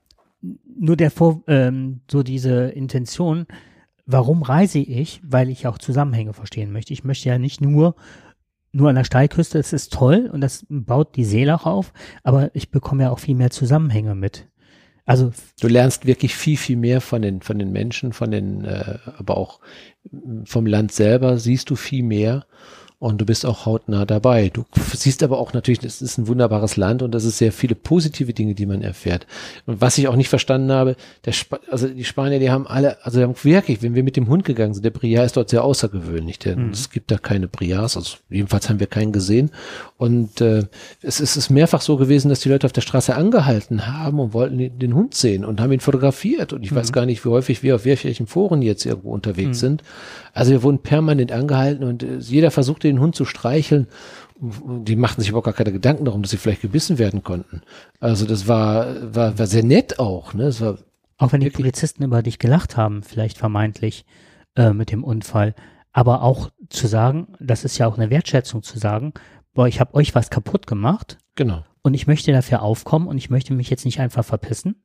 nur 0.80 0.96
der 0.96 1.10
Vor 1.10 1.42
ähm, 1.46 2.00
so 2.10 2.22
diese 2.22 2.70
Intention, 2.70 3.46
warum 4.06 4.42
reise 4.42 4.78
ich? 4.78 5.20
Weil 5.22 5.50
ich 5.50 5.66
auch 5.66 5.78
Zusammenhänge 5.78 6.32
verstehen 6.32 6.72
möchte. 6.72 6.92
Ich 6.92 7.04
möchte 7.04 7.28
ja 7.28 7.38
nicht 7.38 7.60
nur 7.60 7.94
nur 8.72 8.88
an 8.88 8.94
der 8.94 9.04
Steilküste, 9.04 9.58
es 9.58 9.72
ist 9.72 9.92
toll 9.92 10.30
und 10.32 10.40
das 10.40 10.64
baut 10.68 11.16
die 11.16 11.24
Seele 11.24 11.56
auch 11.56 11.66
auf, 11.66 11.92
aber 12.22 12.54
ich 12.54 12.70
bekomme 12.70 13.02
ja 13.02 13.10
auch 13.10 13.18
viel 13.18 13.34
mehr 13.34 13.50
Zusammenhänge 13.50 14.14
mit. 14.14 14.46
Also 15.04 15.32
du 15.60 15.66
lernst 15.66 16.06
wirklich 16.06 16.36
viel 16.36 16.56
viel 16.56 16.76
mehr 16.76 17.00
von 17.00 17.20
den 17.20 17.42
von 17.42 17.58
den 17.58 17.72
Menschen, 17.72 18.12
von 18.12 18.30
den 18.30 18.64
äh, 18.64 18.98
aber 19.18 19.36
auch 19.36 19.60
vom 20.44 20.66
Land 20.66 20.92
selber 20.92 21.38
siehst 21.38 21.68
du 21.68 21.76
viel 21.76 22.04
mehr 22.04 22.46
und 23.00 23.18
du 23.18 23.24
bist 23.24 23.46
auch 23.46 23.64
hautnah 23.64 24.04
dabei. 24.04 24.50
Du 24.50 24.66
siehst 24.92 25.22
aber 25.22 25.38
auch 25.38 25.54
natürlich, 25.54 25.82
es 25.82 26.02
ist 26.02 26.18
ein 26.18 26.28
wunderbares 26.28 26.76
Land 26.76 27.02
und 27.02 27.12
das 27.12 27.24
ist 27.24 27.38
sehr 27.38 27.50
viele 27.50 27.74
positive 27.74 28.34
Dinge, 28.34 28.54
die 28.54 28.66
man 28.66 28.82
erfährt. 28.82 29.26
Und 29.64 29.80
was 29.80 29.96
ich 29.96 30.06
auch 30.06 30.16
nicht 30.16 30.28
verstanden 30.28 30.70
habe, 30.70 30.96
der 31.24 31.32
Sp 31.32 31.56
also 31.70 31.88
die 31.88 32.04
Spanier, 32.04 32.38
die 32.38 32.50
haben 32.50 32.66
alle, 32.66 33.02
also 33.04 33.22
haben 33.22 33.34
wirklich, 33.42 33.82
wenn 33.82 33.94
wir 33.94 34.02
mit 34.02 34.16
dem 34.16 34.28
Hund 34.28 34.44
gegangen 34.44 34.74
sind, 34.74 34.84
der 34.84 34.90
Briar 34.90 35.24
ist 35.24 35.38
dort 35.38 35.48
sehr 35.48 35.64
außergewöhnlich, 35.64 36.38
denn 36.40 36.66
mhm. 36.66 36.70
es 36.72 36.90
gibt 36.90 37.10
da 37.10 37.16
keine 37.16 37.48
Briars, 37.48 37.96
also 37.96 38.18
jedenfalls 38.28 38.68
haben 38.68 38.80
wir 38.80 38.86
keinen 38.86 39.12
gesehen. 39.12 39.50
Und 39.96 40.42
äh, 40.42 40.66
es, 41.00 41.20
ist, 41.20 41.30
es 41.30 41.36
ist 41.38 41.50
mehrfach 41.50 41.80
so 41.80 41.96
gewesen, 41.96 42.28
dass 42.28 42.40
die 42.40 42.50
Leute 42.50 42.66
auf 42.66 42.72
der 42.72 42.82
Straße 42.82 43.16
angehalten 43.16 43.86
haben 43.86 44.20
und 44.20 44.34
wollten 44.34 44.58
den, 44.58 44.78
den 44.78 44.94
Hund 44.94 45.14
sehen 45.14 45.46
und 45.46 45.62
haben 45.62 45.72
ihn 45.72 45.80
fotografiert. 45.80 46.52
Und 46.52 46.64
ich 46.64 46.72
mhm. 46.72 46.76
weiß 46.76 46.92
gar 46.92 47.06
nicht, 47.06 47.24
wie 47.24 47.30
häufig 47.30 47.62
wir 47.62 47.76
auf 47.76 47.86
welchen 47.86 48.26
Foren 48.26 48.60
jetzt 48.60 48.84
irgendwo 48.84 49.10
unterwegs 49.10 49.56
mhm. 49.58 49.60
sind. 49.60 49.82
Also 50.34 50.52
wir 50.52 50.62
wurden 50.62 50.80
permanent 50.80 51.32
angehalten 51.32 51.84
und 51.84 52.02
äh, 52.02 52.18
jeder 52.18 52.50
versuchte 52.50 52.89
den 52.90 53.00
Hund 53.00 53.14
zu 53.14 53.24
streicheln. 53.24 53.86
Die 54.40 54.96
machten 54.96 55.20
sich 55.20 55.30
überhaupt 55.30 55.46
gar 55.46 55.54
keine 55.54 55.72
Gedanken 55.72 56.06
darum, 56.06 56.22
dass 56.22 56.30
sie 56.30 56.38
vielleicht 56.38 56.62
gebissen 56.62 56.98
werden 56.98 57.22
konnten. 57.22 57.62
Also 57.98 58.26
das 58.26 58.48
war, 58.48 59.14
war, 59.14 59.38
war 59.38 59.46
sehr 59.46 59.64
nett 59.64 59.98
auch. 59.98 60.32
Ne? 60.32 60.44
Das 60.44 60.60
war 60.60 60.78
auch 61.20 61.32
wenn 61.32 61.42
die 61.42 61.50
Polizisten 61.50 62.02
über 62.02 62.22
dich 62.22 62.38
gelacht 62.38 62.78
haben, 62.78 63.02
vielleicht 63.02 63.36
vermeintlich 63.36 64.06
äh, 64.56 64.72
mit 64.72 64.90
dem 64.90 65.04
Unfall. 65.04 65.54
Aber 65.92 66.22
auch 66.22 66.50
zu 66.70 66.86
sagen, 66.86 67.28
das 67.38 67.64
ist 67.64 67.76
ja 67.76 67.86
auch 67.86 67.98
eine 67.98 68.08
Wertschätzung 68.08 68.62
zu 68.62 68.78
sagen, 68.78 69.12
boah, 69.52 69.68
ich 69.68 69.80
habe 69.80 69.94
euch 69.94 70.14
was 70.14 70.30
kaputt 70.30 70.66
gemacht. 70.66 71.18
Genau. 71.34 71.62
Und 71.82 71.92
ich 71.92 72.06
möchte 72.06 72.32
dafür 72.32 72.62
aufkommen 72.62 73.06
und 73.06 73.18
ich 73.18 73.28
möchte 73.28 73.52
mich 73.52 73.68
jetzt 73.68 73.84
nicht 73.84 74.00
einfach 74.00 74.24
verpissen, 74.24 74.82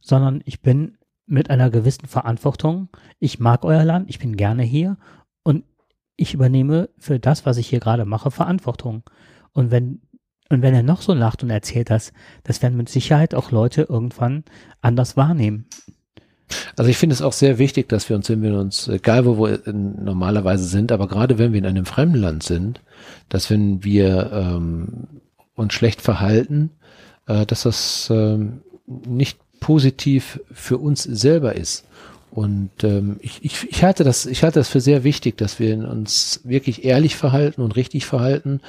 sondern 0.00 0.42
ich 0.44 0.60
bin 0.60 0.98
mit 1.24 1.50
einer 1.50 1.70
gewissen 1.70 2.06
Verantwortung. 2.06 2.88
Ich 3.20 3.38
mag 3.38 3.64
euer 3.64 3.84
Land, 3.84 4.10
ich 4.10 4.18
bin 4.18 4.36
gerne 4.36 4.64
hier 4.64 4.96
ich 6.20 6.34
übernehme 6.34 6.90
für 6.98 7.18
das, 7.18 7.46
was 7.46 7.56
ich 7.56 7.68
hier 7.68 7.80
gerade 7.80 8.04
mache, 8.04 8.30
Verantwortung. 8.30 9.02
Und 9.52 9.70
wenn, 9.70 10.00
und 10.48 10.62
wenn 10.62 10.74
er 10.74 10.82
noch 10.82 11.02
so 11.02 11.14
lacht 11.14 11.42
und 11.42 11.50
erzählt 11.50 11.90
das, 11.90 12.12
das 12.44 12.62
werden 12.62 12.76
mit 12.76 12.88
Sicherheit 12.88 13.34
auch 13.34 13.50
Leute 13.50 13.82
irgendwann 13.88 14.44
anders 14.80 15.16
wahrnehmen. 15.16 15.66
Also 16.76 16.90
ich 16.90 16.98
finde 16.98 17.14
es 17.14 17.22
auch 17.22 17.32
sehr 17.32 17.58
wichtig, 17.58 17.88
dass 17.88 18.08
wir 18.08 18.16
uns, 18.16 18.28
wenn 18.28 18.42
wir 18.42 18.58
uns, 18.58 18.88
egal 18.88 19.24
wo 19.24 19.38
wir 19.38 19.60
normalerweise 19.72 20.64
sind, 20.64 20.92
aber 20.92 21.08
gerade 21.08 21.38
wenn 21.38 21.52
wir 21.52 21.58
in 21.58 21.66
einem 21.66 21.86
fremden 21.86 22.18
Land 22.18 22.42
sind, 22.42 22.82
dass 23.28 23.50
wenn 23.50 23.84
wir 23.84 24.30
ähm, 24.32 25.06
und 25.54 25.72
schlecht 25.72 26.02
verhalten, 26.02 26.70
äh, 27.26 27.46
dass 27.46 27.62
das 27.62 28.10
äh, 28.10 28.38
nicht 28.86 29.38
positiv 29.60 30.40
für 30.50 30.78
uns 30.78 31.04
selber 31.04 31.54
ist. 31.54 31.86
Und 32.30 32.70
ähm, 32.84 33.16
ich, 33.20 33.44
ich, 33.44 33.68
ich, 33.68 33.82
halte 33.82 34.04
das, 34.04 34.24
ich 34.24 34.44
halte 34.44 34.60
das 34.60 34.68
für 34.68 34.80
sehr 34.80 35.02
wichtig, 35.02 35.36
dass 35.36 35.58
wir 35.58 35.76
uns 35.88 36.40
wirklich 36.44 36.84
ehrlich 36.84 37.16
verhalten 37.16 37.60
und 37.60 37.74
richtig 37.74 38.06
verhalten. 38.06 38.60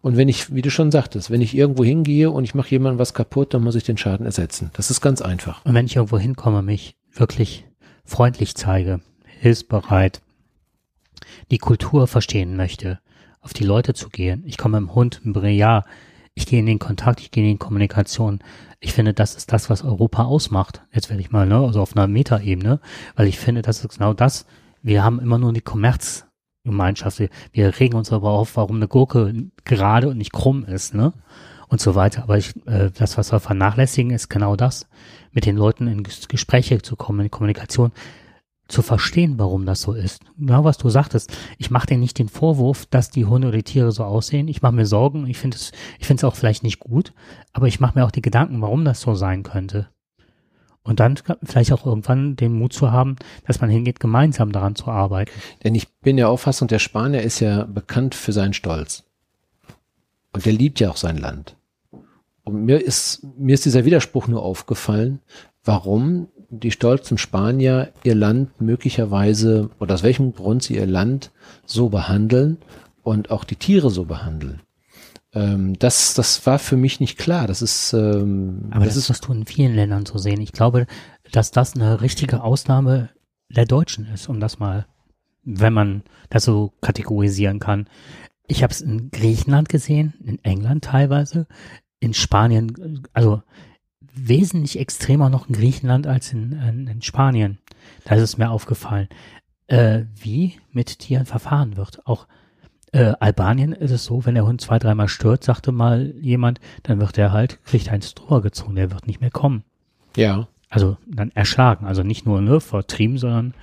Und 0.00 0.16
wenn 0.16 0.28
ich, 0.28 0.54
wie 0.54 0.62
du 0.62 0.70
schon 0.70 0.90
sagtest, 0.90 1.30
wenn 1.30 1.42
ich 1.42 1.54
irgendwo 1.54 1.84
hingehe 1.84 2.30
und 2.30 2.44
ich 2.44 2.54
mache 2.54 2.70
jemandem 2.70 2.98
was 2.98 3.12
kaputt, 3.12 3.52
dann 3.52 3.62
muss 3.62 3.74
ich 3.74 3.84
den 3.84 3.98
Schaden 3.98 4.24
ersetzen. 4.24 4.70
Das 4.72 4.90
ist 4.90 5.02
ganz 5.02 5.20
einfach. 5.20 5.64
Und 5.66 5.74
wenn 5.74 5.86
ich 5.86 5.96
irgendwo 5.96 6.18
hinkomme, 6.18 6.62
mich 6.62 6.96
wirklich 7.12 7.66
freundlich 8.04 8.54
zeige, 8.54 9.00
hilfsbereit, 9.26 10.22
die 11.50 11.58
Kultur 11.58 12.06
verstehen 12.06 12.56
möchte, 12.56 13.00
auf 13.42 13.52
die 13.52 13.64
Leute 13.64 13.94
zu 13.94 14.08
gehen. 14.08 14.44
Ich 14.46 14.58
komme 14.58 14.78
im 14.78 14.94
Hund, 14.94 15.20
im 15.24 15.34
ja, 15.44 15.84
ich 16.40 16.46
gehe 16.46 16.58
in 16.58 16.66
den 16.66 16.78
Kontakt, 16.78 17.20
ich 17.20 17.30
gehe 17.30 17.44
in 17.44 17.52
die 17.52 17.58
Kommunikation. 17.58 18.40
Ich 18.80 18.94
finde, 18.94 19.12
das 19.12 19.34
ist 19.34 19.52
das, 19.52 19.68
was 19.68 19.84
Europa 19.84 20.24
ausmacht. 20.24 20.82
Jetzt 20.90 21.10
werde 21.10 21.20
ich 21.20 21.30
mal, 21.30 21.46
ne, 21.46 21.58
also 21.58 21.82
auf 21.82 21.94
einer 21.94 22.06
Metaebene, 22.06 22.80
weil 23.14 23.28
ich 23.28 23.38
finde, 23.38 23.60
das 23.60 23.84
ist 23.84 23.98
genau 23.98 24.14
das. 24.14 24.46
Wir 24.82 25.04
haben 25.04 25.20
immer 25.20 25.36
nur 25.36 25.52
die 25.52 25.60
Kommerzgemeinschaft. 25.60 27.22
Wir 27.52 27.78
regen 27.78 27.96
uns 27.96 28.10
aber 28.10 28.30
auf, 28.30 28.56
warum 28.56 28.76
eine 28.76 28.88
Gurke 28.88 29.34
gerade 29.64 30.08
und 30.08 30.16
nicht 30.16 30.32
krumm 30.32 30.64
ist, 30.64 30.94
ne? 30.94 31.12
Und 31.68 31.80
so 31.80 31.94
weiter. 31.94 32.22
Aber 32.22 32.38
ich, 32.38 32.56
äh, 32.66 32.90
das, 32.90 33.18
was 33.18 33.32
wir 33.32 33.38
vernachlässigen, 33.38 34.10
ist 34.10 34.28
genau 34.28 34.56
das. 34.56 34.88
Mit 35.32 35.46
den 35.46 35.56
Leuten 35.56 35.86
in 35.86 36.02
Gespräche 36.02 36.80
zu 36.82 36.96
kommen, 36.96 37.20
in 37.20 37.30
Kommunikation 37.30 37.92
zu 38.70 38.82
verstehen, 38.82 39.38
warum 39.38 39.66
das 39.66 39.82
so 39.82 39.92
ist. 39.92 40.22
Genau 40.38 40.64
was 40.64 40.78
du 40.78 40.88
sagtest. 40.88 41.36
Ich 41.58 41.70
mache 41.70 41.86
dir 41.86 41.98
nicht 41.98 42.18
den 42.18 42.28
Vorwurf, 42.28 42.86
dass 42.86 43.10
die 43.10 43.26
Hunde 43.26 43.48
oder 43.48 43.58
die 43.58 43.62
Tiere 43.62 43.92
so 43.92 44.04
aussehen. 44.04 44.48
Ich 44.48 44.62
mache 44.62 44.74
mir 44.74 44.86
Sorgen. 44.86 45.26
Ich 45.26 45.38
finde 45.38 45.56
es, 45.56 45.72
ich 45.98 46.06
finde 46.06 46.20
es 46.20 46.24
auch 46.24 46.34
vielleicht 46.34 46.62
nicht 46.62 46.80
gut, 46.80 47.12
aber 47.52 47.66
ich 47.66 47.80
mache 47.80 47.98
mir 47.98 48.04
auch 48.04 48.10
die 48.10 48.22
Gedanken, 48.22 48.60
warum 48.60 48.84
das 48.84 49.00
so 49.00 49.14
sein 49.14 49.42
könnte. 49.42 49.88
Und 50.82 50.98
dann 50.98 51.18
vielleicht 51.42 51.72
auch 51.72 51.84
irgendwann 51.84 52.36
den 52.36 52.54
Mut 52.54 52.72
zu 52.72 52.90
haben, 52.90 53.16
dass 53.46 53.60
man 53.60 53.68
hingeht, 53.68 54.00
gemeinsam 54.00 54.50
daran 54.50 54.76
zu 54.76 54.86
arbeiten. 54.86 55.32
Denn 55.62 55.74
ich 55.74 55.88
bin 56.00 56.16
der 56.16 56.30
Auffassung, 56.30 56.68
der 56.68 56.78
Spanier 56.78 57.22
ist 57.22 57.40
ja 57.40 57.64
bekannt 57.64 58.14
für 58.14 58.32
seinen 58.32 58.54
Stolz. 58.54 59.04
Und 60.32 60.46
der 60.46 60.52
liebt 60.52 60.80
ja 60.80 60.90
auch 60.90 60.96
sein 60.96 61.18
Land. 61.18 61.56
Und 62.44 62.64
mir 62.64 62.82
ist, 62.82 63.26
mir 63.36 63.54
ist 63.54 63.66
dieser 63.66 63.84
Widerspruch 63.84 64.26
nur 64.26 64.42
aufgefallen, 64.42 65.20
warum 65.64 66.28
die 66.50 66.72
stolzen 66.72 67.16
Spanier 67.16 67.92
ihr 68.02 68.14
Land 68.14 68.60
möglicherweise 68.60 69.70
oder 69.78 69.94
aus 69.94 70.02
welchem 70.02 70.34
Grund 70.34 70.62
sie 70.62 70.74
ihr 70.76 70.86
Land 70.86 71.30
so 71.64 71.88
behandeln 71.88 72.58
und 73.02 73.30
auch 73.30 73.44
die 73.44 73.56
Tiere 73.56 73.90
so 73.90 74.04
behandeln. 74.04 74.60
Ähm, 75.32 75.78
das, 75.78 76.14
das 76.14 76.44
war 76.46 76.58
für 76.58 76.76
mich 76.76 76.98
nicht 76.98 77.16
klar. 77.16 77.46
Das 77.46 77.62
ist, 77.62 77.92
ähm, 77.92 78.66
aber 78.70 78.84
das, 78.84 78.94
das 78.94 79.04
ist, 79.04 79.10
was 79.10 79.20
du 79.20 79.32
in 79.32 79.46
vielen 79.46 79.74
Ländern 79.74 80.04
so 80.04 80.18
sehen. 80.18 80.40
Ich 80.40 80.52
glaube, 80.52 80.86
dass 81.30 81.52
das 81.52 81.74
eine 81.74 82.00
richtige 82.00 82.42
Ausnahme 82.42 83.10
der 83.48 83.66
Deutschen 83.66 84.06
ist, 84.06 84.28
um 84.28 84.40
das 84.40 84.58
mal, 84.58 84.86
wenn 85.44 85.72
man 85.72 86.02
das 86.28 86.44
so 86.44 86.72
kategorisieren 86.80 87.60
kann. 87.60 87.88
Ich 88.48 88.64
habe 88.64 88.72
es 88.72 88.80
in 88.80 89.10
Griechenland 89.12 89.68
gesehen, 89.68 90.14
in 90.24 90.42
England 90.44 90.84
teilweise, 90.84 91.46
in 92.00 92.14
Spanien, 92.14 93.06
also 93.12 93.42
wesentlich 94.28 94.78
extremer 94.78 95.30
noch 95.30 95.48
in 95.48 95.54
Griechenland 95.54 96.06
als 96.06 96.32
in, 96.32 96.52
in, 96.52 96.86
in 96.86 97.02
Spanien. 97.02 97.58
Da 98.04 98.14
ist 98.14 98.22
es 98.22 98.38
mir 98.38 98.50
aufgefallen, 98.50 99.08
äh, 99.66 100.04
wie 100.14 100.54
mit 100.72 100.98
Tieren 100.98 101.26
verfahren 101.26 101.76
wird. 101.76 102.06
Auch 102.06 102.26
äh, 102.92 103.12
Albanien 103.20 103.72
ist 103.72 103.90
es 103.90 104.04
so, 104.04 104.24
wenn 104.26 104.34
der 104.34 104.46
Hund 104.46 104.60
zwei, 104.60 104.78
dreimal 104.78 105.08
stört, 105.08 105.44
sagte 105.44 105.72
mal 105.72 106.12
jemand, 106.20 106.60
dann 106.82 107.00
wird 107.00 107.18
er 107.18 107.32
halt, 107.32 107.64
kriegt 107.64 107.90
ein 107.90 108.02
Stroh 108.02 108.40
gezogen, 108.40 108.74
der 108.74 108.90
wird 108.90 109.06
nicht 109.06 109.20
mehr 109.20 109.30
kommen. 109.30 109.62
Ja. 110.16 110.48
Also 110.68 110.96
dann 111.06 111.30
erschlagen, 111.32 111.86
also 111.86 112.02
nicht 112.02 112.26
nur 112.26 112.40
ne, 112.40 112.60
vertrieben, 112.60 113.18
sondern 113.18 113.54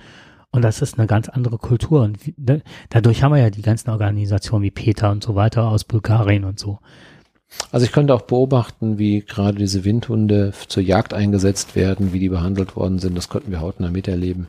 und 0.50 0.62
das 0.62 0.80
ist 0.80 0.98
eine 0.98 1.06
ganz 1.06 1.28
andere 1.28 1.58
Kultur. 1.58 2.02
Und 2.02 2.26
wie, 2.26 2.34
da, 2.36 2.58
dadurch 2.88 3.22
haben 3.22 3.32
wir 3.32 3.40
ja 3.40 3.50
die 3.50 3.62
ganzen 3.62 3.90
Organisationen 3.90 4.62
wie 4.62 4.70
Peter 4.70 5.10
und 5.10 5.22
so 5.22 5.34
weiter 5.34 5.68
aus 5.68 5.84
Bulgarien 5.84 6.44
und 6.44 6.58
so. 6.58 6.78
Also 7.70 7.86
ich 7.86 7.92
konnte 7.92 8.14
auch 8.14 8.22
beobachten, 8.22 8.98
wie 8.98 9.20
gerade 9.20 9.58
diese 9.58 9.84
Windhunde 9.84 10.52
zur 10.68 10.82
Jagd 10.82 11.14
eingesetzt 11.14 11.76
werden, 11.76 12.12
wie 12.12 12.18
die 12.18 12.28
behandelt 12.28 12.76
worden 12.76 12.98
sind. 12.98 13.16
Das 13.16 13.28
konnten 13.28 13.50
wir 13.50 13.60
hautnah 13.60 13.90
miterleben. 13.90 14.48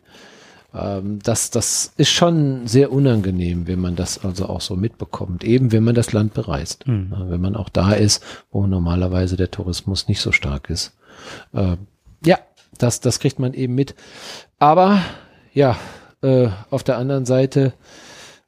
Ähm, 0.74 1.20
das, 1.24 1.50
das 1.50 1.94
ist 1.98 2.10
schon 2.10 2.68
sehr 2.68 2.92
unangenehm, 2.92 3.68
wenn 3.68 3.80
man 3.80 3.96
das 3.96 4.24
also 4.24 4.48
auch 4.48 4.62
so 4.62 4.76
mitbekommt. 4.76 5.44
Eben 5.44 5.72
wenn 5.72 5.84
man 5.84 5.96
das 5.96 6.14
Land 6.14 6.34
bereist. 6.34 6.88
Mhm. 6.88 7.14
Wenn 7.28 7.42
man 7.42 7.56
auch 7.56 7.70
da 7.70 7.94
ist, 7.94 8.24
wo 8.52 8.68
normalerweise 8.68 9.36
der 9.36 9.52
Tourismus 9.52 10.08
nicht 10.08 10.22
so 10.22 10.32
stark 10.32 10.70
ist. 10.70 10.94
Äh, 11.54 11.78
ja, 12.26 12.38
das, 12.78 13.00
das 13.00 13.20
kriegt 13.20 13.40
man 13.40 13.54
eben 13.54 13.76
mit. 13.76 13.96
Aber 14.60 15.02
ja, 15.54 15.78
äh, 16.22 16.50
auf 16.70 16.84
der 16.84 16.98
anderen 16.98 17.26
Seite 17.26 17.74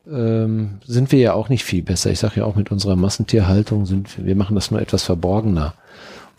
ähm, 0.09 0.79
sind 0.85 1.11
wir 1.11 1.19
ja 1.19 1.33
auch 1.33 1.49
nicht 1.49 1.63
viel 1.63 1.83
besser. 1.83 2.11
Ich 2.11 2.19
sage 2.19 2.39
ja 2.41 2.45
auch 2.45 2.55
mit 2.55 2.71
unserer 2.71 2.95
Massentierhaltung 2.95 3.85
sind 3.85 4.17
wir, 4.17 4.25
wir 4.25 4.35
machen 4.35 4.55
das 4.55 4.71
nur 4.71 4.81
etwas 4.81 5.03
verborgener. 5.03 5.73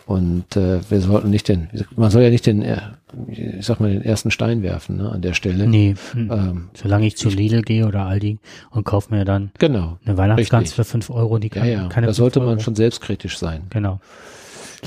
Und 0.05 0.57
äh, 0.57 0.81
wir 0.91 1.01
sollten 1.01 1.31
nicht 1.31 1.49
den, 1.49 1.69
man 1.95 2.11
soll 2.11 2.23
ja 2.23 2.31
nicht 2.31 2.45
den, 2.45 2.63
äh, 2.63 2.81
ich 3.29 3.65
sag 3.65 3.79
mal, 3.79 3.91
den 3.91 4.03
ersten 4.03 4.31
Stein 4.31 4.63
werfen 4.63 4.97
ne, 4.97 5.11
an 5.11 5.23
der 5.23 5.33
Stelle. 5.33 5.67
Nee, 5.67 5.95
hm. 6.13 6.31
ähm, 6.31 6.69
solange 6.75 7.07
ich 7.07 7.17
zu 7.17 7.29
Lidl 7.29 7.63
gehe 7.63 7.87
oder 7.87 8.07
Aldi 8.07 8.39
und 8.71 8.85
kaufe 8.85 9.15
mir 9.15 9.25
dann 9.25 9.53
genau, 9.59 9.99
eine 10.05 10.17
Weihnachtsgans 10.19 10.73
für 10.73 10.85
fünf 10.85 11.09
Euro, 11.09 11.39
die 11.39 11.51
kann, 11.51 11.67
ja, 11.67 11.83
ja. 11.83 11.89
keine 11.89 12.09
Da 12.09 12.13
sollte 12.13 12.41
man 12.41 12.59
schon 12.59 12.75
selbstkritisch 12.75 13.39
sein. 13.39 13.63
Genau. 13.71 14.01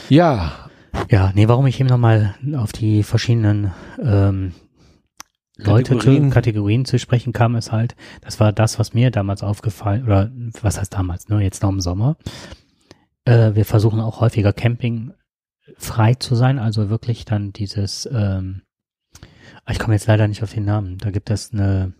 Ja. 0.10 0.52
Ja, 1.10 1.32
nee, 1.34 1.48
warum 1.48 1.66
ich 1.68 1.80
eben 1.80 1.90
nochmal 1.90 2.36
auf 2.58 2.72
die 2.72 3.04
verschiedenen 3.04 3.72
ähm, 4.04 4.52
Leute 5.58 5.96
Kategorien. 5.96 6.24
zu 6.24 6.34
Kategorien 6.34 6.86
zu 6.86 7.00
sprechen 7.00 7.34
kam, 7.34 7.56
ist 7.56 7.72
halt, 7.72 7.96
das 8.22 8.40
war 8.40 8.52
das, 8.52 8.78
was 8.78 8.94
mir 8.94 9.12
damals 9.12 9.42
aufgefallen, 9.42 10.04
oder 10.04 10.32
was 10.62 10.80
heißt 10.80 10.94
damals, 10.94 11.30
ne, 11.30 11.42
jetzt 11.42 11.64
noch 11.64 11.70
im 11.70 11.80
Sommer. 11.80 12.18
Äh, 13.24 13.56
wir 13.56 13.66
versuchen 13.66 14.00
auch 14.02 14.20
häufiger 14.20 14.54
Camping 14.54 15.14
frei 15.78 16.14
zu 16.16 16.36
sein, 16.36 16.60
also 16.60 16.90
wirklich 16.90 17.26
dann 17.26 17.54
dieses, 17.54 18.08
ähm, 18.12 18.62
ah, 19.64 19.72
ich 19.72 19.80
komme 19.80 19.94
jetzt 19.94 20.08
leider 20.08 20.28
nicht 20.28 20.44
auf 20.44 20.54
den 20.54 20.66
Namen, 20.66 20.98
da 20.98 21.10
gibt 21.10 21.30
es 21.30 21.54
eine, 21.54 21.94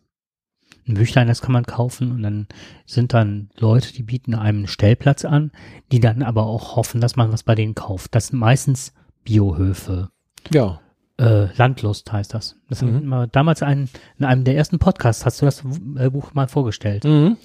ein 0.88 0.94
Büchlein, 0.94 1.28
das 1.28 1.42
kann 1.42 1.54
man 1.54 1.66
kaufen 1.66 2.12
und 2.12 2.24
dann 2.24 2.48
sind 2.86 3.14
dann 3.14 3.50
Leute, 3.58 3.94
die 3.94 4.04
bieten 4.04 4.36
einem 4.36 4.58
einen 4.58 4.68
Stellplatz 4.68 5.26
an, 5.26 5.52
die 5.92 6.00
dann 6.00 6.22
aber 6.22 6.46
auch 6.46 6.76
hoffen, 6.76 7.02
dass 7.02 7.16
man 7.16 7.32
was 7.32 7.44
bei 7.44 7.56
denen 7.56 7.74
kauft. 7.74 8.14
Das 8.14 8.28
sind 8.28 8.40
meistens 8.40 8.94
Biohöfe. 9.24 10.10
Ja. 10.54 10.80
Äh, 11.18 11.48
Landlust 11.56 12.12
heißt 12.12 12.34
das. 12.34 12.58
Das 12.70 12.82
mhm. 12.82 12.98
immer 12.98 13.28
damals 13.28 13.64
ein, 13.64 13.90
in 14.18 14.26
einem 14.26 14.44
der 14.44 14.58
ersten 14.58 14.80
Podcasts 14.80 15.26
hast 15.26 15.42
du 15.42 15.46
das 15.46 15.64
äh, 15.98 16.10
Buch 16.10 16.34
mal 16.34 16.48
vorgestellt. 16.48 17.06
Mhm. 17.06 17.38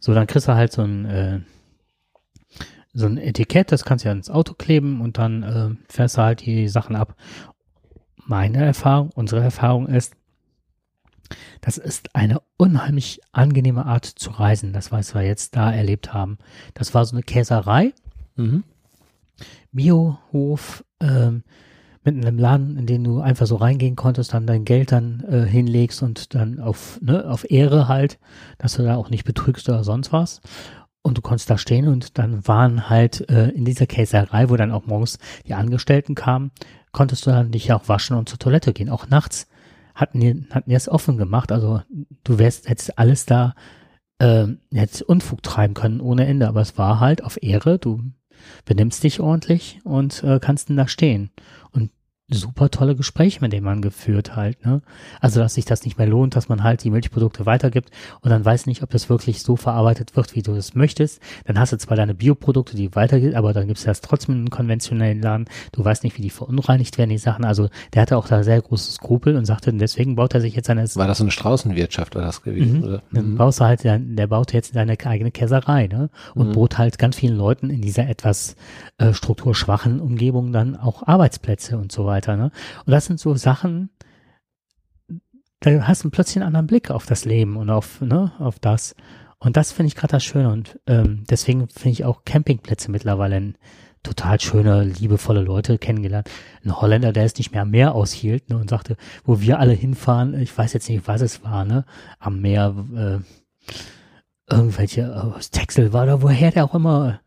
So, 0.00 0.14
dann 0.14 0.26
kriegst 0.26 0.48
du 0.48 0.54
halt 0.54 0.72
so 0.72 0.82
ein, 0.82 1.04
äh, 1.04 1.40
so 2.94 3.06
ein 3.06 3.18
Etikett, 3.18 3.70
das 3.70 3.84
kannst 3.84 4.04
du 4.04 4.08
ja 4.08 4.12
ins 4.12 4.30
Auto 4.30 4.54
kleben 4.54 5.00
und 5.00 5.18
dann 5.18 5.42
äh, 5.42 5.92
fährst 5.92 6.16
du 6.16 6.22
halt 6.22 6.46
die 6.46 6.68
Sachen 6.68 6.96
ab. 6.96 7.14
Meine 8.24 8.64
Erfahrung, 8.64 9.10
unsere 9.14 9.42
Erfahrung 9.42 9.86
ist, 9.86 10.14
das 11.60 11.76
ist 11.76 12.14
eine 12.14 12.40
unheimlich 12.56 13.20
angenehme 13.32 13.84
Art 13.84 14.06
zu 14.06 14.30
reisen, 14.30 14.72
das 14.72 14.90
was 14.90 15.14
wir 15.14 15.22
jetzt 15.22 15.54
da 15.56 15.70
erlebt 15.70 16.14
haben. 16.14 16.38
Das 16.72 16.94
war 16.94 17.04
so 17.04 17.14
eine 17.14 17.22
Käserei, 17.22 17.92
mhm. 18.36 18.64
Biohof, 19.72 20.84
ähm, 21.00 21.42
mit 22.16 22.26
einem 22.26 22.38
Laden, 22.38 22.76
in 22.76 22.86
den 22.86 23.04
du 23.04 23.20
einfach 23.20 23.46
so 23.46 23.56
reingehen 23.56 23.96
konntest, 23.96 24.34
dann 24.34 24.46
dein 24.46 24.64
Geld 24.64 24.92
dann 24.92 25.24
äh, 25.28 25.46
hinlegst 25.46 26.02
und 26.02 26.34
dann 26.34 26.60
auf, 26.60 26.98
ne, 27.02 27.28
auf 27.28 27.50
Ehre 27.50 27.88
halt, 27.88 28.18
dass 28.58 28.74
du 28.74 28.82
da 28.82 28.96
auch 28.96 29.10
nicht 29.10 29.24
betrügst 29.24 29.68
oder 29.68 29.84
sonst 29.84 30.12
was. 30.12 30.40
Und 31.02 31.16
du 31.16 31.22
konntest 31.22 31.48
da 31.48 31.56
stehen 31.58 31.88
und 31.88 32.18
dann 32.18 32.46
waren 32.46 32.90
halt 32.90 33.28
äh, 33.30 33.48
in 33.50 33.64
dieser 33.64 33.86
Käserei, 33.86 34.48
wo 34.50 34.56
dann 34.56 34.72
auch 34.72 34.86
morgens 34.86 35.18
die 35.46 35.54
Angestellten 35.54 36.14
kamen, 36.14 36.50
konntest 36.92 37.26
du 37.26 37.30
dann 37.30 37.50
dich 37.50 37.72
auch 37.72 37.88
waschen 37.88 38.16
und 38.16 38.28
zur 38.28 38.38
Toilette 38.38 38.72
gehen. 38.72 38.90
Auch 38.90 39.08
nachts 39.08 39.46
hatten 39.94 40.20
die, 40.20 40.46
hatten 40.50 40.70
die 40.70 40.76
es 40.76 40.88
offen 40.88 41.16
gemacht. 41.16 41.52
Also 41.52 41.82
du 42.24 42.38
wärst 42.38 42.68
jetzt 42.68 42.98
alles 42.98 43.26
da, 43.26 43.54
äh, 44.18 44.46
hättest 44.72 45.02
Unfug 45.02 45.42
treiben 45.42 45.74
können 45.74 46.00
ohne 46.00 46.26
Ende. 46.26 46.48
Aber 46.48 46.60
es 46.60 46.76
war 46.78 47.00
halt 47.00 47.22
auf 47.22 47.42
Ehre. 47.42 47.78
Du 47.78 48.02
benimmst 48.64 49.02
dich 49.02 49.20
ordentlich 49.20 49.80
und 49.84 50.22
äh, 50.24 50.38
kannst 50.40 50.68
dann 50.68 50.76
da 50.76 50.88
stehen. 50.88 51.30
Super 52.30 52.70
tolle 52.70 52.94
Gespräche 52.94 53.40
mit 53.40 53.54
dem 53.54 53.64
man 53.64 53.80
geführt 53.80 54.36
halt, 54.36 54.62
ne? 54.66 54.82
Also, 55.20 55.40
dass 55.40 55.54
sich 55.54 55.64
das 55.64 55.84
nicht 55.84 55.96
mehr 55.96 56.06
lohnt, 56.06 56.36
dass 56.36 56.50
man 56.50 56.62
halt 56.62 56.84
die 56.84 56.90
Milchprodukte 56.90 57.46
weitergibt 57.46 57.90
und 58.20 58.28
dann 58.28 58.44
weiß 58.44 58.66
nicht, 58.66 58.82
ob 58.82 58.90
das 58.90 59.08
wirklich 59.08 59.42
so 59.42 59.56
verarbeitet 59.56 60.14
wird, 60.14 60.34
wie 60.34 60.42
du 60.42 60.52
es 60.52 60.74
möchtest. 60.74 61.22
Dann 61.46 61.58
hast 61.58 61.72
du 61.72 61.78
zwar 61.78 61.96
deine 61.96 62.14
Bioprodukte, 62.14 62.76
die 62.76 62.94
weitergeht, 62.94 63.34
aber 63.34 63.54
dann 63.54 63.66
gibst 63.66 63.84
du 63.84 63.88
das 63.88 64.02
trotzdem 64.02 64.34
in 64.34 64.40
einen 64.40 64.50
konventionellen 64.50 65.22
Laden. 65.22 65.46
Du 65.72 65.82
weißt 65.82 66.04
nicht, 66.04 66.18
wie 66.18 66.22
die 66.22 66.28
verunreinigt 66.28 66.98
werden, 66.98 67.08
die 67.08 67.16
Sachen. 67.18 67.46
Also, 67.46 67.70
der 67.94 68.02
hatte 68.02 68.18
auch 68.18 68.28
da 68.28 68.42
sehr 68.42 68.60
großes 68.60 68.96
Skrupel 68.96 69.34
und 69.34 69.46
sagte, 69.46 69.72
deswegen 69.72 70.16
baut 70.16 70.34
er 70.34 70.42
sich 70.42 70.54
jetzt 70.54 70.66
seine... 70.66 70.86
War 70.96 71.06
das 71.06 71.18
so 71.18 71.24
eine 71.24 71.30
Straußenwirtschaft, 71.30 72.14
war 72.14 72.22
das 72.22 72.42
gewesen? 72.42 72.80
Mhm. 72.80 72.84
Oder? 72.84 73.02
Dann 73.10 73.30
mhm. 73.30 73.36
baust 73.36 73.60
du 73.60 73.64
halt, 73.64 73.84
der, 73.84 73.98
der 73.98 74.26
baut 74.26 74.52
jetzt 74.52 74.74
seine 74.74 74.98
eigene 75.02 75.30
Käserei, 75.30 75.86
ne? 75.86 76.10
Und 76.34 76.48
mhm. 76.48 76.52
bot 76.52 76.76
halt 76.76 76.98
ganz 76.98 77.16
vielen 77.16 77.38
Leuten 77.38 77.70
in 77.70 77.80
dieser 77.80 78.06
etwas 78.06 78.54
äh, 78.98 79.14
strukturschwachen 79.14 79.98
Umgebung 79.98 80.52
dann 80.52 80.76
auch 80.76 81.06
Arbeitsplätze 81.06 81.78
und 81.78 81.90
so 81.90 82.04
weiter 82.04 82.17
weiter. 82.18 82.36
Ne? 82.36 82.50
Und 82.84 82.92
das 82.92 83.06
sind 83.06 83.20
so 83.20 83.34
Sachen, 83.34 83.90
da 85.60 85.86
hast 85.86 86.04
du 86.04 86.10
plötzlich 86.10 86.36
einen 86.36 86.46
anderen 86.46 86.66
Blick 86.66 86.90
auf 86.90 87.06
das 87.06 87.24
Leben 87.24 87.56
und 87.56 87.70
auf, 87.70 88.00
ne, 88.00 88.32
auf 88.38 88.58
das. 88.58 88.94
Und 89.38 89.56
das 89.56 89.72
finde 89.72 89.88
ich 89.88 89.94
gerade 89.94 90.12
das 90.12 90.24
Schöne. 90.24 90.50
Und 90.50 90.78
ähm, 90.86 91.24
deswegen 91.30 91.68
finde 91.68 91.90
ich 91.90 92.04
auch 92.04 92.24
Campingplätze 92.24 92.90
mittlerweile 92.90 93.36
ein 93.36 93.58
total 94.02 94.40
schöne, 94.40 94.84
liebevolle 94.84 95.40
Leute 95.40 95.78
kennengelernt. 95.78 96.30
Ein 96.64 96.80
Holländer, 96.80 97.12
der 97.12 97.24
es 97.24 97.36
nicht 97.36 97.52
mehr 97.52 97.62
am 97.62 97.70
Meer 97.70 97.94
aushielt 97.94 98.48
ne, 98.50 98.56
und 98.56 98.70
sagte, 98.70 98.96
wo 99.24 99.40
wir 99.40 99.58
alle 99.58 99.72
hinfahren, 99.72 100.40
ich 100.40 100.56
weiß 100.56 100.72
jetzt 100.72 100.88
nicht, 100.88 101.08
was 101.08 101.20
es 101.20 101.42
war, 101.42 101.64
ne, 101.64 101.84
am 102.18 102.40
Meer, 102.40 102.74
äh, 102.94 103.18
irgendwelche, 104.50 105.14
aus 105.14 105.50
Texel 105.50 105.92
war 105.92 106.06
da, 106.06 106.22
woher 106.22 106.50
der 106.50 106.64
auch 106.64 106.74
immer, 106.74 107.20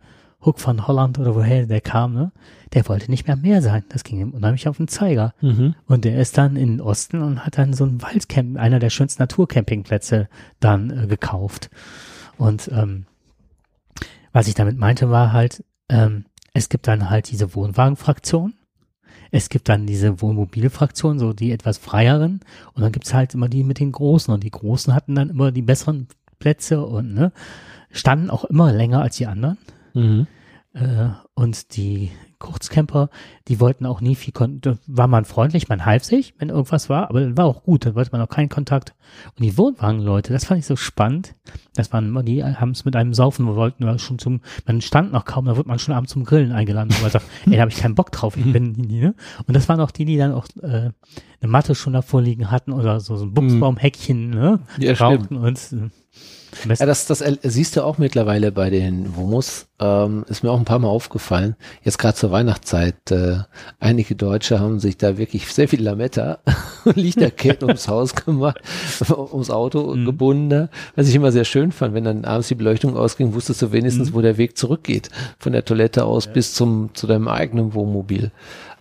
Hook 0.44 0.60
von 0.60 0.88
Holland 0.88 1.20
oder 1.20 1.36
woher 1.36 1.66
der 1.66 1.82
kam, 1.82 2.14
ne? 2.14 2.32
Der 2.74 2.88
wollte 2.88 3.12
nicht 3.12 3.28
mehr 3.28 3.36
mehr 3.36 3.62
sein. 3.62 3.84
Das 3.90 4.04
ging 4.04 4.20
ihm 4.20 4.32
unheimlich 4.32 4.68
auf 4.68 4.78
den 4.78 4.88
Zeiger. 4.88 5.34
Mhm. 5.42 5.76
Und 5.86 6.06
der 6.06 6.20
ist 6.20 6.38
dann 6.38 6.56
in 6.56 6.78
den 6.78 6.82
Osten 6.82 7.22
und 7.22 7.46
hat 7.46 7.58
dann 7.58 7.74
so 7.74 7.86
ein 7.86 8.02
Waldcamp, 8.02 8.58
einer 8.58 8.80
der 8.80 8.90
schönsten 8.90 9.22
Naturcampingplätze 9.22 10.30
dann 10.60 10.90
äh, 10.90 11.08
gekauft. 11.08 11.70
Und 12.38 12.70
ähm, 12.74 13.06
was 14.32 14.48
ich 14.48 14.56
damit 14.56 14.78
meinte, 14.78 15.10
war 15.10 15.34
halt, 15.34 15.64
ähm, 15.90 16.26
es 16.54 16.70
gibt 16.70 16.88
dann 16.88 17.10
halt 17.10 17.30
diese 17.30 17.54
Wohnwagenfraktion. 17.56 18.54
Es 19.32 19.50
gibt 19.50 19.70
dann 19.70 19.86
diese 19.86 20.22
Wohnmobilfraktion, 20.22 21.20
so 21.20 21.34
die 21.34 21.52
etwas 21.52 21.78
freieren. 21.78 22.42
Und 22.74 22.82
dann 22.82 22.92
gibt's 22.92 23.14
halt 23.14 23.34
immer 23.34 23.48
die 23.48 23.64
mit 23.64 23.80
den 23.80 23.92
Großen. 23.92 24.34
Und 24.34 24.44
die 24.44 24.52
Großen 24.52 24.94
hatten 24.94 25.16
dann 25.16 25.30
immer 25.30 25.52
die 25.52 25.62
besseren 25.62 26.08
Plätze 26.40 26.86
und 26.86 27.14
ne, 27.14 27.32
standen 27.92 28.30
auch 28.30 28.44
immer 28.46 28.74
länger 28.74 29.02
als 29.02 29.18
die 29.18 29.28
anderen. 29.28 29.58
Mhm. 29.94 30.28
Äh, 30.74 31.10
und 31.34 31.76
die 31.76 32.12
Kurzcamper, 32.40 33.10
die 33.50 33.60
wollten 33.60 33.86
auch 33.86 34.00
nie 34.00 34.16
viel 34.16 34.32
Kontakt, 34.32 34.80
war 34.88 35.08
man 35.08 35.26
freundlich, 35.26 35.68
man 35.68 35.86
half 35.86 36.06
sich, 36.06 36.34
wenn 36.38 36.48
irgendwas 36.48 36.90
war, 36.90 37.10
aber 37.10 37.20
dann 37.20 37.36
war 37.36 37.46
auch 37.46 37.64
gut, 37.64 37.86
dann 37.86 37.96
wollte 37.96 38.12
man 38.14 38.22
auch 38.22 38.30
keinen 38.30 38.48
Kontakt. 38.48 38.96
Und 39.38 39.44
die 39.44 39.58
Wohnwagenleute, 39.58 40.32
das 40.32 40.46
fand 40.46 40.60
ich 40.60 40.66
so 40.66 40.78
spannend, 40.78 41.36
das 41.76 41.92
waren 41.92 42.08
immer, 42.08 42.24
die 42.24 42.44
haben 42.44 42.72
es 42.72 42.86
mit 42.86 42.96
einem 42.96 43.14
Saufen, 43.14 43.46
wir 43.46 43.56
wollten 43.58 44.00
schon 44.00 44.18
zum, 44.18 44.40
man 44.66 44.80
stand 44.80 45.12
noch 45.12 45.26
kaum, 45.26 45.46
da 45.46 45.58
wurde 45.58 45.68
man 45.68 45.78
schon 45.78 45.94
abends 45.94 46.14
zum 46.14 46.24
Grillen 46.24 46.54
eingeladen, 46.54 46.90
und 46.90 47.02
man 47.02 47.12
sagt, 47.12 47.26
ey, 47.46 47.54
da 47.54 47.62
habe 47.62 47.72
ich 47.72 47.78
keinen 47.78 47.96
Bock 47.96 48.12
drauf, 48.12 48.38
ich 48.38 48.52
bin, 48.52 48.72
ne? 48.72 49.14
Und 49.46 49.56
das 49.56 49.68
waren 49.68 49.82
auch 49.82 49.92
die, 49.92 50.06
die 50.06 50.18
dann 50.18 50.32
auch 50.32 50.48
äh, 50.62 50.68
eine 51.42 51.52
Matte 51.52 51.76
schon 51.76 51.94
davor 51.94 52.22
liegen 52.22 52.50
hatten 52.50 52.72
oder 52.72 53.02
so, 53.02 53.18
so 53.18 53.26
ein 53.26 53.34
Buchsbaumhäckchen, 53.34 54.30
ne? 54.30 54.60
Ja, 54.80 54.94
rauchten 54.94 55.36
und 55.36 55.58
äh, 55.74 55.90
ja, 56.68 56.86
das, 56.86 57.06
das 57.06 57.24
siehst 57.44 57.76
du 57.76 57.84
auch 57.84 57.98
mittlerweile 57.98 58.52
bei 58.52 58.70
den 58.70 59.16
Womos. 59.16 59.68
Ähm, 59.80 60.26
ist 60.28 60.44
mir 60.44 60.52
auch 60.52 60.60
ein 60.60 60.66
paar 60.66 60.80
Mal 60.80 60.90
aufgefallen. 60.90 61.56
Jetzt 61.84 61.98
gerade 61.98 62.16
zur 62.16 62.32
Weihnachtszeit. 62.32 63.10
Äh, 63.10 63.40
einige 63.80 64.16
Deutsche 64.16 64.60
haben 64.60 64.80
sich 64.80 64.98
da 64.98 65.18
wirklich 65.18 65.52
sehr 65.52 65.68
viel 65.68 65.82
Lametta 65.82 66.40
und 66.86 66.98
Lichterketten 66.98 67.66
ums 67.68 67.88
Haus 67.88 68.14
gemacht, 68.14 68.62
ums 69.10 69.50
Auto 69.50 69.96
mhm. 69.96 70.06
gebunden. 70.06 70.70
Was 70.96 71.08
ich 71.08 71.16
immer 71.16 71.32
sehr 71.32 71.46
schön 71.46 71.72
fand, 71.72 71.94
wenn 71.94 72.04
dann 72.04 72.26
abends 72.26 72.50
die 72.50 72.56
Beleuchtung 72.56 72.96
ausging, 72.96 73.34
wusstest 73.34 73.62
du 73.62 73.72
wenigstens, 73.72 74.12
mhm. 74.12 74.14
wo 74.14 74.22
der 74.22 74.38
Weg 74.38 74.58
zurückgeht. 74.58 75.10
Von 75.40 75.54
der 75.54 75.66
Toilette 75.66 76.06
aus 76.06 76.26
ja. 76.26 76.32
bis 76.32 76.54
zum, 76.54 76.92
zu 76.94 77.08
deinem 77.08 77.28
eigenen 77.28 77.74
Wohnmobil. 77.74 78.32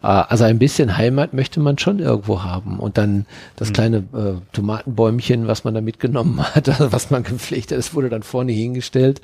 Ah, 0.03 0.23
also 0.23 0.45
ein 0.45 0.59
bisschen 0.59 0.97
Heimat 0.97 1.35
möchte 1.35 1.61
man 1.61 1.77
schon 1.77 1.99
irgendwo 1.99 2.43
haben. 2.43 2.79
Und 2.79 2.97
dann 2.97 3.27
das 3.57 3.69
mhm. 3.69 3.73
kleine 3.75 3.97
äh, 3.99 4.41
Tomatenbäumchen, 4.53 5.47
was 5.47 5.65
man 5.65 5.75
da 5.75 5.83
mitgenommen 5.83 6.43
hat, 6.55 6.69
also 6.71 6.91
was 6.91 7.11
man 7.11 7.23
gepflegt 7.23 7.71
hat, 7.71 7.79
das 7.79 7.95
wurde 7.95 8.09
dann 8.09 8.23
vorne 8.23 8.53
hingestellt. 8.53 9.21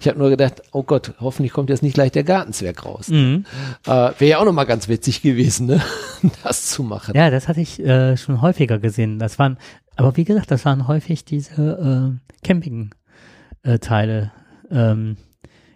Ich 0.00 0.06
habe 0.06 0.18
nur 0.18 0.28
gedacht, 0.28 0.62
oh 0.72 0.82
Gott, 0.82 1.14
hoffentlich 1.20 1.52
kommt 1.52 1.70
jetzt 1.70 1.82
nicht 1.82 1.94
gleich 1.94 2.12
der 2.12 2.24
Gartenzwerg 2.24 2.84
raus. 2.84 3.08
Mhm. 3.08 3.46
Äh, 3.86 3.90
Wäre 3.90 4.26
ja 4.26 4.38
auch 4.38 4.44
nochmal 4.44 4.66
ganz 4.66 4.88
witzig 4.88 5.22
gewesen, 5.22 5.66
ne? 5.66 5.80
das 6.42 6.66
zu 6.66 6.82
machen. 6.82 7.14
Ja, 7.16 7.30
das 7.30 7.48
hatte 7.48 7.62
ich 7.62 7.80
äh, 7.80 8.18
schon 8.18 8.42
häufiger 8.42 8.78
gesehen. 8.78 9.18
Das 9.18 9.38
waren, 9.38 9.56
aber 9.96 10.16
wie 10.18 10.24
gesagt, 10.24 10.50
das 10.50 10.66
waren 10.66 10.88
häufig 10.88 11.24
diese 11.24 12.18
äh, 12.20 12.46
Camping-Teile, 12.46 14.32
ähm, 14.70 15.16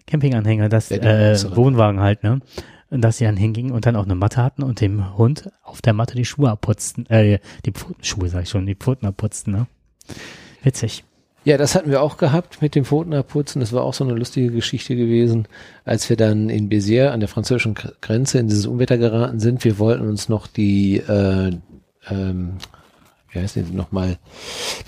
Campinganhänger, 0.07 0.69
das 0.69 0.91
äh, 0.91 1.39
Wohnwagen 1.57 2.01
halt, 2.01 2.23
ne? 2.23 2.41
Dass 3.01 3.19
sie 3.19 3.25
dann 3.25 3.37
hingingen 3.37 3.73
und 3.73 3.87
dann 3.87 3.97
auch 3.97 4.05
eine 4.05 4.15
Matte 4.15 4.43
hatten 4.43 4.63
und 4.63 4.81
dem 4.81 5.17
Hund 5.17 5.51
auf 5.63 5.81
der 5.81 5.93
Matte 5.95 6.15
die 6.15 6.25
Schuhe 6.25 6.51
abputzten, 6.51 7.07
äh, 7.07 7.39
die 7.65 7.73
Pfotenschuhe, 7.73 8.29
sag 8.29 8.43
ich 8.43 8.51
schon, 8.51 8.67
die 8.67 8.75
Pfoten 8.75 9.07
abputzten, 9.07 9.53
ne? 9.53 9.67
Witzig. 10.63 11.05
Ja, 11.45 11.59
das 11.59 11.75
hatten 11.75 11.91
wir 11.91 12.03
auch 12.03 12.19
gehabt 12.19 12.63
mit 12.63 12.77
dem 12.77 12.85
Pfotenabputzen. 12.85 13.59
Das 13.59 13.73
war 13.73 13.83
auch 13.83 13.95
so 13.95 14.05
eine 14.05 14.15
lustige 14.15 14.53
Geschichte 14.53 14.95
gewesen, 14.95 15.49
als 15.85 16.09
wir 16.09 16.17
dann 16.17 16.49
in 16.49 16.69
Béziers 16.69 17.11
an 17.11 17.19
der 17.19 17.29
französischen 17.29 17.75
Grenze 18.01 18.39
in 18.39 18.47
dieses 18.47 18.67
Unwetter 18.67 18.97
geraten 18.97 19.41
sind. 19.41 19.65
Wir 19.65 19.81
wollten 19.81 20.09
uns 20.09 20.29
noch 20.29 20.47
die, 20.47 20.99
äh, 20.99 21.51
ähm, 22.09 22.53
wie 23.31 23.39
heißt 23.41 23.57
die 23.57 23.63
nochmal, 23.63 24.19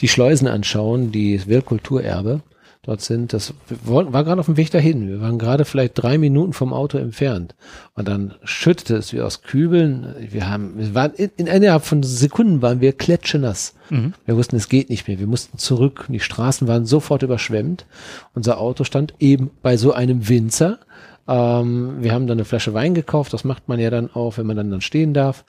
die 0.01 0.07
Schleusen 0.07 0.47
anschauen, 0.47 1.11
die 1.11 1.45
Weltkulturerbe 1.45 2.41
dort 2.86 3.01
sind. 3.01 3.32
Das 3.32 3.55
war 3.85 4.24
gerade 4.24 4.40
auf 4.40 4.47
dem 4.47 4.56
Weg 4.56 4.70
dahin. 4.70 5.09
Wir 5.09 5.20
waren 5.20 5.39
gerade 5.39 5.65
vielleicht 5.65 5.94
drei 5.94 6.19
Minuten 6.19 6.52
vom 6.52 6.73
Auto 6.73 6.98
entfernt. 6.98 7.55
Und 7.94 8.09
dann 8.09 8.35
schüttete 8.44 8.97
es 8.97 9.12
wie 9.12 9.20
aus 9.20 9.43
Kübeln. 9.43 10.15
Wir 10.31 10.48
haben, 10.48 10.74
wir 10.77 10.94
waren 10.94 11.12
in, 11.15 11.31
in 11.36 11.47
innerhalb 11.47 11.85
von 11.85 12.02
Sekunden 12.02 12.62
waren 12.62 12.81
wir 12.81 12.93
klatschenass. 12.93 13.74
Mhm. 13.90 14.15
Wir 14.27 14.36
wussten, 14.36 14.56
es 14.56 14.69
geht 14.69 14.90
nicht 14.90 15.09
mehr. 15.09 15.19
Wir 15.19 15.27
mussten 15.27 15.59
zurück. 15.59 16.06
Die 16.09 16.20
Straßen 16.20 16.69
waren 16.69 16.86
sofort 16.86 17.23
überschwemmt. 17.23 17.86
Unser 18.35 18.59
Auto 18.61 18.85
stand 18.85 19.15
eben 19.19 19.51
bei 19.62 19.77
so 19.77 19.93
einem 19.93 20.28
Winzer. 20.28 20.78
Ähm, 21.27 21.97
wir 22.01 22.12
haben 22.12 22.27
dann 22.27 22.39
eine 22.39 22.44
Flasche 22.44 22.74
Wein 22.74 22.94
gekauft. 22.94 23.32
Das 23.32 23.44
macht 23.44 23.69
man 23.69 23.81
ja 23.81 23.90
dann 23.90 24.11
auch, 24.15 24.39
wenn 24.39 24.47
man 24.47 24.56
dann, 24.56 24.70
dann 24.70 24.81
stehen 24.81 25.15
darf. 25.15 25.44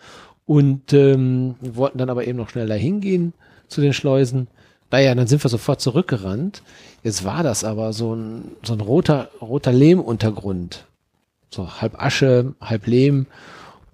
Und 0.45 0.93
ähm, 0.93 1.55
wollten 1.59 1.97
dann 1.97 2.09
aber 2.09 2.27
eben 2.27 2.37
noch 2.37 2.49
schnell 2.49 2.67
dahin 2.67 3.01
gehen 3.01 3.33
zu 3.67 3.81
den 3.81 3.93
Schleusen. 3.93 4.47
Naja, 4.91 5.13
dann 5.15 5.27
sind 5.27 5.43
wir 5.43 5.49
sofort 5.49 5.81
zurückgerannt. 5.81 6.61
Jetzt 7.06 7.23
war 7.23 7.44
das 7.44 7.64
aber 7.64 7.94
so 7.94 8.15
ein, 8.15 8.56
so 8.64 8.73
ein 8.73 8.82
roter, 8.82 9.30
roter 9.40 9.72
Lehmuntergrund. 9.72 10.86
So 11.52 11.80
halb 11.80 12.02
Asche, 12.02 12.56
halb 12.60 12.88
Lehm. 12.88 13.27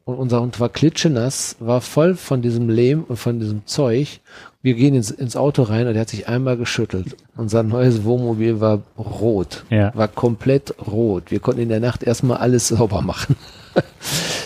Und 0.05 0.15
unser 0.15 0.39
Hund 0.39 0.61
war 0.61 0.69
klitschenass, 0.69 1.57
war 1.59 1.81
voll 1.81 2.15
von 2.15 2.41
diesem 2.41 2.69
Lehm 2.69 3.03
und 3.03 3.17
von 3.17 3.41
diesem 3.41 3.65
Zeug. 3.65 4.21
Wir 4.61 4.75
gehen 4.75 4.95
ins, 4.95 5.11
ins 5.11 5.35
Auto 5.35 5.63
rein 5.63 5.87
und 5.87 5.95
er 5.95 6.01
hat 6.01 6.09
sich 6.09 6.29
einmal 6.29 6.55
geschüttelt. 6.55 7.17
Unser 7.35 7.63
neues 7.63 8.05
Wohnmobil 8.05 8.61
war 8.61 8.79
rot. 8.97 9.65
Ja. 9.69 9.93
War 9.93 10.07
komplett 10.07 10.73
rot. 10.87 11.31
Wir 11.31 11.41
konnten 11.41 11.63
in 11.63 11.69
der 11.69 11.81
Nacht 11.81 12.03
erstmal 12.03 12.37
alles 12.37 12.69
sauber 12.69 13.01
machen. 13.01 13.35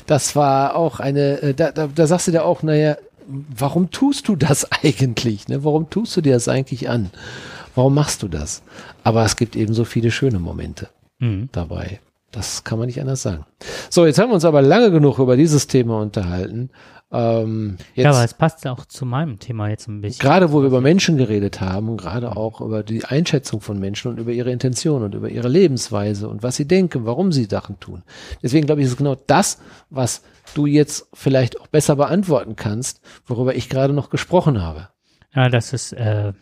Das 0.08 0.36
war 0.36 0.76
auch 0.76 1.00
eine, 1.00 1.42
äh, 1.42 1.54
da, 1.56 1.72
da, 1.72 1.88
da 1.88 2.06
sagst 2.06 2.28
du 2.28 2.32
dir 2.32 2.46
auch, 2.46 2.62
naja, 2.62 2.96
warum 3.28 3.90
tust 3.90 4.28
du 4.28 4.36
das 4.36 4.72
eigentlich? 4.84 5.48
Ne? 5.48 5.64
Warum 5.64 5.90
tust 5.90 6.16
du 6.16 6.22
dir 6.22 6.34
das 6.34 6.48
eigentlich 6.48 6.90
an? 6.90 7.10
Warum 7.76 7.93
machst 7.93 8.23
du 8.23 8.27
das? 8.27 8.64
Aber 9.03 9.23
es 9.26 9.35
gibt 9.35 9.56
eben 9.56 9.73
so 9.73 9.85
viele 9.85 10.11
schöne 10.11 10.39
Momente 10.39 10.89
mhm. 11.19 11.49
dabei. 11.52 11.99
Das 12.31 12.64
kann 12.64 12.80
man 12.80 12.88
nicht 12.88 12.99
anders 12.99 13.22
sagen. 13.22 13.45
So, 13.89 14.06
jetzt 14.06 14.19
haben 14.19 14.30
wir 14.30 14.35
uns 14.35 14.45
aber 14.45 14.61
lange 14.61 14.91
genug 14.91 15.19
über 15.19 15.38
dieses 15.38 15.68
Thema 15.68 16.02
unterhalten. 16.02 16.69
Ähm, 17.11 17.77
ja, 17.93 18.10
aber 18.10 18.26
es 18.26 18.34
passt 18.34 18.68
auch 18.68 18.85
zu 18.85 19.06
meinem 19.06 19.39
Thema 19.39 19.69
jetzt 19.69 19.88
ein 19.88 20.02
bisschen. 20.02 20.19
Gerade 20.19 20.52
wo 20.52 20.60
wir 20.60 20.68
über 20.68 20.81
Menschen 20.81 21.15
geredet 21.18 21.61
haben, 21.61 21.95
gerade 21.95 22.35
auch 22.35 22.60
über 22.60 22.84
die 22.84 23.06
Einschätzung 23.06 23.61
von 23.61 23.80
Menschen 23.80 24.11
und 24.11 24.18
über 24.18 24.31
ihre 24.31 24.52
Intention 24.52 25.03
und 25.03 25.15
über 25.15 25.30
ihre 25.30 25.47
Lebensweise 25.47 26.27
und 26.27 26.43
was 26.43 26.57
sie 26.57 26.68
denken, 26.68 27.06
warum 27.06 27.31
sie 27.31 27.45
Sachen 27.45 27.80
tun. 27.80 28.03
Deswegen 28.43 28.65
glaube 28.65 28.81
ich, 28.81 28.88
ist 28.88 28.97
genau 28.97 29.15
das, 29.27 29.60
was 29.89 30.23
du 30.56 30.65
jetzt 30.65 31.07
vielleicht 31.14 31.61
auch 31.61 31.68
besser 31.68 31.95
beantworten 31.95 32.56
kannst, 32.57 32.99
worüber 33.26 33.56
ich 33.56 33.69
gerade 33.69 33.93
noch 33.93 34.10
gesprochen 34.10 34.61
habe. 34.61 34.89
Ja, 35.34 35.47
das 35.47 35.72
ist 35.72 35.93
äh, 35.93 36.34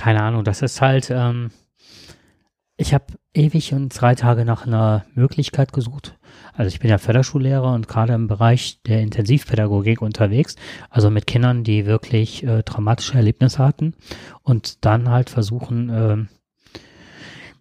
keine 0.00 0.22
Ahnung, 0.22 0.44
das 0.44 0.62
ist 0.62 0.80
halt, 0.80 1.10
ähm, 1.10 1.50
ich 2.78 2.94
habe 2.94 3.04
ewig 3.34 3.74
und 3.74 3.90
drei 3.90 4.14
Tage 4.14 4.46
nach 4.46 4.66
einer 4.66 5.04
Möglichkeit 5.12 5.74
gesucht. 5.74 6.16
Also 6.54 6.68
ich 6.68 6.80
bin 6.80 6.88
ja 6.88 6.96
Förderschullehrer 6.96 7.74
und 7.74 7.86
gerade 7.86 8.14
im 8.14 8.26
Bereich 8.26 8.80
der 8.86 9.02
Intensivpädagogik 9.02 10.00
unterwegs, 10.00 10.56
also 10.88 11.10
mit 11.10 11.26
Kindern, 11.26 11.64
die 11.64 11.84
wirklich 11.84 12.42
äh, 12.44 12.62
traumatische 12.62 13.18
Erlebnisse 13.18 13.58
hatten 13.58 13.92
und 14.42 14.86
dann 14.86 15.10
halt 15.10 15.28
versuchen, 15.28 15.90
äh, 15.90 16.16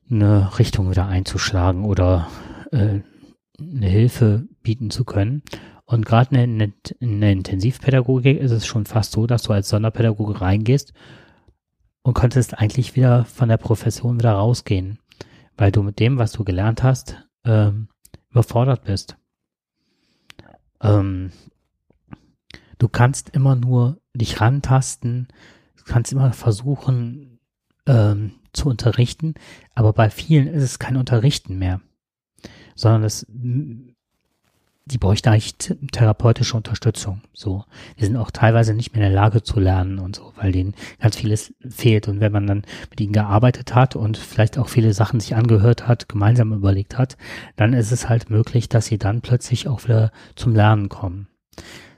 eine 0.09 0.57
Richtung 0.57 0.89
wieder 0.89 1.07
einzuschlagen 1.07 1.83
oder 1.83 2.29
äh, 2.71 3.01
eine 3.59 3.87
Hilfe 3.87 4.47
bieten 4.63 4.91
zu 4.91 5.03
können. 5.03 5.43
Und 5.83 6.05
gerade 6.05 6.41
in, 6.41 6.73
in, 7.01 7.19
der 7.19 7.33
Intensivpädagogik 7.33 8.39
ist 8.39 8.51
es 8.51 8.65
schon 8.65 8.85
fast 8.85 9.11
so, 9.11 9.27
dass 9.27 9.43
du 9.43 9.51
als 9.51 9.67
Sonderpädagoge 9.67 10.39
reingehst 10.39 10.93
und 12.09 12.15
könntest 12.15 12.57
eigentlich 12.57 12.95
wieder 12.95 13.23
von 13.25 13.49
der 13.49 13.57
Profession 13.57 14.17
wieder 14.17 14.31
rausgehen, 14.31 14.97
weil 15.57 15.71
du 15.71 15.83
mit 15.83 15.99
dem, 15.99 16.17
was 16.17 16.31
du 16.31 16.43
gelernt 16.43 16.81
hast, 16.81 17.23
ähm, 17.45 17.87
überfordert 18.31 18.83
bist. 18.83 19.15
Ähm, 20.81 21.31
du 22.79 22.89
kannst 22.89 23.29
immer 23.29 23.55
nur 23.55 24.01
dich 24.15 24.41
rantasten, 24.41 25.27
kannst 25.85 26.11
immer 26.11 26.33
versuchen 26.33 27.39
ähm, 27.85 28.31
zu 28.53 28.69
unterrichten, 28.69 29.35
aber 29.75 29.93
bei 29.93 30.09
vielen 30.09 30.47
ist 30.47 30.63
es 30.63 30.79
kein 30.79 30.97
Unterrichten 30.97 31.59
mehr, 31.59 31.79
sondern 32.73 33.03
es 33.03 33.27
die 34.91 34.97
bräuchte 34.97 35.31
eigentlich 35.31 35.55
therapeutische 35.91 36.57
Unterstützung. 36.57 37.21
So, 37.33 37.65
die 37.99 38.05
sind 38.05 38.17
auch 38.17 38.31
teilweise 38.31 38.73
nicht 38.73 38.93
mehr 38.93 39.05
in 39.05 39.11
der 39.13 39.21
Lage 39.21 39.43
zu 39.43 39.59
lernen 39.59 39.99
und 39.99 40.15
so, 40.15 40.33
weil 40.35 40.51
denen 40.51 40.75
ganz 40.99 41.15
vieles 41.15 41.53
fehlt. 41.67 42.07
Und 42.07 42.19
wenn 42.19 42.31
man 42.31 42.47
dann 42.47 42.63
mit 42.89 42.99
ihnen 42.99 43.13
gearbeitet 43.13 43.75
hat 43.75 43.95
und 43.95 44.17
vielleicht 44.17 44.57
auch 44.57 44.69
viele 44.69 44.93
Sachen 44.93 45.19
sich 45.19 45.35
angehört 45.35 45.87
hat, 45.87 46.09
gemeinsam 46.09 46.53
überlegt 46.53 46.97
hat, 46.97 47.17
dann 47.55 47.73
ist 47.73 47.91
es 47.91 48.09
halt 48.09 48.29
möglich, 48.29 48.69
dass 48.69 48.87
sie 48.87 48.97
dann 48.97 49.21
plötzlich 49.21 49.67
auch 49.67 49.83
wieder 49.83 50.11
zum 50.35 50.55
Lernen 50.55 50.89
kommen. 50.89 51.27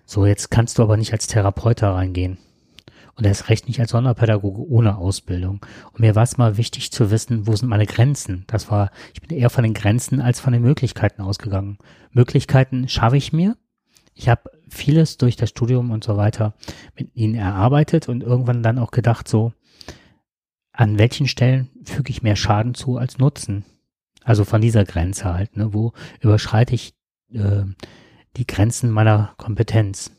So, 0.05 0.25
jetzt 0.25 0.51
kannst 0.51 0.77
du 0.77 0.83
aber 0.83 0.97
nicht 0.97 1.13
als 1.13 1.27
Therapeut 1.27 1.81
da 1.81 1.93
reingehen. 1.93 2.37
Und 3.15 3.25
er 3.25 3.31
ist 3.31 3.49
recht 3.49 3.67
nicht 3.67 3.79
als 3.79 3.91
Sonderpädagoge 3.91 4.61
ohne 4.67 4.97
Ausbildung. 4.97 5.65
Und 5.91 5.99
mir 5.99 6.15
war 6.15 6.23
es 6.23 6.37
mal 6.37 6.57
wichtig 6.57 6.91
zu 6.91 7.11
wissen, 7.11 7.47
wo 7.47 7.55
sind 7.55 7.69
meine 7.69 7.85
Grenzen. 7.85 8.45
Das 8.47 8.71
war, 8.71 8.91
ich 9.13 9.21
bin 9.21 9.37
eher 9.37 9.49
von 9.49 9.63
den 9.63 9.73
Grenzen 9.73 10.21
als 10.21 10.39
von 10.39 10.53
den 10.53 10.61
Möglichkeiten 10.61 11.21
ausgegangen. 11.21 11.77
Möglichkeiten 12.11 12.87
schaffe 12.87 13.17
ich 13.17 13.33
mir. 13.33 13.57
Ich 14.13 14.29
habe 14.29 14.49
vieles 14.69 15.17
durch 15.17 15.35
das 15.35 15.49
Studium 15.49 15.91
und 15.91 16.03
so 16.03 16.17
weiter 16.17 16.53
mit 16.97 17.15
ihnen 17.15 17.35
erarbeitet 17.35 18.09
und 18.09 18.23
irgendwann 18.23 18.63
dann 18.63 18.79
auch 18.79 18.91
gedacht, 18.91 19.27
so, 19.27 19.53
an 20.73 20.97
welchen 20.97 21.27
Stellen 21.27 21.69
füge 21.83 22.11
ich 22.11 22.21
mehr 22.21 22.35
Schaden 22.35 22.73
zu 22.73 22.97
als 22.97 23.17
Nutzen? 23.17 23.65
Also 24.23 24.45
von 24.45 24.61
dieser 24.61 24.85
Grenze 24.85 25.33
halt, 25.33 25.57
ne? 25.57 25.73
Wo 25.73 25.93
überschreite 26.19 26.75
ich 26.75 26.93
äh, 27.33 27.63
die 28.37 28.47
Grenzen 28.47 28.91
meiner 28.91 29.33
Kompetenz? 29.37 30.11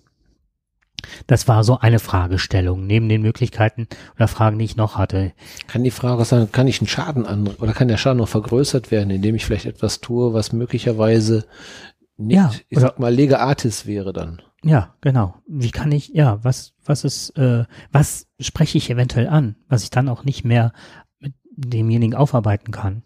Das 1.27 1.49
war 1.49 1.65
so 1.65 1.79
eine 1.79 1.99
Fragestellung 1.99 2.87
neben 2.87 3.09
den 3.09 3.23
Möglichkeiten 3.23 3.89
oder 4.17 4.29
Fragen, 4.29 4.59
die 4.59 4.65
ich 4.65 4.77
noch 4.77 4.97
hatte. 4.97 5.33
Kann 5.67 5.85
die 5.85 5.91
Frage 5.91 6.25
sein, 6.25 6.51
kann 6.53 6.69
ich 6.69 6.81
einen 6.81 6.89
Schaden 6.89 7.27
an 7.27 7.49
oder 7.59 7.73
kann 7.73 7.89
der 7.89 7.97
Schaden 7.97 8.19
noch 8.19 8.29
vergrößert 8.29 8.91
werden, 8.91 9.11
indem 9.11 9.35
ich 9.35 9.45
vielleicht 9.45 9.67
etwas 9.67 10.01
tue, 10.01 10.33
was 10.33 10.53
möglicherweise 10.53 11.45
nicht, 12.17 12.37
ja, 12.37 12.53
ich 12.69 12.79
sag 12.79 12.99
mal, 12.99 13.13
Lega 13.13 13.39
Artis 13.39 13.87
wäre 13.87 14.13
dann? 14.13 14.43
Ja, 14.65 14.95
genau. 15.01 15.35
Wie 15.47 15.71
kann 15.71 15.91
ich, 15.91 16.09
ja, 16.09 16.39
was, 16.43 16.75
was 16.85 17.05
ist, 17.05 17.31
äh, 17.37 17.65
was 17.91 18.29
spreche 18.39 18.79
ich 18.79 18.91
eventuell 18.91 19.29
an, 19.29 19.57
was 19.69 19.83
ich 19.83 19.91
dann 19.91 20.09
auch 20.09 20.25
nicht 20.25 20.45
mehr 20.45 20.73
mit 21.19 21.35
demjenigen 21.57 22.15
aufarbeiten 22.15 22.71
kann? 22.71 23.03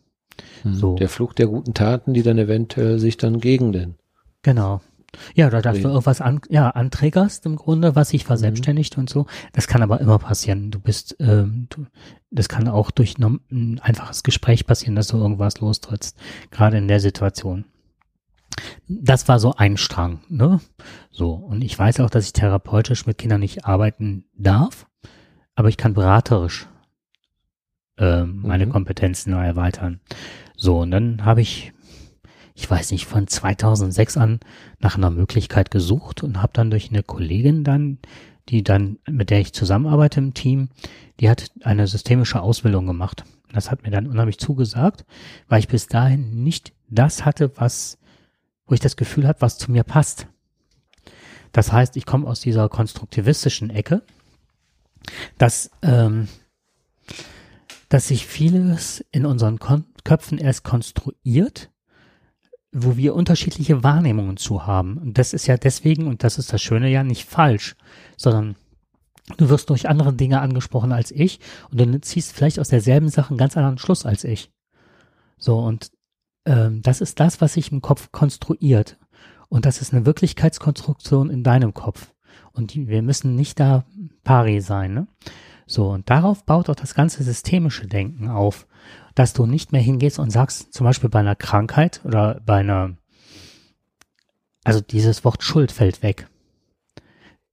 Hm, 0.62 0.74
so. 0.74 0.96
Der 0.96 1.08
Flug 1.08 1.34
der 1.36 1.46
guten 1.46 1.72
Taten, 1.72 2.12
die 2.12 2.22
dann 2.22 2.38
eventuell 2.38 2.98
sich 2.98 3.16
dann 3.16 3.40
gegen 3.40 3.72
den. 3.72 3.94
Genau. 4.42 4.80
Ja, 5.34 5.46
oder 5.46 5.62
dass 5.62 5.80
du 5.80 5.88
irgendwas 5.88 6.20
an, 6.20 6.40
ja, 6.48 6.70
anträgerst 6.70 7.46
im 7.46 7.56
Grunde, 7.56 7.94
was 7.94 8.10
sich 8.10 8.24
verselbstständigt 8.24 8.96
mhm. 8.96 9.02
und 9.02 9.10
so. 9.10 9.26
Das 9.52 9.66
kann 9.66 9.82
aber 9.82 10.00
immer 10.00 10.18
passieren. 10.18 10.70
Du 10.70 10.78
bist, 10.78 11.16
ähm, 11.20 11.66
du, 11.70 11.86
das 12.30 12.48
kann 12.48 12.68
auch 12.68 12.90
durch 12.90 13.16
ein 13.18 13.80
einfaches 13.82 14.22
Gespräch 14.22 14.66
passieren, 14.66 14.96
dass 14.96 15.08
du 15.08 15.16
irgendwas 15.16 15.60
lostrittst, 15.60 16.16
gerade 16.50 16.78
in 16.78 16.88
der 16.88 17.00
Situation. 17.00 17.64
Das 18.88 19.28
war 19.28 19.38
so 19.38 19.54
ein 19.54 19.76
Strang, 19.76 20.20
ne? 20.28 20.60
So. 21.10 21.32
Und 21.32 21.62
ich 21.62 21.78
weiß 21.78 22.00
auch, 22.00 22.10
dass 22.10 22.26
ich 22.26 22.32
therapeutisch 22.32 23.06
mit 23.06 23.18
Kindern 23.18 23.40
nicht 23.40 23.66
arbeiten 23.66 24.24
darf, 24.36 24.86
aber 25.54 25.68
ich 25.68 25.76
kann 25.76 25.94
beraterisch 25.94 26.66
äh, 27.98 28.24
meine 28.24 28.66
mhm. 28.66 28.70
Kompetenzen 28.70 29.32
erweitern. 29.32 30.00
So, 30.56 30.80
und 30.80 30.90
dann 30.90 31.24
habe 31.24 31.42
ich 31.42 31.72
ich 32.56 32.68
weiß 32.68 32.90
nicht, 32.90 33.04
von 33.04 33.28
2006 33.28 34.16
an 34.16 34.40
nach 34.80 34.96
einer 34.96 35.10
Möglichkeit 35.10 35.70
gesucht 35.70 36.22
und 36.22 36.40
habe 36.40 36.54
dann 36.54 36.70
durch 36.70 36.88
eine 36.88 37.02
Kollegin 37.02 37.64
dann, 37.64 37.98
die 38.48 38.64
dann, 38.64 38.98
mit 39.06 39.28
der 39.28 39.40
ich 39.40 39.52
zusammenarbeite 39.52 40.20
im 40.20 40.32
Team, 40.32 40.70
die 41.20 41.28
hat 41.28 41.50
eine 41.62 41.86
systemische 41.86 42.40
Ausbildung 42.40 42.86
gemacht. 42.86 43.24
Das 43.52 43.70
hat 43.70 43.82
mir 43.82 43.90
dann 43.90 44.06
unheimlich 44.06 44.38
zugesagt, 44.38 45.04
weil 45.48 45.58
ich 45.60 45.68
bis 45.68 45.86
dahin 45.86 46.42
nicht 46.44 46.72
das 46.88 47.26
hatte, 47.26 47.52
was, 47.56 47.98
wo 48.66 48.72
ich 48.72 48.80
das 48.80 48.96
Gefühl 48.96 49.26
hatte, 49.26 49.42
was 49.42 49.58
zu 49.58 49.70
mir 49.70 49.84
passt. 49.84 50.26
Das 51.52 51.72
heißt, 51.72 51.94
ich 51.96 52.06
komme 52.06 52.26
aus 52.26 52.40
dieser 52.40 52.70
konstruktivistischen 52.70 53.68
Ecke, 53.68 54.02
dass, 55.36 55.70
ähm, 55.82 56.28
dass 57.90 58.08
sich 58.08 58.26
vieles 58.26 59.04
in 59.12 59.26
unseren 59.26 59.58
Köpfen 60.04 60.38
erst 60.38 60.64
konstruiert 60.64 61.70
wo 62.78 62.96
wir 62.96 63.14
unterschiedliche 63.14 63.82
Wahrnehmungen 63.82 64.36
zu 64.36 64.66
haben. 64.66 64.98
Und 64.98 65.18
das 65.18 65.32
ist 65.32 65.46
ja 65.46 65.56
deswegen, 65.56 66.06
und 66.06 66.22
das 66.22 66.38
ist 66.38 66.52
das 66.52 66.60
Schöne 66.60 66.90
ja, 66.90 67.02
nicht 67.02 67.24
falsch, 67.24 67.74
sondern 68.16 68.56
du 69.38 69.48
wirst 69.48 69.70
durch 69.70 69.88
andere 69.88 70.12
Dinge 70.12 70.40
angesprochen 70.40 70.92
als 70.92 71.10
ich 71.10 71.40
und 71.70 71.80
du 71.80 72.00
ziehst 72.00 72.32
vielleicht 72.32 72.60
aus 72.60 72.68
derselben 72.68 73.08
Sache 73.08 73.30
einen 73.30 73.38
ganz 73.38 73.56
anderen 73.56 73.78
Schluss 73.78 74.04
als 74.04 74.24
ich. 74.24 74.52
So, 75.38 75.58
und 75.58 75.90
ähm, 76.44 76.82
das 76.82 77.00
ist 77.00 77.18
das, 77.18 77.40
was 77.40 77.54
sich 77.54 77.72
im 77.72 77.80
Kopf 77.80 78.12
konstruiert. 78.12 78.98
Und 79.48 79.64
das 79.64 79.80
ist 79.80 79.94
eine 79.94 80.04
Wirklichkeitskonstruktion 80.04 81.30
in 81.30 81.42
deinem 81.42 81.72
Kopf. 81.72 82.12
Und 82.52 82.74
die, 82.74 82.88
wir 82.88 83.02
müssen 83.02 83.36
nicht 83.36 83.58
da 83.58 83.84
pari 84.22 84.60
sein. 84.60 84.92
Ne? 84.92 85.06
So, 85.66 85.90
und 85.90 86.10
darauf 86.10 86.44
baut 86.44 86.68
auch 86.68 86.74
das 86.74 86.94
ganze 86.94 87.22
systemische 87.22 87.86
Denken 87.86 88.28
auf 88.28 88.66
dass 89.16 89.32
du 89.32 89.46
nicht 89.46 89.72
mehr 89.72 89.80
hingehst 89.80 90.20
und 90.20 90.30
sagst, 90.30 90.72
zum 90.72 90.84
Beispiel 90.84 91.08
bei 91.08 91.18
einer 91.20 91.34
Krankheit 91.34 92.02
oder 92.04 92.40
bei 92.44 92.58
einer, 92.58 92.96
also 94.62 94.80
dieses 94.80 95.24
Wort 95.24 95.42
Schuld 95.42 95.72
fällt 95.72 96.02
weg. 96.02 96.28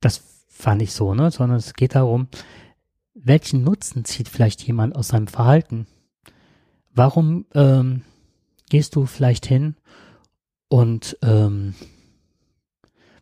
Das 0.02 0.46
fand 0.50 0.82
ich 0.82 0.92
so, 0.92 1.16
ne? 1.16 1.32
Sondern 1.32 1.58
es 1.58 1.74
geht 1.74 1.96
darum, 1.96 2.28
welchen 3.14 3.64
Nutzen 3.64 4.04
zieht 4.04 4.28
vielleicht 4.28 4.62
jemand 4.62 4.96
aus 4.96 5.08
seinem 5.08 5.28
Verhalten? 5.28 5.88
Warum 6.94 7.46
ähm, 7.56 8.02
gehst 8.70 8.96
du 8.98 9.06
vielleicht 9.06 9.46
hin 9.46 9.78
und 10.68 11.18
ähm, 11.22 11.76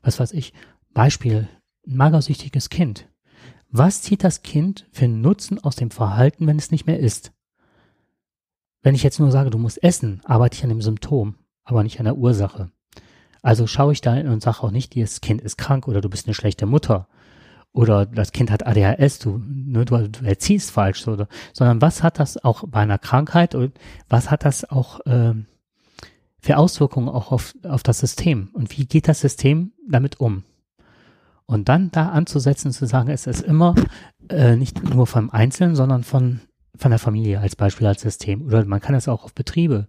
was 0.01 0.19
weiß 0.19 0.31
ich, 0.31 0.53
Beispiel, 0.95 1.47
ein 1.85 1.95
magersüchtiges 1.95 2.69
Kind. 2.69 3.07
Was 3.69 4.01
zieht 4.01 4.23
das 4.23 4.41
Kind 4.41 4.87
für 4.91 5.05
einen 5.05 5.21
Nutzen 5.21 5.59
aus 5.59 5.75
dem 5.75 5.91
Verhalten, 5.91 6.47
wenn 6.47 6.57
es 6.57 6.71
nicht 6.71 6.87
mehr 6.87 6.99
isst? 6.99 7.33
Wenn 8.81 8.95
ich 8.95 9.03
jetzt 9.03 9.19
nur 9.19 9.31
sage, 9.31 9.49
du 9.49 9.57
musst 9.57 9.83
essen, 9.83 10.21
arbeite 10.25 10.57
ich 10.57 10.63
an 10.63 10.69
dem 10.69 10.81
Symptom, 10.81 11.35
aber 11.63 11.83
nicht 11.83 11.99
an 11.99 12.05
der 12.05 12.17
Ursache. 12.17 12.71
Also 13.41 13.67
schaue 13.67 13.93
ich 13.93 14.01
da 14.01 14.13
hin 14.13 14.27
und 14.27 14.41
sage 14.41 14.63
auch 14.63 14.71
nicht, 14.71 14.95
das 14.95 15.21
Kind 15.21 15.41
ist 15.41 15.57
krank 15.57 15.87
oder 15.87 16.01
du 16.01 16.09
bist 16.09 16.27
eine 16.27 16.33
schlechte 16.33 16.65
Mutter 16.65 17.07
oder 17.73 18.05
das 18.05 18.31
Kind 18.31 18.51
hat 18.51 18.65
ADHS, 18.65 19.19
du, 19.19 19.41
ne, 19.43 19.85
du, 19.85 20.09
du 20.09 20.25
erziehst 20.25 20.71
falsch, 20.71 21.07
oder, 21.07 21.27
sondern 21.53 21.81
was 21.81 22.03
hat 22.03 22.19
das 22.19 22.43
auch 22.43 22.63
bei 22.67 22.81
einer 22.81 22.97
Krankheit 22.97 23.55
und 23.55 23.73
was 24.09 24.29
hat 24.29 24.45
das 24.45 24.69
auch 24.69 24.99
ähm, 25.05 25.45
für 26.39 26.57
Auswirkungen 26.57 27.07
auch 27.07 27.31
auf, 27.31 27.55
auf 27.63 27.83
das 27.83 27.99
System 27.99 28.49
und 28.53 28.77
wie 28.77 28.85
geht 28.85 29.07
das 29.07 29.21
System 29.21 29.71
damit 29.87 30.19
um? 30.19 30.43
Und 31.45 31.69
dann 31.69 31.91
da 31.91 32.09
anzusetzen, 32.09 32.71
zu 32.71 32.85
sagen, 32.85 33.09
es 33.09 33.27
ist 33.27 33.41
immer 33.41 33.75
äh, 34.29 34.55
nicht 34.55 34.83
nur 34.83 35.05
vom 35.07 35.29
Einzelnen, 35.29 35.75
sondern 35.75 36.03
von 36.03 36.39
von 36.81 36.91
der 36.91 36.99
Familie 36.99 37.39
als 37.39 37.55
Beispiel 37.55 37.87
als 37.87 38.01
System. 38.01 38.41
Oder 38.41 38.65
man 38.65 38.81
kann 38.81 38.93
das 38.93 39.07
auch 39.07 39.23
auf 39.23 39.33
Betriebe. 39.33 39.87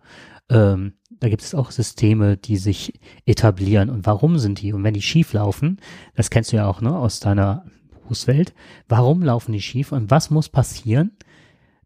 Ähm, 0.51 0.93
da 1.10 1.28
gibt 1.28 1.43
es 1.43 1.55
auch 1.55 1.70
Systeme, 1.70 2.36
die 2.36 2.56
sich 2.56 3.01
etablieren. 3.24 3.89
Und 3.89 4.05
warum 4.06 4.39
sind 4.39 4.60
die? 4.60 4.73
Und 4.73 4.85
wenn 4.85 4.94
die 4.94 5.02
schief 5.02 5.32
laufen, 5.32 5.81
das 6.14 6.31
kennst 6.31 6.52
du 6.52 6.56
ja 6.56 6.66
auch 6.66 6.81
ne, 6.81 6.94
aus 6.94 7.20
deiner 7.20 7.64
Berufswelt, 7.90 8.52
warum 8.89 9.23
laufen 9.23 9.52
die 9.52 9.62
schief 9.62 9.93
und 9.93 10.10
was 10.10 10.31
muss 10.31 10.51
passieren, 10.51 11.12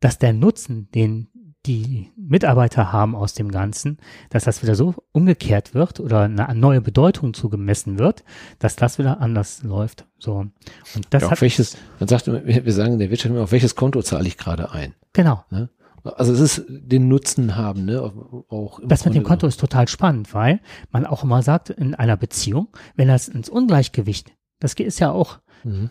dass 0.01 0.19
der 0.19 0.33
Nutzen, 0.33 0.89
den 0.93 1.28
die 1.66 2.12
Mitarbeiter 2.16 2.93
haben 2.93 3.14
aus 3.14 3.34
dem 3.34 3.51
Ganzen, 3.51 3.98
dass 4.30 4.44
das 4.44 4.62
wieder 4.62 4.74
so 4.74 4.94
umgekehrt 5.12 5.74
wird 5.74 6.01
oder 6.01 6.22
eine 6.22 6.55
neue 6.55 6.80
Bedeutung 6.80 7.34
zugemessen 7.34 7.98
wird, 7.98 8.24
dass 8.59 8.76
das 8.76 8.98
wieder 8.98 9.20
anders 9.20 9.62
läuft. 9.62 10.06
So. 10.18 10.47
Und 10.94 11.06
das 11.10 11.22
ja, 11.22 11.30
hat 11.30 11.40
welches, 11.40 11.76
man 11.98 12.09
sagt, 12.09 12.26
wir 12.26 12.72
sagen 12.72 12.98
der 12.98 13.10
Wirtschaft 13.10 13.34
immer, 13.34 13.44
auf 13.44 13.52
welches 13.52 13.74
Konto 13.74 14.02
zahle 14.02 14.28
ich 14.28 14.36
gerade 14.36 14.70
ein? 14.70 14.94
Genau. 15.12 15.44
Ne? 15.51 15.68
Also 16.02 16.32
es 16.32 16.40
ist 16.40 16.64
den 16.68 17.09
Nutzen 17.09 17.56
haben, 17.56 17.84
ne? 17.84 18.01
Auch 18.48 18.80
das 18.84 19.05
mit 19.05 19.14
dem 19.14 19.24
Konto 19.24 19.47
ist 19.47 19.59
total 19.59 19.88
spannend, 19.88 20.32
weil 20.34 20.60
man 20.90 21.05
auch 21.05 21.24
immer 21.24 21.43
sagt, 21.43 21.70
in 21.70 21.94
einer 21.94 22.16
Beziehung, 22.16 22.68
wenn 22.94 23.09
das 23.09 23.28
ins 23.28 23.48
Ungleichgewicht, 23.48 24.32
das 24.60 24.74
ist 24.74 25.01
ja 25.01 25.10
auch, 25.10 25.38
mhm. 25.64 25.90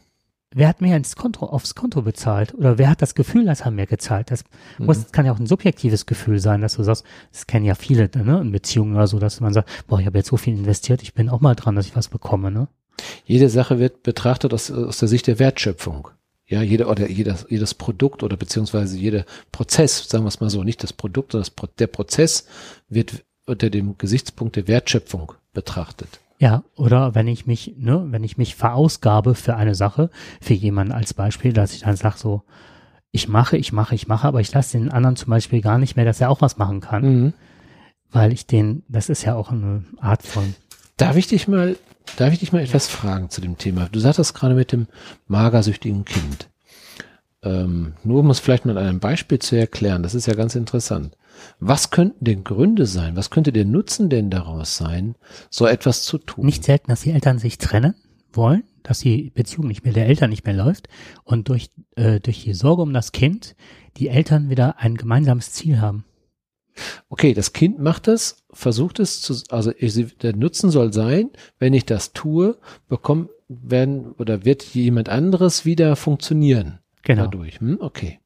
Wer 0.56 0.70
hat 0.70 0.82
mehr 0.82 0.98
ins 0.98 1.16
Konto, 1.16 1.46
aufs 1.46 1.76
Konto 1.76 2.02
bezahlt? 2.02 2.56
Oder 2.56 2.78
wer 2.78 2.90
hat 2.90 3.02
das 3.02 3.14
Gefühl, 3.14 3.46
dass 3.46 3.62
er 3.62 3.72
mehr 3.72 3.86
gezahlt? 3.86 4.32
Das 4.32 4.44
mhm. 4.80 4.88
muss, 4.88 5.12
kann 5.12 5.26
ja 5.26 5.34
auch 5.34 5.40
ein 5.40 5.46
subjektives 5.46 6.08
Gefühl 6.08 6.40
sein, 6.40 6.62
dass 6.62 6.76
du 6.76 6.84
sagst, 6.84 7.04
das 7.32 7.46
kennen 7.46 7.66
ja 7.66 7.76
viele 7.76 8.10
ne, 8.16 8.42
in 8.42 8.52
Beziehungen 8.52 8.96
oder 8.96 9.08
so, 9.08 9.20
dass 9.20 9.42
man 9.42 9.54
sagt, 9.54 9.70
boah, 9.88 10.00
ich 10.00 10.06
habe 10.08 10.18
jetzt 10.18 10.30
so 10.30 10.38
viel 10.38 10.58
investiert, 10.58 11.04
ich 11.04 11.14
bin 11.14 11.30
auch 11.30 11.42
mal 11.42 11.56
dran, 11.56 11.76
dass 11.76 11.86
ich 11.86 11.96
was 11.96 12.08
bekomme. 12.08 12.50
Ne? 12.50 12.68
Jede 13.26 13.50
Sache 13.50 13.80
wird 13.80 14.02
betrachtet 14.02 14.54
aus, 14.54 14.72
aus 14.72 14.98
der 14.98 15.10
Sicht 15.10 15.28
der 15.28 15.38
Wertschöpfung. 15.38 16.08
Ja, 16.48 16.62
jeder 16.62 16.90
oder 16.90 17.10
jedes, 17.10 17.46
jedes 17.50 17.74
Produkt 17.74 18.24
oder 18.24 18.38
beziehungsweise 18.38 18.98
jeder 18.98 19.26
Prozess, 19.52 20.08
sagen 20.08 20.24
wir 20.24 20.30
es 20.30 20.40
mal 20.40 20.50
so, 20.50 20.64
nicht 20.64 20.84
das 20.84 20.94
Produkt, 20.94 21.32
sondern 21.32 21.50
das, 21.56 21.70
der 21.80 21.88
Prozess 21.88 22.46
wird 22.88 23.26
unter 23.48 23.70
dem 23.70 23.98
Gesichtspunkt 23.98 24.56
der 24.56 24.68
Wertschöpfung 24.68 25.34
betrachtet. 25.54 26.20
Ja, 26.38 26.64
oder 26.76 27.16
wenn 27.16 27.28
ich 27.28 27.46
mich, 27.46 27.76
ne, 27.78 28.06
wenn 28.10 28.24
ich 28.24 28.38
mich 28.38 28.56
verausgabe 28.56 29.36
für 29.36 29.56
eine 29.56 29.76
Sache, 29.76 30.10
für 30.42 30.54
jemanden 30.54 30.92
als 30.92 31.14
Beispiel, 31.14 31.54
dass 31.54 31.74
ich 31.74 31.82
dann 31.82 31.96
sage 31.96 32.18
so, 32.18 32.44
ich 33.12 33.30
mache, 33.30 33.56
ich 33.56 33.72
mache, 33.72 33.96
ich 33.96 34.08
mache, 34.08 34.28
aber 34.28 34.42
ich 34.42 34.52
lasse 34.52 34.78
den 34.78 34.92
anderen 34.92 35.16
zum 35.16 35.30
Beispiel 35.30 35.62
gar 35.62 35.78
nicht 35.78 35.96
mehr, 35.96 36.04
dass 36.04 36.20
er 36.20 36.30
auch 36.30 36.42
was 36.42 36.58
machen 36.58 36.82
kann. 36.82 37.04
Mhm. 37.04 37.34
Weil 38.12 38.34
ich 38.34 38.46
den, 38.46 38.84
das 38.90 39.08
ist 39.10 39.24
ja 39.24 39.36
auch 39.36 39.52
eine 39.52 39.86
Art 40.00 40.24
von. 40.24 40.56
Darf 40.98 41.16
ich 41.16 41.28
dich 41.28 41.48
mal, 41.48 41.78
darf 42.18 42.34
ich 42.34 42.40
dich 42.40 42.52
mal 42.52 42.62
etwas 42.62 42.88
fragen 42.88 43.30
zu 43.30 43.40
dem 43.40 43.58
Thema? 43.58 43.88
Du 43.90 44.00
sagtest 44.00 44.34
gerade 44.34 44.54
mit 44.54 44.74
dem 44.74 44.88
magersüchtigen 45.28 46.04
Kind. 46.04 46.50
Ähm, 47.44 47.94
nur 48.04 48.20
um 48.20 48.30
es 48.30 48.40
vielleicht 48.40 48.66
mal 48.66 48.78
an 48.78 48.86
einem 48.86 49.00
Beispiel 49.00 49.40
zu 49.40 49.56
erklären, 49.56 50.04
das 50.04 50.16
ist 50.16 50.26
ja 50.26 50.34
ganz 50.34 50.56
interessant. 50.56 51.16
Was 51.60 51.92
könnten 51.92 52.26
denn 52.26 52.44
Gründe 52.44 52.86
sein? 52.86 53.16
Was 53.16 53.30
könnte 53.30 53.52
der 53.52 53.66
Nutzen 53.66 54.10
denn 54.10 54.30
daraus 54.30 54.78
sein, 54.78 55.16
so 55.50 55.66
etwas 55.66 56.04
zu 56.04 56.18
tun? 56.18 56.46
Nicht 56.46 56.64
selten, 56.64 56.90
dass 56.90 57.02
die 57.02 57.12
Eltern 57.12 57.40
sich 57.40 57.58
trennen 57.58 57.96
wollen, 58.34 58.64
dass 58.84 59.00
die 59.00 59.32
Beziehung 59.32 59.68
nicht 59.68 59.84
mehr 59.84 59.94
der 59.94 60.08
Eltern 60.08 60.30
nicht 60.30 60.46
mehr 60.46 60.56
läuft 60.56 60.88
und 61.24 61.50
durch, 61.50 61.70
äh, 61.96 62.20
durch 62.20 62.44
die 62.44 62.54
Sorge 62.54 62.82
um 62.82 62.94
das 62.94 63.12
Kind 63.12 63.56
die 63.98 64.10
Eltern 64.10 64.50
wieder 64.50 64.80
ein 64.80 64.96
gemeinsames 64.96 65.52
Ziel 65.52 65.80
haben. 65.80 66.06
Okay, 67.08 67.34
das 67.34 67.54
Kind 67.54 67.80
macht 67.80 68.08
das, 68.08 68.44
versucht 68.52 69.00
es 69.00 69.22
zu, 69.22 69.36
also 69.50 69.72
der 69.72 70.36
Nutzen 70.36 70.70
soll 70.70 70.92
sein, 70.92 71.30
wenn 71.58 71.74
ich 71.74 71.86
das 71.86 72.12
tue, 72.12 72.58
bekommt 72.88 73.30
werden 73.48 74.12
oder 74.14 74.44
wird 74.44 74.64
jemand 74.64 75.08
anderes 75.08 75.66
wieder 75.66 75.96
funktionieren. 75.96 76.80
Genau. 77.04 77.24
Dadurch. 77.24 77.60
Hm? 77.60 77.78
Okay. 77.80 78.20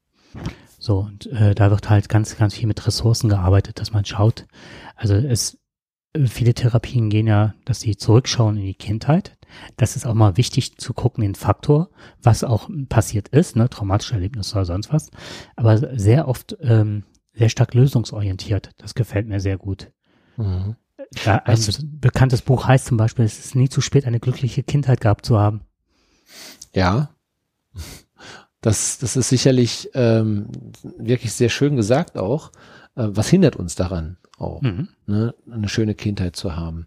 So, 0.80 1.00
und 1.00 1.26
äh, 1.26 1.54
da 1.54 1.70
wird 1.70 1.90
halt 1.90 2.08
ganz, 2.08 2.36
ganz 2.38 2.54
viel 2.54 2.66
mit 2.66 2.86
Ressourcen 2.86 3.28
gearbeitet, 3.28 3.78
dass 3.78 3.92
man 3.92 4.06
schaut. 4.06 4.46
Also 4.96 5.14
es, 5.14 5.58
viele 6.26 6.54
Therapien 6.54 7.10
gehen 7.10 7.26
ja, 7.26 7.54
dass 7.66 7.80
sie 7.80 7.98
zurückschauen 7.98 8.56
in 8.56 8.64
die 8.64 8.74
Kindheit. 8.74 9.36
Das 9.76 9.94
ist 9.94 10.06
auch 10.06 10.14
mal 10.14 10.38
wichtig 10.38 10.78
zu 10.78 10.94
gucken, 10.94 11.20
den 11.20 11.34
Faktor, 11.34 11.90
was 12.22 12.44
auch 12.44 12.70
passiert 12.88 13.28
ist, 13.28 13.56
ne, 13.56 13.68
traumatische 13.68 14.14
Erlebnisse 14.14 14.54
oder 14.54 14.64
sonst 14.64 14.90
was. 14.90 15.10
Aber 15.54 15.98
sehr 15.98 16.26
oft 16.26 16.56
ähm, 16.62 17.04
sehr 17.34 17.50
stark 17.50 17.74
lösungsorientiert. 17.74 18.70
Das 18.78 18.94
gefällt 18.94 19.28
mir 19.28 19.40
sehr 19.40 19.58
gut. 19.58 19.92
Mhm. 20.38 20.76
Da, 21.24 21.36
ein 21.36 21.42
also, 21.46 21.82
bekanntes 21.84 22.40
Buch 22.40 22.66
heißt 22.66 22.86
zum 22.86 22.96
Beispiel, 22.96 23.26
es 23.26 23.38
ist 23.38 23.54
nie 23.54 23.68
zu 23.68 23.82
spät, 23.82 24.06
eine 24.06 24.20
glückliche 24.20 24.62
Kindheit 24.62 25.02
gehabt 25.02 25.26
zu 25.26 25.38
haben. 25.38 25.60
Ja, 26.74 27.10
das, 28.60 28.98
das 28.98 29.16
ist 29.16 29.28
sicherlich 29.28 29.90
ähm, 29.94 30.48
wirklich 30.98 31.32
sehr 31.32 31.48
schön 31.48 31.76
gesagt 31.76 32.18
auch. 32.18 32.52
Äh, 32.94 33.08
was 33.08 33.28
hindert 33.28 33.56
uns 33.56 33.74
daran 33.74 34.18
auch, 34.38 34.62
mhm. 34.62 34.88
ne, 35.06 35.34
eine 35.50 35.68
schöne 35.68 35.94
Kindheit 35.94 36.36
zu 36.36 36.56
haben? 36.56 36.86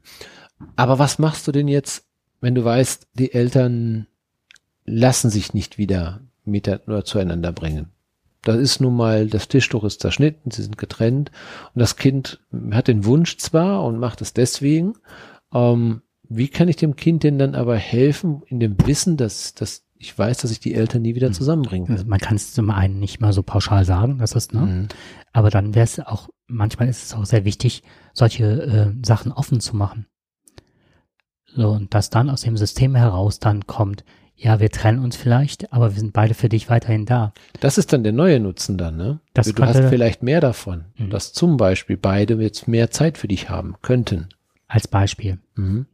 Aber 0.75 0.99
was 0.99 1.19
machst 1.19 1.47
du 1.47 1.51
denn 1.51 1.67
jetzt, 1.67 2.05
wenn 2.41 2.55
du 2.55 2.63
weißt, 2.63 3.07
die 3.13 3.33
Eltern 3.33 4.07
lassen 4.85 5.29
sich 5.29 5.53
nicht 5.53 5.77
wieder 5.77 6.21
mit 6.45 6.67
oder 6.67 7.05
zueinander 7.05 7.51
bringen? 7.51 7.87
Das 8.43 8.57
ist 8.57 8.81
nun 8.81 8.95
mal, 8.95 9.27
das 9.27 9.47
Tischtuch 9.47 9.85
ist 9.85 10.01
zerschnitten, 10.01 10.51
sie 10.51 10.63
sind 10.63 10.77
getrennt 10.77 11.31
und 11.73 11.79
das 11.79 11.95
Kind 11.95 12.41
hat 12.71 12.89
den 12.89 13.05
Wunsch 13.05 13.37
zwar 13.37 13.83
und 13.83 13.97
macht 13.97 14.21
es 14.21 14.33
deswegen. 14.33 14.95
Ähm, 15.53 16.01
wie 16.27 16.49
kann 16.49 16.67
ich 16.67 16.75
dem 16.75 16.95
Kind 16.95 17.23
denn 17.23 17.39
dann 17.39 17.55
aber 17.55 17.77
helfen, 17.77 18.43
in 18.47 18.59
dem 18.59 18.75
Wissen, 18.85 19.17
dass, 19.17 19.53
dass 19.53 19.85
ich 20.03 20.17
weiß, 20.17 20.39
dass 20.39 20.51
ich 20.51 20.59
die 20.59 20.75
Eltern 20.75 21.01
nie 21.01 21.15
wieder 21.15 21.27
hm. 21.27 21.33
zusammenbringen 21.33 21.87
kann. 21.87 21.95
Also 21.95 22.07
man 22.07 22.19
kann 22.19 22.35
es 22.35 22.53
zum 22.53 22.69
einen 22.69 22.99
nicht 22.99 23.21
mal 23.21 23.31
so 23.31 23.41
pauschal 23.41 23.85
sagen, 23.85 24.17
das 24.17 24.33
ist, 24.33 24.53
ne? 24.53 24.59
Mhm. 24.59 24.87
Aber 25.31 25.49
dann 25.49 25.75
wäre 25.75 25.85
es 25.85 25.99
auch, 25.99 26.29
manchmal 26.47 26.89
ist 26.89 27.05
es 27.05 27.13
auch 27.13 27.25
sehr 27.25 27.45
wichtig, 27.45 27.83
solche 28.13 28.43
äh, 28.43 29.05
Sachen 29.05 29.31
offen 29.31 29.61
zu 29.61 29.77
machen. 29.77 30.07
So, 31.55 31.69
und 31.69 31.93
dass 31.93 32.09
dann 32.09 32.29
aus 32.29 32.41
dem 32.41 32.57
System 32.57 32.95
heraus 32.95 33.39
dann 33.39 33.65
kommt, 33.65 34.03
ja, 34.35 34.59
wir 34.59 34.71
trennen 34.71 34.99
uns 34.99 35.15
vielleicht, 35.15 35.71
aber 35.71 35.93
wir 35.93 35.99
sind 35.99 36.11
beide 36.11 36.33
für 36.33 36.49
dich 36.49 36.69
weiterhin 36.69 37.05
da. 37.05 37.33
Das 37.61 37.77
ist 37.77 37.93
dann 37.93 38.03
der 38.03 38.11
neue 38.11 38.41
Nutzen 38.41 38.77
dann, 38.77 38.97
ne? 38.97 39.21
Das 39.33 39.47
du 39.47 39.53
könnte, 39.53 39.83
hast 39.83 39.89
vielleicht 39.89 40.21
mehr 40.21 40.41
davon, 40.41 40.85
mhm. 40.97 41.11
dass 41.11 41.31
zum 41.31 41.55
Beispiel 41.55 41.95
beide 41.95 42.33
jetzt 42.35 42.67
mehr 42.67 42.91
Zeit 42.91 43.17
für 43.17 43.29
dich 43.29 43.49
haben 43.49 43.75
könnten. 43.81 44.27
Als 44.67 44.89
Beispiel. 44.89 45.39
Mhm. 45.55 45.85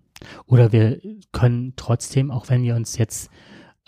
Oder 0.48 0.72
wir 0.72 1.00
können 1.32 1.74
trotzdem, 1.76 2.32
auch 2.32 2.50
wenn 2.50 2.64
wir 2.64 2.76
uns 2.76 2.98
jetzt 2.98 3.30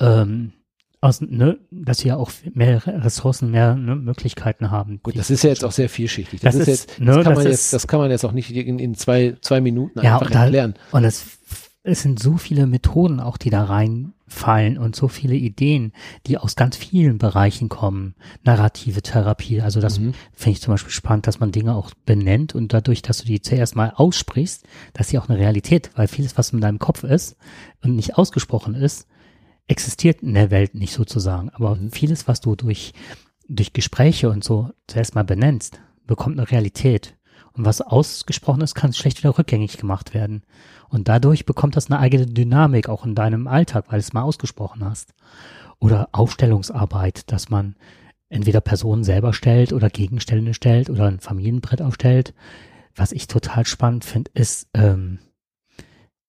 ähm, 0.01 0.53
aus, 1.01 1.19
ne, 1.19 1.57
dass 1.71 2.05
wir 2.05 2.17
auch 2.17 2.31
mehr 2.53 2.85
Ressourcen, 2.85 3.49
mehr 3.49 3.75
ne, 3.75 3.95
Möglichkeiten 3.95 4.69
haben. 4.69 4.99
Gut, 5.01 5.17
das 5.17 5.31
ist 5.31 5.43
ja 5.43 5.49
jetzt 5.49 5.65
auch 5.65 5.71
sehr 5.71 5.89
vielschichtig. 5.89 6.41
Das, 6.41 6.55
das 6.55 6.67
ist, 6.67 6.89
jetzt, 6.89 6.99
ne, 6.99 7.15
das 7.15 7.23
kann 7.23 7.33
man 7.33 7.47
jetzt, 7.47 7.73
das 7.73 7.87
kann 7.87 7.99
man 7.99 8.11
jetzt 8.11 8.23
auch 8.23 8.31
nicht 8.31 8.51
in, 8.51 8.77
in 8.77 8.93
zwei, 8.93 9.35
zwei 9.41 9.61
Minuten 9.61 9.99
ja, 10.01 10.13
einfach 10.13 10.29
da, 10.29 10.43
erklären. 10.43 10.75
Und 10.91 11.03
es, 11.03 11.39
es 11.81 12.03
sind 12.03 12.19
so 12.19 12.37
viele 12.37 12.67
Methoden 12.67 13.19
auch, 13.19 13.37
die 13.37 13.49
da 13.49 13.63
reinfallen 13.63 14.77
und 14.77 14.95
so 14.95 15.07
viele 15.07 15.33
Ideen, 15.33 15.93
die 16.27 16.37
aus 16.37 16.55
ganz 16.55 16.77
vielen 16.77 17.17
Bereichen 17.17 17.67
kommen. 17.67 18.13
Narrative 18.43 19.01
Therapie, 19.01 19.61
also 19.61 19.81
das 19.81 19.99
mhm. 19.99 20.13
finde 20.33 20.57
ich 20.57 20.61
zum 20.61 20.75
Beispiel 20.75 20.91
spannend, 20.91 21.25
dass 21.25 21.39
man 21.39 21.51
Dinge 21.51 21.73
auch 21.73 21.89
benennt 22.05 22.53
und 22.53 22.73
dadurch, 22.73 23.01
dass 23.01 23.17
du 23.17 23.25
die 23.25 23.41
zuerst 23.41 23.75
mal 23.75 23.91
aussprichst, 23.95 24.65
dass 24.93 25.09
sie 25.09 25.17
auch 25.17 25.29
eine 25.29 25.39
Realität, 25.39 25.89
weil 25.95 26.07
vieles, 26.07 26.37
was 26.37 26.51
in 26.51 26.61
deinem 26.61 26.77
Kopf 26.77 27.03
ist 27.03 27.37
und 27.81 27.95
nicht 27.95 28.19
ausgesprochen 28.19 28.75
ist, 28.75 29.07
existiert 29.67 30.21
in 30.21 30.33
der 30.33 30.51
Welt 30.51 30.75
nicht 30.75 30.93
sozusagen. 30.93 31.49
Aber 31.51 31.75
mhm. 31.75 31.91
vieles, 31.91 32.27
was 32.27 32.41
du 32.41 32.55
durch, 32.55 32.93
durch 33.47 33.73
Gespräche 33.73 34.29
und 34.29 34.43
so 34.43 34.69
zuerst 34.87 35.15
mal 35.15 35.23
benennst, 35.23 35.79
bekommt 36.05 36.37
eine 36.37 36.49
Realität. 36.49 37.15
Und 37.53 37.65
was 37.65 37.81
ausgesprochen 37.81 38.61
ist, 38.61 38.75
kann 38.75 38.93
schlecht 38.93 39.19
wieder 39.19 39.37
rückgängig 39.37 39.77
gemacht 39.77 40.13
werden. 40.13 40.43
Und 40.89 41.07
dadurch 41.07 41.45
bekommt 41.45 41.75
das 41.75 41.89
eine 41.89 41.99
eigene 41.99 42.25
Dynamik 42.25 42.89
auch 42.89 43.05
in 43.05 43.15
deinem 43.15 43.47
Alltag, 43.47 43.85
weil 43.87 43.99
du 43.99 44.05
es 44.05 44.13
mal 44.13 44.23
ausgesprochen 44.23 44.85
hast. 44.85 45.13
Oder 45.79 46.09
Aufstellungsarbeit, 46.11 47.31
dass 47.31 47.49
man 47.49 47.75
entweder 48.29 48.61
Personen 48.61 49.03
selber 49.03 49.33
stellt 49.33 49.73
oder 49.73 49.89
Gegenstände 49.89 50.53
stellt 50.53 50.89
oder 50.89 51.07
ein 51.07 51.19
Familienbrett 51.19 51.81
aufstellt. 51.81 52.33
Was 52.95 53.11
ich 53.11 53.27
total 53.27 53.65
spannend 53.65 54.05
finde, 54.05 54.31
ist 54.33 54.67
ähm, 54.73 55.19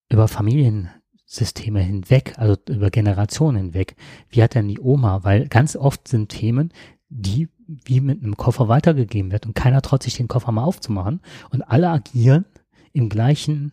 über 0.09 0.29
Familien 0.29 0.91
Systeme 1.33 1.81
hinweg, 1.81 2.35
also 2.37 2.57
über 2.69 2.91
Generationen 2.91 3.57
hinweg. 3.57 3.97
Wie 4.29 4.43
hat 4.43 4.55
denn 4.55 4.69
die 4.69 4.81
Oma? 4.81 5.25
Weil 5.25 5.49
ganz 5.49 5.77
oft 5.77 6.07
sind 6.07 6.29
Themen, 6.29 6.73
die 7.09 7.49
wie 7.67 8.01
mit 8.01 8.23
einem 8.23 8.37
Koffer 8.37 8.69
weitergegeben 8.69 9.33
wird 9.33 9.47
und 9.47 9.55
keiner 9.55 9.81
traut 9.81 10.03
sich 10.03 10.15
den 10.15 10.29
Koffer 10.29 10.53
mal 10.53 10.65
aufzumachen 10.65 11.21
und 11.49 11.63
alle 11.63 11.89
agieren 11.89 12.45
im 12.93 13.09
gleichen, 13.09 13.73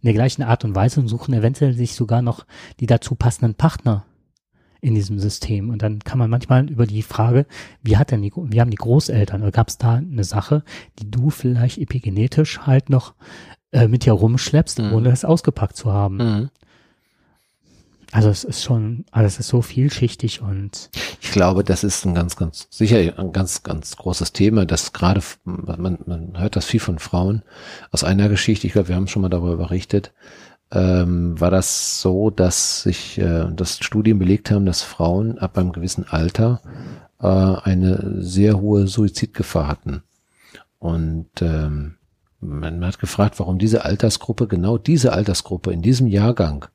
in 0.00 0.06
der 0.06 0.12
gleichen 0.12 0.42
Art 0.42 0.64
und 0.64 0.74
Weise 0.74 0.98
und 0.98 1.06
suchen 1.06 1.32
eventuell 1.34 1.74
sich 1.74 1.94
sogar 1.94 2.20
noch 2.20 2.46
die 2.80 2.86
dazu 2.86 3.14
passenden 3.14 3.54
Partner 3.54 4.04
in 4.80 4.96
diesem 4.96 5.20
System. 5.20 5.70
Und 5.70 5.82
dann 5.82 6.00
kann 6.00 6.18
man 6.18 6.30
manchmal 6.30 6.68
über 6.68 6.86
die 6.86 7.02
Frage, 7.02 7.46
wie 7.80 7.96
hat 7.96 8.10
denn 8.10 8.22
die, 8.22 8.32
wie 8.34 8.60
haben 8.60 8.72
die 8.72 8.76
Großeltern, 8.76 9.42
oder 9.42 9.52
gab 9.52 9.68
es 9.68 9.78
da 9.78 9.94
eine 9.94 10.24
Sache, 10.24 10.64
die 10.98 11.08
du 11.08 11.30
vielleicht 11.30 11.78
epigenetisch 11.78 12.58
halt 12.62 12.90
noch 12.90 13.14
äh, 13.70 13.86
mit 13.86 14.04
dir 14.04 14.14
rumschleppst, 14.14 14.80
mhm. 14.80 14.92
ohne 14.94 15.10
es 15.10 15.24
ausgepackt 15.24 15.76
zu 15.76 15.92
haben. 15.92 16.16
Mhm. 16.16 16.50
Also 18.12 18.28
es 18.28 18.44
ist 18.44 18.62
schon, 18.62 19.06
alles 19.10 19.38
ist 19.38 19.48
so 19.48 19.62
vielschichtig 19.62 20.42
und 20.42 20.90
ich 21.22 21.32
glaube, 21.32 21.64
das 21.64 21.82
ist 21.82 22.04
ein 22.04 22.14
ganz, 22.14 22.36
ganz 22.36 22.68
sicher 22.70 23.18
ein 23.18 23.32
ganz, 23.32 23.62
ganz 23.62 23.96
großes 23.96 24.34
Thema, 24.34 24.66
das 24.66 24.92
gerade 24.92 25.22
man, 25.44 25.98
man 26.04 26.38
hört 26.38 26.54
das 26.54 26.66
viel 26.66 26.78
von 26.78 26.98
Frauen 26.98 27.42
aus 27.90 28.04
einer 28.04 28.28
Geschichte. 28.28 28.66
Ich 28.66 28.74
glaube, 28.74 28.88
wir 28.88 28.96
haben 28.96 29.08
schon 29.08 29.22
mal 29.22 29.30
darüber 29.30 29.56
berichtet. 29.56 30.12
Ähm, 30.70 31.40
war 31.40 31.50
das 31.50 32.02
so, 32.02 32.28
dass 32.28 32.82
sich 32.82 33.16
äh, 33.16 33.46
das 33.50 33.78
Studien 33.78 34.18
belegt 34.18 34.50
haben, 34.50 34.66
dass 34.66 34.82
Frauen 34.82 35.38
ab 35.38 35.56
einem 35.56 35.72
gewissen 35.72 36.06
Alter 36.06 36.60
äh, 37.18 37.26
eine 37.26 38.20
sehr 38.22 38.60
hohe 38.60 38.88
Suizidgefahr 38.88 39.68
hatten. 39.68 40.02
Und 40.78 41.30
ähm, 41.40 41.96
man 42.40 42.84
hat 42.84 42.98
gefragt, 42.98 43.38
warum 43.40 43.58
diese 43.58 43.86
Altersgruppe, 43.86 44.48
genau 44.48 44.76
diese 44.76 45.14
Altersgruppe 45.14 45.72
in 45.72 45.80
diesem 45.80 46.08
Jahrgang 46.08 46.66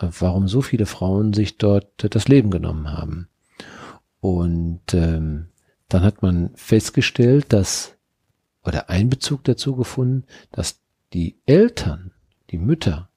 warum 0.00 0.48
so 0.48 0.62
viele 0.62 0.86
Frauen 0.86 1.32
sich 1.32 1.58
dort 1.58 1.86
das 1.98 2.28
Leben 2.28 2.50
genommen 2.50 2.92
haben. 2.92 3.28
Und 4.20 4.94
ähm, 4.94 5.48
dann 5.88 6.02
hat 6.02 6.22
man 6.22 6.50
festgestellt, 6.54 7.52
dass, 7.52 7.96
oder 8.64 8.90
Einbezug 8.90 9.44
dazu 9.44 9.76
gefunden, 9.76 10.24
dass 10.52 10.80
die 11.12 11.36
Eltern, 11.46 12.12
die 12.50 12.58
Mütter 12.58 13.08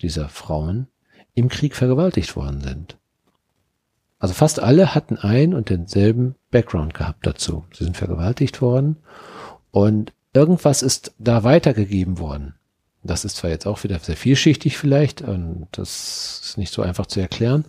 dieser 0.00 0.28
Frauen 0.28 0.88
im 1.34 1.48
Krieg 1.48 1.76
vergewaltigt 1.76 2.36
worden 2.36 2.60
sind. 2.60 2.98
Also 4.18 4.34
fast 4.34 4.60
alle 4.60 4.94
hatten 4.94 5.16
ein 5.16 5.54
und 5.54 5.70
denselben 5.70 6.34
Background 6.50 6.92
gehabt 6.92 7.26
dazu. 7.26 7.64
Sie 7.72 7.84
sind 7.84 7.96
vergewaltigt 7.96 8.60
worden 8.60 8.96
und 9.70 10.12
irgendwas 10.32 10.82
ist 10.82 11.14
da 11.18 11.44
weitergegeben 11.44 12.18
worden. 12.18 12.54
Das 13.02 13.24
ist 13.24 13.36
zwar 13.36 13.50
jetzt 13.50 13.66
auch 13.66 13.82
wieder 13.82 13.98
sehr 13.98 14.16
vielschichtig 14.16 14.76
vielleicht 14.76 15.22
und 15.22 15.68
das 15.72 16.40
ist 16.44 16.58
nicht 16.58 16.72
so 16.72 16.82
einfach 16.82 17.06
zu 17.06 17.20
erklären, 17.20 17.64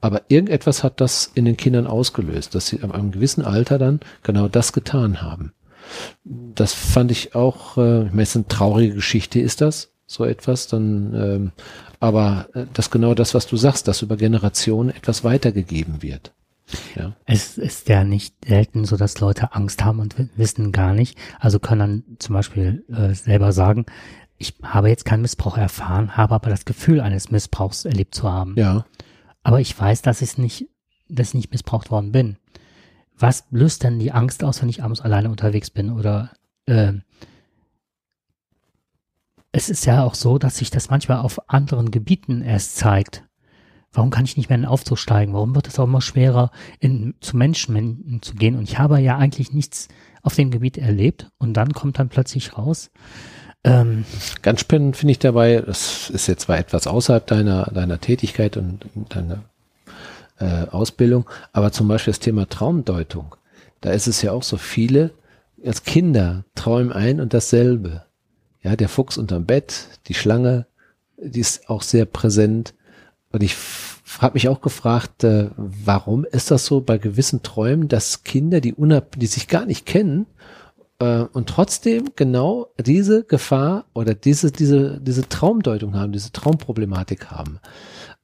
aber 0.00 0.22
irgendetwas 0.28 0.84
hat 0.84 1.00
das 1.00 1.30
in 1.34 1.44
den 1.44 1.56
Kindern 1.56 1.86
ausgelöst, 1.86 2.54
dass 2.54 2.68
sie 2.68 2.82
ab 2.82 2.94
einem 2.94 3.10
gewissen 3.10 3.44
Alter 3.44 3.78
dann 3.78 4.00
genau 4.22 4.48
das 4.48 4.72
getan 4.72 5.22
haben. 5.22 5.52
Das 6.24 6.72
fand 6.72 7.10
ich 7.10 7.34
auch, 7.34 7.76
äh, 7.78 8.06
ich 8.06 8.10
meine, 8.10 8.22
es 8.22 8.30
ist 8.30 8.36
eine 8.36 8.48
traurige 8.48 8.94
Geschichte 8.94 9.40
ist 9.40 9.60
das, 9.60 9.92
so 10.06 10.24
etwas, 10.24 10.68
dann, 10.68 11.14
ähm, 11.14 11.52
aber 12.00 12.48
äh, 12.54 12.66
das 12.72 12.90
genau 12.90 13.14
das, 13.14 13.34
was 13.34 13.46
du 13.46 13.56
sagst, 13.56 13.88
dass 13.88 14.02
über 14.02 14.16
Generationen 14.16 14.90
etwas 14.90 15.24
weitergegeben 15.24 16.02
wird. 16.02 16.32
Ja. 16.96 17.14
Es 17.24 17.58
ist 17.58 17.88
ja 17.88 18.02
nicht 18.02 18.34
selten 18.44 18.84
so, 18.84 18.96
dass 18.96 19.20
Leute 19.20 19.52
Angst 19.54 19.84
haben 19.84 20.00
und 20.00 20.16
wissen 20.36 20.72
gar 20.72 20.94
nicht. 20.94 21.16
Also 21.38 21.60
können 21.60 21.80
dann 21.80 22.16
zum 22.18 22.34
Beispiel 22.34 22.84
äh, 22.88 23.14
selber 23.14 23.52
sagen, 23.52 23.86
ich 24.38 24.54
habe 24.62 24.88
jetzt 24.88 25.04
keinen 25.04 25.22
Missbrauch 25.22 25.56
erfahren, 25.56 26.16
habe 26.16 26.34
aber 26.34 26.50
das 26.50 26.64
Gefühl 26.64 27.00
eines 27.00 27.30
Missbrauchs 27.30 27.84
erlebt 27.84 28.14
zu 28.14 28.30
haben. 28.30 28.54
Ja. 28.56 28.84
Aber 29.42 29.60
ich 29.60 29.78
weiß, 29.78 30.02
dass 30.02 30.22
ich 30.22 30.38
nicht, 30.38 30.68
dass 31.08 31.28
ich 31.28 31.34
nicht 31.34 31.52
missbraucht 31.52 31.90
worden 31.90 32.12
bin. 32.12 32.36
Was 33.18 33.44
löst 33.50 33.82
denn 33.82 33.98
die 33.98 34.12
Angst 34.12 34.44
aus, 34.44 34.60
wenn 34.60 34.68
ich 34.68 34.82
abends 34.82 35.00
alleine 35.00 35.30
unterwegs 35.30 35.70
bin? 35.70 35.90
Oder 35.90 36.32
äh, 36.66 36.92
es 39.52 39.70
ist 39.70 39.86
ja 39.86 40.04
auch 40.04 40.14
so, 40.14 40.36
dass 40.36 40.58
sich 40.58 40.70
das 40.70 40.90
manchmal 40.90 41.18
auf 41.18 41.48
anderen 41.48 41.90
Gebieten 41.90 42.42
erst 42.42 42.76
zeigt. 42.76 43.24
Warum 43.90 44.10
kann 44.10 44.26
ich 44.26 44.36
nicht 44.36 44.50
mehr 44.50 44.56
in 44.56 44.62
den 44.62 44.70
Aufzug 44.70 44.98
steigen? 44.98 45.32
Warum 45.32 45.54
wird 45.54 45.68
es 45.68 45.78
auch 45.78 45.84
immer 45.84 46.02
schwerer, 46.02 46.50
in, 46.80 47.14
zu 47.20 47.38
Menschen 47.38 48.20
zu 48.20 48.34
gehen? 48.34 48.56
Und 48.56 48.64
ich 48.64 48.78
habe 48.78 49.00
ja 49.00 49.16
eigentlich 49.16 49.54
nichts 49.54 49.88
auf 50.22 50.34
dem 50.34 50.50
Gebiet 50.50 50.76
erlebt 50.76 51.30
und 51.38 51.54
dann 51.54 51.72
kommt 51.72 51.98
dann 51.98 52.10
plötzlich 52.10 52.58
raus. 52.58 52.90
Ähm, 53.64 54.04
Ganz 54.42 54.60
spannend 54.60 54.96
finde 54.96 55.12
ich 55.12 55.18
dabei, 55.18 55.60
das 55.60 56.10
ist 56.10 56.26
jetzt 56.28 56.42
zwar 56.42 56.58
etwas 56.58 56.86
außerhalb 56.86 57.26
deiner, 57.26 57.64
deiner 57.64 58.00
Tätigkeit 58.00 58.56
und 58.56 58.80
deiner 59.08 59.44
äh, 60.38 60.68
Ausbildung, 60.68 61.28
aber 61.52 61.72
zum 61.72 61.88
Beispiel 61.88 62.12
das 62.12 62.20
Thema 62.20 62.48
Traumdeutung. 62.48 63.34
Da 63.80 63.90
ist 63.90 64.06
es 64.06 64.22
ja 64.22 64.32
auch 64.32 64.42
so 64.42 64.56
viele, 64.56 65.12
als 65.64 65.84
Kinder 65.84 66.44
träumen 66.54 66.92
ein 66.92 67.20
und 67.20 67.34
dasselbe. 67.34 68.04
Ja, 68.62 68.76
der 68.76 68.88
Fuchs 68.88 69.16
unterm 69.18 69.46
Bett, 69.46 69.88
die 70.06 70.14
Schlange, 70.14 70.66
die 71.16 71.40
ist 71.40 71.68
auch 71.68 71.82
sehr 71.82 72.04
präsent. 72.04 72.74
Und 73.32 73.42
ich 73.42 73.56
habe 74.18 74.34
mich 74.34 74.48
auch 74.48 74.60
gefragt, 74.60 75.24
äh, 75.24 75.50
warum 75.56 76.24
ist 76.24 76.50
das 76.50 76.66
so 76.66 76.80
bei 76.80 76.98
gewissen 76.98 77.42
Träumen, 77.42 77.88
dass 77.88 78.24
Kinder, 78.24 78.60
die, 78.60 78.74
unab 78.74 79.18
die 79.18 79.26
sich 79.26 79.48
gar 79.48 79.66
nicht 79.66 79.86
kennen 79.86 80.26
äh, 80.98 81.20
und 81.32 81.48
trotzdem 81.48 82.10
genau 82.16 82.68
diese 82.78 83.24
Gefahr 83.24 83.84
oder 83.92 84.14
diese, 84.14 84.50
diese, 84.50 85.00
diese 85.00 85.28
Traumdeutung 85.28 85.94
haben, 85.94 86.12
diese 86.12 86.32
Traumproblematik 86.32 87.30
haben. 87.30 87.60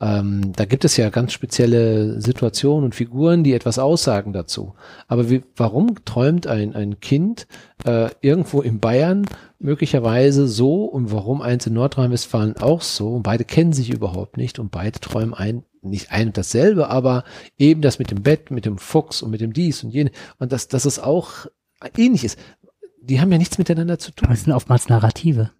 Ähm, 0.00 0.52
da 0.56 0.64
gibt 0.64 0.84
es 0.84 0.96
ja 0.96 1.10
ganz 1.10 1.32
spezielle 1.32 2.20
Situationen 2.20 2.84
und 2.86 2.94
Figuren, 2.94 3.44
die 3.44 3.52
etwas 3.52 3.78
aussagen 3.78 4.32
dazu. 4.32 4.74
Aber 5.06 5.30
wie, 5.30 5.42
warum 5.54 6.04
träumt 6.04 6.46
ein, 6.46 6.74
ein 6.74 6.98
Kind 7.00 7.46
äh, 7.84 8.10
irgendwo 8.20 8.62
in 8.62 8.80
Bayern 8.80 9.26
möglicherweise 9.58 10.48
so 10.48 10.84
und 10.86 11.12
warum 11.12 11.40
eins 11.40 11.66
in 11.66 11.74
Nordrhein-Westfalen 11.74 12.56
auch 12.56 12.82
so? 12.82 13.14
Und 13.14 13.22
beide 13.22 13.44
kennen 13.44 13.72
sich 13.72 13.90
überhaupt 13.90 14.38
nicht 14.38 14.58
und 14.58 14.70
beide 14.72 14.98
träumen 14.98 15.34
ein, 15.34 15.62
nicht 15.82 16.10
ein 16.10 16.28
und 16.28 16.38
dasselbe, 16.38 16.88
aber 16.88 17.22
eben 17.58 17.82
das 17.82 17.98
mit 17.98 18.10
dem 18.10 18.22
Bett, 18.22 18.50
mit 18.50 18.64
dem 18.64 18.78
Fuchs 18.78 19.22
und 19.22 19.30
mit 19.30 19.40
dem 19.40 19.52
dies 19.52 19.84
und 19.84 19.90
jene. 19.90 20.10
Und 20.38 20.52
dass, 20.52 20.68
dass 20.68 20.84
es 20.84 20.98
auch 20.98 21.46
ähnlich 21.96 22.24
ist. 22.24 22.38
Die 23.02 23.20
haben 23.20 23.32
ja 23.32 23.38
nichts 23.38 23.58
miteinander 23.58 23.98
zu 23.98 24.12
tun. 24.12 24.28
Das 24.30 24.44
sind 24.44 24.52
oftmals 24.52 24.88
Narrative 24.88 25.50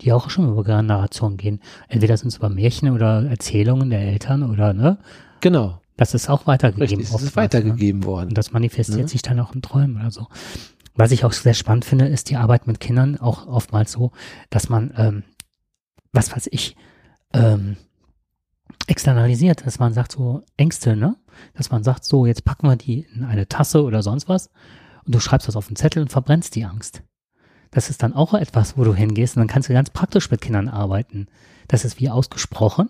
die 0.00 0.12
auch 0.12 0.30
schon 0.30 0.56
über 0.56 0.82
Narration 0.82 1.36
gehen. 1.36 1.60
Entweder 1.88 2.16
sind 2.16 2.28
es 2.28 2.36
über 2.36 2.48
Märchen 2.48 2.90
oder 2.90 3.24
Erzählungen 3.28 3.90
der 3.90 4.00
Eltern 4.00 4.48
oder, 4.48 4.72
ne? 4.72 4.98
Genau. 5.40 5.80
Das 5.96 6.14
ist 6.14 6.30
auch 6.30 6.46
weitergegeben. 6.46 7.00
Richtig, 7.00 7.12
das 7.12 7.22
ist 7.22 7.36
weitergegeben 7.36 8.00
ne? 8.00 8.06
worden. 8.06 8.28
Und 8.30 8.38
das 8.38 8.52
manifestiert 8.52 9.02
ne? 9.02 9.08
sich 9.08 9.22
dann 9.22 9.38
auch 9.40 9.54
in 9.54 9.62
Träumen 9.62 9.96
oder 9.96 10.10
so. 10.10 10.28
Was 10.94 11.12
ich 11.12 11.24
auch 11.24 11.32
sehr 11.32 11.54
spannend 11.54 11.84
finde, 11.84 12.06
ist 12.06 12.30
die 12.30 12.36
Arbeit 12.36 12.66
mit 12.66 12.80
Kindern 12.80 13.18
auch 13.18 13.46
oftmals 13.46 13.92
so, 13.92 14.12
dass 14.48 14.68
man, 14.68 14.92
ähm, 14.96 15.22
was 16.12 16.34
weiß 16.34 16.48
ich, 16.52 16.74
ähm, 17.34 17.76
externalisiert, 18.86 19.66
dass 19.66 19.78
man 19.78 19.92
sagt 19.92 20.12
so 20.12 20.42
Ängste, 20.56 20.96
ne? 20.96 21.16
Dass 21.54 21.70
man 21.70 21.84
sagt 21.84 22.04
so, 22.04 22.26
jetzt 22.26 22.44
packen 22.44 22.66
wir 22.66 22.76
die 22.76 23.06
in 23.14 23.24
eine 23.24 23.46
Tasse 23.46 23.82
oder 23.82 24.02
sonst 24.02 24.28
was 24.28 24.50
und 25.04 25.14
du 25.14 25.20
schreibst 25.20 25.48
das 25.48 25.56
auf 25.56 25.68
den 25.68 25.76
Zettel 25.76 26.02
und 26.02 26.10
verbrennst 26.10 26.54
die 26.54 26.64
Angst. 26.64 27.02
Das 27.70 27.88
ist 27.88 28.02
dann 28.02 28.14
auch 28.14 28.34
etwas, 28.34 28.76
wo 28.76 28.84
du 28.84 28.94
hingehst 28.94 29.36
und 29.36 29.40
dann 29.40 29.48
kannst 29.48 29.68
du 29.68 29.72
ganz 29.72 29.90
praktisch 29.90 30.30
mit 30.30 30.40
Kindern 30.40 30.68
arbeiten. 30.68 31.28
Das 31.68 31.84
ist 31.84 32.00
wie 32.00 32.10
ausgesprochen. 32.10 32.88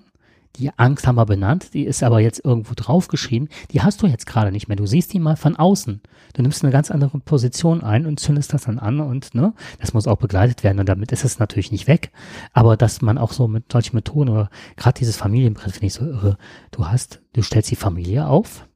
Die 0.56 0.76
Angst 0.76 1.06
haben 1.06 1.14
wir 1.14 1.26
benannt, 1.26 1.74
die 1.74 1.84
ist 1.84 2.02
aber 2.02 2.20
jetzt 2.20 2.44
irgendwo 2.44 2.74
draufgeschrieben. 2.74 3.48
Die 3.70 3.82
hast 3.82 4.02
du 4.02 4.06
jetzt 4.06 4.26
gerade 4.26 4.50
nicht 4.50 4.66
mehr. 4.66 4.76
Du 4.76 4.86
siehst 4.86 5.12
die 5.12 5.20
mal 5.20 5.36
von 5.36 5.54
außen. 5.54 6.00
Du 6.34 6.42
nimmst 6.42 6.64
eine 6.64 6.72
ganz 6.72 6.90
andere 6.90 7.20
Position 7.20 7.82
ein 7.82 8.04
und 8.04 8.18
zündest 8.18 8.52
das 8.52 8.64
dann 8.64 8.78
an 8.80 9.00
und 9.00 9.34
ne, 9.34 9.54
das 9.78 9.94
muss 9.94 10.08
auch 10.08 10.16
begleitet 10.16 10.64
werden 10.64 10.80
und 10.80 10.88
damit 10.88 11.12
ist 11.12 11.24
es 11.24 11.38
natürlich 11.38 11.70
nicht 11.70 11.86
weg. 11.86 12.10
Aber 12.52 12.76
dass 12.76 13.00
man 13.00 13.16
auch 13.16 13.32
so 13.32 13.46
mit 13.46 13.70
solchen 13.70 13.94
Methoden 13.94 14.30
oder 14.30 14.50
gerade 14.76 14.98
dieses 14.98 15.16
Familienbrett 15.16 15.72
finde 15.72 15.86
ich 15.86 15.94
so 15.94 16.04
irre. 16.04 16.36
Du 16.72 16.88
hast, 16.88 17.20
du 17.32 17.42
stellst 17.42 17.70
die 17.70 17.76
Familie 17.76 18.26
auf, 18.26 18.66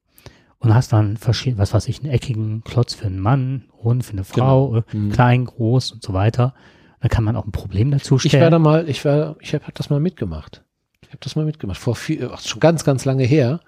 und 0.65 0.74
hast 0.74 0.93
dann 0.93 1.16
verschiedene, 1.16 1.59
was 1.61 1.74
weiß 1.74 1.89
ich, 1.89 2.03
einen 2.03 2.12
eckigen 2.12 2.62
Klotz 2.65 2.95
für 2.95 3.07
einen 3.07 3.20
Mann, 3.20 3.65
rund 3.82 4.05
für 4.05 4.12
eine 4.12 4.24
Frau, 4.24 4.69
genau. 4.69 4.85
Äh, 4.93 4.97
mhm. 4.97 5.12
klein, 5.12 5.45
groß 5.45 5.93
und 5.93 6.03
so 6.03 6.12
weiter. 6.12 6.55
Da 7.01 7.09
kann 7.09 7.23
man 7.23 7.36
auch 7.36 7.45
ein 7.45 7.53
Problem 7.53 7.91
dazu 7.91 8.19
stellen. 8.19 8.35
Ich 8.35 8.41
werde 8.41 8.59
mal, 8.59 8.89
ich 8.89 9.05
werde, 9.05 9.36
ich 9.41 9.53
habe 9.53 9.65
das 9.74 9.91
mal 9.91 10.01
mitgemacht. 10.01 10.62
Ich 11.03 11.09
habe 11.09 11.19
das 11.20 11.36
mal 11.36 11.45
mitgemacht. 11.45 11.78
Vor 11.78 11.95
viel, 11.95 12.31
ach, 12.32 12.41
schon 12.41 12.61
ganz, 12.61 12.82
ganz 12.82 13.05
lange 13.05 13.24
her. 13.24 13.61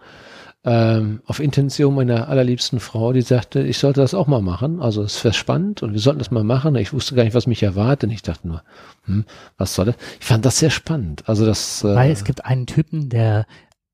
Ähm, 0.64 1.20
auf 1.26 1.38
Intention 1.38 1.94
meiner 1.94 2.28
allerliebsten 2.28 2.80
Frau, 2.80 3.12
die 3.12 3.20
sagte, 3.20 3.60
ich 3.60 3.78
sollte 3.78 4.00
das 4.00 4.14
auch 4.14 4.26
mal 4.26 4.40
machen. 4.40 4.80
Also 4.80 5.02
es 5.02 5.22
wäre 5.22 5.34
spannend 5.34 5.82
und 5.82 5.92
wir 5.92 6.00
sollten 6.00 6.18
das 6.18 6.30
mal 6.30 6.42
machen. 6.42 6.74
Ich 6.76 6.92
wusste 6.92 7.14
gar 7.14 7.22
nicht, 7.22 7.34
was 7.34 7.46
mich 7.46 7.62
erwartet. 7.62 8.10
Ich 8.10 8.22
dachte 8.22 8.48
nur, 8.48 8.62
hm, 9.04 9.26
was 9.58 9.74
soll 9.74 9.84
das? 9.84 9.96
Ich 10.18 10.26
fand 10.26 10.44
das 10.44 10.58
sehr 10.58 10.70
spannend. 10.70 11.28
Also 11.28 11.44
das. 11.46 11.84
Äh, 11.84 11.94
Weil 11.94 12.10
es 12.10 12.24
gibt 12.24 12.46
einen 12.46 12.66
Typen, 12.66 13.10
der 13.10 13.46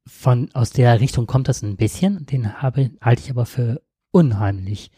von 0.06 0.50
aus 0.52 0.70
der 0.70 1.00
Richtung 1.00 1.26
kommt 1.26 1.48
das 1.48 1.62
ein 1.62 1.76
bisschen. 1.76 2.26
Den 2.26 2.60
habe 2.62 2.90
halte 3.00 3.22
ich 3.22 3.30
aber 3.30 3.46
für 3.46 3.82
unheimlich 4.10 4.90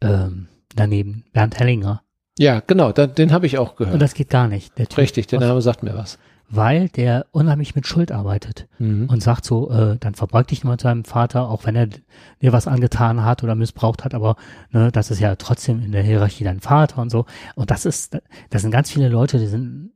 ähm, 0.00 0.48
daneben. 0.74 1.24
Bernd 1.32 1.58
Hellinger. 1.58 2.02
Ja, 2.38 2.60
genau, 2.60 2.92
da, 2.92 3.06
den 3.06 3.32
habe 3.32 3.46
ich 3.46 3.58
auch 3.58 3.76
gehört. 3.76 3.94
Und 3.94 4.00
das 4.00 4.14
geht 4.14 4.30
gar 4.30 4.48
nicht. 4.48 4.76
Der 4.78 4.86
Richtig, 4.96 5.26
der 5.26 5.40
Name 5.40 5.60
sagt 5.60 5.82
mir 5.82 5.94
was. 5.94 6.18
Weil 6.48 6.88
der 6.90 7.26
unheimlich 7.30 7.74
mit 7.74 7.86
Schuld 7.86 8.12
arbeitet 8.12 8.68
mhm. 8.78 9.06
und 9.08 9.22
sagt 9.22 9.44
so, 9.44 9.70
äh, 9.70 9.96
dann 9.98 10.14
verbeug 10.14 10.48
dich 10.48 10.64
mal 10.64 10.78
seinem 10.78 11.04
Vater, 11.04 11.48
auch 11.48 11.64
wenn 11.64 11.76
er 11.76 11.86
dir 11.86 12.52
was 12.52 12.66
angetan 12.66 13.24
hat 13.24 13.42
oder 13.42 13.54
missbraucht 13.54 14.04
hat, 14.04 14.12
aber 14.12 14.36
ne, 14.70 14.92
das 14.92 15.10
ist 15.10 15.18
ja 15.18 15.36
trotzdem 15.36 15.82
in 15.82 15.92
der 15.92 16.02
Hierarchie 16.02 16.44
dein 16.44 16.60
Vater 16.60 17.00
und 17.00 17.10
so. 17.10 17.24
Und 17.54 17.70
das 17.70 17.86
ist, 17.86 18.18
das 18.50 18.62
sind 18.62 18.70
ganz 18.70 18.90
viele 18.90 19.08
Leute, 19.08 19.38
die 19.38 19.46
sind 19.46 19.92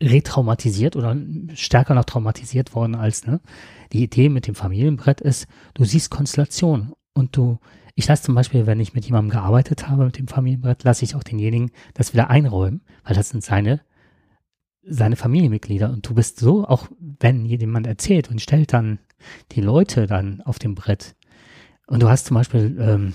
retraumatisiert 0.00 0.96
oder 0.96 1.16
stärker 1.54 1.94
noch 1.94 2.04
traumatisiert 2.04 2.74
worden 2.74 2.94
als, 2.94 3.26
ne? 3.26 3.40
Die 3.92 4.02
Idee 4.02 4.28
mit 4.28 4.46
dem 4.46 4.54
Familienbrett 4.54 5.20
ist, 5.20 5.46
du 5.74 5.84
siehst 5.84 6.10
Konstellation 6.10 6.92
und 7.12 7.36
du, 7.36 7.58
ich 7.96 8.06
lasse 8.06 8.22
zum 8.22 8.34
Beispiel, 8.34 8.66
wenn 8.66 8.80
ich 8.80 8.94
mit 8.94 9.04
jemandem 9.04 9.30
gearbeitet 9.30 9.88
habe 9.88 10.04
mit 10.04 10.16
dem 10.16 10.28
Familienbrett, 10.28 10.84
lasse 10.84 11.04
ich 11.04 11.14
auch 11.14 11.24
denjenigen 11.24 11.70
das 11.94 12.12
wieder 12.12 12.30
einräumen, 12.30 12.82
weil 13.04 13.14
das 13.14 13.30
sind 13.30 13.42
seine, 13.44 13.80
seine 14.82 15.16
Familienmitglieder 15.16 15.90
und 15.90 16.08
du 16.08 16.14
bist 16.14 16.38
so, 16.38 16.64
auch 16.64 16.88
wenn 16.98 17.44
jemand 17.44 17.86
erzählt 17.86 18.30
und 18.30 18.40
stellt 18.40 18.72
dann 18.72 19.00
die 19.52 19.60
Leute 19.60 20.06
dann 20.06 20.40
auf 20.42 20.58
dem 20.58 20.74
Brett 20.74 21.16
und 21.90 22.02
du 22.02 22.08
hast 22.08 22.26
zum 22.26 22.36
Beispiel, 22.36 22.76
ähm, 22.80 23.14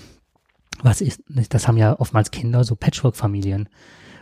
was 0.82 1.00
ist, 1.00 1.22
das 1.48 1.66
haben 1.66 1.78
ja 1.78 1.98
oftmals 1.98 2.30
Kinder, 2.30 2.62
so 2.62 2.76
Patchwork-Familien, 2.76 3.70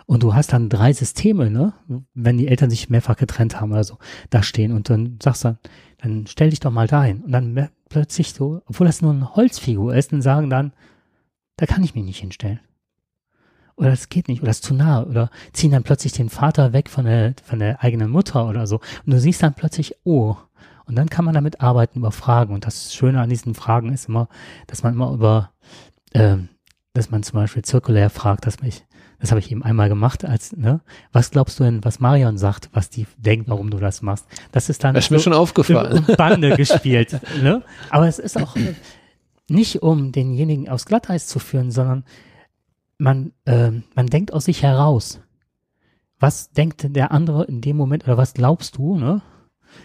und 0.07 0.23
du 0.23 0.35
hast 0.35 0.53
dann 0.53 0.69
drei 0.69 0.93
Systeme, 0.93 1.51
ne? 1.51 1.73
Wenn 2.15 2.39
die 2.39 2.49
Eltern 2.49 2.71
sich 2.71 2.91
mehrfach 2.91 3.17
getrennt 3.17 3.61
haben 3.61 3.73
oder 3.73 3.85
so, 3.85 3.99
da 4.31 4.43
stehen 4.43 4.73
und 4.73 4.91
dann 4.91 5.19
sagst 5.23 5.45
du, 5.45 5.59
dann 5.99 6.27
stell 6.27 6.51
dich 6.51 6.61
doch 6.61 6.71
mal 6.71 6.87
dahin. 6.87 7.23
Und 7.23 7.33
dann 7.33 7.69
plötzlich 7.89 8.33
so, 8.33 8.63
obwohl 8.67 8.87
das 8.87 9.03
nur 9.03 9.13
eine 9.13 9.35
Holzfigur 9.35 9.95
ist, 9.95 10.13
dann 10.13 10.23
sagen 10.23 10.51
dann, 10.51 10.73
da 11.57 11.67
kann 11.67 11.83
ich 11.83 11.95
mich 11.95 12.05
nicht 12.05 12.21
hinstellen. 12.21 12.61
Oder 13.77 13.91
das 13.91 14.09
geht 14.09 14.29
nicht, 14.29 14.41
oder 14.41 14.51
das 14.51 14.59
ist 14.59 14.65
zu 14.65 14.75
nah, 14.75 15.03
oder 15.03 15.31
ziehen 15.53 15.73
dann 15.73 15.83
plötzlich 15.83 16.13
den 16.13 16.29
Vater 16.29 16.73
weg 16.73 16.89
von 16.89 17.07
der, 17.07 17.35
von 17.43 17.59
der 17.59 17.83
eigenen 17.83 18.11
Mutter 18.11 18.49
oder 18.49 18.67
so. 18.67 18.77
Und 19.05 19.13
du 19.13 19.19
siehst 19.19 19.43
dann 19.43 19.55
plötzlich, 19.55 19.97
oh, 20.05 20.37
und 20.87 20.97
dann 20.97 21.09
kann 21.09 21.25
man 21.25 21.35
damit 21.35 21.61
arbeiten 21.61 21.99
über 21.99 22.13
Fragen. 22.13 22.55
Und 22.55 22.67
das 22.67 22.95
Schöne 22.95 23.21
an 23.21 23.31
diesen 23.31 23.55
Fragen 23.55 23.93
ist 23.93 24.09
immer, 24.09 24.29
dass 24.67 24.83
man 24.83 24.95
immer 24.95 25.13
über, 25.13 25.51
ähm, 26.13 26.51
dass 26.93 27.11
man 27.11 27.23
zum 27.23 27.37
Beispiel 27.41 27.65
zirkulär 27.65 28.11
fragt, 28.11 28.47
dass 28.47 28.61
mich, 28.61 28.85
Das 29.25 29.31
habe 29.31 29.41
ich 29.41 29.51
eben 29.51 29.63
einmal 29.63 29.89
gemacht, 29.89 30.23
als, 30.23 30.55
ne? 30.55 30.83
Was 31.11 31.31
glaubst 31.31 31.59
du 31.59 31.65
denn, 31.65 31.83
was 31.83 31.99
Marion 31.99 32.37
sagt, 32.37 32.69
was 32.75 32.91
die 32.91 33.07
denkt, 33.17 33.49
warum 33.49 33.71
du 33.71 33.79
das 33.79 34.03
machst? 34.03 34.27
Das 34.53 34.69
ist 34.69 34.85
dann. 34.85 34.95
Das 34.95 35.05
ist 35.05 35.09
so 35.09 35.15
mir 35.15 35.21
schon 35.21 35.33
aufgefallen. 35.33 36.05
Bande 36.19 36.51
gespielt, 36.59 37.19
ne? 37.43 37.63
Aber 37.89 38.07
es 38.07 38.19
ist 38.19 38.37
auch 38.37 38.55
nicht, 39.49 39.83
um 39.83 40.13
denjenigen 40.13 40.69
aufs 40.69 40.85
Glatteis 40.85 41.27
zu 41.27 41.39
führen, 41.39 41.71
sondern 41.71 42.05
man, 42.99 43.33
äh, 43.47 43.71
man 43.95 44.09
denkt 44.09 44.31
aus 44.31 44.45
sich 44.45 44.63
heraus. 44.63 45.23
Was 46.21 46.51
denkt 46.51 46.95
der 46.95 47.11
andere 47.11 47.45
in 47.45 47.63
dem 47.63 47.79
Moment 47.79 48.05
oder 48.05 48.19
was 48.19 48.35
glaubst 48.35 48.77
du, 48.77 48.99
ne? 48.99 49.23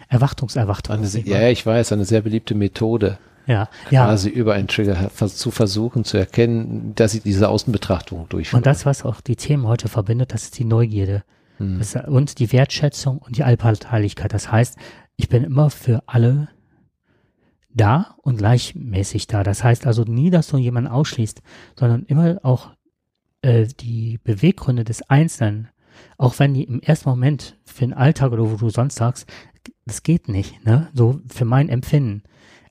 Erwartungserwartung. 0.10 0.98
Eine, 0.98 1.08
ja, 1.08 1.48
ich 1.48 1.66
weiß, 1.66 1.94
eine 1.94 2.04
sehr 2.04 2.24
beliebte 2.24 2.56
Methode. 2.56 3.20
Ja, 3.50 3.68
ja. 3.90 4.06
Quasi 4.06 4.30
über 4.30 4.54
einen 4.54 4.68
Trigger 4.68 5.10
zu 5.10 5.50
versuchen 5.50 6.04
zu 6.04 6.18
erkennen, 6.18 6.94
dass 6.94 7.14
sie 7.14 7.20
diese 7.20 7.50
Außenbetrachtung 7.50 8.30
durchführen. 8.30 8.60
Und 8.60 8.68
das, 8.68 8.86
was 8.86 9.04
auch 9.04 9.22
die 9.22 9.36
Themen 9.36 9.66
heute 9.66 9.88
verbindet, 9.88 10.36
das 10.36 10.44
ist 10.44 10.60
die 10.60 10.66
Neugierde. 10.66 11.24
Hm. 11.58 11.80
Das, 11.80 11.96
und 11.96 12.38
die 12.38 12.52
Wertschätzung 12.54 13.18
und 13.18 13.38
die 13.38 13.44
Allparteilichkeit. 13.44 14.34
Das 14.34 14.52
heißt, 14.52 14.78
ich 15.16 15.30
bin 15.30 15.44
immer 15.44 15.72
für 15.72 16.04
alle 16.06 16.50
da 17.70 18.16
und 18.22 18.38
gleichmäßig 18.38 19.26
da. 19.26 19.42
Das 19.42 19.64
heißt 19.64 19.88
also 19.88 20.04
nie, 20.04 20.30
dass 20.30 20.48
du 20.50 20.58
jemanden 20.58 20.92
ausschließt, 20.92 21.42
sondern 21.76 22.04
immer 22.04 22.38
auch 22.44 22.70
äh, 23.42 23.66
die 23.66 24.20
Beweggründe 24.24 24.84
des 24.84 25.02
Einzelnen, 25.10 25.70
auch 26.20 26.38
wenn 26.38 26.54
die 26.54 26.66
im 26.66 26.82
ersten 26.82 27.10
Moment 27.10 27.58
für 27.66 27.80
den 27.80 27.96
Alltag 27.96 28.32
oder 28.32 28.52
wo 28.52 28.58
du 28.58 28.70
sonst 28.70 28.96
sagst, 28.96 29.28
das 29.88 30.04
geht 30.04 30.30
nicht, 30.30 30.64
ne? 30.66 30.90
So 30.94 31.20
für 31.30 31.46
mein 31.46 31.68
Empfinden. 31.68 32.22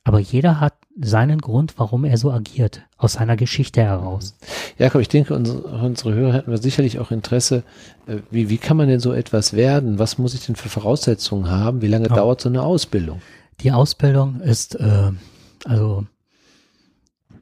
Aber 0.08 0.20
jeder 0.20 0.58
hat 0.58 0.72
seinen 0.98 1.38
Grund, 1.38 1.74
warum 1.76 2.06
er 2.06 2.16
so 2.16 2.32
agiert, 2.32 2.80
aus 2.96 3.12
seiner 3.12 3.36
Geschichte 3.36 3.82
heraus. 3.82 4.38
Jakob, 4.78 5.02
ich 5.02 5.10
denke, 5.10 5.34
unsere, 5.34 5.58
unsere 5.58 6.14
Hörer 6.14 6.32
hätten 6.32 6.50
wir 6.50 6.56
sicherlich 6.56 6.98
auch 6.98 7.10
Interesse, 7.10 7.62
äh, 8.06 8.20
wie, 8.30 8.48
wie 8.48 8.56
kann 8.56 8.78
man 8.78 8.88
denn 8.88 9.00
so 9.00 9.12
etwas 9.12 9.52
werden? 9.52 9.98
Was 9.98 10.16
muss 10.16 10.32
ich 10.32 10.46
denn 10.46 10.56
für 10.56 10.70
Voraussetzungen 10.70 11.50
haben? 11.50 11.82
Wie 11.82 11.88
lange 11.88 12.08
ja. 12.08 12.14
dauert 12.14 12.40
so 12.40 12.48
eine 12.48 12.62
Ausbildung? 12.62 13.20
Die 13.60 13.70
Ausbildung 13.70 14.40
ist, 14.40 14.76
äh, 14.76 15.12
also 15.66 16.06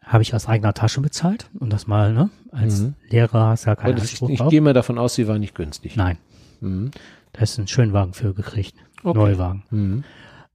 habe 0.02 0.22
ich 0.22 0.34
aus 0.34 0.48
eigener 0.48 0.74
Tasche 0.74 1.00
bezahlt 1.00 1.48
und 1.60 1.72
das 1.72 1.86
mal, 1.86 2.12
ne? 2.12 2.30
Als 2.50 2.80
mhm. 2.80 2.94
Lehrer 3.10 3.50
hast 3.50 3.66
du 3.66 3.70
ja 3.70 3.76
keinen 3.76 4.00
Anspruch 4.00 4.28
Ich, 4.28 4.40
ich 4.40 4.48
gehe 4.48 4.60
mal 4.60 4.74
davon 4.74 4.98
aus, 4.98 5.14
sie 5.14 5.28
war 5.28 5.38
nicht 5.38 5.54
günstig. 5.54 5.94
Nein. 5.94 6.18
Mhm. 6.60 6.90
Da 7.32 7.42
ist 7.42 7.58
ein 7.58 7.68
Schönwagen 7.68 8.12
für 8.12 8.34
gekriegt. 8.34 8.74
Okay. 9.04 9.16
Neuwagen. 9.16 9.62
Mhm. 9.70 10.04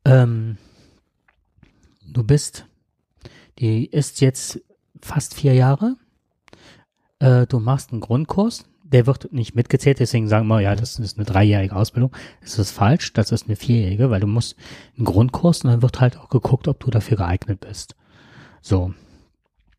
Ähm, 0.03 0.57
du 2.13 2.23
bist, 2.23 2.65
die 3.59 3.85
ist 3.85 4.21
jetzt 4.21 4.61
fast 5.01 5.33
vier 5.33 5.53
Jahre. 5.53 5.97
Äh, 7.19 7.47
du 7.47 7.59
machst 7.59 7.91
einen 7.91 8.01
Grundkurs, 8.01 8.65
der 8.83 9.07
wird 9.07 9.31
nicht 9.31 9.55
mitgezählt, 9.55 9.99
deswegen 9.99 10.27
sagen 10.27 10.47
wir, 10.47 10.59
ja, 10.59 10.75
das 10.75 10.99
ist 10.99 11.17
eine 11.17 11.25
dreijährige 11.25 11.75
Ausbildung. 11.75 12.11
Das 12.41 12.59
ist 12.59 12.71
falsch, 12.71 13.13
das 13.13 13.31
ist 13.31 13.47
eine 13.47 13.55
vierjährige, 13.55 14.09
weil 14.09 14.19
du 14.19 14.27
musst 14.27 14.55
einen 14.97 15.05
Grundkurs 15.05 15.63
und 15.63 15.71
dann 15.71 15.81
wird 15.81 16.01
halt 16.01 16.17
auch 16.17 16.29
geguckt, 16.29 16.67
ob 16.67 16.79
du 16.79 16.91
dafür 16.91 17.17
geeignet 17.17 17.59
bist. 17.59 17.95
So. 18.61 18.93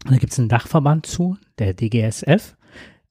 Da 0.04 0.16
gibt 0.16 0.32
es 0.32 0.38
einen 0.38 0.48
Dachverband 0.48 1.06
zu, 1.06 1.36
der 1.59 1.74
DGSF, 1.74 2.56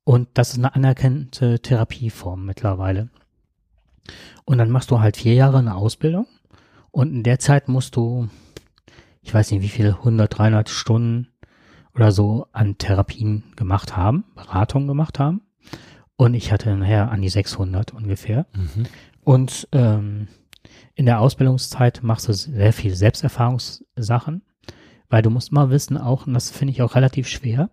und 0.03 0.27
das 0.33 0.51
ist 0.51 0.57
eine 0.57 0.75
anerkannte 0.75 1.59
Therapieform 1.59 2.45
mittlerweile. 2.45 3.09
Und 4.45 4.57
dann 4.57 4.71
machst 4.71 4.91
du 4.91 4.99
halt 4.99 5.17
vier 5.17 5.35
Jahre 5.35 5.59
eine 5.59 5.75
Ausbildung 5.75 6.27
und 6.91 7.13
in 7.13 7.23
der 7.23 7.39
Zeit 7.39 7.69
musst 7.69 7.95
du 7.95 8.27
ich 9.21 9.33
weiß 9.33 9.51
nicht 9.51 9.61
wie 9.61 9.69
viele, 9.69 9.97
100, 9.97 10.37
300 10.37 10.69
Stunden 10.69 11.27
oder 11.95 12.11
so 12.11 12.47
an 12.51 12.77
Therapien 12.77 13.43
gemacht 13.55 13.95
haben, 13.95 14.23
Beratungen 14.35 14.87
gemacht 14.87 15.19
haben. 15.19 15.41
Und 16.15 16.33
ich 16.33 16.51
hatte 16.51 16.75
nachher 16.75 17.11
an 17.11 17.21
die 17.21 17.29
600 17.29 17.93
ungefähr. 17.93 18.45
Mhm. 18.55 18.85
Und 19.23 19.67
ähm, 19.71 20.27
in 20.95 21.05
der 21.05 21.19
Ausbildungszeit 21.19 22.01
machst 22.03 22.27
du 22.27 22.33
sehr 22.33 22.73
viel 22.73 22.95
Selbsterfahrungssachen, 22.95 24.43
weil 25.09 25.21
du 25.21 25.29
musst 25.29 25.51
mal 25.51 25.69
wissen 25.69 25.97
auch, 25.97 26.27
und 26.27 26.33
das 26.33 26.51
finde 26.51 26.73
ich 26.73 26.81
auch 26.81 26.95
relativ 26.95 27.27
schwer, 27.27 27.69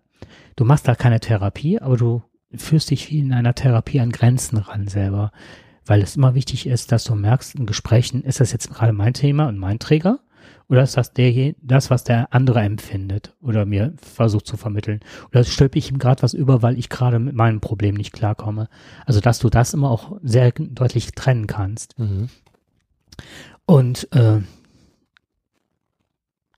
du 0.55 0.65
machst 0.65 0.87
da 0.87 0.95
keine 0.95 1.19
Therapie, 1.19 1.79
aber 1.79 1.97
du 1.97 2.23
führst 2.55 2.89
dich 2.89 3.09
wie 3.11 3.19
in 3.19 3.33
einer 3.33 3.55
Therapie 3.55 3.99
an 3.99 4.11
Grenzen 4.11 4.57
ran 4.57 4.87
selber, 4.87 5.31
weil 5.85 6.01
es 6.01 6.15
immer 6.15 6.35
wichtig 6.35 6.67
ist, 6.67 6.91
dass 6.91 7.03
du 7.03 7.15
merkst 7.15 7.55
in 7.55 7.65
Gesprächen, 7.65 8.23
ist 8.23 8.39
das 8.39 8.51
jetzt 8.51 8.71
gerade 8.71 8.93
mein 8.93 9.13
Thema 9.13 9.47
und 9.47 9.57
mein 9.57 9.79
Träger 9.79 10.19
oder 10.69 10.83
ist 10.83 10.95
das 10.95 11.13
der, 11.13 11.55
das, 11.61 11.89
was 11.89 12.03
der 12.03 12.31
andere 12.31 12.61
empfindet 12.61 13.35
oder 13.41 13.65
mir 13.65 13.93
versucht 13.97 14.45
zu 14.45 14.55
vermitteln? 14.55 14.99
Oder 15.31 15.43
stülpe 15.43 15.79
ich 15.79 15.89
ihm 15.89 15.97
gerade 15.97 16.21
was 16.21 16.35
über, 16.35 16.61
weil 16.61 16.77
ich 16.77 16.89
gerade 16.89 17.17
mit 17.17 17.33
meinem 17.33 17.59
Problem 17.59 17.95
nicht 17.95 18.13
klarkomme? 18.13 18.69
Also, 19.05 19.19
dass 19.19 19.39
du 19.39 19.49
das 19.49 19.73
immer 19.73 19.89
auch 19.89 20.17
sehr 20.21 20.51
deutlich 20.51 21.11
trennen 21.13 21.47
kannst. 21.47 21.97
Mhm. 21.97 22.29
Und 23.65 24.07
äh, 24.13 24.41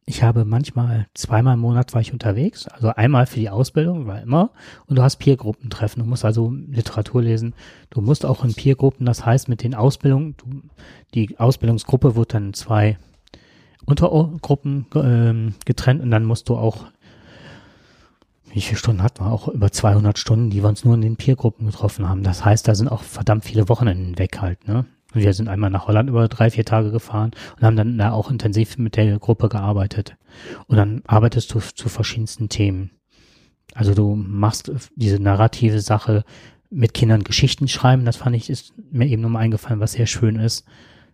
ich 0.05 0.23
habe 0.23 0.43
manchmal 0.43 1.07
zweimal 1.13 1.53
im 1.53 1.61
Monat 1.61 1.93
war 1.93 2.01
ich 2.01 2.11
unterwegs, 2.11 2.67
also 2.67 2.89
einmal 2.89 3.27
für 3.27 3.39
die 3.39 3.49
Ausbildung, 3.49 4.07
war 4.07 4.21
immer, 4.21 4.51
und 4.88 4.97
du 4.97 5.03
hast 5.03 5.17
Peergruppentreffen. 5.17 6.03
Du 6.03 6.09
musst 6.09 6.25
also 6.25 6.51
Literatur 6.51 7.21
lesen. 7.21 7.53
Du 7.91 8.01
musst 8.01 8.25
auch 8.25 8.43
in 8.43 8.53
Peergruppen, 8.53 9.05
das 9.05 9.25
heißt 9.25 9.47
mit 9.47 9.63
den 9.63 9.73
Ausbildungen, 9.73 10.35
du, 10.35 10.63
die 11.13 11.39
Ausbildungsgruppe 11.39 12.17
wird 12.17 12.33
dann 12.33 12.53
zwei 12.53 12.97
Untergruppen 13.86 14.86
ähm, 14.95 15.56
getrennt 15.66 16.02
und 16.02 16.12
dann 16.12 16.26
musst 16.26 16.49
du 16.49 16.56
auch, 16.56 16.86
wie 18.53 18.62
viele 18.62 18.78
Stunden 18.78 19.03
hatten 19.03 19.24
wir? 19.24 19.32
Auch 19.32 19.48
über 19.48 19.72
200 19.72 20.18
Stunden, 20.18 20.49
die 20.49 20.62
wir 20.62 20.70
uns 20.70 20.84
nur 20.84 20.95
in 20.95 21.02
den 21.02 21.16
Peergruppen 21.16 21.66
getroffen 21.66 22.08
haben. 22.08 22.24
Das 22.24 22.44
heißt, 22.44 22.68
da 22.68 22.76
sind 22.76 22.90
auch 22.90 23.03
verdammt 23.03 23.45
viele 23.45 23.70
Wochenenden 23.70 24.18
weg 24.18 24.41
halt, 24.41 24.68
ne? 24.68 24.86
Und 25.14 25.22
wir 25.22 25.34
sind 25.34 25.49
einmal 25.49 25.70
nach 25.70 25.88
Holland 25.88 26.10
über 26.10 26.28
drei, 26.30 26.49
vier 26.49 26.64
Tage 26.64 26.91
gefahren 26.91 27.32
und 27.58 27.64
haben 27.64 27.76
dann 27.76 27.98
da 27.98 28.12
auch 28.14 28.32
intensiv 28.32 28.78
mit 28.78 28.95
der 28.95 29.20
Gruppe 29.20 29.49
gearbeitet. 29.49 30.16
Und 30.68 30.78
dann 30.78 31.02
arbeitest 31.06 31.53
du 31.53 31.60
zu 31.60 31.90
verschiedensten 31.90 32.48
Themen. 32.48 32.91
Also 33.74 33.94
du 33.94 34.16
machst 34.16 34.72
diese 34.95 35.20
narrative 35.20 35.82
Sache 35.82 36.24
mit 36.70 36.94
Kindern 36.94 37.24
Geschichten 37.24 37.68
schreiben, 37.68 38.06
das 38.06 38.16
fand 38.16 38.36
ich, 38.36 38.49
ist 38.49 38.74
mir 38.91 39.08
eben 39.08 39.22
nur 39.22 39.32
mal 39.32 39.40
eingefallen, 39.40 39.82
was 39.82 39.94
sehr 39.94 40.08
schön 40.08 40.38
ist. 40.38 40.66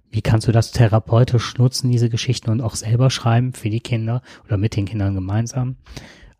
Wie 0.09 0.21
kannst 0.21 0.47
du 0.47 0.51
das 0.51 0.71
therapeutisch 0.71 1.57
nutzen, 1.57 1.91
diese 1.91 2.09
Geschichten 2.09 2.49
und 2.49 2.61
auch 2.61 2.75
selber 2.75 3.09
schreiben 3.09 3.53
für 3.53 3.69
die 3.69 3.81
Kinder 3.81 4.21
oder 4.45 4.57
mit 4.57 4.75
den 4.75 4.85
Kindern 4.85 5.13
gemeinsam? 5.15 5.77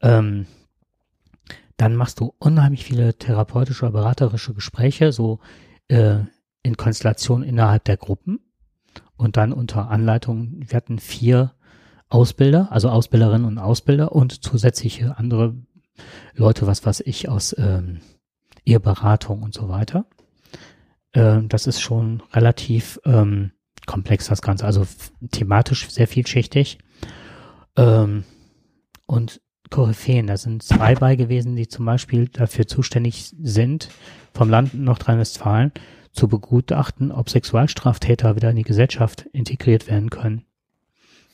Ähm, 0.02 0.48
dann 1.76 1.96
machst 1.96 2.20
du 2.20 2.34
unheimlich 2.40 2.84
viele 2.86 3.18
therapeutische 3.18 3.86
oder 3.86 3.94
beraterische 3.94 4.54
Gespräche, 4.54 5.12
so 5.12 5.40
äh, 5.90 6.20
in 6.64 6.78
Konstellation 6.78 7.44
innerhalb 7.44 7.84
der 7.86 7.98
Gruppen 7.98 8.40
und 9.16 9.38
dann 9.38 9.54
unter 9.54 9.90
Anleitung. 9.90 10.56
Wir 10.58 10.76
hatten 10.76 11.00
vier 11.00 11.54
Ausbilder, 12.10 12.72
also 12.72 12.90
Ausbilderinnen 12.90 13.46
und 13.46 13.58
Ausbilder 13.58 14.12
und 14.12 14.44
zusätzliche 14.44 15.18
andere 15.18 15.56
Leute, 16.34 16.68
was 16.68 16.86
weiß 16.86 17.02
ich, 17.02 17.30
aus 17.30 17.56
ähm, 17.58 18.00
Eheberatung 18.66 19.44
und 19.44 19.54
so 19.54 19.70
weiter. 19.70 20.06
Äh, 21.12 21.42
das 21.44 21.68
ist 21.68 21.82
schon 21.82 22.24
relativ 22.34 23.00
ähm, 23.06 23.52
komplex 23.88 24.28
das 24.28 24.44
Ganze, 24.44 24.66
also 24.66 24.86
thematisch 25.32 25.90
sehr 25.90 26.08
vielschichtig. 26.08 26.78
Ähm, 27.76 28.24
und 29.08 29.42
Koryphäen, 29.72 30.28
da 30.28 30.38
sind 30.38 30.62
zwei 30.62 30.96
bei 30.96 31.16
gewesen, 31.16 31.56
die 31.56 31.68
zum 31.68 31.86
Beispiel 31.86 32.28
dafür 32.28 32.68
zuständig 32.68 33.34
sind, 33.42 33.90
vom 34.34 34.50
Land 34.50 34.74
Nordrhein-Westfalen 34.76 35.72
zu 36.12 36.28
begutachten, 36.28 37.12
ob 37.12 37.30
Sexualstraftäter 37.30 38.36
wieder 38.36 38.50
in 38.52 38.56
die 38.56 38.64
Gesellschaft 38.64 39.26
integriert 39.34 39.88
werden 39.88 40.10
können. 40.10 40.46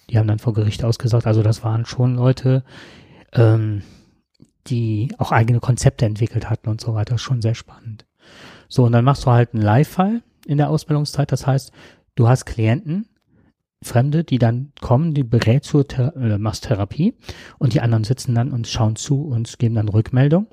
Die 0.09 0.17
haben 0.17 0.27
dann 0.27 0.39
vor 0.39 0.53
Gericht 0.53 0.84
ausgesagt, 0.84 1.27
also 1.27 1.43
das 1.43 1.63
waren 1.63 1.85
schon 1.85 2.15
Leute, 2.15 2.63
ähm, 3.34 3.81
die 4.67 5.13
auch 5.17 5.31
eigene 5.31 5.59
Konzepte 5.59 6.05
entwickelt 6.05 6.49
hatten 6.49 6.69
und 6.69 6.81
so 6.81 6.93
weiter, 6.93 7.17
schon 7.17 7.41
sehr 7.41 7.55
spannend. 7.55 8.05
So, 8.67 8.85
und 8.85 8.91
dann 8.91 9.05
machst 9.05 9.25
du 9.25 9.31
halt 9.31 9.53
einen 9.53 9.63
Live-Fall 9.63 10.21
in 10.45 10.57
der 10.57 10.69
Ausbildungszeit, 10.69 11.31
das 11.31 11.47
heißt, 11.47 11.71
Du 12.15 12.27
hast 12.27 12.45
Klienten, 12.45 13.07
Fremde, 13.81 14.23
die 14.23 14.38
dann 14.38 14.72
kommen, 14.81 15.14
die 15.14 15.23
berätst 15.23 15.73
du, 15.73 15.81
äh, 15.81 16.38
machst 16.38 16.65
Therapie 16.65 17.15
und 17.57 17.73
die 17.73 17.81
anderen 17.81 18.03
sitzen 18.03 18.35
dann 18.35 18.52
und 18.52 18.68
schauen 18.68 18.95
zu 18.95 19.23
und 19.23 19.60
geben 19.60 19.76
dann 19.76 19.90
Rückmeldung. 19.90 20.48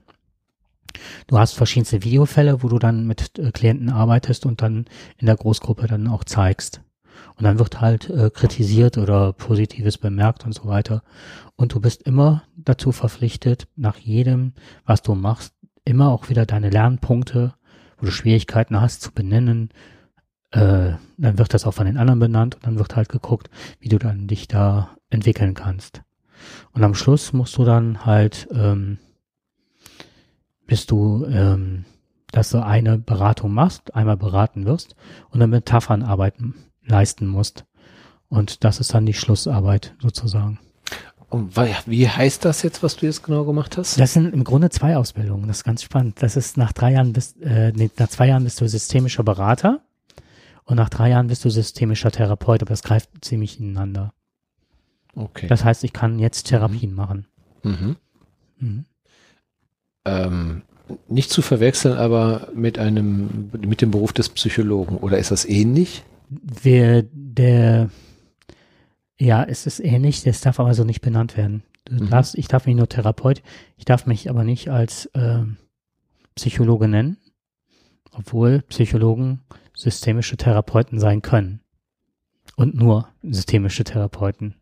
Du 1.27 1.39
hast 1.39 1.53
verschiedenste 1.53 2.03
Videofälle, 2.03 2.63
wo 2.63 2.69
du 2.69 2.79
dann 2.79 3.07
mit 3.07 3.39
äh, 3.39 3.53
Klienten 3.53 3.91
arbeitest 3.91 4.47
und 4.47 4.63
dann 4.63 4.87
in 5.19 5.27
der 5.27 5.37
Großgruppe 5.37 5.87
dann 5.87 6.09
auch 6.09 6.25
zeigst. 6.25 6.83
Und 7.37 7.45
dann 7.45 7.59
wird 7.59 7.81
halt 7.81 8.09
äh, 8.11 8.31
kritisiert 8.31 8.99
oder 8.99 9.33
Positives 9.33 9.99
bemerkt 9.99 10.45
und 10.45 10.53
so 10.53 10.67
weiter. 10.67 11.03
Und 11.57 11.75
du 11.75 11.81
bist 11.81 12.03
immer 12.03 12.43
dazu 12.57 12.93
verpflichtet, 12.93 13.69
nach 13.77 13.99
jedem, 13.99 14.55
was 14.85 15.03
du 15.03 15.15
machst, 15.15 15.55
immer 15.85 16.11
auch 16.11 16.29
wieder 16.29 16.47
deine 16.47 16.71
Lernpunkte, 16.71 17.55
wo 17.99 18.07
du 18.07 18.13
Schwierigkeiten 18.13 18.81
hast, 18.81 19.03
zu 19.03 19.13
benennen, 19.13 19.71
äh, 20.53 20.93
dann 21.17 21.39
wird 21.39 21.55
das 21.55 21.67
auch 21.67 21.75
von 21.75 21.87
den 21.87 21.97
anderen 21.97 22.21
benannt 22.21 22.57
und 22.57 22.67
dann 22.67 22.79
wird 22.79 22.97
halt 22.97 23.09
geguckt, 23.09 23.51
wie 23.79 23.89
du 23.89 23.99
dann 23.99 24.27
dich 24.27 24.49
da 24.49 24.91
entwickeln 25.11 25.55
kannst. 25.55 26.03
Und 26.73 26.83
am 26.83 26.95
Schluss 26.95 27.33
musst 27.33 27.57
du 27.57 27.65
dann 27.65 28.07
halt, 28.07 28.49
ähm, 28.53 28.99
bist 30.67 30.91
du 30.91 31.25
ähm, 31.27 31.85
dass 32.33 32.51
du 32.51 32.65
eine 32.65 32.99
Beratung 32.99 33.53
machst, 33.53 33.95
einmal 33.95 34.17
beraten 34.17 34.65
wirst 34.65 34.95
und 35.31 35.41
dann 35.41 35.51
Metaphernarbeit 35.51 36.35
leisten 36.85 37.27
musst. 37.27 37.65
Und 38.29 38.65
das 38.65 38.79
ist 38.81 38.95
dann 38.95 39.07
die 39.07 39.15
Schlussarbeit 39.15 39.95
sozusagen. 40.01 40.59
Und 41.29 41.57
wie 41.87 42.09
heißt 42.09 42.45
das 42.45 42.63
jetzt, 42.63 42.83
was 42.83 42.97
du 42.97 43.07
jetzt 43.07 43.23
genau 43.23 43.45
gemacht 43.45 43.77
hast? 43.77 44.01
Das 44.01 44.13
sind 44.13 44.33
im 44.33 44.43
Grunde 44.43 44.71
zwei 44.71 44.97
Ausbildungen. 44.97 45.47
Das 45.47 45.59
ist 45.59 45.65
ganz 45.65 45.83
spannend. 45.83 46.21
Das 46.23 46.37
ist 46.37 46.57
nach 46.57 46.73
drei 46.73 46.93
Jahren 46.93 47.13
bist, 47.13 47.41
äh, 47.41 47.73
nee, 47.73 47.91
nach 47.99 48.09
zwei 48.09 48.29
Jahren 48.29 48.45
bist 48.45 48.61
du 48.61 48.69
systemischer 48.69 49.23
Berater 49.23 49.81
und 50.71 50.77
nach 50.77 50.89
drei 50.89 51.11
Jahren 51.11 51.27
bist 51.27 51.45
du 51.45 51.51
systemischer 51.51 52.13
Therapeut, 52.13 52.63
aber 52.63 52.71
das 52.71 52.85
greift 52.85 53.11
ziemlich 53.23 53.59
ineinander. 53.59 54.15
Okay. 55.17 55.49
Das 55.49 55.65
heißt, 55.65 55.83
ich 55.83 55.93
kann 55.93 56.21
jetzt 56.21 56.45
Therapien 56.45 56.91
mhm. 56.91 56.97
machen. 56.97 57.27
Mhm. 57.65 57.97
Mhm. 58.61 58.85
Ähm, 60.05 60.63
nicht 61.09 61.31
zu 61.31 61.43
verwechseln, 61.43 61.99
aber 61.99 62.53
mit 62.55 62.79
einem, 62.79 63.51
mit 63.67 63.81
dem 63.81 63.91
Beruf 63.91 64.13
des 64.13 64.29
Psychologen. 64.29 64.99
Oder 64.99 65.19
ist 65.19 65.33
das 65.33 65.45
ähnlich? 65.45 66.05
Wir, 66.29 67.03
der, 67.13 67.91
ja, 69.19 69.43
es 69.43 69.67
ist 69.67 69.81
ähnlich, 69.81 70.23
das 70.23 70.41
darf 70.41 70.61
aber 70.61 70.75
so 70.75 70.85
nicht 70.85 71.01
benannt 71.01 71.37
werden. 71.37 71.65
Du 71.85 71.95
mhm. 71.95 72.11
darfst, 72.11 72.39
ich 72.39 72.47
darf 72.47 72.67
mich 72.67 72.77
nur 72.77 72.89
Therapeut, 72.89 73.43
ich 73.77 73.87
darf 73.87 74.07
mich 74.07 74.31
aber 74.31 74.45
nicht 74.45 74.69
als 74.69 75.07
äh, 75.15 75.41
Psychologe 76.37 76.87
nennen, 76.87 77.17
obwohl 78.13 78.63
Psychologen 78.69 79.41
systemische 79.81 80.37
Therapeuten 80.37 80.99
sein 80.99 81.23
können. 81.23 81.61
Und 82.57 82.75
nur 82.75 83.09
systemische 83.23 83.85
Therapeuten. 83.85 84.55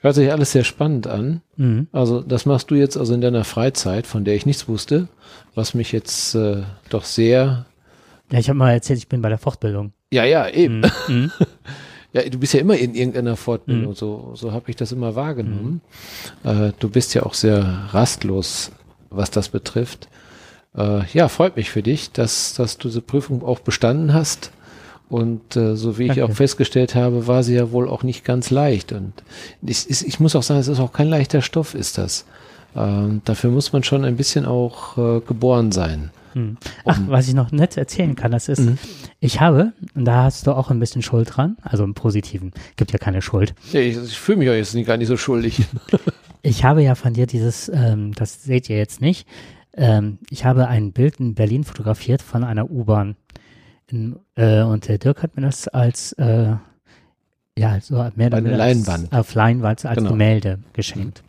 Hört 0.00 0.14
sich 0.14 0.30
alles 0.30 0.52
sehr 0.52 0.64
spannend 0.64 1.06
an. 1.06 1.42
Mhm. 1.56 1.88
Also 1.92 2.20
das 2.20 2.46
machst 2.46 2.70
du 2.70 2.74
jetzt 2.74 2.96
also 2.96 3.14
in 3.14 3.20
deiner 3.20 3.44
Freizeit, 3.44 4.06
von 4.06 4.24
der 4.24 4.34
ich 4.34 4.46
nichts 4.46 4.68
wusste, 4.68 5.08
was 5.54 5.74
mich 5.74 5.92
jetzt 5.92 6.34
äh, 6.34 6.62
doch 6.88 7.04
sehr. 7.04 7.66
Ja, 8.30 8.38
ich 8.38 8.48
habe 8.48 8.58
mal 8.58 8.72
erzählt, 8.72 8.98
ich 8.98 9.08
bin 9.08 9.22
bei 9.22 9.28
der 9.28 9.38
Fortbildung. 9.38 9.92
Ja, 10.12 10.24
ja, 10.24 10.48
eben. 10.48 10.80
Mhm. 10.80 10.88
mhm. 11.08 11.32
ja, 12.12 12.28
du 12.28 12.38
bist 12.38 12.54
ja 12.54 12.60
immer 12.60 12.76
in 12.76 12.94
irgendeiner 12.94 13.36
Fortbildung, 13.36 13.90
mhm. 13.90 13.96
so, 13.96 14.32
so 14.34 14.52
habe 14.52 14.70
ich 14.70 14.76
das 14.76 14.92
immer 14.92 15.14
wahrgenommen. 15.16 15.80
Mhm. 16.44 16.50
Äh, 16.50 16.72
du 16.78 16.88
bist 16.88 17.14
ja 17.14 17.24
auch 17.24 17.34
sehr 17.34 17.88
rastlos, 17.90 18.72
was 19.10 19.30
das 19.30 19.48
betrifft. 19.48 20.08
Äh, 20.78 21.02
ja, 21.12 21.28
freut 21.28 21.56
mich 21.56 21.70
für 21.70 21.82
dich, 21.82 22.12
dass, 22.12 22.54
dass 22.54 22.78
du 22.78 22.88
diese 22.88 23.02
Prüfung 23.02 23.44
auch 23.44 23.58
bestanden 23.58 24.14
hast. 24.14 24.52
Und 25.08 25.56
äh, 25.56 25.74
so 25.74 25.98
wie 25.98 26.06
Danke. 26.06 26.20
ich 26.20 26.30
auch 26.30 26.34
festgestellt 26.34 26.94
habe, 26.94 27.26
war 27.26 27.42
sie 27.42 27.54
ja 27.54 27.72
wohl 27.72 27.88
auch 27.88 28.02
nicht 28.02 28.24
ganz 28.24 28.50
leicht. 28.50 28.92
Und 28.92 29.12
ich, 29.62 29.88
ich 29.88 30.20
muss 30.20 30.36
auch 30.36 30.42
sagen, 30.42 30.60
es 30.60 30.68
ist 30.68 30.80
auch 30.80 30.92
kein 30.92 31.08
leichter 31.08 31.42
Stoff, 31.42 31.74
ist 31.74 31.98
das. 31.98 32.26
Ähm, 32.76 33.22
dafür 33.24 33.50
muss 33.50 33.72
man 33.72 33.82
schon 33.82 34.04
ein 34.04 34.16
bisschen 34.16 34.44
auch 34.44 34.98
äh, 34.98 35.20
geboren 35.20 35.72
sein. 35.72 36.10
Hm. 36.34 36.58
Ach, 36.84 36.98
um, 36.98 37.08
was 37.08 37.26
ich 37.26 37.34
noch 37.34 37.50
nett 37.52 37.78
erzählen 37.78 38.14
kann, 38.14 38.30
das 38.30 38.48
ist, 38.48 38.60
mhm. 38.60 38.76
ich 39.18 39.40
habe, 39.40 39.72
und 39.94 40.04
da 40.04 40.24
hast 40.24 40.46
du 40.46 40.52
auch 40.52 40.70
ein 40.70 40.78
bisschen 40.78 41.00
Schuld 41.00 41.34
dran, 41.34 41.56
also 41.62 41.84
im 41.84 41.94
Positiven, 41.94 42.52
gibt 42.76 42.92
ja 42.92 42.98
keine 42.98 43.22
Schuld. 43.22 43.54
Ja, 43.72 43.80
ich, 43.80 43.96
ich 43.96 44.18
fühle 44.18 44.38
mich 44.38 44.50
auch 44.50 44.54
jetzt 44.54 44.74
nicht, 44.74 44.86
gar 44.86 44.98
nicht 44.98 45.08
so 45.08 45.16
schuldig. 45.16 45.62
ich 46.42 46.64
habe 46.64 46.82
ja 46.82 46.94
von 46.94 47.14
dir 47.14 47.26
dieses, 47.26 47.70
ähm, 47.74 48.12
das 48.14 48.44
seht 48.44 48.68
ihr 48.68 48.76
jetzt 48.76 49.00
nicht, 49.00 49.26
ähm, 49.78 50.18
ich 50.30 50.44
habe 50.44 50.68
ein 50.68 50.92
Bild 50.92 51.20
in 51.20 51.34
Berlin 51.34 51.64
fotografiert 51.64 52.20
von 52.20 52.44
einer 52.44 52.70
U-Bahn 52.70 53.16
äh, 53.90 54.62
und 54.62 54.88
der 54.88 54.98
Dirk 54.98 55.22
hat 55.22 55.36
mir 55.36 55.42
das 55.42 55.68
als 55.68 56.12
äh, 56.14 56.56
ja, 57.56 57.80
so 57.80 57.96
mehr 58.14 58.26
oder 58.28 58.38
weniger 58.38 58.56
Leinwand. 58.56 59.12
auf 59.12 59.34
Leinwand 59.34 59.84
als 59.86 59.98
genau. 59.98 60.10
Gemälde 60.10 60.60
geschenkt. 60.72 61.22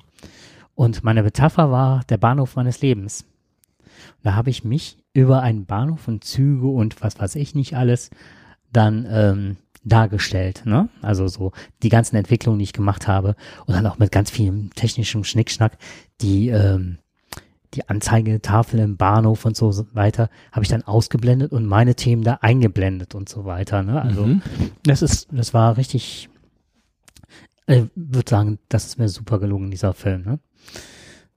Und 0.75 1.03
meine 1.03 1.23
Metapher 1.23 1.71
war 1.71 2.01
der 2.09 2.17
Bahnhof 2.17 2.55
meines 2.55 2.81
Lebens. 2.81 3.25
Und 3.79 4.25
da 4.25 4.35
habe 4.35 4.49
ich 4.49 4.63
mich 4.63 4.97
über 5.13 5.41
einen 5.41 5.65
Bahnhof 5.65 6.07
und 6.07 6.23
Züge 6.23 6.67
und 6.67 7.01
was 7.01 7.19
weiß 7.19 7.35
ich 7.35 7.55
nicht 7.55 7.75
alles 7.75 8.09
dann 8.71 9.07
ähm, 9.09 9.57
dargestellt. 9.83 10.63
Ne? 10.65 10.89
Also 11.01 11.27
so 11.27 11.51
die 11.83 11.89
ganzen 11.89 12.15
Entwicklungen, 12.15 12.59
die 12.59 12.63
ich 12.63 12.73
gemacht 12.73 13.07
habe 13.07 13.35
und 13.65 13.75
dann 13.75 13.85
auch 13.87 13.97
mit 13.97 14.11
ganz 14.11 14.29
vielem 14.29 14.73
technischem 14.75 15.23
Schnickschnack, 15.23 15.77
die 16.21 16.49
ähm, 16.49 16.99
die 17.73 17.87
Anzeigetafel 17.87 18.79
im 18.79 18.97
Bahnhof 18.97 19.45
und 19.45 19.55
so 19.55 19.85
weiter, 19.93 20.29
habe 20.51 20.63
ich 20.63 20.69
dann 20.69 20.83
ausgeblendet 20.83 21.51
und 21.51 21.65
meine 21.65 21.95
Themen 21.95 22.23
da 22.23 22.39
eingeblendet 22.41 23.13
und 23.13 23.29
so 23.29 23.45
weiter. 23.45 23.83
Ne? 23.83 24.01
Also 24.01 24.25
mhm. 24.25 24.41
das 24.83 25.01
ist, 25.01 25.27
das 25.31 25.53
war 25.53 25.77
richtig, 25.77 26.29
ich 27.67 27.83
würde 27.95 28.29
sagen, 28.29 28.59
das 28.69 28.85
ist 28.87 28.97
mir 28.97 29.09
super 29.09 29.39
gelungen, 29.39 29.69
dieser 29.69 29.93
Film. 29.93 30.23
Ne? 30.23 30.39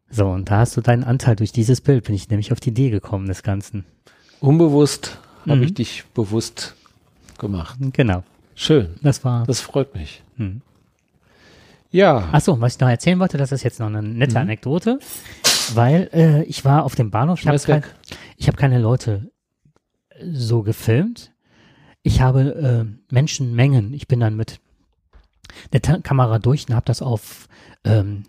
So, 0.08 0.26
und 0.28 0.50
da 0.50 0.58
hast 0.58 0.76
du 0.76 0.80
deinen 0.80 1.04
Anteil 1.04 1.36
durch 1.36 1.52
dieses 1.52 1.80
Bild, 1.80 2.04
bin 2.04 2.14
ich 2.14 2.28
nämlich 2.30 2.52
auf 2.52 2.60
die 2.60 2.70
Idee 2.70 2.90
gekommen 2.90 3.26
des 3.26 3.42
Ganzen. 3.42 3.84
Unbewusst 4.40 5.18
mhm. 5.44 5.50
habe 5.50 5.64
ich 5.64 5.74
dich 5.74 6.04
bewusst 6.14 6.76
gemacht. 7.38 7.78
Genau. 7.92 8.22
Schön. 8.54 8.94
Das 9.02 9.24
war. 9.24 9.44
Das 9.46 9.60
freut 9.60 9.94
mich. 9.94 10.22
Mhm. 10.36 10.62
Ja. 11.90 12.28
Achso, 12.32 12.58
was 12.60 12.74
ich 12.74 12.80
noch 12.80 12.88
erzählen 12.88 13.18
wollte, 13.18 13.36
das 13.36 13.52
ist 13.52 13.62
jetzt 13.64 13.80
noch 13.80 13.86
eine 13.86 14.02
nette 14.02 14.32
mhm. 14.32 14.42
Anekdote 14.42 14.98
weil 15.74 16.08
äh, 16.12 16.42
ich 16.44 16.64
war 16.64 16.84
auf 16.84 16.94
dem 16.94 17.10
Bahnhof. 17.10 17.40
Ich 17.40 17.46
habe 17.46 17.58
kein, 17.58 17.84
hab 18.42 18.56
keine 18.56 18.78
Leute 18.78 19.30
so 20.32 20.62
gefilmt. 20.62 21.32
Ich 22.02 22.20
habe 22.20 22.86
äh, 22.88 23.12
Menschenmengen. 23.12 23.92
Ich 23.94 24.08
bin 24.08 24.20
dann 24.20 24.36
mit 24.36 24.60
der 25.72 25.82
Ta 25.82 25.98
Kamera 25.98 26.38
durch 26.38 26.68
und 26.68 26.74
habe 26.74 26.86
das 26.86 27.02
auf 27.02 27.48
ähm, 27.84 28.24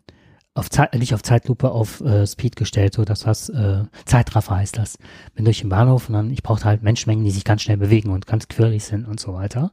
auf 0.55 0.69
Zeit, 0.69 0.93
nicht 0.93 1.15
auf 1.15 1.23
Zeitlupe, 1.23 1.71
auf 1.71 2.01
äh, 2.01 2.27
Speed 2.27 2.55
gestellt, 2.55 2.93
so 2.93 3.05
dass 3.05 3.21
das 3.21 3.49
äh, 3.49 3.85
Zeitraffer 4.05 4.57
heißt 4.57 4.77
das. 4.77 4.99
Bin 5.33 5.45
durch 5.45 5.61
den 5.61 5.69
Bahnhof 5.69 6.09
und 6.09 6.13
dann, 6.13 6.29
ich 6.29 6.43
brauchte 6.43 6.65
halt 6.65 6.83
Menschenmengen, 6.83 7.25
die 7.25 7.31
sich 7.31 7.43
ganz 7.43 7.63
schnell 7.63 7.77
bewegen 7.77 8.11
und 8.11 8.27
ganz 8.27 8.47
quirlig 8.47 8.83
sind 8.83 9.07
und 9.07 9.19
so 9.19 9.33
weiter. 9.33 9.71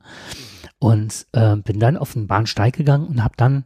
Und 0.79 1.27
äh, 1.33 1.57
bin 1.57 1.81
dann 1.81 1.99
auf 1.99 2.15
den 2.15 2.27
Bahnsteig 2.27 2.75
gegangen 2.75 3.07
und 3.07 3.23
habe 3.23 3.35
dann 3.37 3.65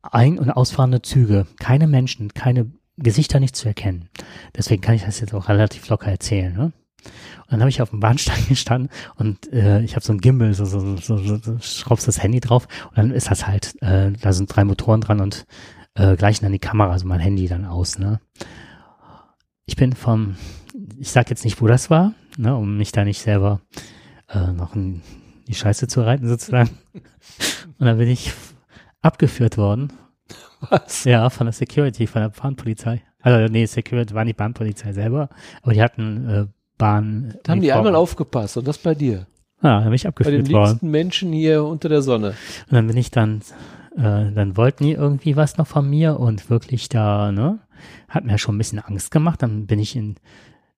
ein- 0.00 0.38
und 0.38 0.50
ausfahrende 0.50 1.02
Züge, 1.02 1.46
keine 1.58 1.86
Menschen, 1.86 2.32
keine 2.32 2.70
Gesichter 2.96 3.40
nicht 3.40 3.56
zu 3.56 3.68
erkennen. 3.68 4.08
Deswegen 4.56 4.82
kann 4.82 4.94
ich 4.94 5.04
das 5.04 5.20
jetzt 5.20 5.34
auch 5.34 5.48
relativ 5.48 5.88
locker 5.88 6.10
erzählen. 6.10 6.54
Ne? 6.54 6.64
Und 6.64 7.50
dann 7.50 7.60
habe 7.60 7.70
ich 7.70 7.82
auf 7.82 7.90
dem 7.90 8.00
Bahnsteig 8.00 8.48
gestanden 8.48 8.90
und 9.16 9.52
äh, 9.52 9.82
ich 9.82 9.96
habe 9.96 10.04
so 10.04 10.12
ein 10.12 10.20
Gimbal, 10.20 10.54
so, 10.54 10.64
so, 10.64 10.96
so, 10.96 11.18
so, 11.18 11.58
schraubst 11.60 12.08
das 12.08 12.22
Handy 12.22 12.40
drauf 12.40 12.68
und 12.90 12.98
dann 12.98 13.10
ist 13.10 13.30
das 13.30 13.46
halt, 13.46 13.80
äh, 13.82 14.12
da 14.12 14.32
sind 14.32 14.54
drei 14.54 14.64
Motoren 14.64 15.00
dran 15.00 15.20
und 15.20 15.46
äh, 15.94 16.16
gleichen 16.16 16.44
dann 16.44 16.52
die 16.52 16.58
Kamera, 16.58 16.92
also 16.92 17.06
mein 17.06 17.20
Handy 17.20 17.46
dann 17.48 17.64
aus. 17.64 17.98
Ne? 17.98 18.20
Ich 19.66 19.76
bin 19.76 19.92
vom, 19.92 20.36
ich 20.98 21.10
sag 21.10 21.30
jetzt 21.30 21.44
nicht, 21.44 21.60
wo 21.60 21.66
das 21.66 21.90
war, 21.90 22.14
ne, 22.36 22.56
um 22.56 22.76
mich 22.76 22.92
da 22.92 23.04
nicht 23.04 23.20
selber 23.20 23.60
äh, 24.28 24.52
noch 24.52 24.74
in 24.74 25.02
die 25.46 25.54
Scheiße 25.54 25.88
zu 25.88 26.02
reiten 26.02 26.28
sozusagen. 26.28 26.70
Und 27.78 27.86
dann 27.86 27.98
bin 27.98 28.08
ich 28.08 28.32
abgeführt 29.02 29.58
worden 29.58 29.92
was? 30.70 31.04
Ja, 31.04 31.30
von 31.30 31.46
der 31.46 31.52
Security, 31.52 32.06
von 32.06 32.22
der 32.22 32.28
Bahnpolizei. 32.28 33.02
Also 33.20 33.50
nee, 33.50 33.66
Security 33.66 34.14
war 34.14 34.24
nicht 34.24 34.36
Bahnpolizei 34.36 34.92
selber, 34.92 35.30
aber 35.62 35.72
die 35.72 35.82
hatten 35.82 36.28
äh, 36.28 36.46
Bahn. 36.76 37.34
Da 37.42 37.52
haben 37.52 37.60
die 37.60 37.72
einmal 37.72 37.94
aufgepasst 37.94 38.56
und 38.56 38.66
das 38.66 38.78
bei 38.78 38.94
dir. 38.94 39.26
Ja, 39.62 39.78
da 39.78 39.84
bin 39.84 39.94
ich 39.94 40.06
abgeführt 40.06 40.34
worden. 40.34 40.52
Bei 40.52 40.58
den 40.58 40.68
liebsten 40.68 40.90
Menschen 40.90 41.32
hier 41.32 41.64
unter 41.64 41.88
der 41.88 42.02
Sonne. 42.02 42.34
Und 42.68 42.72
dann 42.72 42.86
bin 42.86 42.96
ich 42.96 43.10
dann, 43.10 43.40
äh, 43.96 44.30
dann 44.32 44.56
wollten 44.56 44.84
die 44.84 44.92
irgendwie 44.92 45.36
was 45.36 45.56
noch 45.56 45.66
von 45.66 45.88
mir 45.88 46.20
und 46.20 46.50
wirklich 46.50 46.88
da, 46.88 47.32
ne, 47.32 47.60
hat 48.08 48.24
mir 48.24 48.36
schon 48.38 48.56
ein 48.56 48.58
bisschen 48.58 48.80
Angst 48.80 49.10
gemacht. 49.10 49.42
Dann 49.42 49.66
bin 49.66 49.78
ich 49.78 49.96
in 49.96 50.16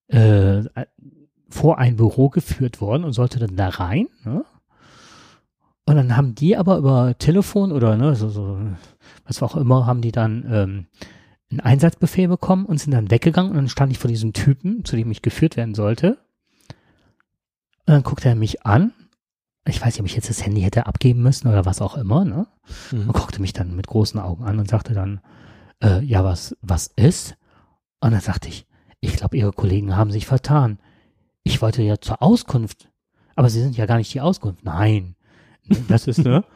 äh, 0.09 0.63
vor 1.49 1.79
ein 1.79 1.97
Büro 1.97 2.29
geführt 2.29 2.81
worden 2.81 3.05
und 3.05 3.13
sollte 3.13 3.39
dann 3.39 3.57
da 3.57 3.69
rein, 3.69 4.09
ne? 4.25 4.45
Und 5.89 5.95
dann 5.95 6.17
haben 6.17 6.35
die 6.35 6.57
aber 6.57 6.79
über 6.79 7.17
Telefon 7.17 7.71
oder 7.71 7.97
ne, 7.97 8.17
so, 8.17 8.29
so 8.29 8.59
was 9.27 9.43
auch 9.43 9.57
immer, 9.57 9.86
haben 9.86 10.01
die 10.01 10.12
dann 10.12 10.44
ähm, 10.51 10.86
einen 11.51 11.61
Einsatzbefehl 11.61 12.28
bekommen 12.28 12.66
und 12.66 12.78
sind 12.78 12.93
dann 12.93 13.11
weggegangen 13.11 13.51
und 13.51 13.57
dann 13.57 13.69
stand 13.69 13.93
ich 13.93 13.98
vor 13.98 14.09
diesem 14.09 14.32
Typen, 14.32 14.85
zu 14.85 14.97
dem 14.97 15.11
ich 15.11 15.23
geführt 15.23 15.57
werden 15.57 15.74
sollte. 15.74 16.19
Und 17.86 17.94
dann 17.94 18.03
guckte 18.03 18.28
er 18.28 18.35
mich 18.35 18.66
an. 18.66 18.93
Ich 19.69 19.81
weiß 19.81 19.94
nicht, 19.94 20.01
ob 20.01 20.07
ich 20.07 20.15
jetzt 20.15 20.31
das 20.31 20.44
Handy 20.44 20.62
hätte 20.62 20.86
abgeben 20.86 21.23
müssen 21.23 21.48
oder 21.48 21.65
was 21.65 21.81
auch 21.81 21.97
immer, 21.97 22.24
ne? 22.24 22.47
Mhm. 22.90 23.09
Und 23.09 23.12
guckte 23.12 23.40
mich 23.40 23.53
dann 23.53 23.74
mit 23.74 23.86
großen 23.86 24.20
Augen 24.20 24.44
an 24.44 24.59
und 24.59 24.69
sagte 24.69 24.94
dann, 24.94 25.20
äh, 25.82 26.03
ja, 26.05 26.24
was, 26.24 26.57
was 26.61 26.89
ist? 26.89 27.36
Und 28.01 28.12
dann 28.12 28.20
sagte 28.20 28.48
ich, 28.48 28.66
ich 29.01 29.16
glaube, 29.16 29.36
Ihre 29.36 29.53
Kollegen 29.53 29.97
haben 29.97 30.11
sich 30.11 30.27
vertan. 30.27 30.78
Ich 31.43 31.62
wollte 31.62 31.82
ja 31.82 32.01
zur 32.01 32.23
Auskunft. 32.23 32.89
Aber 33.35 33.51
Sie 33.51 33.61
sind 33.61 33.77
ja 33.77 33.86
gar 33.86 33.98
nicht 33.98 34.12
die 34.15 34.20
Auskunft. 34.20 34.65
Nein. 34.65 35.15
Das 35.89 36.07
ist, 36.07 36.19
ne? 36.19 36.44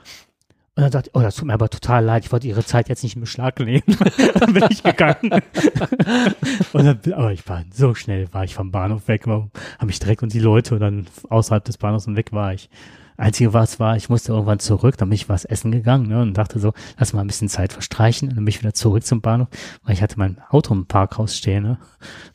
Und 0.80 0.84
dann 0.84 0.92
sagte 0.92 1.10
ich, 1.10 1.14
oh, 1.14 1.22
das 1.22 1.36
tut 1.36 1.46
mir 1.46 1.52
aber 1.52 1.68
total 1.68 2.02
leid, 2.02 2.24
ich 2.24 2.32
wollte 2.32 2.48
ihre 2.48 2.64
Zeit 2.64 2.88
jetzt 2.88 3.02
nicht 3.02 3.14
in 3.14 3.20
Beschlag 3.20 3.60
nehmen. 3.60 3.82
dann 4.40 4.54
bin 4.54 4.64
ich 4.70 4.82
gegangen. 4.82 5.30
und 6.72 6.84
dann, 6.84 7.00
aber 7.12 7.32
ich 7.32 7.46
war 7.46 7.64
so 7.70 7.94
schnell, 7.94 8.32
war 8.32 8.44
ich 8.44 8.54
vom 8.54 8.70
Bahnhof 8.70 9.06
weg, 9.06 9.26
habe 9.26 9.50
ich 9.90 9.98
direkt 9.98 10.22
und 10.22 10.32
die 10.32 10.40
Leute 10.40 10.72
und 10.76 10.80
dann 10.80 11.06
außerhalb 11.28 11.62
des 11.62 11.76
Bahnhofs 11.76 12.06
und 12.06 12.16
weg 12.16 12.32
war 12.32 12.54
ich. 12.54 12.70
Einzige 13.18 13.52
was 13.52 13.78
war, 13.78 13.94
ich 13.98 14.08
musste 14.08 14.32
irgendwann 14.32 14.58
zurück, 14.58 14.96
dann 14.96 15.10
bin 15.10 15.16
ich 15.16 15.28
was 15.28 15.44
essen 15.44 15.70
gegangen 15.70 16.08
ne, 16.08 16.22
und 16.22 16.32
dachte 16.32 16.58
so, 16.58 16.72
lass 16.98 17.12
mal 17.12 17.20
ein 17.20 17.26
bisschen 17.26 17.50
Zeit 17.50 17.74
verstreichen 17.74 18.30
und 18.30 18.36
dann 18.36 18.46
bin 18.46 18.54
ich 18.54 18.60
wieder 18.62 18.72
zurück 18.72 19.04
zum 19.04 19.20
Bahnhof, 19.20 19.48
weil 19.82 19.92
ich 19.92 20.00
hatte 20.00 20.18
mein 20.18 20.38
Auto 20.48 20.72
im 20.72 20.86
Parkhaus 20.86 21.36
stehen. 21.36 21.64
Ne? 21.64 21.76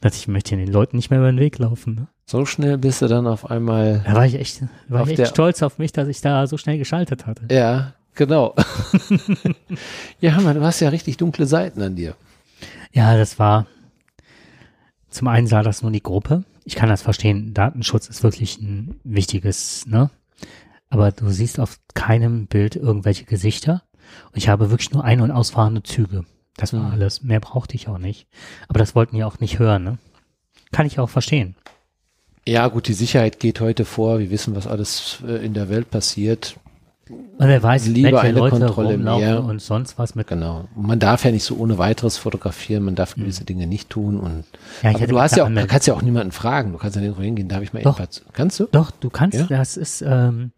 Da 0.02 0.10
dachte 0.10 0.18
ich, 0.18 0.22
ich 0.22 0.28
möchte 0.28 0.56
den 0.56 0.72
Leuten 0.72 0.98
nicht 0.98 1.10
mehr 1.10 1.18
über 1.18 1.32
den 1.32 1.40
Weg 1.40 1.58
laufen. 1.58 1.96
Ne? 1.96 2.08
So 2.28 2.46
schnell 2.46 2.78
bist 2.78 3.02
du 3.02 3.08
dann 3.08 3.26
auf 3.26 3.50
einmal. 3.50 4.04
Da 4.06 4.14
war 4.14 4.28
ich 4.28 4.36
echt, 4.36 4.62
war 4.88 5.08
ich 5.08 5.18
echt 5.18 5.32
stolz 5.32 5.64
auf 5.64 5.80
mich, 5.80 5.92
dass 5.92 6.08
ich 6.08 6.22
da 6.22 6.46
so 6.46 6.58
schnell 6.58 6.78
geschaltet 6.78 7.26
hatte. 7.26 7.48
Ja, 7.50 7.94
genau. 8.16 8.56
ja, 10.20 10.40
man, 10.42 10.56
du 10.56 10.64
hast 10.64 10.80
ja 10.80 10.90
richtig 10.90 11.18
dunkle 11.18 11.46
Seiten 11.46 11.82
an 11.82 11.96
dir. 11.96 12.16
Ja, 12.92 13.18
das 13.18 13.40
war, 13.40 13.68
zum 15.10 15.28
einen 15.28 15.48
sah 15.48 15.64
das 15.64 15.82
nur 15.82 15.92
die 15.92 16.04
Gruppe. 16.04 16.44
Ich 16.64 16.76
kann 16.76 16.90
das 16.90 17.02
verstehen. 17.02 17.54
Datenschutz 17.54 18.08
ist 18.08 18.24
wirklich 18.24 18.60
ein 18.60 19.00
wichtiges, 19.04 19.86
ne? 19.86 20.10
Aber 20.90 21.12
du 21.12 21.30
siehst 21.30 21.60
auf 21.60 21.80
keinem 21.94 22.48
Bild 22.48 22.76
irgendwelche 22.76 23.26
Gesichter. 23.26 23.84
Und 24.32 24.38
ich 24.38 24.50
habe 24.50 24.70
wirklich 24.70 24.92
nur 24.92 25.04
ein- 25.04 25.22
und 25.22 25.32
ausfahrende 25.32 25.84
Züge. 25.84 26.26
Das 26.58 26.74
war 26.74 26.82
mhm. 26.82 26.92
alles. 26.92 27.22
Mehr 27.22 27.40
brauchte 27.40 27.76
ich 27.76 27.88
auch 27.88 27.98
nicht. 27.98 28.28
Aber 28.68 28.80
das 28.80 28.96
wollten 28.96 29.16
die 29.16 29.24
auch 29.24 29.40
nicht 29.40 29.60
hören, 29.60 29.84
ne? 29.84 29.98
Kann 30.72 30.86
ich 30.86 31.00
auch 31.00 31.10
verstehen. 31.10 31.56
Ja, 32.48 32.68
gut, 32.68 32.88
die 32.88 32.94
Sicherheit 32.94 33.40
geht 33.40 33.60
heute 33.60 33.86
vor. 33.86 34.20
Wir 34.20 34.30
wissen, 34.30 34.56
was 34.56 34.68
alles 34.68 35.20
äh, 35.28 35.46
in 35.46 35.54
der 35.54 35.70
Welt 35.70 35.90
passiert. 35.90 36.58
Und 37.10 37.48
wer 37.48 37.62
weiß, 37.62 37.88
Lieber 37.88 38.14
welche 38.14 38.28
eine 38.28 38.40
Leute 38.40 38.60
Kontrolle 38.60 38.98
mehr. 38.98 39.44
und 39.44 39.62
sonst 39.62 40.00
was 40.00 40.16
mit. 40.16 40.28
Genau. 40.28 40.66
Man 40.76 41.00
darf 41.00 41.24
ja 41.24 41.32
nicht 41.32 41.44
so 41.44 41.56
ohne 41.56 41.78
weiteres 41.78 42.18
fotografieren, 42.18 42.84
man 42.84 42.96
darf 42.96 43.16
gewisse 43.16 43.42
mhm. 43.42 43.46
Dinge 43.46 43.68
nicht 43.68 43.90
tun 43.90 44.20
und 44.20 44.44
ja, 44.82 44.92
ich 44.92 44.98
du 44.98 45.20
hast 45.20 45.36
ja 45.36 45.46
auch, 45.46 45.50
du 45.50 45.68
kannst 45.68 45.88
ja 45.88 45.94
auch 45.94 46.02
niemanden 46.02 46.32
fragen. 46.32 46.72
Du 46.72 46.78
kannst 46.78 46.96
ja 46.96 47.02
nirgendwo 47.02 47.24
hingehen, 47.24 47.48
darf 47.48 47.62
ich 47.62 47.74
mal 47.74 47.84
doch, 47.84 48.02
Kannst 48.34 48.60
du? 48.60 48.68
Doch, 48.72 48.92
du 48.92 49.10
kannst, 49.10 49.38
ja? 49.38 49.46
das 49.46 49.78
ist, 49.78 50.02
ähm, 50.02 50.52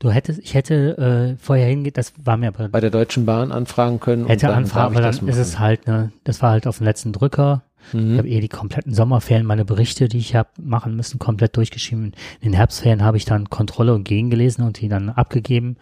du 0.00 0.10
hättest, 0.10 0.40
ich 0.40 0.54
hätte 0.54 1.36
äh, 1.36 1.42
vorher 1.42 1.68
hingehen, 1.68 1.92
das 1.94 2.12
war 2.22 2.36
mir 2.36 2.48
aber 2.48 2.68
bei 2.68 2.80
der 2.80 2.90
Deutschen 2.90 3.24
Bahn 3.24 3.52
anfragen 3.52 4.00
können. 4.00 4.26
Hätte 4.26 4.52
anfragen, 4.52 4.96
aber 4.96 5.00
dann 5.02 5.28
ist 5.28 5.38
es 5.38 5.58
halt, 5.60 5.86
ne, 5.86 6.10
das 6.24 6.42
war 6.42 6.50
halt 6.50 6.66
auf 6.66 6.78
dem 6.78 6.84
letzten 6.84 7.12
Drücker 7.12 7.62
Mhm. 7.92 8.12
Ich 8.12 8.18
habe 8.18 8.28
eh 8.28 8.40
die 8.40 8.48
kompletten 8.48 8.94
Sommerferien, 8.94 9.46
meine 9.46 9.64
Berichte, 9.64 10.08
die 10.08 10.18
ich 10.18 10.34
habe 10.34 10.50
machen 10.60 10.96
müssen, 10.96 11.18
komplett 11.18 11.56
durchgeschrieben. 11.56 12.12
In 12.40 12.50
den 12.50 12.52
Herbstferien 12.54 13.02
habe 13.02 13.16
ich 13.16 13.24
dann 13.24 13.50
Kontrolle 13.50 13.94
und 13.94 14.04
gegengelesen 14.04 14.64
und 14.64 14.80
die 14.80 14.88
dann 14.88 15.10
abgegeben. 15.10 15.76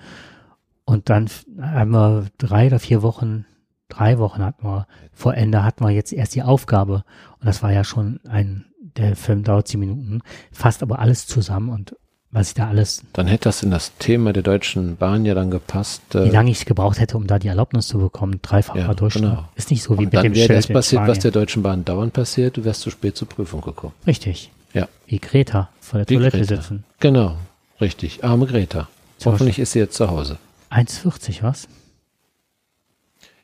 Und 0.85 1.11
dann 1.11 1.29
haben 1.61 1.91
wir 1.91 2.27
drei 2.39 2.69
oder 2.69 2.79
vier 2.79 3.03
Wochen, 3.03 3.45
drei 3.89 4.19
Wochen 4.19 4.43
hatten 4.43 4.65
wir, 4.65 4.87
vor 5.13 5.35
Ende 5.35 5.65
hatten 5.65 5.85
wir 5.85 5.91
jetzt 5.91 6.13
erst 6.13 6.35
die 6.35 6.43
Aufgabe. 6.43 7.05
Und 7.41 7.47
das 7.47 7.63
war 7.63 7.73
ja 7.73 7.83
schon 7.83 8.21
ein, 8.29 8.67
der 8.81 9.17
Film 9.17 9.43
dauert 9.43 9.69
zehn 9.69 9.81
Minuten, 9.81 10.21
fasst 10.53 10.83
aber 10.83 11.01
alles 11.01 11.27
zusammen 11.27 11.71
und 11.71 11.97
was 12.37 12.49
ich 12.49 12.55
da 12.55 12.69
alles. 12.69 13.03
Dann 13.15 13.27
hätte 13.27 13.45
das 13.45 13.63
in 13.63 13.71
das 13.71 13.97
Thema 13.99 14.35
der 14.35 14.43
Deutschen 14.43 14.97
Bahn 14.97 15.25
ja 15.25 15.35
dann 15.35 15.51
gepasst. 15.51 16.15
Äh, 16.15 16.27
wie 16.27 16.31
lange 16.31 16.51
ich 16.51 16.67
gebraucht 16.67 17.01
hätte, 17.01 17.17
um 17.17 17.27
da 17.27 17.39
die 17.39 17.49
Erlaubnis 17.49 17.89
zu 17.89 17.99
bekommen, 17.99 18.41
dreifacher 18.43 18.81
ja, 18.81 18.95
Durchschnitt. 18.95 19.31
Genau. 19.31 19.49
Ist 19.55 19.71
nicht 19.71 19.83
so 19.83 19.95
wie 19.95 20.01
Und 20.01 20.05
mit 20.05 20.15
dann 20.15 20.25
dem 20.25 20.35
wäre 20.35 20.53
das 20.53 20.67
passiert, 20.67 21.07
was 21.07 21.19
der 21.19 21.31
Deutschen 21.31 21.63
Bahn 21.63 21.87
dauernd 21.87 22.13
passiert, 22.13 22.59
du 22.59 22.65
wärst 22.65 22.83
zu 22.83 22.91
spät 22.91 23.17
zur 23.17 23.27
Prüfung 23.27 23.63
gekommen. 23.63 23.95
Richtig. 24.07 24.51
Ja. 24.75 24.87
Wie 25.07 25.19
Greta 25.19 25.71
vor 25.81 25.99
der 26.01 26.09
wie 26.11 26.17
Toilette 26.17 26.37
Greta. 26.37 26.57
sitzen. 26.57 26.85
Genau, 27.01 27.37
richtig. 27.81 28.23
Arme 28.23 28.45
Greta. 28.45 28.89
So 29.17 29.33
Hoffentlich 29.33 29.59
ist 29.59 29.73
sie 29.73 29.79
jetzt 29.79 29.97
zu 29.97 30.11
Hause. 30.11 30.37
1,40 30.71 31.43
was? 31.43 31.69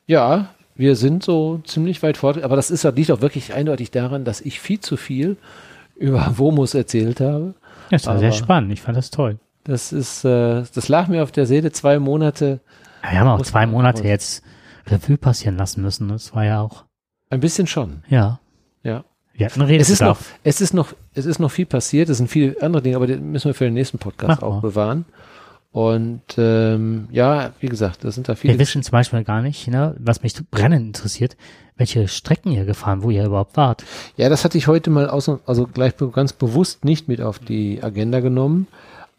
Ja, 0.05 0.49
wir 0.75 0.95
sind 0.95 1.23
so 1.23 1.61
ziemlich 1.65 2.03
weit 2.03 2.17
fort, 2.17 2.43
aber 2.43 2.55
das 2.55 2.69
ist, 2.69 2.83
liegt 2.95 3.09
auch 3.09 3.21
wirklich 3.21 3.55
eindeutig 3.55 3.89
daran, 3.89 4.23
dass 4.23 4.39
ich 4.39 4.59
viel 4.59 4.79
zu 4.79 4.97
viel 4.97 5.37
über 5.95 6.37
Womus 6.37 6.75
erzählt 6.75 7.19
habe. 7.19 7.55
Das 7.93 8.05
war 8.07 8.13
Aber 8.13 8.19
sehr 8.19 8.31
spannend. 8.31 8.71
Ich 8.73 8.81
fand 8.81 8.97
das 8.97 9.11
toll. 9.11 9.39
Das 9.63 9.93
ist, 9.93 10.25
äh, 10.25 10.63
das 10.73 10.89
lag 10.89 11.07
mir 11.07 11.23
auf 11.23 11.31
der 11.31 11.45
Seele 11.45 11.71
zwei 11.71 11.99
Monate. 11.99 12.59
Ja, 13.03 13.11
wir 13.11 13.19
haben 13.19 13.27
auch 13.27 13.41
zwei 13.43 13.65
Monate 13.65 14.03
jetzt 14.03 14.43
Revue 14.87 15.17
passieren 15.17 15.57
lassen 15.57 15.81
müssen. 15.81 16.09
Das 16.09 16.33
war 16.35 16.43
ja 16.43 16.61
auch. 16.61 16.85
Ein 17.29 17.39
bisschen 17.39 17.67
schon. 17.67 18.03
Ja. 18.09 18.39
Ja. 18.83 19.03
Wir 19.33 19.45
hatten 19.45 19.61
Rede. 19.61 19.81
Es 19.81 19.89
ist 19.89 20.01
noch, 20.01 20.17
es 20.43 20.59
ist 20.59 20.73
noch, 20.73 20.93
es 21.13 21.25
ist 21.25 21.39
noch 21.39 21.51
viel 21.51 21.65
passiert. 21.65 22.09
Es 22.09 22.17
sind 22.17 22.29
viele 22.29 22.55
andere 22.61 22.81
Dinge, 22.81 22.95
aber 22.95 23.07
die 23.07 23.15
müssen 23.17 23.45
wir 23.45 23.53
für 23.53 23.65
den 23.65 23.73
nächsten 23.73 23.99
Podcast 23.99 24.41
Mach 24.41 24.47
auch 24.47 24.55
mal. 24.55 24.61
bewahren. 24.61 25.05
Und 25.73 26.21
ähm, 26.37 27.07
ja, 27.11 27.51
wie 27.59 27.67
gesagt, 27.67 28.03
das 28.03 28.13
sind 28.13 28.29
da 28.29 28.35
viele. 28.35 28.53
Wir 28.53 28.59
wissen 28.59 28.83
zum 28.83 28.91
Beispiel 28.91 29.23
gar 29.23 29.41
nicht, 29.41 29.67
ne, 29.67 29.95
was 29.97 30.21
mich 30.21 30.35
brennend 30.51 30.85
interessiert, 30.85 31.35
welche 31.77 32.07
Strecken 32.07 32.51
ihr 32.51 32.63
gefahren, 32.63 33.01
wo 33.01 33.09
ihr 33.09 33.25
überhaupt 33.25 33.57
wart. 33.57 33.83
Ja, 34.15 34.29
das 34.29 34.45
hatte 34.45 34.59
ich 34.59 34.67
heute 34.67 34.91
mal 34.91 35.09
aus, 35.09 35.29
also 35.47 35.65
gleich 35.65 35.93
ganz 36.11 36.31
bewusst 36.31 36.85
nicht 36.85 37.07
mit 37.07 37.21
auf 37.21 37.39
die 37.39 37.81
Agenda 37.81 38.19
genommen. 38.19 38.67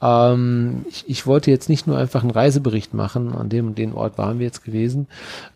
Ähm, 0.00 0.84
ich, 0.88 1.04
ich, 1.08 1.26
wollte 1.26 1.50
jetzt 1.50 1.68
nicht 1.68 1.88
nur 1.88 1.98
einfach 1.98 2.22
einen 2.22 2.30
Reisebericht 2.30 2.94
machen, 2.94 3.34
an 3.34 3.48
dem 3.48 3.66
und 3.66 3.76
den 3.76 3.92
Ort 3.92 4.16
waren 4.16 4.38
wir 4.38 4.46
jetzt 4.46 4.64
gewesen. 4.64 5.08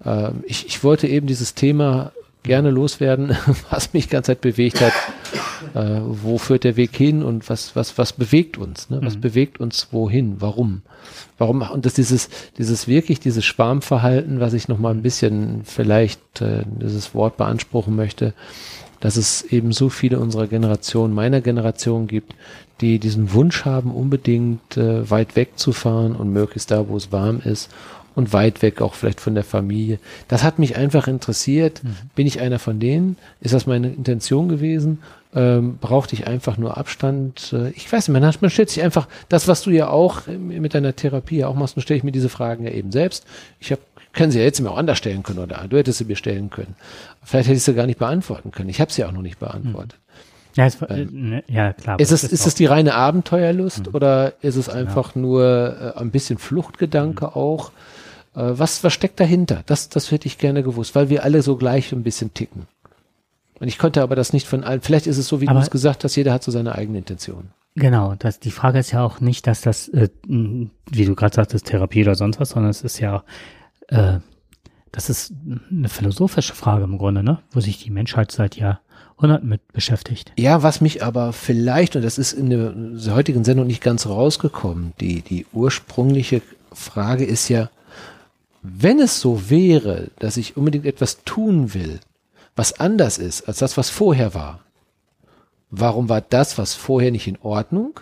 Ähm, 0.05 0.43
ich, 0.47 0.67
ich 0.67 0.83
wollte 0.83 1.07
eben 1.07 1.29
dieses 1.29 1.55
Thema 1.55 2.11
gerne 2.43 2.71
loswerden, 2.71 3.37
was 3.71 3.93
mich 3.93 4.07
die 4.07 4.11
ganze 4.11 4.33
Zeit 4.33 4.41
bewegt 4.41 4.81
hat. 4.81 4.93
Äh, 5.75 6.01
wo 6.03 6.39
führt 6.39 6.65
der 6.65 6.77
Weg 6.77 6.97
hin 6.97 7.23
und 7.23 7.49
was, 7.49 7.75
was, 7.77 7.99
was 7.99 8.13
bewegt 8.13 8.59
uns? 8.59 8.91
Ne? 8.91 9.01
Was 9.03 9.17
mhm. 9.17 9.21
bewegt 9.21 9.61
uns 9.61 9.89
wohin? 9.93 10.37
Warum? 10.41 10.83
Warum? 11.39 11.63
Und 11.63 11.87
das 11.87 11.95
dieses, 11.95 12.29
dieses 12.59 12.89
wirklich, 12.89 13.21
dieses 13.21 13.45
Schwarmverhalten, 13.45 14.41
was 14.41 14.53
ich 14.53 14.69
noch 14.69 14.79
mal 14.79 14.91
ein 14.91 15.03
bisschen 15.03 15.63
vielleicht 15.65 16.41
äh, 16.41 16.65
dieses 16.67 17.15
Wort 17.15 17.37
beanspruchen 17.37 17.95
möchte, 17.95 18.35
dass 19.01 19.17
es 19.17 19.43
eben 19.43 19.73
so 19.73 19.89
viele 19.89 20.19
unserer 20.19 20.49
Generation, 20.49 21.13
meiner 21.13 21.41
Generation 21.41 22.07
gibt, 22.07 22.35
die 22.81 22.99
diesen 22.99 23.33
Wunsch 23.33 23.65
haben, 23.65 23.93
unbedingt 23.93 24.77
äh, 24.77 25.09
weit 25.11 25.37
wegzufahren 25.37 26.15
und 26.15 26.33
möglichst 26.33 26.71
da, 26.71 26.89
wo 26.89 26.97
es 26.97 27.13
warm 27.13 27.41
ist 27.41 27.71
und 28.19 28.33
weit 28.33 28.63
weg 28.63 28.83
auch 28.83 28.95
vielleicht 28.95 29.21
von 29.21 29.37
der 29.37 29.45
Familie. 29.45 30.01
Das 30.27 30.43
hat 30.43 30.59
mich 30.59 30.77
einfach 30.77 31.07
interessiert. 31.07 31.85
Mhm. 31.85 31.97
Bin 32.17 32.27
ich 32.27 32.41
einer 32.41 32.59
von 32.59 32.81
denen? 32.81 33.17
Ist 33.41 33.55
das 33.55 33.67
meine 33.67 33.91
Intention 33.91 34.49
gewesen? 34.49 34.99
Ähm, 35.35 35.77
brauchte 35.79 36.15
ich 36.15 36.27
einfach 36.27 36.57
nur 36.57 36.79
Abstand? 36.79 37.53
Äh, 37.53 37.71
ich 37.71 37.93
weiß 37.93 38.09
nicht, 38.09 38.21
man, 38.21 38.35
man 38.41 38.51
stellt 38.51 38.71
sich 38.71 38.83
einfach 38.83 39.09
das, 39.29 39.47
was 39.47 39.63
du 39.63 39.71
ja 39.71 39.89
auch 39.89 40.27
mit 40.27 40.75
deiner 40.75 40.97
Therapie 40.97 41.45
auch 41.45 41.55
machst, 41.55 41.77
dann 41.77 41.83
stelle 41.83 41.99
ich 41.99 42.05
mir 42.05 42.13
diese 42.13 42.31
Fragen 42.31 42.65
ja 42.65 42.71
eben 42.71 42.93
selbst. 42.93 43.27
Ich 43.61 43.71
habe 43.71 43.83
können 44.15 44.33
sie 44.33 44.39
ja 44.39 44.45
jetzt 44.45 44.61
mir 44.61 44.71
auch 44.71 44.79
anders 44.79 44.99
stellen 44.99 45.23
können 45.23 45.39
oder 45.39 45.67
du 45.69 45.77
hättest 45.77 45.99
sie 45.99 46.05
mir 46.05 46.17
stellen 46.17 46.51
können. 46.51 46.75
Vielleicht 47.23 47.49
hätte 47.49 47.59
ich 47.59 47.63
sie 47.63 47.75
gar 47.75 47.87
nicht 47.87 47.99
beantworten 47.99 48.51
können. 48.51 48.69
Ich 48.69 48.81
habe 48.81 48.91
sie 48.91 49.05
auch 49.05 49.13
noch 49.13 49.23
nicht 49.23 49.39
beantwortet. 49.39 49.99
Ja, 50.57 50.67
es, 50.67 50.79
ähm, 50.89 51.09
ne, 51.13 51.45
ja, 51.47 51.73
klar. 51.73 52.01
Ist 52.01 52.11
es, 52.11 52.25
ist 52.25 52.47
es 52.47 52.55
die 52.57 52.67
reine 52.67 52.95
Abenteuerlust 52.95 53.87
mhm. 53.87 53.95
oder 53.95 54.33
ist 54.41 54.57
es 54.57 54.69
einfach 54.69 55.15
ja. 55.15 55.21
nur 55.21 55.95
äh, 55.95 56.01
ein 56.01 56.11
bisschen 56.11 56.39
Fluchtgedanke 56.39 57.27
mhm. 57.27 57.33
auch? 57.33 57.71
Äh, 58.35 58.41
was, 58.59 58.83
was 58.83 58.93
steckt 58.93 59.21
dahinter? 59.21 59.63
Das, 59.67 59.89
das 59.89 60.11
hätte 60.11 60.27
ich 60.27 60.39
gerne 60.39 60.65
gewusst, 60.65 60.97
weil 60.97 61.11
wir 61.11 61.23
alle 61.23 61.43
so 61.43 61.57
gleich 61.57 61.93
ein 61.93 62.03
bisschen 62.03 62.35
ticken. 62.35 62.67
Und 63.61 63.69
ich 63.69 63.79
konnte 63.79 64.03
aber 64.03 64.17
das 64.17 64.33
nicht 64.33 64.47
von 64.47 64.65
allen, 64.65 64.81
vielleicht 64.81 65.07
ist 65.07 65.19
es 65.19 65.29
so, 65.29 65.41
wie 65.41 65.47
du 65.47 65.57
es 65.57 65.71
gesagt 65.71 66.05
hast, 66.05 66.17
jeder 66.17 66.33
hat 66.33 66.43
so 66.43 66.51
seine 66.51 66.75
eigene 66.75 66.99
Intention. 66.99 67.51
Genau, 67.75 68.15
das, 68.19 68.41
die 68.41 68.51
Frage 68.51 68.79
ist 68.79 68.93
ja 68.93 69.05
auch 69.05 69.21
nicht, 69.21 69.47
dass 69.47 69.61
das, 69.61 69.89
äh, 69.89 70.09
wie 70.27 71.05
du 71.05 71.15
gerade 71.15 71.35
sagtest, 71.35 71.67
Therapie 71.67 72.03
oder 72.03 72.15
sonst 72.15 72.41
was, 72.41 72.51
sondern 72.51 72.71
es 72.71 72.83
ist 72.83 72.99
ja, 72.99 73.23
äh, 73.89 74.19
das 74.91 75.11
ist 75.11 75.33
eine 75.71 75.89
philosophische 75.89 76.55
Frage 76.55 76.85
im 76.85 76.99
Grunde, 76.99 77.23
ne? 77.23 77.39
wo 77.53 77.61
sich 77.61 77.83
die 77.83 77.91
Menschheit 77.91 78.33
seit 78.33 78.57
Jahrhunderten 78.57 79.49
mit 79.49 79.73
beschäftigt. 79.73 80.33
Ja, 80.37 80.63
was 80.63 80.81
mich 80.81 81.05
aber 81.05 81.33
vielleicht, 81.33 81.95
und 81.95 82.03
das 82.03 82.19
ist 82.19 82.33
in 82.33 82.51
der 82.51 83.15
heutigen 83.15 83.45
Sendung 83.45 83.67
nicht 83.67 83.83
ganz 83.83 84.07
rausgekommen, 84.07 84.93
die, 85.01 85.23
die 85.23 85.47
ursprüngliche 85.53 86.43
Frage 86.73 87.25
ist 87.25 87.49
ja, 87.49 87.71
wenn 88.63 88.99
es 88.99 89.21
so 89.21 89.51
wäre, 89.51 90.11
dass 90.19 90.37
ich 90.37 90.57
unbedingt 90.57 90.85
etwas 90.85 91.23
tun 91.25 91.75
will, 91.75 92.01
was 92.59 92.81
anders 92.81 93.19
ist 93.19 93.47
als 93.47 93.59
das, 93.59 93.77
was 93.77 93.89
vorher 93.89 94.35
war, 94.35 94.61
warum 95.71 96.09
war 96.09 96.21
das, 96.21 96.59
was 96.59 96.75
vorher 96.75 97.13
nicht 97.13 97.29
in 97.29 97.39
Ordnung? 97.41 98.01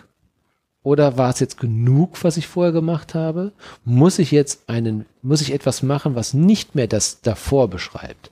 Oder 0.81 1.17
war 1.17 1.29
es 1.29 1.39
jetzt 1.39 1.59
genug, 1.59 2.23
was 2.23 2.37
ich 2.37 2.47
vorher 2.47 2.71
gemacht 2.71 3.13
habe? 3.13 3.51
Muss 3.85 4.17
ich 4.19 4.31
jetzt 4.31 4.67
einen, 4.67 5.05
muss 5.21 5.41
ich 5.41 5.53
etwas 5.53 5.83
machen, 5.83 6.15
was 6.15 6.33
nicht 6.33 6.73
mehr 6.73 6.87
das 6.87 7.21
davor 7.21 7.69
beschreibt? 7.69 8.31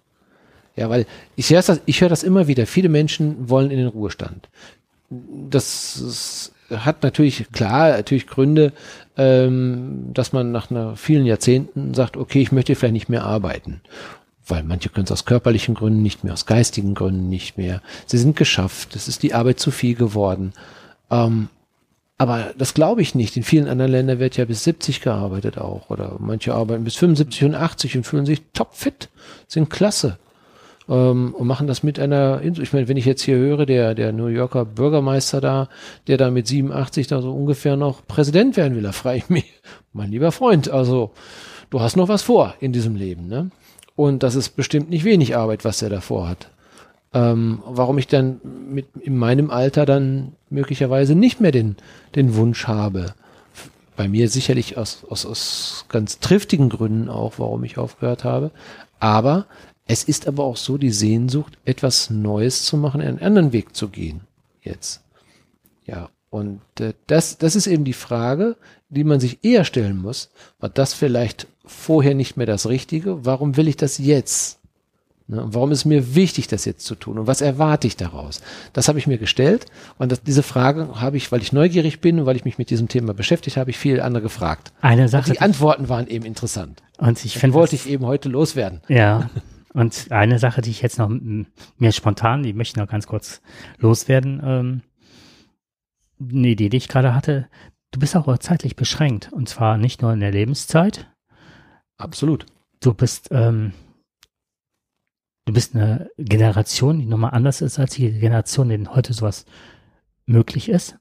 Ja, 0.75 0.89
weil 0.89 1.05
ich 1.35 1.51
höre 1.51 1.61
das, 1.61 1.81
ich 1.85 2.01
höre 2.01 2.09
das 2.09 2.23
immer 2.23 2.47
wieder. 2.47 2.65
Viele 2.65 2.89
Menschen 2.89 3.49
wollen 3.49 3.69
in 3.69 3.77
den 3.77 3.87
Ruhestand. 3.87 4.49
Das 5.09 6.51
hat 6.71 7.03
natürlich, 7.03 7.51
klar, 7.51 7.89
natürlich 7.97 8.25
Gründe, 8.25 8.73
ähm, 9.15 10.09
dass 10.13 10.33
man 10.33 10.51
nach 10.51 10.71
einer 10.71 10.95
vielen 10.95 11.25
Jahrzehnten 11.25 11.93
sagt, 11.93 12.17
okay, 12.17 12.41
ich 12.41 12.51
möchte 12.51 12.73
vielleicht 12.73 12.93
nicht 12.93 13.09
mehr 13.09 13.25
arbeiten. 13.25 13.81
Weil 14.47 14.63
manche 14.63 14.89
können 14.89 15.05
es 15.05 15.11
aus 15.11 15.25
körperlichen 15.25 15.75
Gründen 15.75 16.01
nicht 16.01 16.23
mehr, 16.23 16.33
aus 16.33 16.45
geistigen 16.45 16.93
Gründen 16.93 17.29
nicht 17.29 17.57
mehr. 17.57 17.81
Sie 18.05 18.17
sind 18.17 18.35
geschafft, 18.35 18.95
es 18.95 19.07
ist 19.07 19.23
die 19.23 19.33
Arbeit 19.33 19.59
zu 19.59 19.71
viel 19.71 19.95
geworden. 19.95 20.53
Ähm, 21.09 21.49
aber 22.17 22.53
das 22.57 22.73
glaube 22.73 23.01
ich 23.01 23.13
nicht. 23.15 23.35
In 23.35 23.43
vielen 23.43 23.67
anderen 23.67 23.91
Ländern 23.91 24.19
wird 24.19 24.37
ja 24.37 24.45
bis 24.45 24.63
70 24.63 25.01
gearbeitet 25.01 25.57
auch. 25.57 25.89
Oder 25.89 26.15
manche 26.19 26.53
arbeiten 26.53 26.83
bis 26.83 26.95
75 26.95 27.43
und 27.43 27.55
80 27.55 27.97
und 27.97 28.03
fühlen 28.05 28.25
sich 28.25 28.41
topfit, 28.53 29.09
sind 29.47 29.69
klasse. 29.69 30.17
ähm, 30.87 31.33
und 31.35 31.47
machen 31.47 31.67
das 31.67 31.83
mit 31.83 31.99
einer, 31.99 32.41
ich 32.43 32.71
meine, 32.71 32.87
wenn 32.87 32.97
ich 32.97 33.05
jetzt 33.05 33.23
hier 33.23 33.35
höre, 33.37 33.65
der, 33.65 33.95
der 33.95 34.13
New 34.13 34.27
Yorker 34.27 34.63
Bürgermeister 34.65 35.41
da, 35.41 35.67
der 36.07 36.17
da 36.17 36.31
mit 36.31 36.47
87 36.47 37.07
da 37.07 37.21
so 37.21 37.33
ungefähr 37.33 37.75
noch 37.75 38.05
Präsident 38.07 38.55
werden 38.55 38.75
will, 38.75 38.83
da 38.83 38.91
frage 38.91 39.17
ich 39.17 39.29
mich, 39.29 39.51
mein 39.93 40.11
lieber 40.11 40.31
Freund, 40.31 40.69
also 40.69 41.11
du 41.69 41.81
hast 41.81 41.97
noch 41.97 42.07
was 42.07 42.21
vor 42.21 42.53
in 42.59 42.71
diesem 42.71 42.95
Leben, 42.95 43.27
ne? 43.27 43.49
Und 43.95 44.23
das 44.23 44.35
ist 44.35 44.55
bestimmt 44.55 44.89
nicht 44.89 45.05
wenig 45.05 45.35
Arbeit, 45.35 45.63
was 45.63 45.79
der 45.79 45.89
da 45.89 46.01
vorhat. 46.01 46.49
Ähm, 47.13 47.61
warum 47.65 47.97
ich 47.97 48.07
dann 48.07 48.41
mit 48.69 48.87
in 48.99 49.17
meinem 49.17 49.49
Alter 49.49 49.85
dann 49.85 50.33
möglicherweise 50.49 51.15
nicht 51.15 51.39
mehr 51.39 51.51
den, 51.51 51.77
den 52.15 52.35
Wunsch 52.35 52.67
habe. 52.67 53.13
Bei 53.95 54.09
mir 54.09 54.29
sicherlich 54.29 54.77
aus, 54.77 55.05
aus, 55.09 55.25
aus 55.25 55.85
ganz 55.87 56.19
triftigen 56.19 56.69
Gründen 56.69 57.07
auch, 57.07 57.35
warum 57.37 57.63
ich 57.63 57.77
aufgehört 57.77 58.25
habe. 58.25 58.51
Aber 58.99 59.45
es 59.87 60.03
ist 60.03 60.27
aber 60.27 60.43
auch 60.43 60.57
so 60.57 60.77
die 60.77 60.91
Sehnsucht, 60.91 61.57
etwas 61.63 62.09
Neues 62.09 62.63
zu 62.65 62.75
machen, 62.75 63.01
einen 63.01 63.19
anderen 63.19 63.53
Weg 63.53 63.75
zu 63.75 63.87
gehen. 63.87 64.21
Jetzt. 64.61 65.01
Ja. 65.85 66.09
Und 66.29 66.59
äh, 66.81 66.93
das, 67.07 67.37
das 67.37 67.55
ist 67.55 67.67
eben 67.67 67.85
die 67.85 67.93
Frage, 67.93 68.57
die 68.89 69.05
man 69.05 69.21
sich 69.21 69.39
eher 69.43 69.63
stellen 69.63 70.01
muss. 70.01 70.31
War 70.59 70.67
das 70.67 70.93
vielleicht 70.93 71.47
vorher 71.65 72.15
nicht 72.15 72.37
mehr 72.37 72.45
das 72.45 72.67
Richtige? 72.67 73.25
Warum 73.25 73.57
will 73.57 73.67
ich 73.67 73.77
das 73.77 73.97
jetzt? 73.97 74.59
Ne, 75.27 75.43
und 75.43 75.55
warum 75.55 75.71
ist 75.71 75.85
mir 75.85 76.13
wichtig, 76.13 76.47
das 76.47 76.65
jetzt 76.65 76.85
zu 76.85 76.93
tun? 76.93 77.17
Und 77.17 77.25
was 77.25 77.41
erwarte 77.41 77.87
ich 77.87 77.97
daraus? 77.97 78.41
Das 78.73 78.87
habe 78.87 78.99
ich 78.99 79.07
mir 79.07 79.17
gestellt. 79.17 79.65
Und 79.97 80.11
das, 80.11 80.21
diese 80.21 80.43
Frage 80.43 81.01
habe 81.01 81.17
ich, 81.17 81.31
weil 81.31 81.41
ich 81.41 81.51
neugierig 81.51 81.99
bin 81.99 82.19
und 82.19 82.27
weil 82.27 82.35
ich 82.35 82.45
mich 82.45 82.59
mit 82.59 82.69
diesem 82.69 82.87
Thema 82.87 83.15
beschäftigt 83.15 83.57
habe, 83.57 83.71
ich 83.71 83.77
viel 83.77 84.01
andere 84.01 84.21
gefragt. 84.21 84.71
Eine 84.81 85.09
Sache. 85.09 85.29
Und 85.29 85.35
die 85.35 85.41
Antworten 85.41 85.89
waren 85.89 86.07
eben 86.07 86.25
interessant. 86.25 86.83
Und 86.99 87.25
ich 87.25 87.39
finde, 87.39 87.55
wollte 87.55 87.75
ich 87.75 87.89
eben 87.89 88.05
heute 88.05 88.29
loswerden. 88.29 88.81
Ja. 88.87 89.29
Und 89.73 90.07
eine 90.11 90.37
Sache, 90.37 90.61
die 90.61 90.69
ich 90.69 90.83
jetzt 90.83 90.99
noch 90.99 91.09
mir 91.09 91.91
spontan, 91.91 92.43
die 92.43 92.53
möchte 92.53 92.77
ich 92.77 92.83
noch 92.83 92.91
ganz 92.91 93.07
kurz 93.07 93.41
loswerden. 93.79 94.41
Ähm, 94.45 94.81
eine 96.21 96.49
Idee, 96.49 96.69
die 96.69 96.77
ich 96.77 96.87
gerade 96.87 97.15
hatte. 97.15 97.47
Du 97.89 97.99
bist 97.99 98.15
auch 98.15 98.37
zeitlich 98.37 98.75
beschränkt. 98.75 99.33
Und 99.33 99.49
zwar 99.49 99.77
nicht 99.77 100.03
nur 100.03 100.13
in 100.13 100.19
der 100.19 100.31
Lebenszeit. 100.31 101.07
Absolut. 101.97 102.45
Du 102.81 102.93
bist, 102.93 103.29
ähm, 103.31 103.73
du 105.45 105.53
bist 105.53 105.75
eine 105.75 106.09
Generation, 106.17 106.99
die 106.99 107.05
nochmal 107.05 107.31
anders 107.31 107.61
ist 107.61 107.79
als 107.79 107.93
die 107.93 108.11
Generation, 108.11 108.69
denen 108.69 108.93
heute 108.93 109.13
sowas 109.13 109.45
möglich 110.25 110.69
ist. 110.69 110.97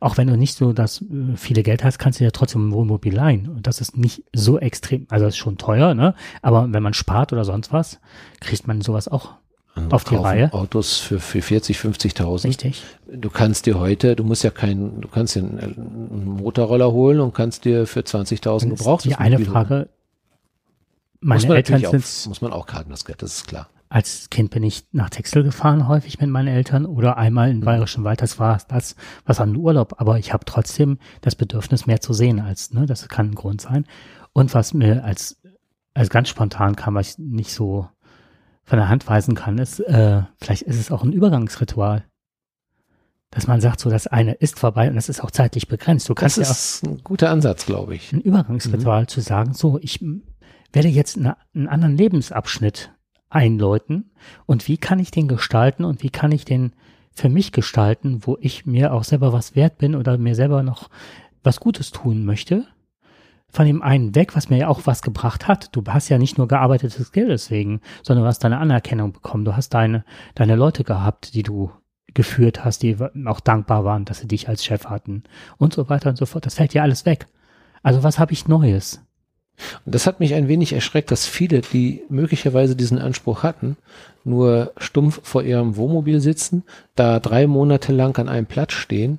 Auch 0.00 0.16
wenn 0.16 0.26
du 0.26 0.36
nicht 0.36 0.56
so 0.56 0.72
das 0.72 1.02
äh, 1.02 1.36
viele 1.36 1.62
Geld 1.62 1.84
hast, 1.84 1.98
kannst 1.98 2.20
du 2.20 2.24
ja 2.24 2.30
trotzdem 2.30 2.68
ein 2.68 2.72
Wohnmobil 2.72 3.14
leihen. 3.14 3.48
Und 3.48 3.66
das 3.66 3.80
ist 3.80 3.96
nicht 3.96 4.24
so 4.34 4.58
extrem, 4.58 5.06
also 5.08 5.24
das 5.24 5.34
ist 5.34 5.38
schon 5.38 5.58
teuer, 5.58 5.94
ne? 5.94 6.14
Aber 6.42 6.72
wenn 6.72 6.82
man 6.82 6.94
spart 6.94 7.32
oder 7.32 7.44
sonst 7.44 7.72
was, 7.72 8.00
kriegt 8.40 8.66
man 8.66 8.80
sowas 8.80 9.08
auch 9.08 9.36
Andere 9.74 9.96
auf 9.96 10.04
die 10.04 10.16
Reihe. 10.16 10.52
Autos 10.52 10.98
für, 10.98 11.20
für 11.20 11.42
40, 11.42 11.78
50.000. 11.78 12.44
Richtig. 12.44 12.82
Du 13.06 13.30
kannst 13.30 13.66
dir 13.66 13.78
heute, 13.78 14.16
du 14.16 14.24
musst 14.24 14.42
ja 14.42 14.50
keinen, 14.50 15.00
du 15.00 15.08
kannst 15.08 15.36
dir 15.36 15.40
einen, 15.40 16.24
Motorroller 16.42 16.92
holen 16.92 17.20
und 17.20 17.34
kannst 17.34 17.64
dir 17.64 17.86
für 17.86 18.00
20.000 18.00 18.70
gebraucht. 18.70 19.04
Die 19.04 19.14
eine 19.14 19.38
Frage, 19.38 19.88
meine 21.20 21.40
muss 21.40 21.48
man 21.48 21.56
Eltern 21.56 21.84
auch, 21.86 21.90
sind 21.90 22.28
muss 22.28 22.40
man 22.40 22.52
auch 22.52 22.66
karten, 22.66 22.90
das 22.90 23.04
Geld, 23.04 23.22
das 23.22 23.36
ist 23.38 23.46
klar. 23.48 23.68
als 23.88 24.28
Kind 24.30 24.50
bin 24.50 24.62
ich 24.62 24.84
nach 24.92 25.10
Texel 25.10 25.42
gefahren, 25.42 25.88
häufig 25.88 26.20
mit 26.20 26.28
meinen 26.30 26.48
Eltern 26.48 26.84
oder 26.86 27.16
einmal 27.16 27.50
in 27.50 27.60
Bayerischen 27.60 28.04
Wald. 28.04 28.20
Das 28.22 28.38
war 28.38 28.58
das, 28.68 28.94
was 29.24 29.40
an 29.40 29.56
Urlaub. 29.56 29.94
Aber 30.00 30.18
ich 30.18 30.32
habe 30.32 30.44
trotzdem 30.44 30.98
das 31.22 31.34
Bedürfnis, 31.34 31.86
mehr 31.86 32.00
zu 32.00 32.12
sehen 32.12 32.40
als, 32.40 32.72
ne, 32.72 32.86
das 32.86 33.08
kann 33.08 33.30
ein 33.30 33.34
Grund 33.34 33.60
sein. 33.60 33.86
Und 34.32 34.54
was 34.54 34.74
mir 34.74 35.04
als, 35.04 35.40
als 35.94 36.10
ganz 36.10 36.28
spontan 36.28 36.76
kam, 36.76 36.94
was 36.94 37.10
ich 37.12 37.18
nicht 37.18 37.52
so 37.52 37.88
von 38.64 38.78
der 38.78 38.88
Hand 38.90 39.08
weisen 39.08 39.34
kann, 39.34 39.56
ist, 39.58 39.80
äh, 39.80 40.22
vielleicht 40.40 40.62
ist 40.62 40.78
es 40.78 40.90
auch 40.90 41.02
ein 41.02 41.12
Übergangsritual. 41.12 42.04
Dass 43.30 43.46
man 43.46 43.60
sagt, 43.60 43.80
so 43.80 43.90
das 43.90 44.06
eine 44.06 44.32
ist 44.34 44.58
vorbei 44.58 44.88
und 44.88 44.96
das 44.96 45.08
ist 45.08 45.22
auch 45.22 45.30
zeitlich 45.30 45.68
begrenzt. 45.68 46.08
Du 46.08 46.14
Das 46.14 46.20
kannst 46.20 46.36
ja 46.38 46.44
auch 46.44 46.50
ist 46.50 46.84
ein 46.86 47.02
guter 47.04 47.30
Ansatz, 47.30 47.66
glaube 47.66 47.94
ich. 47.94 48.12
ein 48.12 48.20
Übergangsritual 48.20 49.02
Mhm. 49.02 49.08
zu 49.08 49.20
sagen, 49.20 49.52
so, 49.54 49.78
ich 49.80 50.02
werde 50.72 50.88
jetzt 50.88 51.16
eine, 51.16 51.36
einen 51.54 51.68
anderen 51.68 51.96
Lebensabschnitt 51.96 52.92
einläuten 53.30 54.10
und 54.46 54.68
wie 54.68 54.78
kann 54.78 54.98
ich 54.98 55.10
den 55.10 55.28
gestalten 55.28 55.84
und 55.84 56.02
wie 56.02 56.10
kann 56.10 56.32
ich 56.32 56.44
den 56.44 56.72
für 57.12 57.28
mich 57.28 57.52
gestalten, 57.52 58.20
wo 58.22 58.38
ich 58.40 58.64
mir 58.64 58.92
auch 58.92 59.04
selber 59.04 59.32
was 59.32 59.56
wert 59.56 59.78
bin 59.78 59.94
oder 59.94 60.16
mir 60.18 60.34
selber 60.34 60.62
noch 60.62 60.88
was 61.42 61.60
Gutes 61.60 61.90
tun 61.90 62.24
möchte. 62.24 62.66
Von 63.50 63.66
dem 63.66 63.82
einen 63.82 64.14
weg, 64.14 64.36
was 64.36 64.50
mir 64.50 64.58
ja 64.58 64.68
auch 64.68 64.82
was 64.84 65.02
gebracht 65.02 65.48
hat. 65.48 65.74
Du 65.74 65.82
hast 65.88 66.10
ja 66.10 66.18
nicht 66.18 66.36
nur 66.36 66.48
gearbeitetes 66.48 67.12
Geld 67.12 67.30
deswegen, 67.30 67.80
sondern 68.02 68.24
du 68.24 68.28
hast 68.28 68.44
deine 68.44 68.58
Anerkennung 68.58 69.12
bekommen. 69.12 69.46
Du 69.46 69.56
hast 69.56 69.70
deine, 69.70 70.04
deine 70.34 70.54
Leute 70.54 70.84
gehabt, 70.84 71.34
die 71.34 71.42
du 71.42 71.70
geführt 72.12 72.64
hast, 72.64 72.82
die 72.82 72.96
auch 73.26 73.40
dankbar 73.40 73.84
waren, 73.84 74.04
dass 74.04 74.20
sie 74.20 74.28
dich 74.28 74.48
als 74.48 74.64
Chef 74.64 74.86
hatten 74.86 75.24
und 75.56 75.72
so 75.72 75.88
weiter 75.88 76.10
und 76.10 76.16
so 76.16 76.26
fort. 76.26 76.44
Das 76.46 76.54
fällt 76.54 76.74
ja 76.74 76.82
alles 76.82 77.06
weg. 77.06 77.26
Also 77.82 78.02
was 78.02 78.18
habe 78.18 78.32
ich 78.32 78.48
Neues? 78.48 79.00
Und 79.84 79.94
das 79.94 80.06
hat 80.06 80.20
mich 80.20 80.34
ein 80.34 80.48
wenig 80.48 80.72
erschreckt, 80.72 81.10
dass 81.10 81.26
viele, 81.26 81.60
die 81.60 82.02
möglicherweise 82.08 82.76
diesen 82.76 82.98
Anspruch 82.98 83.42
hatten, 83.42 83.76
nur 84.24 84.72
stumpf 84.76 85.20
vor 85.22 85.42
ihrem 85.42 85.76
Wohnmobil 85.76 86.20
sitzen, 86.20 86.64
da 86.94 87.20
drei 87.20 87.46
Monate 87.46 87.92
lang 87.92 88.16
an 88.18 88.28
einem 88.28 88.46
Platz 88.46 88.72
stehen. 88.72 89.18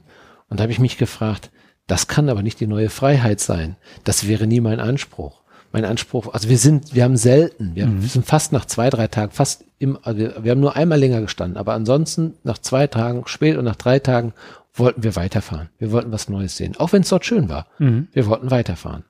Und 0.50 0.60
da 0.60 0.64
habe 0.64 0.72
ich 0.72 0.80
mich 0.80 0.98
gefragt, 0.98 1.52
das 1.88 2.08
kann 2.08 2.30
aber 2.30 2.44
nicht 2.44 2.60
die 2.60 2.68
neue 2.68 2.90
Freiheit 2.90 3.40
sein. 3.40 3.76
Das 4.04 4.28
wäre 4.28 4.48
nie 4.48 4.62
mein 4.62 4.80
Anspruch. 4.80 5.42
Mein 5.72 5.86
Anspruch, 5.86 6.34
also 6.34 6.50
wir 6.50 6.58
sind, 6.58 6.96
wir 6.96 7.04
haben 7.04 7.18
selten, 7.18 7.76
wir, 7.76 7.88
wir 8.02 8.10
sind 8.10 8.26
fast 8.26 8.52
nach 8.52 8.66
zwei, 8.66 8.90
drei 8.90 9.08
Tagen, 9.08 9.32
fast 9.32 9.66
im, 9.78 10.00
also 10.02 10.20
wir, 10.20 10.44
wir 10.44 10.52
haben 10.52 10.60
nur 10.62 10.76
einmal 10.76 11.00
länger 11.00 11.22
gestanden, 11.22 11.58
aber 11.58 11.74
ansonsten 11.74 12.34
nach 12.44 12.58
zwei 12.58 12.88
Tagen 12.88 13.24
spät 13.28 13.56
und 13.56 13.66
nach 13.66 13.76
drei 13.76 14.00
Tagen 14.00 14.34
wollten 14.74 15.04
wir 15.04 15.16
weiterfahren. 15.16 15.70
Wir 15.78 15.92
wollten 15.92 16.12
was 16.12 16.28
Neues 16.28 16.58
sehen, 16.58 16.76
auch 16.78 16.92
wenn 16.92 17.04
es 17.04 17.10
dort 17.10 17.26
schön 17.26 17.50
war. 17.50 17.68
Wir 18.14 18.26
wollten 18.26 18.50
weiterfahren. 18.50 19.04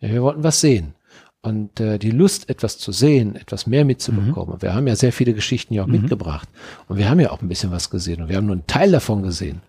Ja, 0.00 0.10
wir 0.10 0.22
wollten 0.22 0.42
was 0.42 0.60
sehen. 0.60 0.94
Und 1.42 1.80
äh, 1.80 1.98
die 1.98 2.10
Lust, 2.10 2.50
etwas 2.50 2.76
zu 2.76 2.92
sehen, 2.92 3.34
etwas 3.34 3.66
mehr 3.66 3.86
mitzubekommen. 3.86 4.54
Und 4.54 4.62
Wir 4.62 4.74
haben 4.74 4.86
ja 4.86 4.94
sehr 4.94 5.12
viele 5.12 5.32
Geschichten 5.32 5.72
ja 5.72 5.82
auch 5.82 5.86
mitgebracht. 5.86 6.48
Und 6.86 6.98
wir 6.98 7.08
haben 7.08 7.18
ja 7.18 7.30
auch 7.30 7.40
ein 7.40 7.48
bisschen 7.48 7.70
was 7.70 7.88
gesehen. 7.88 8.20
Und 8.22 8.28
wir 8.28 8.36
haben 8.36 8.46
nur 8.46 8.56
einen 8.56 8.66
Teil 8.66 8.92
davon 8.92 9.22
gesehen. 9.22 9.62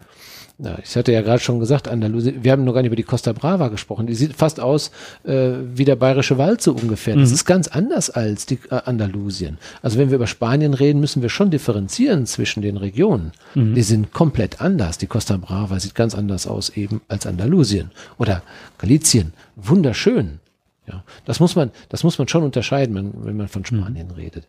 Ja, 0.64 0.78
ich 0.84 0.96
hatte 0.96 1.12
ja 1.12 1.22
gerade 1.22 1.40
schon 1.40 1.60
gesagt, 1.60 1.88
Andalusien, 1.88 2.44
wir 2.44 2.52
haben 2.52 2.64
noch 2.64 2.74
gar 2.74 2.82
nicht 2.82 2.88
über 2.88 2.96
die 2.96 3.04
Costa 3.04 3.34
Brava 3.34 3.70
gesprochen. 3.70 4.06
Die 4.06 4.14
sieht 4.14 4.36
fast 4.36 4.60
aus 4.60 4.92
äh, 5.24 5.54
wie 5.74 5.86
der 5.86 5.96
Bayerische 5.96 6.38
Wald 6.38 6.62
so 6.62 6.74
ungefähr. 6.74 7.16
Das 7.16 7.32
ist 7.32 7.46
ganz 7.46 7.68
anders 7.68 8.12
als 8.12 8.46
die 8.46 8.60
äh, 8.70 8.76
Andalusien. 8.86 9.58
Also 9.82 9.98
wenn 9.98 10.10
wir 10.10 10.18
über 10.18 10.28
Spanien 10.28 10.76
reden, 10.76 11.00
müssen 11.00 11.24
wir 11.24 11.30
schon 11.30 11.50
differenzieren 11.50 12.28
zwischen 12.28 12.62
den 12.62 12.78
Regionen. 12.78 13.32
Die 13.76 13.82
sind 13.82 14.14
komplett 14.14 14.62
anders. 14.62 15.00
Die 15.00 15.08
Costa 15.08 15.38
Brava 15.38 15.80
sieht 15.80 15.96
ganz 15.96 16.14
anders 16.14 16.46
aus 16.46 16.70
eben 16.70 17.02
als 17.08 17.26
Andalusien. 17.26 17.90
Oder 18.20 18.44
Galicien. 18.78 19.34
Wunderschön. 19.56 20.41
Ja, 20.92 21.06
das 21.24 21.40
muss 21.40 21.56
man, 21.56 21.72
das 21.88 22.04
muss 22.04 22.18
man 22.18 22.28
schon 22.28 22.44
unterscheiden, 22.44 22.96
wenn, 22.96 23.26
wenn 23.26 23.38
man 23.38 23.48
von 23.48 23.64
Spanien 23.64 24.12
redet. 24.12 24.46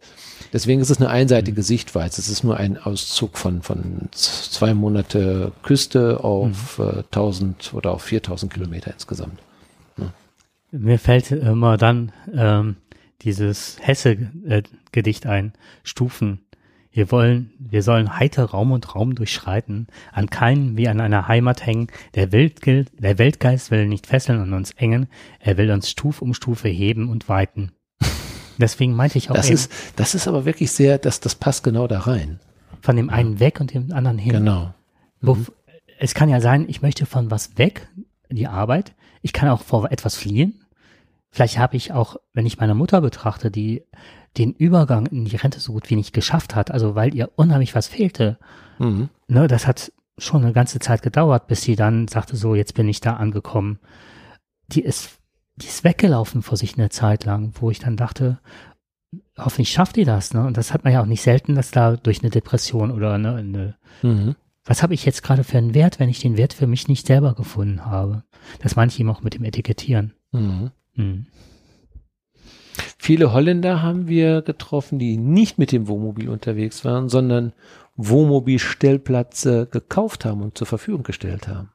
Deswegen 0.53 0.81
ist 0.81 0.91
es 0.91 0.99
eine 0.99 1.09
einseitige 1.09 1.63
Sichtweise. 1.63 2.21
Es 2.21 2.29
ist 2.29 2.43
nur 2.43 2.57
ein 2.57 2.79
Auszug 2.79 3.39
von, 3.39 3.63
von 3.63 4.09
zwei 4.11 4.75
Monate 4.75 5.53
Küste 5.63 6.25
auf 6.25 6.81
äh, 6.81 7.05
1000 7.13 7.75
oder 7.75 7.93
auf 7.93 8.03
4000 8.03 8.53
Kilometer 8.53 8.93
insgesamt. 8.93 9.39
Mir 10.73 10.99
fällt 10.99 11.31
immer 11.31 11.77
dann 11.77 12.13
ähm, 12.35 12.77
dieses 13.21 13.77
Hesse-Gedicht 13.81 15.27
ein, 15.27 15.53
Stufen. 15.85 16.41
Wir 16.95 17.11
wollen, 17.11 17.53
wir 17.59 17.83
sollen 17.83 18.19
heiter 18.19 18.45
Raum 18.45 18.71
und 18.71 18.95
Raum 18.95 19.15
durchschreiten, 19.15 19.87
an 20.13 20.29
keinen 20.29 20.77
wie 20.77 20.89
an 20.89 21.01
einer 21.01 21.27
Heimat 21.27 21.65
hängen. 21.65 21.87
Der, 22.15 22.33
Weltge 22.33 22.85
der 22.99 23.19
Weltgeist 23.19 23.71
will 23.71 23.87
nicht 23.89 24.07
fesseln 24.07 24.41
und 24.43 24.53
uns 24.53 24.73
engen, 24.73 25.09
er 25.41 25.57
will 25.57 25.71
uns 25.71 25.89
Stuf 25.91 26.21
um 26.21 26.35
Stufe 26.35 26.69
heben 26.69 27.09
und 27.09 27.29
weiten. 27.31 27.73
Deswegen 28.59 28.93
meinte 28.95 29.17
ich 29.17 29.31
auch 29.31 29.35
Das 29.35 29.47
eben, 29.47 29.55
ist, 29.55 29.73
das 29.97 30.15
ist 30.15 30.29
aber 30.29 30.45
wirklich 30.45 30.71
sehr, 30.71 30.99
das, 30.99 31.21
das 31.21 31.35
passt 31.35 31.65
genau 31.65 31.87
da 31.87 32.01
rein. 32.01 32.41
von 32.83 32.97
dem 32.97 33.09
einen 33.09 33.41
weg 33.41 33.61
und 33.61 33.73
dem 33.73 33.91
anderen 33.93 34.19
hin. 34.19 34.33
Genau. 34.33 34.75
Wo, 35.23 35.39
Es 35.99 36.13
kann 36.15 36.29
ja 36.29 36.41
sein, 36.41 36.67
ich 36.69 36.83
möchte 36.83 37.07
von 37.07 37.31
was 37.31 37.57
weg, 37.57 37.89
die 38.29 38.49
Arbeit. 38.49 38.95
Ich 39.23 39.33
kann 39.33 39.49
auch 39.49 39.63
vor 39.63 39.91
etwas 39.91 40.17
fliehen. 40.17 40.61
Vielleicht 41.31 41.59
habe 41.59 41.77
ich 41.77 41.93
auch, 41.93 42.17
wenn 42.35 42.45
ich 42.45 42.59
meine 42.59 42.75
Mutter 42.75 43.01
betrachte, 43.01 43.51
die 43.51 43.85
den 44.39 44.53
Übergang 44.53 45.07
in 45.07 45.25
die 45.25 45.37
Rente 45.37 45.61
so 45.61 45.73
gut 45.73 45.91
wie 45.91 45.97
nicht 45.97 46.13
geschafft 46.13 46.55
hat, 46.55 46.71
also 46.71 46.95
weil 46.95 47.15
ihr 47.15 47.31
unheimlich 47.37 47.75
was 47.75 47.87
fehlte. 47.87 48.39
Mhm. 48.79 49.09
Ne, 49.29 49.47
das 49.47 49.67
hat 49.67 49.93
schon 50.19 50.43
eine 50.43 50.53
ganze 50.53 50.79
Zeit 50.79 51.03
gedauert, 51.03 51.47
bis 51.47 51.63
sie 51.63 51.77
dann 51.77 52.09
sagte, 52.09 52.37
so, 52.37 52.55
jetzt 52.55 52.75
bin 52.75 52.89
ich 52.89 53.01
da 53.01 53.15
angekommen. 53.15 53.79
Die 54.69 54.83
ist, 54.83 55.19
die 55.57 55.67
ist 55.67 55.85
weggelaufen 55.85 56.43
vor 56.43 56.57
sich 56.57 56.79
eine 56.79 56.89
Zeit 56.89 57.25
lang, 57.25 57.53
wo 57.61 57.71
ich 57.71 57.79
dann 57.79 57.97
dachte, 57.97 58.39
hoffentlich 59.39 59.71
schafft 59.71 59.97
die 59.97 60.05
das, 60.05 60.33
ne? 60.33 60.47
Und 60.47 60.57
das 60.57 60.73
hat 60.73 60.85
man 60.85 60.93
ja 60.93 61.03
auch 61.03 61.07
nicht 61.07 61.23
selten, 61.23 61.55
dass 61.55 61.71
da 61.71 61.97
durch 61.97 62.21
eine 62.23 62.31
Depression 62.31 62.91
oder 62.91 63.15
eine, 63.15 63.35
eine 63.35 63.77
Mhm. 64.03 64.35
was 64.65 64.83
habe 64.83 64.95
ich 64.95 65.05
jetzt 65.05 65.23
gerade 65.23 65.45
für 65.45 65.59
einen 65.59 65.75
Wert, 65.75 66.01
wenn 66.01 66.09
ich 66.09 66.21
den 66.21 66.37
Wert 66.37 66.55
für 66.55 66.67
mich 66.67 66.89
nicht 66.89 67.07
selber 67.07 67.35
gefunden 67.35 67.85
habe? 67.85 68.25
Das 68.61 68.77
meine 68.77 68.91
ich 68.91 68.99
eben 68.99 69.11
auch 69.11 69.23
mit 69.23 69.35
dem 69.35 69.45
Etikettieren. 69.45 70.15
Mhm. 70.33 70.71
Hm. 70.95 71.27
Viele 73.05 73.33
Holländer 73.33 73.83
haben 73.83 74.07
wir 74.07 74.43
getroffen, 74.43 75.01
die 75.01 75.17
nicht 75.17 75.59
mit 75.59 75.73
dem 75.73 75.89
Wohnmobil 75.89 76.29
unterwegs 76.29 76.85
waren, 76.85 77.09
sondern 77.09 77.53
Wohnmobilstellplätze 77.97 79.67
gekauft 79.67 80.25
haben 80.25 80.41
und 80.41 80.57
zur 80.57 80.69
Verfügung 80.69 81.03
gestellt 81.03 81.49
haben. 81.49 81.71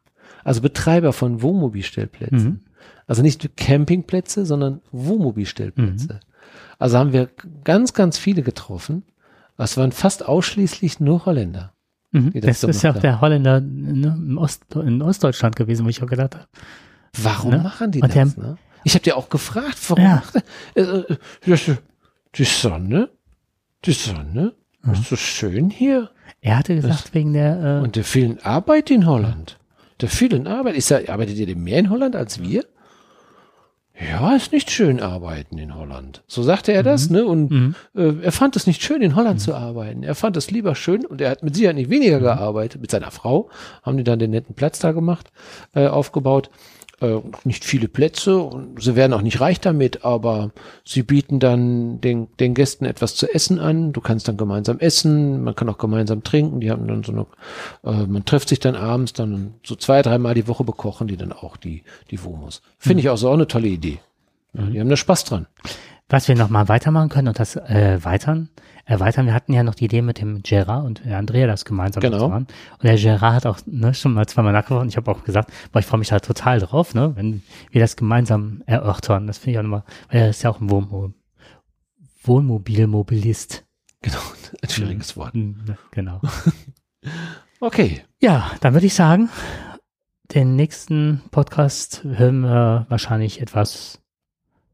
Also 0.45 0.61
Betreiber 0.61 1.11
von 1.11 1.41
Wohnmobilstellplätzen. 1.41 2.47
Mhm. 2.47 2.59
Also 3.07 3.23
nicht 3.23 3.57
Campingplätze, 3.57 4.45
sondern 4.45 4.79
Wohnmobilstellplätze. 4.93 6.13
Mhm. 6.13 6.19
Also 6.79 6.97
haben 6.97 7.11
wir 7.11 7.27
ganz, 7.65 7.93
ganz 7.93 8.17
viele 8.17 8.41
getroffen. 8.41 9.03
Es 9.57 9.75
waren 9.75 9.91
fast 9.91 10.25
ausschließlich 10.25 11.01
nur 11.01 11.25
Holländer. 11.25 11.73
Mhm. 12.13 12.31
Das, 12.35 12.61
das 12.61 12.77
ist 12.77 12.83
ja 12.83 12.91
auch 12.91 12.99
der 12.99 13.19
Holländer 13.19 13.59
ne, 13.59 14.15
in, 14.17 14.37
Ost, 14.37 14.63
in 14.75 15.01
Ostdeutschland 15.01 15.57
gewesen, 15.57 15.85
wo 15.85 15.89
ich 15.89 16.01
auch 16.01 16.07
gedacht 16.07 16.35
habe. 16.35 16.47
Warum 17.21 17.51
ne? 17.51 17.57
machen 17.57 17.91
die 17.91 18.01
Und 18.01 18.15
das? 18.15 18.35
Der, 18.35 18.43
ne? 18.43 18.57
Ich 18.87 18.93
habe 18.93 19.03
dir 19.03 19.17
auch 19.17 19.27
gefragt, 19.27 19.77
warum 19.89 20.01
ja. 20.01 20.23
äh, 20.75 20.81
äh 20.81 21.75
die 22.35 22.45
Sonne, 22.45 23.09
die 23.83 23.91
Sonne, 23.91 24.53
mhm. 24.81 24.93
ist 24.93 25.09
so 25.09 25.17
schön 25.17 25.69
hier. 25.69 26.09
Er 26.39 26.57
hatte 26.57 26.73
gesagt, 26.73 27.07
das, 27.07 27.13
wegen 27.13 27.33
der. 27.33 27.79
Äh, 27.79 27.83
und 27.83 27.97
der 27.97 28.05
vielen 28.05 28.39
Arbeit 28.43 28.89
in 28.89 29.05
Holland. 29.05 29.59
Der 29.99 30.07
vielen 30.07 30.47
Arbeit. 30.47 30.75
Ist 30.75 30.89
er, 30.89 31.09
arbeitet 31.09 31.35
ihr 31.35 31.47
denn 31.47 31.65
mehr 31.65 31.79
in 31.79 31.89
Holland 31.89 32.15
als 32.15 32.41
wir? 32.41 32.63
Ja, 33.99 34.33
ist 34.37 34.53
nicht 34.53 34.71
schön 34.71 35.01
arbeiten 35.01 35.57
in 35.57 35.75
Holland. 35.75 36.23
So 36.27 36.41
sagte 36.41 36.71
er 36.71 36.83
mhm. 36.83 36.85
das, 36.85 37.09
ne? 37.09 37.25
Und 37.25 37.51
mhm. 37.51 37.75
äh, 37.93 38.23
er 38.23 38.31
fand 38.31 38.55
es 38.55 38.67
nicht 38.67 38.81
schön, 38.81 39.01
in 39.01 39.17
Holland 39.17 39.39
mhm. 39.39 39.43
zu 39.43 39.53
arbeiten. 39.53 40.03
Er 40.03 40.15
fand 40.15 40.37
es 40.37 40.49
lieber 40.49 40.75
schön 40.75 41.05
und 41.05 41.19
er 41.19 41.31
hat 41.31 41.43
mit 41.43 41.55
Sicherheit 41.55 41.75
nicht 41.75 41.89
weniger 41.89 42.19
mhm. 42.19 42.23
gearbeitet. 42.23 42.79
Mit 42.79 42.91
seiner 42.91 43.11
Frau 43.11 43.49
haben 43.83 43.97
die 43.97 44.05
dann 44.05 44.19
den 44.19 44.31
netten 44.31 44.55
Platz 44.55 44.79
da 44.79 44.93
gemacht, 44.93 45.29
äh, 45.75 45.87
aufgebaut 45.87 46.49
äh, 46.99 47.19
nicht 47.43 47.63
viele 47.63 47.87
Plätze 47.87 48.37
und 48.39 48.81
sie 48.81 48.95
werden 48.95 49.13
auch 49.13 49.21
nicht 49.21 49.39
reich 49.39 49.59
damit, 49.59 50.03
aber 50.03 50.51
sie 50.83 51.03
bieten 51.03 51.39
dann 51.39 52.01
den, 52.01 52.27
den 52.39 52.53
Gästen 52.53 52.85
etwas 52.85 53.15
zu 53.15 53.31
essen 53.33 53.59
an. 53.59 53.93
Du 53.93 54.01
kannst 54.01 54.27
dann 54.27 54.37
gemeinsam 54.37 54.79
essen, 54.79 55.43
man 55.43 55.55
kann 55.55 55.69
auch 55.69 55.77
gemeinsam 55.77 56.23
trinken. 56.23 56.59
Die 56.59 56.71
haben 56.71 56.87
dann 56.87 57.03
so 57.03 57.11
eine, 57.11 57.25
äh, 57.83 58.07
man 58.07 58.25
trifft 58.25 58.49
sich 58.49 58.59
dann 58.59 58.75
abends 58.75 59.13
dann 59.13 59.53
so 59.63 59.75
zwei, 59.75 60.01
dreimal 60.01 60.33
die 60.33 60.47
Woche 60.47 60.63
bekochen 60.63 61.07
die 61.07 61.17
dann 61.17 61.31
auch 61.31 61.57
die, 61.57 61.83
die 62.09 62.23
Womos. 62.23 62.61
Finde 62.79 62.95
mhm. 62.95 62.99
ich 62.99 63.09
auch 63.09 63.17
so 63.17 63.29
eine 63.29 63.47
tolle 63.47 63.67
Idee. 63.67 63.99
Mhm. 64.53 64.71
Die 64.73 64.79
haben 64.79 64.89
da 64.89 64.97
Spaß 64.97 65.25
dran. 65.25 65.47
Was 66.09 66.27
wir 66.27 66.35
nochmal 66.35 66.69
weitermachen 66.69 67.09
können 67.09 67.27
und 67.27 67.39
das 67.39 67.57
äh, 67.57 67.61
erweitern, 67.67 68.49
erweitern, 68.87 69.25
wir 69.25 69.33
hatten 69.33 69.53
ja 69.53 69.63
noch 69.63 69.75
die 69.75 69.85
Idee 69.85 70.01
mit 70.01 70.19
dem 70.19 70.41
Gerard 70.41 70.85
und 70.85 71.05
Andrea 71.05 71.45
das 71.45 71.65
gemeinsam 71.65 72.01
genau. 72.01 72.19
zu 72.19 72.27
machen. 72.29 72.47
Und 72.71 72.83
der 72.83 72.95
Gerard 72.95 73.33
hat 73.33 73.45
auch 73.45 73.59
ne, 73.65 73.93
schon 73.93 74.13
mal 74.13 74.25
zweimal 74.25 74.53
nachgefragt 74.53 74.81
und 74.81 74.87
ich 74.87 74.97
habe 74.97 75.11
auch 75.11 75.23
gesagt, 75.23 75.51
boah, 75.71 75.79
ich 75.79 75.85
freue 75.85 75.99
mich 75.99 76.07
da 76.07 76.19
total 76.19 76.59
drauf, 76.59 76.95
ne, 76.95 77.11
wenn 77.15 77.43
wir 77.69 77.81
das 77.81 77.97
gemeinsam 77.97 78.63
erörtern. 78.65 79.27
Das 79.27 79.37
finde 79.37 79.51
ich 79.51 79.57
auch 79.59 79.63
nochmal, 79.63 79.83
weil 80.09 80.21
er 80.21 80.29
ist 80.29 80.41
ja 80.41 80.49
auch 80.49 80.61
ein 80.61 80.69
Wohnmobil, 80.69 81.13
Wohnmobilmobilist. 82.23 83.65
Genau, 84.01 84.19
ein 84.61 84.69
schwieriges 84.69 85.15
mhm. 85.15 85.19
Wort. 85.19 85.35
Ne, 85.35 85.77
genau. 85.91 86.21
okay. 87.59 88.03
Ja, 88.21 88.51
dann 88.61 88.73
würde 88.73 88.87
ich 88.87 88.93
sagen, 88.93 89.29
den 90.33 90.55
nächsten 90.55 91.23
Podcast 91.31 92.05
hören 92.05 92.39
wir 92.39 92.85
wahrscheinlich 92.87 93.41
etwas 93.41 94.01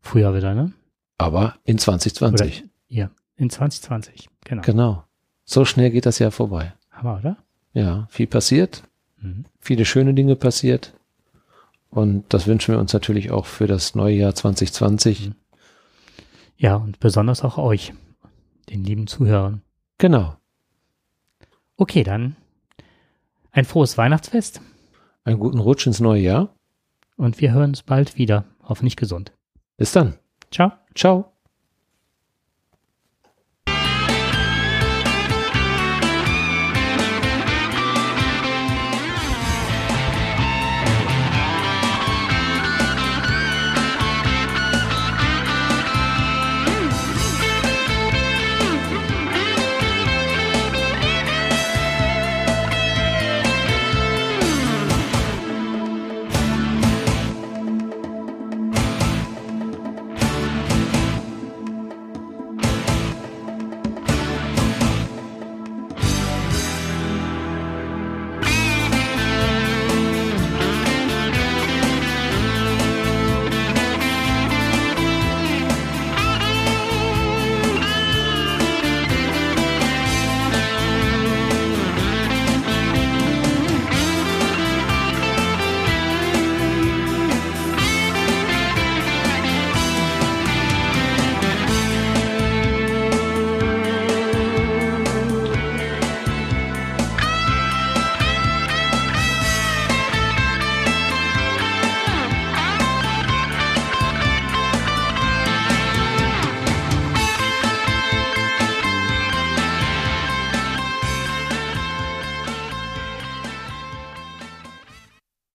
früher 0.02 0.36
wieder, 0.36 0.54
ne? 0.54 0.72
Aber 1.18 1.56
in 1.64 1.80
2020. 1.80 2.62
Oder, 2.62 2.70
ja, 2.88 3.10
in 3.36 3.50
2020, 3.50 4.30
genau. 4.44 4.62
Genau. 4.62 5.04
So 5.46 5.66
schnell 5.66 5.92
geht 5.92 6.06
das 6.06 6.20
Jahr 6.20 6.32
vorbei. 6.32 6.74
Hammer, 6.92 7.20
oder? 7.20 7.38
Ja, 7.74 8.08
viel 8.10 8.28
passiert. 8.28 8.84
Mhm. 9.22 9.46
Viele 9.60 9.86
schöne 9.86 10.14
Dinge 10.14 10.36
passiert. 10.36 10.94
Und 11.90 12.34
das 12.34 12.48
wünschen 12.48 12.74
wir 12.74 12.80
uns 12.80 12.94
natürlich 12.94 13.32
auch 13.32 13.46
für 13.46 13.68
das 13.68 13.96
neue 13.96 14.16
Jahr 14.16 14.36
2020. 14.36 15.30
Mhm. 15.30 15.36
Ja, 16.58 16.76
und 16.76 17.00
besonders 17.00 17.44
auch 17.44 17.58
euch, 17.58 17.94
den 18.70 18.84
lieben 18.84 19.08
Zuhörern. 19.08 19.62
Genau. 19.98 20.36
Okay, 21.76 22.04
dann 22.04 22.36
ein 23.52 23.66
frohes 23.66 23.98
Weihnachtsfest. 23.98 24.62
Einen 25.24 25.40
guten 25.40 25.60
Rutsch 25.60 25.88
ins 25.88 26.00
neue 26.00 26.22
Jahr. 26.22 26.56
Und 27.16 27.40
wir 27.40 27.54
hören 27.54 27.70
uns 27.70 27.84
bald 27.84 28.18
wieder. 28.18 28.46
Hoffentlich 28.64 28.96
gesund. 28.96 29.32
Bis 29.78 29.92
dann. 29.92 30.16
Ciao. 30.52 30.72
Ciao. 30.96 31.33